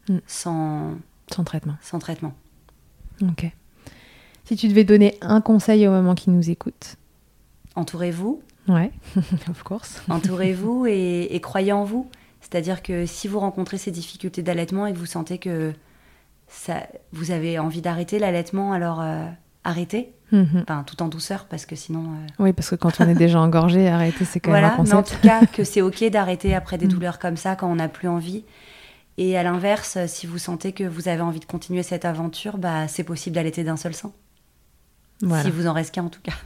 Mm. 0.08 0.18
sans, 0.26 0.94
Sans 1.34 1.44
traitement. 1.44 1.76
sans 1.80 1.98
traitement. 1.98 2.34
Ok. 3.22 3.50
Si 4.44 4.54
tu 4.56 4.68
devais 4.68 4.84
donner 4.84 5.16
un 5.22 5.40
conseil 5.40 5.88
aux 5.88 5.90
mamans 5.90 6.14
qui 6.14 6.28
nous 6.28 6.50
écoutent. 6.50 6.96
Entourez-vous, 7.74 8.42
Ouais, 8.68 8.90
of 9.50 9.62
course. 9.62 10.02
Entourez-vous 10.08 10.86
et, 10.88 11.34
et 11.34 11.40
croyez 11.40 11.72
en 11.72 11.84
vous. 11.84 12.08
C'est-à-dire 12.42 12.82
que 12.82 13.06
si 13.06 13.28
vous 13.28 13.38
rencontrez 13.40 13.78
ces 13.78 13.90
difficultés 13.90 14.42
d'allaitement 14.42 14.86
et 14.86 14.92
que 14.92 14.98
vous 14.98 15.06
sentez 15.06 15.38
que 15.38 15.72
ça, 16.48 16.86
vous 17.12 17.30
avez 17.30 17.58
envie 17.58 17.80
d'arrêter 17.82 18.18
l'allaitement, 18.18 18.72
alors 18.72 19.00
euh, 19.00 19.24
arrêtez. 19.64 20.12
Mhm. 20.32 20.62
Enfin, 20.62 20.82
tout 20.84 21.00
en 21.02 21.08
douceur, 21.08 21.46
parce 21.48 21.64
que 21.66 21.76
sinon. 21.76 22.00
euh, 22.04 22.26
Oui, 22.42 22.52
parce 22.52 22.70
que 22.70 22.74
quand 22.74 23.00
on 23.00 23.08
est 23.08 23.14
déjà 23.14 23.40
engorgé, 23.40 23.88
arrêter, 23.88 24.24
c'est 24.24 24.40
quand 24.40 24.50
même 24.50 24.60
voilà, 24.62 24.74
un 24.78 24.82
mais 24.82 24.92
en 24.94 25.02
concept. 25.02 25.20
tout 25.22 25.28
cas, 25.28 25.46
que 25.46 25.62
c'est 25.64 25.80
OK 25.82 26.02
d'arrêter 26.10 26.54
après 26.54 26.76
des 26.78 26.86
Mm. 26.86 26.90
douleurs 26.90 27.18
comme 27.18 27.36
ça 27.36 27.54
quand 27.56 27.70
on 27.70 27.76
n'a 27.76 27.88
plus 27.88 28.08
envie. 28.08 28.44
Et 29.16 29.36
à 29.38 29.44
l'inverse, 29.44 29.96
si 30.06 30.26
vous 30.26 30.38
sentez 30.38 30.72
que 30.72 30.82
vous 30.82 31.06
avez 31.08 31.20
envie 31.20 31.38
de 31.38 31.44
continuer 31.44 31.84
cette 31.84 32.04
aventure, 32.04 32.58
bah, 32.58 32.88
c'est 32.88 33.04
possible 33.04 33.36
d'allaiter 33.36 33.62
d'un 33.62 33.76
seul 33.76 33.94
sein. 33.94 34.10
Voilà. 35.22 35.44
Si 35.44 35.50
vous 35.52 35.68
en 35.68 35.72
reste 35.72 35.94
qu'un, 35.94 36.04
en 36.04 36.08
tout 36.10 36.22
cas. 36.22 36.32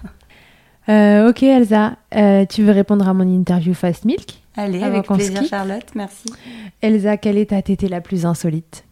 Euh, 0.90 1.28
ok, 1.28 1.42
Elsa, 1.42 1.96
euh, 2.14 2.46
tu 2.46 2.62
veux 2.62 2.72
répondre 2.72 3.06
à 3.06 3.12
mon 3.12 3.28
interview 3.28 3.74
Fast 3.74 4.06
Milk 4.06 4.40
Allez, 4.56 4.82
avec 4.82 5.04
plaisir. 5.06 5.44
Charlotte. 5.44 5.84
Merci. 5.94 6.32
Elsa, 6.80 7.18
quelle 7.18 7.36
est 7.36 7.50
ta 7.50 7.60
tétée 7.60 7.88
la 7.88 8.00
plus 8.00 8.24
insolite? 8.24 8.86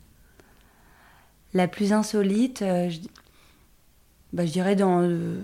La 1.56 1.68
plus 1.68 1.92
insolite, 1.94 2.60
euh, 2.60 2.90
je... 2.90 2.98
bah, 4.34 4.44
je 4.44 4.52
dirais 4.52 4.76
dans. 4.76 5.00
le- 5.00 5.40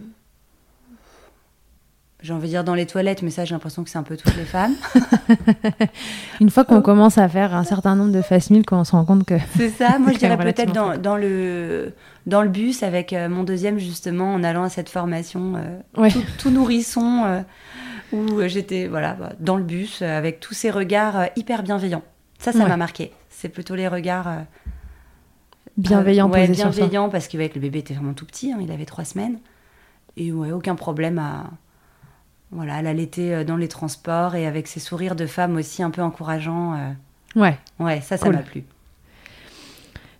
J'ai 2.20 2.32
envie 2.34 2.48
de 2.48 2.52
dire 2.52 2.64
dans 2.64 2.74
les 2.74 2.86
toilettes, 2.86 3.22
mais 3.22 3.30
ça, 3.30 3.44
j'ai 3.46 3.54
l'impression 3.54 3.82
que 3.82 3.88
c'est 3.88 3.96
un 3.98 4.02
peu 4.02 4.16
toutes 4.18 4.36
les 4.36 4.44
femmes. 4.44 4.74
Une 6.40 6.50
fois 6.50 6.64
Oh. 6.68 6.74
qu'on 6.74 6.82
commence 6.82 7.16
à 7.18 7.28
faire 7.28 7.54
un 7.54 7.64
certain 7.64 7.96
nombre 7.96 8.12
de 8.12 8.20
Fast 8.22 8.50
Milk, 8.50 8.70
on 8.72 8.84
se 8.84 8.92
rend 8.92 9.04
compte 9.06 9.24
que. 9.24 9.34
C'est 9.56 9.70
ça. 9.70 9.98
Moi, 9.98 10.12
je 10.12 10.18
dirais 10.24 10.36
peut-être 10.36 10.72
dans, 10.72 11.16
le, 11.16 11.92
dans 12.26 12.42
le 12.42 12.48
bus 12.50 12.82
avec 12.82 13.12
euh, 13.14 13.28
mon 13.30 13.42
deuxième, 13.42 13.78
justement, 13.78 14.34
en 14.34 14.44
allant 14.44 14.64
à 14.64 14.68
cette 14.68 14.88
formation 14.90 15.54
euh, 15.56 15.78
Ouais. 16.00 16.10
tout, 16.10 16.22
tout 16.38 16.50
nourrisson, 16.50 17.24
euh, 17.24 17.40
où 18.12 18.38
euh, 18.38 18.48
j'étais 18.48 18.86
voilà, 18.86 19.14
bah, 19.14 19.32
dans 19.40 19.56
le 19.56 19.64
bus 19.64 20.00
euh, 20.02 20.18
avec 20.18 20.40
tous 20.40 20.54
ces 20.54 20.70
regards 20.70 21.16
euh, 21.18 21.26
hyper 21.36 21.62
bienveillants. 21.62 22.02
Ça, 22.38 22.52
ça 22.52 22.58
Ouais. 22.60 22.68
m'a 22.68 22.76
marqué. 22.76 23.12
C'est 23.30 23.48
plutôt 23.48 23.74
les 23.74 23.88
regards. 23.88 24.28
euh, 24.28 24.38
Bienveillant 25.76 26.30
ouais, 26.30 26.46
posé 26.46 26.54
sur 26.54 26.64
soi. 26.72 26.82
bienveillant 26.82 27.08
parce 27.08 27.28
qu'avec 27.28 27.54
le 27.54 27.60
bébé 27.60 27.78
était 27.80 27.94
vraiment 27.94 28.12
tout 28.14 28.26
petit, 28.26 28.52
hein, 28.52 28.58
il 28.60 28.70
avait 28.70 28.84
trois 28.84 29.04
semaines. 29.04 29.38
Et 30.16 30.30
ouais, 30.32 30.52
aucun 30.52 30.74
problème 30.74 31.18
à, 31.18 31.50
voilà, 32.50 32.76
à 32.76 32.82
l'allaiter 32.82 33.34
euh, 33.34 33.44
dans 33.44 33.56
les 33.56 33.68
transports 33.68 34.34
et 34.34 34.46
avec 34.46 34.66
ses 34.68 34.80
sourires 34.80 35.16
de 35.16 35.26
femme 35.26 35.56
aussi 35.56 35.82
un 35.82 35.90
peu 35.90 36.02
encourageants. 36.02 36.74
euh. 36.74 36.92
Ouais. 37.40 37.58
Ouais, 37.78 38.00
ça, 38.02 38.16
ça 38.18 38.26
Cool. 38.26 38.34
m'a 38.34 38.42
plu. 38.42 38.64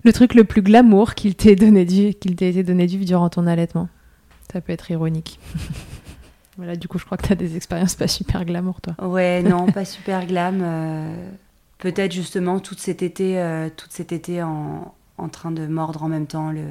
Le 0.05 0.13
truc 0.13 0.35
le 0.35 0.45
plus 0.45 0.63
glamour 0.63 1.15
qu'il 1.15 1.35
t'ait 1.37 1.55
donné 1.55 1.85
du, 1.85 2.15
qu'il 2.15 2.35
t'ait 2.35 2.49
été 2.51 2.63
donné 2.65 2.87
vivre 2.87 3.05
durant 3.05 3.29
ton 3.29 3.47
allaitement. 3.47 3.89
Ça 4.53 4.61
peut 4.61 4.73
être 4.73 4.91
ironique. 4.91 5.39
voilà, 6.57 6.75
du 6.75 6.89
coup, 6.89 6.99
je 6.99 7.05
crois 7.05 7.17
que 7.19 7.27
t'as 7.29 7.35
des 7.35 7.57
expériences 7.57 7.95
pas 7.95 8.09
super 8.09 8.45
glamour, 8.45 8.81
toi. 8.81 8.95
Ouais, 9.07 9.43
non, 9.43 9.67
pas 9.73 9.85
super 9.85 10.27
glam. 10.27 10.61
euh, 10.63 11.15
Peut-être 11.79 12.13
justement 12.13 12.59
tout 12.61 12.75
cet 12.79 13.03
été, 13.03 13.39
euh, 13.41 13.69
tout 13.77 13.87
cet 13.91 14.13
été 14.13 14.43
en, 14.43 14.95
en 15.19 15.29
train 15.29 15.51
de 15.51 15.67
mordre 15.67 16.03
en 16.03 16.09
même 16.09 16.27
temps 16.27 16.51
le, 16.51 16.67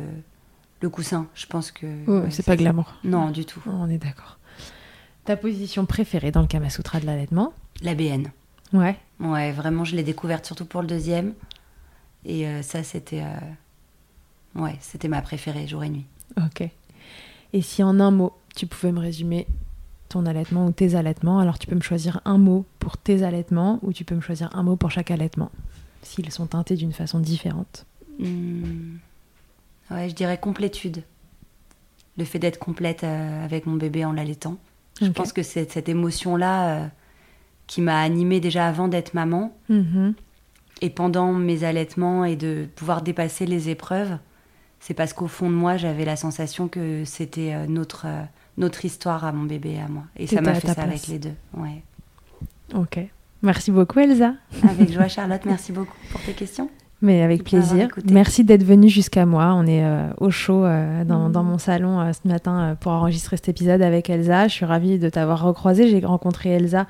le 0.82 0.90
coussin. 0.90 1.28
Je 1.36 1.46
pense 1.46 1.72
que. 1.72 1.86
Ouais, 2.08 2.22
ouais, 2.26 2.32
c'est 2.32 2.46
pas 2.46 2.56
glamour. 2.56 2.94
Non, 3.04 3.30
du 3.32 3.46
tout. 3.46 3.62
On 3.68 3.90
est 3.90 3.98
d'accord. 3.98 4.38
Ta 5.26 5.38
position 5.38 5.86
préférée 5.86 6.32
dans 6.32 6.42
le 6.42 6.48
Kama 6.48 6.70
Sutra 6.70 7.00
de 7.00 7.06
l'allaitement? 7.06 7.54
La 7.82 7.94
BN. 7.96 8.28
Ouais. 8.74 8.98
Ouais, 9.20 9.52
vraiment, 9.52 9.84
je 9.86 9.96
l'ai 9.96 10.04
découverte 10.04 10.46
surtout 10.46 10.66
pour 10.66 10.82
le 10.82 10.88
deuxième. 10.88 11.34
Et 12.26 12.48
euh, 12.48 12.62
ça, 12.62 12.84
c'était. 12.84 13.22
euh, 13.24 13.40
Ouais, 14.56 14.76
c'était 14.82 15.08
ma 15.08 15.22
préférée, 15.22 15.66
jour 15.68 15.84
et 15.84 15.90
nuit. 15.90 16.06
Ok. 16.38 16.68
Et 17.54 17.62
si 17.62 17.84
en 17.84 18.00
un 18.02 18.12
mot, 18.12 18.34
tu 18.56 18.68
pouvais 18.68 18.92
me 18.92 19.00
résumer 19.00 19.48
ton 20.10 20.26
allaitement 20.26 20.66
ou 20.66 20.72
tes 20.74 20.96
allaitements, 20.96 21.40
alors 21.40 21.58
tu 21.58 21.68
peux 21.68 21.76
me 21.76 21.82
choisir 21.82 22.20
un 22.26 22.38
mot 22.38 22.66
pour 22.80 22.98
tes 22.98 23.24
allaitements 23.24 23.80
ou 23.82 23.94
tu 23.94 24.04
peux 24.04 24.16
me 24.16 24.20
choisir 24.22 24.50
un 24.54 24.64
mot 24.64 24.76
pour 24.76 24.92
chaque 24.92 25.10
allaitement, 25.10 25.52
s'ils 26.02 26.30
sont 26.32 26.48
teintés 26.48 26.76
d'une 26.76 26.92
façon 26.92 27.20
différente. 27.20 27.86
Hmm. 28.22 28.98
Ouais, 29.90 30.08
je 30.10 30.16
dirais 30.16 30.38
complétude. 30.40 31.04
Le 32.18 32.24
fait 32.26 32.40
d'être 32.40 32.60
complète 32.60 33.04
euh, 33.04 33.44
avec 33.46 33.66
mon 33.66 33.76
bébé 33.76 34.06
en 34.06 34.14
l'allaitant. 34.14 34.58
Je 35.02 35.08
pense 35.08 35.34
que 35.34 35.44
c'est 35.44 35.72
cette 35.72 35.90
émotion-là 35.90 36.70
euh, 36.84 36.88
qui 37.68 37.82
m'a 37.82 38.00
animée 38.02 38.40
déjà 38.40 38.68
avant 38.68 38.88
d'être 38.88 39.14
maman 39.14 39.56
Mhm. 39.70 40.14
et 40.82 40.90
pendant 40.90 41.34
mes 41.34 41.64
allaitements 41.64 42.24
et 42.26 42.36
de 42.36 42.68
pouvoir 42.76 43.02
dépasser 43.02 43.46
les 43.46 43.70
épreuves. 43.70 44.18
C'est 44.80 44.94
parce 44.94 45.14
qu'au 45.14 45.28
fond 45.28 45.50
de 45.50 45.56
moi, 45.56 45.78
j'avais 45.78 46.06
la 46.06 46.16
sensation 46.16 46.68
que 46.68 47.04
c'était 47.06 47.54
euh, 47.54 47.66
notre, 47.68 48.06
notre 48.58 48.84
histoire 48.86 49.26
à 49.26 49.32
mon 49.32 49.44
bébé 49.44 49.72
et 49.72 49.80
à 49.82 49.88
moi. 49.88 50.04
Et 50.18 50.28
ça 50.28 50.42
m'a 50.42 50.54
fait 50.56 50.68
ça 50.68 50.82
avec 50.84 51.08
les 51.08 51.20
deux. 51.20 51.34
Ouais. 51.56 51.82
Ok. 52.74 53.00
Merci 53.42 53.72
beaucoup 53.72 54.00
Elsa. 54.00 54.36
Avec 54.70 54.92
joie, 54.92 55.08
Charlotte, 55.08 55.44
merci 55.46 55.72
beaucoup 55.72 55.98
pour 56.12 56.22
tes 56.22 56.34
questions. 56.34 56.70
Mais 57.04 57.24
avec 57.24 57.44
plaisir. 57.44 57.88
Merci 58.12 58.44
d'être 58.44 58.64
venu 58.64 58.88
jusqu'à 58.88 59.26
moi. 59.26 59.54
On 59.56 59.66
est 59.66 59.84
euh, 59.84 60.08
au 60.20 60.30
chaud 60.30 60.64
euh, 60.64 61.04
dans, 61.04 61.30
dans 61.30 61.44
mon 61.44 61.58
salon 61.58 62.00
euh, 62.00 62.12
ce 62.14 62.28
matin 62.28 62.78
pour 62.80 62.92
enregistrer 62.92 63.38
cet 63.38 63.50
épisode 63.50 63.82
avec 63.82 64.10
Elsa. 64.10 64.48
Je 64.48 64.54
suis 64.54 64.66
ravie 64.66 65.00
de 65.00 65.10
t'avoir 65.10 65.42
recroisé. 65.44 65.90
J'ai 65.90 66.00
rencontré 66.06 66.50
Elsa 66.52 66.86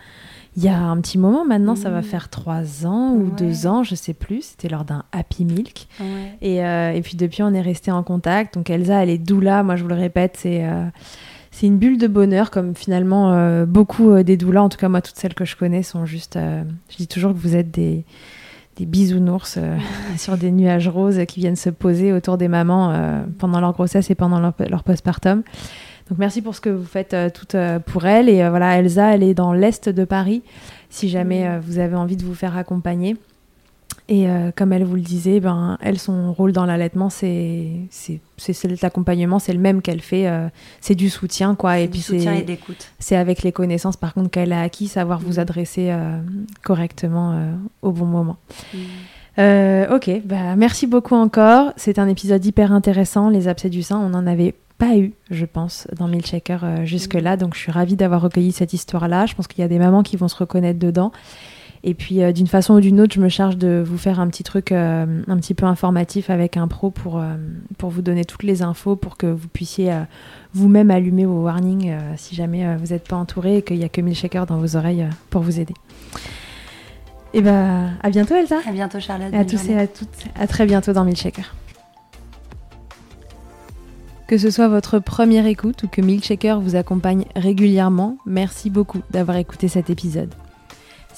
il 0.57 0.64
y 0.64 0.68
a 0.68 0.78
un 0.78 0.99
petit 0.99 1.18
moment 1.18 1.45
maintenant. 1.45 1.78
Ça 1.78 1.89
va 1.89 1.99
Mhm. 1.99 2.03
faire 2.03 2.30
trois 2.30 2.86
ans 2.86 3.14
ou 3.14 3.28
Ouais. 3.28 3.32
deux 3.38 3.68
ans, 3.68 3.84
je 3.84 3.95
sais 3.95 4.14
plus. 4.14 4.41
C'était 4.41 4.68
lors 4.68 4.84
d'un 4.84 5.03
Happy 5.14 5.45
Milk. 5.45 5.88
Ouais. 6.01 6.05
Et, 6.41 6.57
et 6.57 7.01
puis 7.01 7.16
depuis, 7.16 7.41
on 7.43 7.53
est 7.53 7.62
resté 7.62 7.89
en 7.89 8.03
contact. 8.03 8.55
Donc 8.55 8.70
Elsa, 8.70 9.01
elle 9.01 9.09
est 9.09 9.18
doula. 9.18 9.64
Moi, 9.64 9.78
je 9.78 9.84
vous 9.84 9.89
le 9.89 9.95
répète, 9.95 10.36
c'est 10.38 10.66
c'est 11.51 11.68
une 11.68 11.78
bulle 11.78 11.97
de 11.97 12.07
bonheur, 12.07 12.49
comme 12.51 12.76
finalement 12.76 13.64
beaucoup 13.66 14.22
des 14.24 14.36
doulas. 14.36 14.64
En 14.64 14.68
tout 14.70 14.78
cas, 14.78 14.89
moi, 14.89 15.01
toutes 15.01 15.16
celles 15.16 15.34
que 15.34 15.45
je 15.45 15.55
connais 15.55 15.84
sont 15.84 16.05
juste. 16.05 16.38
je 16.38 16.95
dis 16.97 17.07
toujours 17.07 17.32
que 17.34 17.38
vous 17.38 17.55
êtes 17.55 17.72
des, 17.72 18.03
des 18.82 18.88
bisounours 18.88 19.56
euh, 19.58 19.78
sur 20.18 20.38
des 20.38 20.52
nuages 20.52 20.88
roses 20.88 21.20
qui 21.28 21.40
viennent 21.40 21.56
se 21.56 21.70
poser 21.70 22.14
autour 22.14 22.38
des 22.38 22.48
mamans 22.48 22.92
euh, 22.92 23.22
pendant 23.38 23.60
leur 23.60 23.74
grossesse 23.74 24.10
et 24.10 24.16
pendant 24.16 24.40
leur, 24.40 24.54
leur 24.70 24.84
postpartum. 24.84 25.44
Donc 26.10 26.18
merci 26.18 26.42
pour 26.42 26.56
ce 26.56 26.62
que 26.62 26.70
vous 26.70 26.86
faites 26.86 27.14
euh, 27.14 27.30
toutes 27.30 27.56
pour 27.86 28.06
elle. 28.06 28.28
Et 28.28 28.48
voilà, 28.50 28.78
Elsa, 28.80 29.14
elle 29.14 29.24
est 29.24 29.34
dans 29.34 29.54
l'est 29.54 29.88
de 29.88 30.04
Paris. 30.04 30.42
Si 30.90 31.10
jamais 31.10 31.60
vous 31.60 31.80
avez 31.80 31.96
envie 31.96 32.18
de 32.18 32.24
vous 32.24 32.34
faire 32.34 32.58
accompagner. 32.58 33.16
Et 34.14 34.30
euh, 34.30 34.51
comme 34.53 34.74
elle 34.74 34.84
vous 34.84 34.95
le 34.95 35.01
disait, 35.01 35.39
ben, 35.39 35.78
elle, 35.80 35.97
son 35.97 36.34
rôle 36.34 36.51
dans 36.51 36.66
l'allaitement, 36.66 37.09
c'est 37.09 37.70
c'est 37.91 38.20
c'est 38.36 38.51
cet 38.51 38.84
accompagnement, 38.84 39.39
c'est 39.39 39.53
le 39.53 39.59
même 39.59 39.82
qu'elle 39.82 40.01
fait. 40.01 40.28
euh, 40.28 40.49
c'est 40.82 40.95
du 40.95 41.09
soutien, 41.09 41.55
quoi. 41.55 41.80
Et 41.80 41.86
du 41.86 41.91
puis 41.91 42.01
soutien 42.01 42.34
et 42.34 42.41
d'écoute. 42.41 42.91
c'est 42.99 43.16
avec 43.16 43.41
les 43.41 43.53
connaissances, 43.53 43.95
par 43.95 44.14
contre, 44.14 44.30
qu'elle 44.30 44.51
a 44.51 44.64
acquis, 44.64 44.89
savoir 44.89 45.20
vous 45.22 45.36
Mhm. 45.36 45.39
adresser 45.39 45.88
euh, 45.91 46.20
correctement 46.62 47.41
au 47.82 47.91
bon 47.91 48.05
moment. 48.05 48.36
Mm. 48.74 48.78
Ok, 49.93 50.12
bah, 50.26 50.57
merci 50.57 50.88
beaucoup 50.88 51.16
encore. 51.16 51.72
C'est 51.78 51.97
un 51.97 52.09
épisode 52.09 52.45
hyper 52.45 52.74
intéressant. 52.74 53.30
Les 53.30 53.47
abcès 53.47 53.70
du 53.70 53.82
sein, 53.82 53.97
on 53.97 54.09
n'en 54.09 54.28
avait 54.28 54.55
pas 54.78 54.97
eu, 54.97 55.14
je 55.30 55.45
pense, 55.45 55.88
dans 55.97 56.07
Milkshaker 56.07 56.59
euh, 56.64 56.86
jusque-là. 56.86 57.38
Donc, 57.38 57.53
je 57.55 57.59
suis 57.59 57.72
ravie 57.72 57.95
d'avoir 57.95 58.22
recueilli 58.22 58.51
cette 58.51 58.74
histoire-là. 58.74 59.26
Je 59.28 59.36
pense 59.36 59.47
qu'il 59.47 59.62
y 59.62 59.64
a 59.64 59.68
des 59.68 59.78
mamans 59.80 60.01
qui 60.03 60.18
vont 60.18 60.28
se 60.28 60.36
reconnaître 60.36 60.80
dedans. 60.80 61.12
Et 61.84 61.96
puis, 61.96 62.22
euh, 62.22 62.32
d'une 62.32 62.48
façon 62.48 62.76
ou 62.76 62.80
d'une 62.80 63.02
autre, 63.02 63.14
je 63.16 63.20
me 63.20 63.30
charge 63.30 63.58
de 63.58 63.84
vous 63.86 63.98
faire 63.98 64.20
un 64.20 64.28
petit 64.28 64.44
truc 64.44 64.72
euh, 64.72 65.22
un 65.28 65.38
petit 65.38 65.56
peu 65.56 65.66
informatif 65.66 66.30
avec 66.30 66.56
un 66.56 66.68
pro 66.68 66.92
pour, 66.92 67.18
euh, 67.18 67.36
pour 67.78 67.90
vous 67.90 68.04
donner 68.04 68.24
toutes 68.24 68.44
les 68.44 68.62
infos 68.62 68.96
pour 68.96 69.18
que 69.18 69.26
vous 69.26 69.48
puissiez 69.48 69.92
vous-même 70.54 70.92
allumer 70.92 71.26
vos 71.26 71.42
warnings 71.42 71.94
si 72.18 72.36
jamais 72.36 72.76
vous 72.76 72.88
n'êtes 72.88 73.08
pas 73.08 73.16
entouré 73.16 73.58
et 73.58 73.62
qu'il 73.62 73.78
n'y 73.78 73.84
a 73.84 73.90
que 73.90 74.02
Milkshaker 74.02 74.46
dans 74.46 74.58
vos 74.58 74.76
oreilles 74.76 75.08
pour 75.30 75.42
vous 75.42 75.60
aider. 75.60 75.74
Et 77.34 77.42
bah, 77.42 77.88
à 78.04 78.10
bientôt, 78.10 78.36
Elsa! 78.36 78.58
À 78.68 78.72
bientôt, 78.72 79.00
Charlotte. 79.00 79.34
Et 79.34 79.38
à 79.38 79.46
tous 79.46 79.58
journée. 79.58 79.74
et 79.74 79.80
à 79.80 79.88
toutes, 79.88 80.26
à 80.40 80.48
très 80.48 80.66
bientôt 80.66 80.92
dans 80.94 81.06
Milkshaker. 81.06 81.56
Que 84.28 84.38
ce 84.38 84.50
soit 84.50 84.68
votre 84.68 85.00
première 85.00 85.46
écoute 85.46 85.84
ou 85.84 85.88
que 85.88 86.02
Milkshaker 86.02 86.60
vous 86.60 86.76
accompagne 86.76 87.26
régulièrement, 87.36 88.18
merci 88.26 88.70
beaucoup 88.70 89.02
d'avoir 89.12 89.38
écouté 89.38 89.68
cet 89.68 89.90
épisode. 89.90 90.34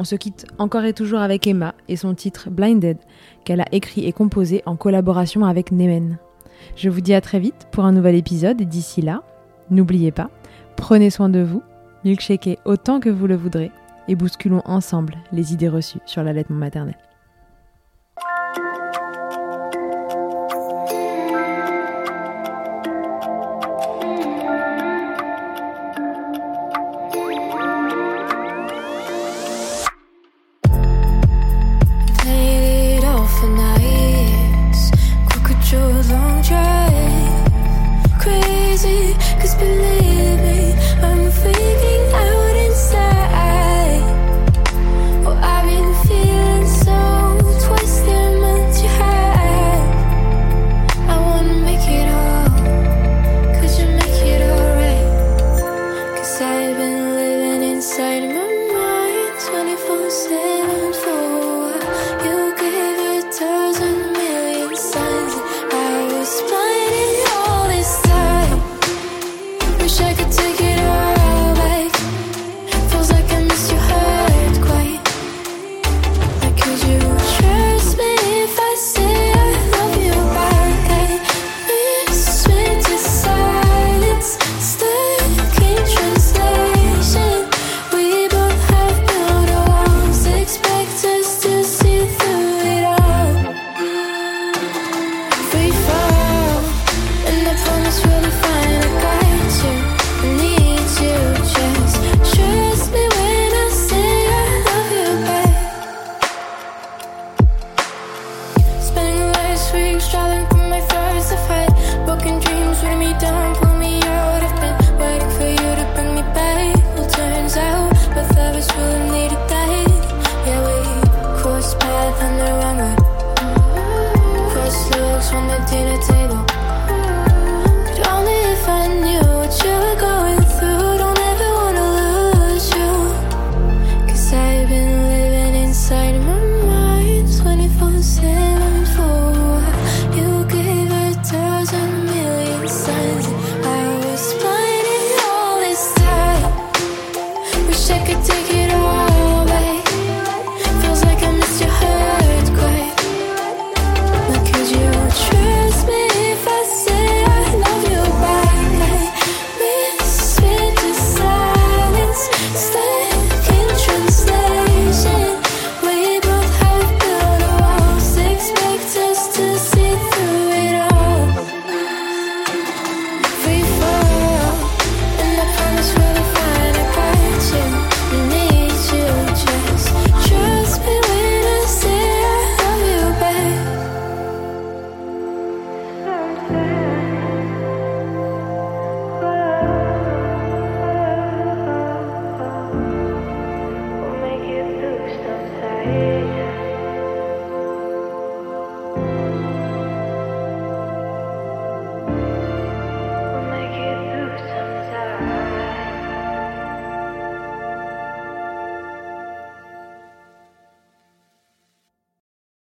On 0.00 0.04
se 0.04 0.14
quitte 0.14 0.46
encore 0.56 0.84
et 0.84 0.94
toujours 0.94 1.18
avec 1.18 1.46
Emma 1.46 1.74
et 1.86 1.94
son 1.94 2.14
titre 2.14 2.48
Blinded 2.48 2.96
qu'elle 3.44 3.60
a 3.60 3.66
écrit 3.70 4.06
et 4.06 4.12
composé 4.12 4.62
en 4.64 4.74
collaboration 4.74 5.44
avec 5.44 5.72
Nemen. 5.72 6.16
Je 6.74 6.88
vous 6.88 7.02
dis 7.02 7.12
à 7.12 7.20
très 7.20 7.38
vite 7.38 7.68
pour 7.70 7.84
un 7.84 7.92
nouvel 7.92 8.14
épisode 8.14 8.62
et 8.62 8.64
d'ici 8.64 9.02
là, 9.02 9.22
n'oubliez 9.68 10.10
pas, 10.10 10.30
prenez 10.74 11.10
soin 11.10 11.28
de 11.28 11.40
vous, 11.40 11.62
milkshakez 12.02 12.58
autant 12.64 12.98
que 12.98 13.10
vous 13.10 13.26
le 13.26 13.36
voudrez 13.36 13.70
et 14.08 14.14
bousculons 14.14 14.62
ensemble 14.64 15.18
les 15.32 15.52
idées 15.52 15.68
reçues 15.68 16.00
sur 16.06 16.22
l'allaitement 16.22 16.56
maternel. 16.56 16.96